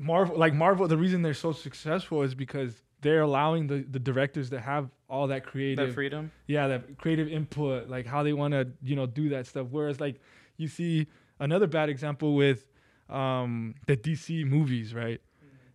Marvel, 0.00 0.36
like 0.36 0.52
Marvel, 0.54 0.88
the 0.88 0.96
reason 0.96 1.22
they're 1.22 1.34
so 1.34 1.52
successful 1.52 2.22
is 2.22 2.34
because 2.34 2.82
they're 3.02 3.20
allowing 3.22 3.66
the, 3.66 3.84
the 3.90 3.98
directors 3.98 4.48
to 4.50 4.60
have 4.60 4.88
all 5.08 5.26
that 5.26 5.44
creative, 5.44 5.88
That 5.88 5.94
freedom. 5.94 6.32
yeah, 6.46 6.68
that 6.68 6.96
creative 6.98 7.28
input, 7.28 7.88
like 7.88 8.06
how 8.06 8.22
they 8.22 8.32
want 8.32 8.52
to, 8.52 8.68
you 8.82 8.96
know, 8.96 9.06
do 9.06 9.28
that 9.30 9.46
stuff. 9.46 9.66
Whereas, 9.70 10.00
like, 10.00 10.20
you 10.56 10.68
see 10.68 11.06
another 11.38 11.66
bad 11.66 11.88
example 11.90 12.34
with 12.34 12.64
um, 13.10 13.74
the 13.86 13.96
DC 13.96 14.46
movies, 14.46 14.94
right? 14.94 15.20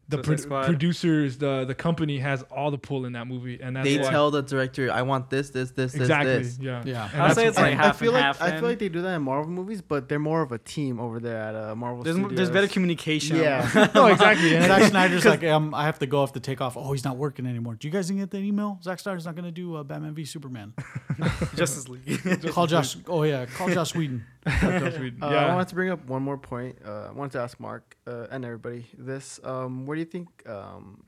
The 0.10 0.20
pro- 0.20 0.64
producers, 0.64 1.38
the 1.38 1.66
the 1.66 1.76
company 1.76 2.20
has 2.20 2.42
all 2.44 2.72
the 2.72 2.78
pull 2.78 3.04
in 3.06 3.12
that 3.14 3.28
movie, 3.28 3.60
and 3.62 3.76
that's 3.76 3.86
they 3.86 3.98
why, 4.00 4.10
tell 4.10 4.32
the 4.32 4.42
director, 4.42 4.90
I 4.90 5.02
want 5.02 5.30
this, 5.30 5.50
this, 5.50 5.72
this, 5.72 5.96
exactly, 5.96 6.38
this, 6.38 6.56
this. 6.56 6.66
yeah, 6.66 6.82
Yeah. 6.86 7.10
And 7.12 7.22
I'll 7.24 7.36
say 7.36 7.48
it's 7.48 7.58
why- 7.58 7.72
like 7.72 7.80
I 7.80 7.92
feel 7.92 8.16
and 8.16 8.16
like 8.16 8.24
half. 8.24 8.42
I 8.42 8.58
feel 8.58 8.70
like 8.70 8.80
they 8.80 8.88
do 8.88 9.02
that 9.02 9.16
in 9.16 9.22
Marvel 9.24 9.52
movies, 9.52 9.82
but 9.82 10.08
they're 10.08 10.18
more 10.18 10.42
of 10.42 10.54
a 10.54 10.60
team 10.60 11.02
over 11.02 11.20
there 11.20 11.38
at 11.38 11.56
uh, 11.56 11.76
Marvel 11.76 12.04
there's, 12.04 12.16
Studios. 12.16 12.38
there's 12.38 12.50
better 12.50 12.70
communication. 12.70 13.36
Yeah. 13.36 13.90
no, 13.96 14.06
exactly. 14.08 14.56
And 14.56 14.64
Zack 14.66 14.84
Snyder's 14.84 15.26
like, 15.26 15.44
um, 15.44 15.74
I 15.74 15.84
have 15.84 16.00
to 16.00 16.06
go, 16.06 16.20
I 16.20 16.22
have 16.22 16.32
to 16.34 16.40
take 16.40 16.62
off. 16.62 16.78
Oh, 16.78 16.94
he's 16.94 17.04
not 17.04 17.18
working 17.18 17.46
anymore. 17.46 17.76
Do 17.76 17.86
you 17.88 17.92
guys 17.92 18.10
get 18.10 18.32
that 18.32 18.38
email? 18.38 18.80
Zack 18.84 19.00
Snyder's 19.00 19.26
not 19.26 19.36
going 19.36 19.46
to 19.46 19.52
do 19.52 19.76
uh, 19.76 19.84
Batman 19.84 20.14
v 20.14 20.24
Superman. 20.24 20.74
Justice 21.56 21.90
League. 21.90 22.50
call 22.52 22.66
Josh. 22.68 22.96
Oh 23.08 23.24
yeah, 23.24 23.46
call 23.46 23.70
Josh 23.70 23.94
Whedon. 23.94 24.26
Uh, 25.22 25.28
I 25.28 25.54
wanted 25.56 25.68
to 25.70 25.76
bring 25.76 25.90
up 25.90 26.06
one 26.08 26.22
more 26.24 26.38
point. 26.38 26.78
Uh, 26.86 27.08
I 27.10 27.12
wanted 27.12 27.34
to 27.34 27.40
ask 27.42 27.60
Mark 27.60 27.98
uh, 28.08 28.28
and 28.32 28.46
everybody 28.46 28.86
this: 28.98 29.40
um, 29.44 29.86
Where 29.86 29.96
do 29.96 30.00
you 30.02 30.06
think 30.06 30.28
um, 30.48 31.04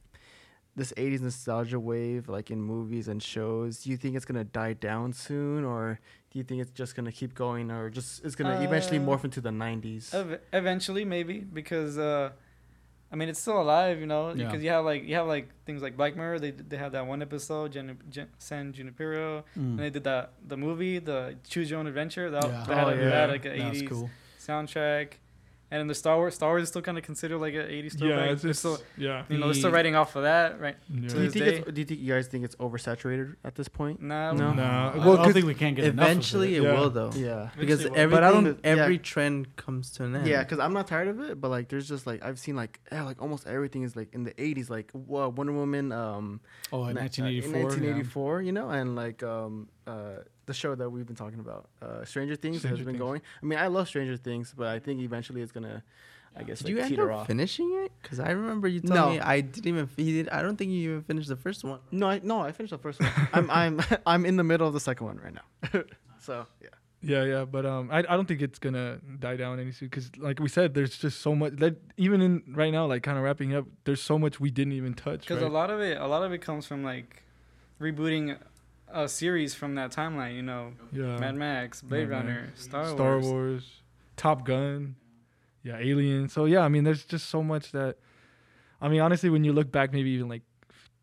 this 0.76 0.92
'80s 0.94 1.22
nostalgia 1.22 1.80
wave, 1.80 2.28
like 2.30 2.52
in 2.52 2.62
movies 2.62 3.08
and 3.08 3.22
shows, 3.22 3.80
do 3.84 3.90
you 3.90 3.98
think 3.98 4.16
it's 4.16 4.26
gonna 4.26 4.44
die 4.44 4.74
down 4.74 5.14
soon, 5.14 5.64
or 5.64 6.00
do 6.32 6.38
you 6.40 6.44
think 6.44 6.62
it's 6.62 6.72
just 6.72 6.96
gonna 6.96 7.12
keep 7.12 7.34
going, 7.34 7.72
or 7.72 7.90
just 7.90 8.24
it's 8.26 8.36
gonna 8.36 8.62
eventually 8.62 8.98
Uh, 8.98 9.02
morph 9.08 9.24
into 9.24 9.42
the 9.42 9.50
'90s? 9.52 10.14
Ev- 10.14 10.40
eventually, 10.54 11.06
maybe 11.06 11.40
because 11.40 11.98
uh, 11.98 12.32
I 13.12 13.16
mean 13.16 13.28
it's 13.30 13.39
still 13.39 13.60
alive, 13.62 13.99
you 13.99 14.05
know. 14.05 14.30
Yeah. 14.30 14.45
Because 14.45 14.64
you 14.64 14.70
have 14.70 14.86
like 14.86 15.03
you 15.07 15.16
have 15.16 15.28
like 15.28 15.49
things 15.66 15.82
like 15.82 15.97
Black 15.97 16.16
Mirror. 16.16 16.39
They 16.39 16.51
they 16.51 16.78
have 16.78 16.91
that 16.91 17.07
one 17.07 17.22
episode, 17.22 17.72
Jen, 17.72 17.97
Jen, 18.10 18.28
San 18.38 18.72
Junipero, 18.72 19.43
mm. 19.57 19.62
and 19.62 19.80
they 19.80 19.89
did 19.89 20.03
that 20.03 20.34
the 20.47 20.57
movie, 20.57 20.99
the 20.99 21.36
Choose 21.47 21.70
Your 21.72 21.80
Own 21.80 21.88
Adventure. 21.88 22.30
That, 22.30 22.43
Yeah. 22.43 22.66
that 22.68 22.78
had, 22.78 22.88
Oh, 22.88 22.89
a- 22.89 22.95
that 22.95 23.03
yeah. 23.03 23.10
had 23.22 23.30
like 23.32 23.45
an 23.45 23.57
That's 23.57 23.78
eighties 23.78 23.89
cool. 23.89 24.10
soundtrack, 24.39 25.14
and 25.72 25.80
then 25.80 25.88
the 25.88 25.95
Star 25.95 26.17
Wars. 26.17 26.36
Star 26.36 26.49
Wars 26.49 26.63
is 26.63 26.70
still 26.70 26.82
kind 26.82 26.97
of 26.97 27.03
considered 27.03 27.38
like 27.39 27.53
an 27.53 27.67
eighties 27.70 27.95
yeah, 27.95 27.99
throwback. 28.07 28.30
it's 28.32 28.41
just, 28.41 28.59
still 28.59 28.78
yeah. 28.97 29.24
you 29.30 29.38
know 29.38 29.45
they're 29.47 29.53
still 29.53 29.70
The- 29.72 29.76
writing 29.76 29.95
off 29.95 30.15
of 30.15 30.24
that, 30.24 30.59
right? 30.59 30.76
yeah. 30.89 31.07
do 31.09 31.22
you 31.24 31.30
think 31.30 31.45
it's, 31.45 31.72
do 31.72 31.82
you 31.82 31.86
think 31.86 31.99
you 31.99 32.13
guys 32.13 32.28
think 32.28 32.43
it's 32.45 32.55
oversaturated 32.55 33.36
at 33.43 33.55
this 33.55 33.67
point? 33.67 34.01
Nah, 34.01 34.32
No. 34.34 34.53
No. 34.53 34.63
I 34.63 34.97
Well, 34.97 35.15
don't 35.15 35.26
'cause 35.26 35.34
think 35.34 35.45
we 35.45 35.53
can 35.53 35.74
get 35.76 35.86
Eventually, 35.86 36.55
enough 36.55 36.65
it 36.65 36.74
Yeah. 36.74 36.80
will 36.80 36.89
though. 36.89 37.11
Yeah. 37.15 37.49
Because 37.57 37.82
Eventually 37.82 37.86
it 37.86 37.91
will. 37.91 37.97
everything, 37.97 38.09
But 38.09 38.24
I 38.24 38.32
don't- 38.41 38.59
every 38.65 38.95
yeah. 38.95 39.01
trend 39.01 39.55
comes 39.55 39.91
to 39.91 40.03
an 40.05 40.15
end. 40.15 40.28
Yeah, 40.28 40.43
because 40.43 40.59
I'm 40.59 40.74
not 40.74 40.88
tired 40.88 41.07
of 41.07 41.20
it, 41.22 41.39
but 41.41 41.49
like, 41.49 41.70
there's 41.70 41.88
just 41.88 42.05
like 42.07 42.24
I've 42.24 42.39
seen 42.39 42.55
like 42.55 42.80
yeah, 42.91 43.03
like 43.03 43.22
almost 43.22 43.45
everything 43.47 43.84
is 43.84 43.95
like 43.95 44.13
in 44.13 44.24
the 44.24 44.34
'80s, 44.41 44.70
like 44.70 44.91
uh, 44.95 45.30
Wonder 45.30 45.53
Woman, 45.53 45.91
um, 45.91 46.41
Oh, 46.72 46.86
in 46.86 46.95
ni- 46.95 47.01
uh, 47.01 47.03
1984. 47.03 47.55
in 47.59 47.63
1984, 47.63 48.41
you 48.41 48.51
know, 48.51 48.70
and 48.70 48.95
like 48.95 49.24
um, 49.24 49.70
uh, 49.88 50.17
the 50.50 50.54
show 50.54 50.74
that 50.76 50.89
we've 50.89 51.06
been 51.06 51.16
talking 51.16 51.39
about, 51.39 51.70
uh, 51.82 52.04
Stranger 52.04 52.36
Things, 52.36 52.60
Stranger 52.60 52.78
has 52.78 52.86
been 52.86 52.95
Things. 52.95 53.06
going. 53.08 53.22
I 53.41 53.45
mean, 53.45 53.60
I 53.60 53.68
love 53.68 53.88
Stranger 53.88 54.18
Things, 54.18 54.54
but 54.58 54.68
I 54.68 54.80
think 54.80 55.00
eventually 55.02 55.41
it's 55.41 55.52
gonna, 55.52 55.84
I 56.36 56.41
guess, 56.43 56.60
Did 56.60 56.66
like, 56.76 56.89
you 56.91 57.00
end 57.00 57.12
up 57.12 57.18
off. 57.20 57.28
finishing 57.28 57.70
it? 57.84 57.91
Because 58.02 58.20
I 58.20 58.32
remember 58.32 58.68
you 58.68 58.80
telling 58.82 58.95
No. 59.02 59.10
me 59.12 59.20
I 59.20 59.41
didn't 59.41 59.68
even. 59.68 59.89
He 59.95 60.12
did. 60.18 60.30
I 60.30 60.41
don't 60.41 60.58
think 60.58 60.72
you 60.72 60.89
even 60.89 61.04
finished 61.04 61.30
the 61.30 61.36
first 61.36 61.64
one. 61.64 61.80
No, 61.91 62.10
I, 62.10 62.20
no, 62.24 62.41
I 62.41 62.52
finished 62.52 62.72
the 62.72 62.78
first 62.80 63.00
one. 63.00 63.12
I'm 63.34 63.50
I'm 63.52 63.82
I'm 64.12 64.26
in 64.26 64.36
the 64.38 64.43
middle 64.43 64.68
of 64.68 64.74
the 64.74 64.80
second 64.89 65.06
one 65.06 65.18
right 65.24 65.36
now. 65.39 65.84
so 66.20 66.45
yeah. 66.62 66.70
Yeah, 67.02 67.24
yeah, 67.24 67.45
but 67.45 67.66
um, 67.66 67.89
I, 67.91 68.00
I 68.00 68.14
don't 68.18 68.28
think 68.28 68.41
it's 68.41 68.60
gonna 68.60 69.00
die 69.20 69.38
down 69.38 69.58
any 69.58 69.72
soon 69.72 69.88
because, 69.88 70.12
like 70.18 70.41
we 70.41 70.50
said, 70.50 70.74
there's 70.74 70.97
just 70.97 71.22
so 71.22 71.34
much 71.34 71.54
that 71.58 71.78
even 71.95 72.22
in 72.22 72.43
right 72.62 72.74
now, 72.74 72.88
like 72.88 73.04
kind 73.04 73.18
of 73.18 73.24
wrapping 73.24 73.56
up, 73.56 73.66
there's 73.86 74.02
so 74.02 74.20
much 74.20 74.41
we 74.41 74.52
didn't 74.52 74.74
even 74.74 74.93
touch. 74.93 75.22
Because 75.22 75.41
right? 75.41 75.50
a 75.50 75.54
lot 75.54 75.70
of 75.70 75.80
it, 75.80 75.97
a 75.97 76.08
lot 76.08 76.24
of 76.24 76.34
it 76.34 76.39
comes 76.39 76.66
from 76.66 76.84
like 76.84 77.24
rebooting 77.80 78.38
a 78.92 79.08
series 79.08 79.54
from 79.54 79.76
that 79.76 79.92
timeline. 79.92 80.36
You 80.36 80.42
know, 80.42 80.74
yeah, 80.92 81.18
Mad 81.18 81.36
Max, 81.36 81.82
Blade 81.82 82.10
Mad 82.10 82.18
Runner, 82.18 82.42
Max, 82.48 82.64
Star, 82.64 82.86
Star 82.86 83.20
Wars. 83.20 83.26
Wars, 83.26 83.82
Top 84.16 84.46
Gun, 84.46 84.96
yeah, 85.64 85.78
Alien. 85.80 86.30
So 86.30 86.46
yeah, 86.46 86.62
I 86.62 86.70
mean, 86.70 86.84
there's 86.84 87.06
just 87.06 87.30
so 87.30 87.44
much 87.44 87.72
that, 87.72 87.98
I 88.82 88.88
mean, 88.88 89.02
honestly, 89.02 89.30
when 89.30 89.44
you 89.44 89.54
look 89.54 89.72
back, 89.72 89.94
maybe 89.94 90.10
even 90.12 90.28
like 90.28 90.44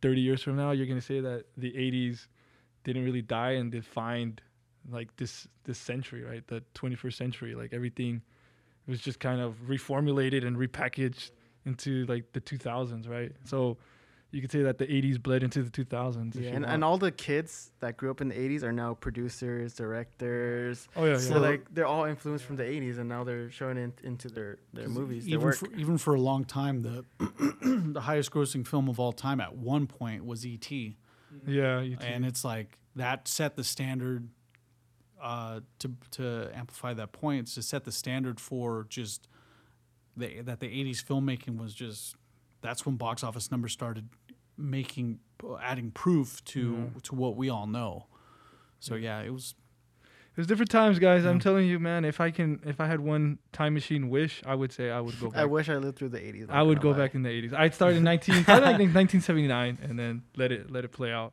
30 0.03 0.21
years 0.21 0.43
from 0.43 0.57
now, 0.57 0.73
you're 0.73 0.87
gonna 0.87 1.01
say 1.01 1.21
that 1.21 1.45
the 1.57 1.73
80s 1.73 2.27
didn't 2.85 3.05
really 3.05 3.23
die 3.23 3.53
and 3.53 3.73
defined 3.73 4.41
like 4.91 5.15
this 5.17 5.49
this 5.65 5.79
century, 5.79 6.23
right? 6.23 6.47
The 6.47 6.63
21st 6.75 7.15
century, 7.15 7.55
like 7.55 7.73
everything 7.73 8.23
was 8.87 9.01
just 9.01 9.19
kind 9.19 9.41
of 9.41 9.55
reformulated 9.69 10.47
and 10.47 10.57
repackaged 10.57 11.33
into 11.65 12.07
like 12.07 12.33
the 12.33 12.41
2000s, 12.41 13.09
right? 13.09 13.33
So 13.45 13.79
you 14.37 14.43
could 14.43 14.53
say 14.53 14.63
that 14.63 14.77
the 14.77 14.87
80s 14.87 15.21
bled 15.21 15.43
into 15.43 15.63
the 15.63 15.71
2000s. 15.71 16.35
Yeah, 16.35 16.51
and, 16.51 16.61
want. 16.61 16.75
and 16.75 16.85
all 16.85 16.99
the 16.99 17.11
kids 17.11 17.73
that 17.81 17.97
grew 17.97 18.11
up 18.11 18.21
in 18.21 18.29
the 18.29 18.35
80s 18.35 18.63
are 18.63 18.73
now 18.73 18.93
producers, 18.93 19.73
directors. 19.73 20.89
oh 20.95 21.05
yeah, 21.05 21.13
yeah. 21.13 21.19
So 21.19 21.39
like 21.39 21.75
they're 21.75 21.87
all 21.87 22.05
influenced 22.05 22.45
from 22.45 22.57
the 22.57 22.65
80s, 22.65 22.99
and 22.99 23.09
now 23.09 23.25
they're 23.25 23.51
showing 23.51 23.79
it 23.79 23.99
into 24.05 24.29
their 24.29 24.59
their 24.75 24.89
movies, 24.89 25.25
their 25.25 25.35
Even 25.35 25.47
work. 25.47 25.57
for, 25.57 25.73
even 25.75 25.97
for 25.97 26.15
a 26.15 26.21
long 26.21 26.45
time, 26.45 26.83
the 26.83 27.05
the 27.93 28.03
highest 28.03 28.31
grossing 28.31 28.67
film 28.67 28.91
of 28.91 29.01
all 29.01 29.13
time 29.13 29.41
at 29.41 29.57
one 29.57 29.87
point 29.87 30.27
was 30.27 30.45
E 30.45 30.51
E.T. 30.51 30.97
yeah, 31.47 31.81
you 31.81 31.97
and 32.01 32.27
it's 32.27 32.45
like 32.45 32.77
that 32.95 33.27
set 33.27 33.57
the 33.57 33.65
standard 33.65 34.29
uh, 35.23 35.61
to 35.79 35.93
to 36.11 36.51
amplify 36.55 36.93
that 36.93 37.13
point 37.13 37.41
it's 37.41 37.55
to 37.55 37.63
set 37.63 37.85
the 37.85 37.93
standard 37.93 38.39
for 38.39 38.87
just 38.91 39.29
the, 40.17 40.41
that 40.43 40.61
the 40.61 40.67
80s 40.67 41.05
filmmaking 41.05 41.59
was 41.59 41.75
just 41.75 42.17
that's 42.67 42.85
when 42.85 42.97
box 42.97 43.23
office 43.23 43.51
numbers 43.51 43.73
started 43.73 44.09
making 44.59 45.21
adding 45.63 45.91
proof 45.91 46.43
to 46.45 46.91
to 47.03 47.15
what 47.15 47.37
we 47.37 47.49
all 47.49 47.67
know 47.67 48.07
so 48.81 48.95
yeah 48.95 49.21
it 49.21 49.33
was 49.33 49.55
There's 50.35 50.47
different 50.47 50.71
times, 50.71 50.99
guys. 50.99 51.25
I'm 51.25 51.41
telling 51.41 51.67
you, 51.67 51.79
man. 51.79 52.05
If 52.05 52.21
I 52.21 52.31
can, 52.31 52.61
if 52.67 52.79
I 52.79 52.87
had 52.87 53.01
one 53.01 53.39
time 53.53 53.73
machine 53.73 54.11
wish, 54.11 54.43
I 54.45 54.55
would 54.55 54.71
say 54.71 54.91
I 54.91 55.01
would 55.01 55.19
go 55.19 55.31
back. 55.31 55.41
I 55.41 55.47
wish 55.47 55.71
I 55.71 55.77
lived 55.77 55.97
through 55.99 56.11
the 56.11 56.19
80s. 56.19 56.51
I 56.51 56.63
would 56.63 56.81
go 56.83 56.93
back 56.93 57.15
in 57.15 57.23
the 57.23 57.31
80s. 57.31 57.55
I'd 57.55 57.75
start 57.75 57.95
in 57.95 58.05
19, 58.05 58.45
probably 58.45 58.67
like 58.67 58.93
1979, 58.95 59.79
and 59.83 59.99
then 59.99 60.23
let 60.37 60.53
it 60.53 60.71
let 60.71 60.85
it 60.85 60.93
play 60.93 61.11
out. 61.11 61.33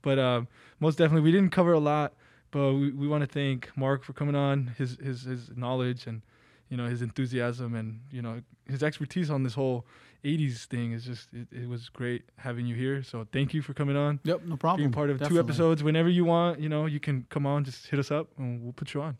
But 0.00 0.18
um, 0.18 0.48
most 0.80 0.96
definitely, 0.96 1.24
we 1.28 1.32
didn't 1.32 1.52
cover 1.52 1.72
a 1.72 1.78
lot. 1.78 2.14
But 2.50 2.72
we, 2.72 2.90
we 2.92 3.06
want 3.06 3.20
to 3.20 3.26
thank 3.28 3.70
Mark 3.76 4.02
for 4.02 4.14
coming 4.14 4.34
on, 4.34 4.74
his 4.78 4.96
his 4.96 5.22
his 5.22 5.50
knowledge 5.54 6.06
and 6.06 6.22
you 6.70 6.78
know 6.78 6.86
his 6.86 7.02
enthusiasm 7.02 7.74
and 7.74 8.00
you 8.10 8.22
know 8.22 8.40
his 8.66 8.82
expertise 8.82 9.28
on 9.30 9.42
this 9.42 9.54
whole 9.54 9.84
80s 10.24 10.64
thing 10.64 10.92
is 10.92 11.04
just 11.04 11.28
it, 11.32 11.46
it 11.52 11.68
was 11.68 11.88
great 11.88 12.24
having 12.36 12.66
you 12.66 12.74
here. 12.74 13.02
So 13.02 13.26
thank 13.32 13.54
you 13.54 13.62
for 13.62 13.72
coming 13.72 13.96
on 13.96 14.20
yep 14.24 14.42
no 14.44 14.56
problem 14.56 14.80
being 14.80 14.92
part 14.92 15.10
of 15.10 15.22
two 15.26 15.38
episodes 15.38 15.82
whenever 15.82 16.08
you 16.08 16.24
want. 16.24 16.60
You 16.60 16.68
know, 16.68 16.86
you 16.86 17.00
can 17.00 17.26
come 17.30 17.46
on, 17.46 17.64
just 17.64 17.86
hit 17.88 17.98
us 17.98 18.10
up, 18.10 18.28
and 18.38 18.62
we'll 18.62 18.72
put 18.72 18.94
you 18.94 19.02
on. 19.02 19.16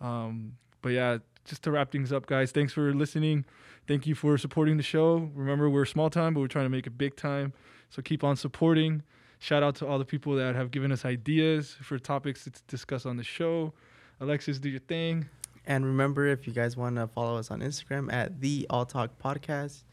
Um, 0.00 0.52
but 0.80 0.90
yeah, 0.90 1.18
just 1.44 1.62
to 1.64 1.70
wrap 1.70 1.90
things 1.90 2.12
up, 2.12 2.26
guys. 2.26 2.52
Thanks 2.52 2.72
for 2.72 2.92
listening. 2.94 3.44
Thank 3.86 4.06
you 4.06 4.14
for 4.14 4.36
supporting 4.36 4.76
the 4.76 4.82
show. 4.82 5.30
Remember, 5.34 5.70
we're 5.70 5.86
small 5.86 6.10
time, 6.10 6.34
but 6.34 6.40
we're 6.40 6.46
trying 6.46 6.66
to 6.66 6.70
make 6.70 6.86
it 6.86 6.98
big 6.98 7.16
time. 7.16 7.52
So 7.90 8.02
keep 8.02 8.22
on 8.22 8.36
supporting. 8.36 9.02
Shout 9.38 9.62
out 9.62 9.76
to 9.76 9.86
all 9.86 9.98
the 9.98 10.04
people 10.04 10.34
that 10.36 10.54
have 10.54 10.70
given 10.70 10.92
us 10.92 11.04
ideas 11.04 11.76
for 11.80 11.98
topics 11.98 12.44
to 12.44 12.52
discuss 12.66 13.06
on 13.06 13.16
the 13.16 13.24
show. 13.24 13.72
Alexis, 14.20 14.58
do 14.58 14.68
your 14.68 14.80
thing. 14.80 15.28
And 15.64 15.84
remember, 15.84 16.26
if 16.26 16.46
you 16.46 16.52
guys 16.52 16.76
want 16.76 16.96
to 16.96 17.06
follow 17.06 17.38
us 17.38 17.50
on 17.50 17.60
Instagram 17.60 18.12
at 18.12 18.40
the 18.40 18.66
All 18.68 18.84
Talk 18.84 19.18
Podcast, 19.22 19.84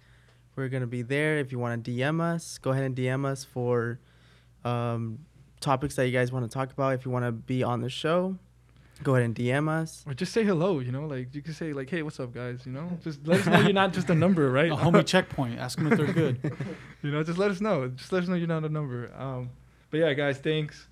we're 0.56 0.70
gonna 0.70 0.88
be 0.88 1.01
there. 1.01 1.38
If 1.38 1.51
you 1.51 1.60
want 1.60 1.84
to 1.84 1.91
DM 1.91 2.22
us, 2.22 2.58
go 2.58 2.72
ahead 2.72 2.84
and 2.84 2.95
DM 2.95 3.26
us 3.26 3.43
for 3.43 3.99
um, 4.64 5.20
topics 5.60 5.95
that 5.95 6.06
you 6.08 6.12
guys 6.12 6.32
want 6.32 6.49
to 6.49 6.53
talk 6.53 6.72
about. 6.72 6.93
If 6.93 7.06
you 7.06 7.12
want 7.12 7.26
to 7.26 7.32
be 7.32 7.64
on 7.64 7.82
the 7.82 7.89
show, 7.89 8.38
go 9.03 9.16
ahead 9.16 9.26
and 9.26 9.36
DM 9.36 9.68
us. 9.68 10.03
Or 10.08 10.14
just 10.14 10.32
say 10.32 10.43
hello, 10.43 10.80
you 10.80 10.91
know, 10.91 11.06
like 11.06 11.34
you 11.34 11.41
can 11.41 11.53
say 11.53 11.74
like, 11.74 11.89
"Hey, 11.89 12.01
what's 12.03 12.20
up, 12.20 12.34
guys?" 12.34 12.62
You 12.66 12.72
know, 12.72 12.97
just 13.03 13.26
let 13.28 13.41
us 13.41 13.45
know 13.47 13.60
you're 13.60 13.74
not 13.74 13.93
just 13.93 14.10
a 14.10 14.16
number, 14.16 14.51
right? 14.60 14.72
A 14.72 14.76
homie 14.76 15.06
checkpoint. 15.14 15.60
Ask 15.60 15.78
them 15.78 15.91
if 15.91 15.97
they're 15.97 16.14
good. 16.14 16.39
you 17.01 17.12
know, 17.12 17.24
just 17.24 17.38
let 17.38 17.51
us 17.51 17.62
know. 17.62 17.89
Just 17.89 18.12
let 18.12 18.24
us 18.24 18.30
know 18.30 18.36
you're 18.36 18.47
not 18.47 18.64
a 18.64 18.70
number. 18.70 19.12
Um, 19.18 19.49
but 19.89 19.99
yeah, 19.99 20.14
guys, 20.14 20.38
thanks. 20.38 20.88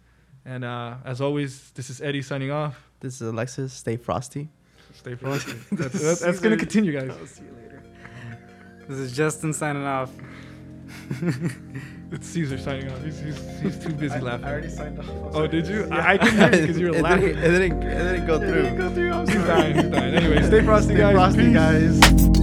And 0.46 0.66
uh, 0.66 0.96
as 1.06 1.22
always, 1.22 1.72
this 1.72 1.90
is 1.90 2.02
Eddie 2.02 2.22
signing 2.22 2.52
off. 2.52 2.90
This 3.00 3.16
is 3.16 3.22
Alexis. 3.22 3.74
Stay 3.74 3.96
frosty. 3.98 4.50
Stay 4.94 5.16
frosty. 5.16 5.54
that's, 5.72 6.00
that's, 6.00 6.20
that's 6.20 6.40
gonna 6.40 6.58
continue, 6.58 6.92
guys. 6.92 7.10
I'll 7.18 7.26
see 7.26 7.44
you 7.44 7.52
later. 7.52 7.83
This 8.88 9.00
is 9.00 9.16
Justin 9.16 9.54
signing 9.54 9.84
off. 9.86 10.12
It's 12.12 12.28
Caesar 12.28 12.60
signing 12.60 12.92
off. 12.92 13.04
He's, 13.04 13.20
he's, 13.20 13.60
he's 13.60 13.80
too 13.80 13.92
busy 13.92 14.20
laughing. 14.20 14.46
I 14.46 14.52
already 14.52 14.70
signed 14.70 15.00
off. 15.00 15.08
Oh, 15.34 15.48
did 15.48 15.66
you? 15.66 15.88
I, 15.92 16.14
I 16.14 16.18
couldn't 16.20 16.38
hear 16.38 16.54
you 16.54 16.62
because 16.62 16.80
you 16.80 16.92
were 16.92 16.96
it 16.98 17.02
laughing. 17.02 17.22
Didn't, 17.34 17.44
it, 17.44 17.52
didn't, 17.70 17.82
it 17.82 18.04
didn't 18.04 18.28
go 18.28 18.38
through. 18.38 18.78
Go 18.78 18.94
through. 18.94 19.12
I'm 19.14 19.28
He's 19.28 19.36
dying. 19.48 19.74
He's 19.74 19.84
dying. 19.86 20.14
Anyway, 20.14 20.44
stay 20.46 20.62
frosty, 20.64 20.90
Stay 20.94 20.98
guys. 20.98 21.14
frosty, 21.16 21.46
Peace. 21.46 21.54
guys. 21.56 22.43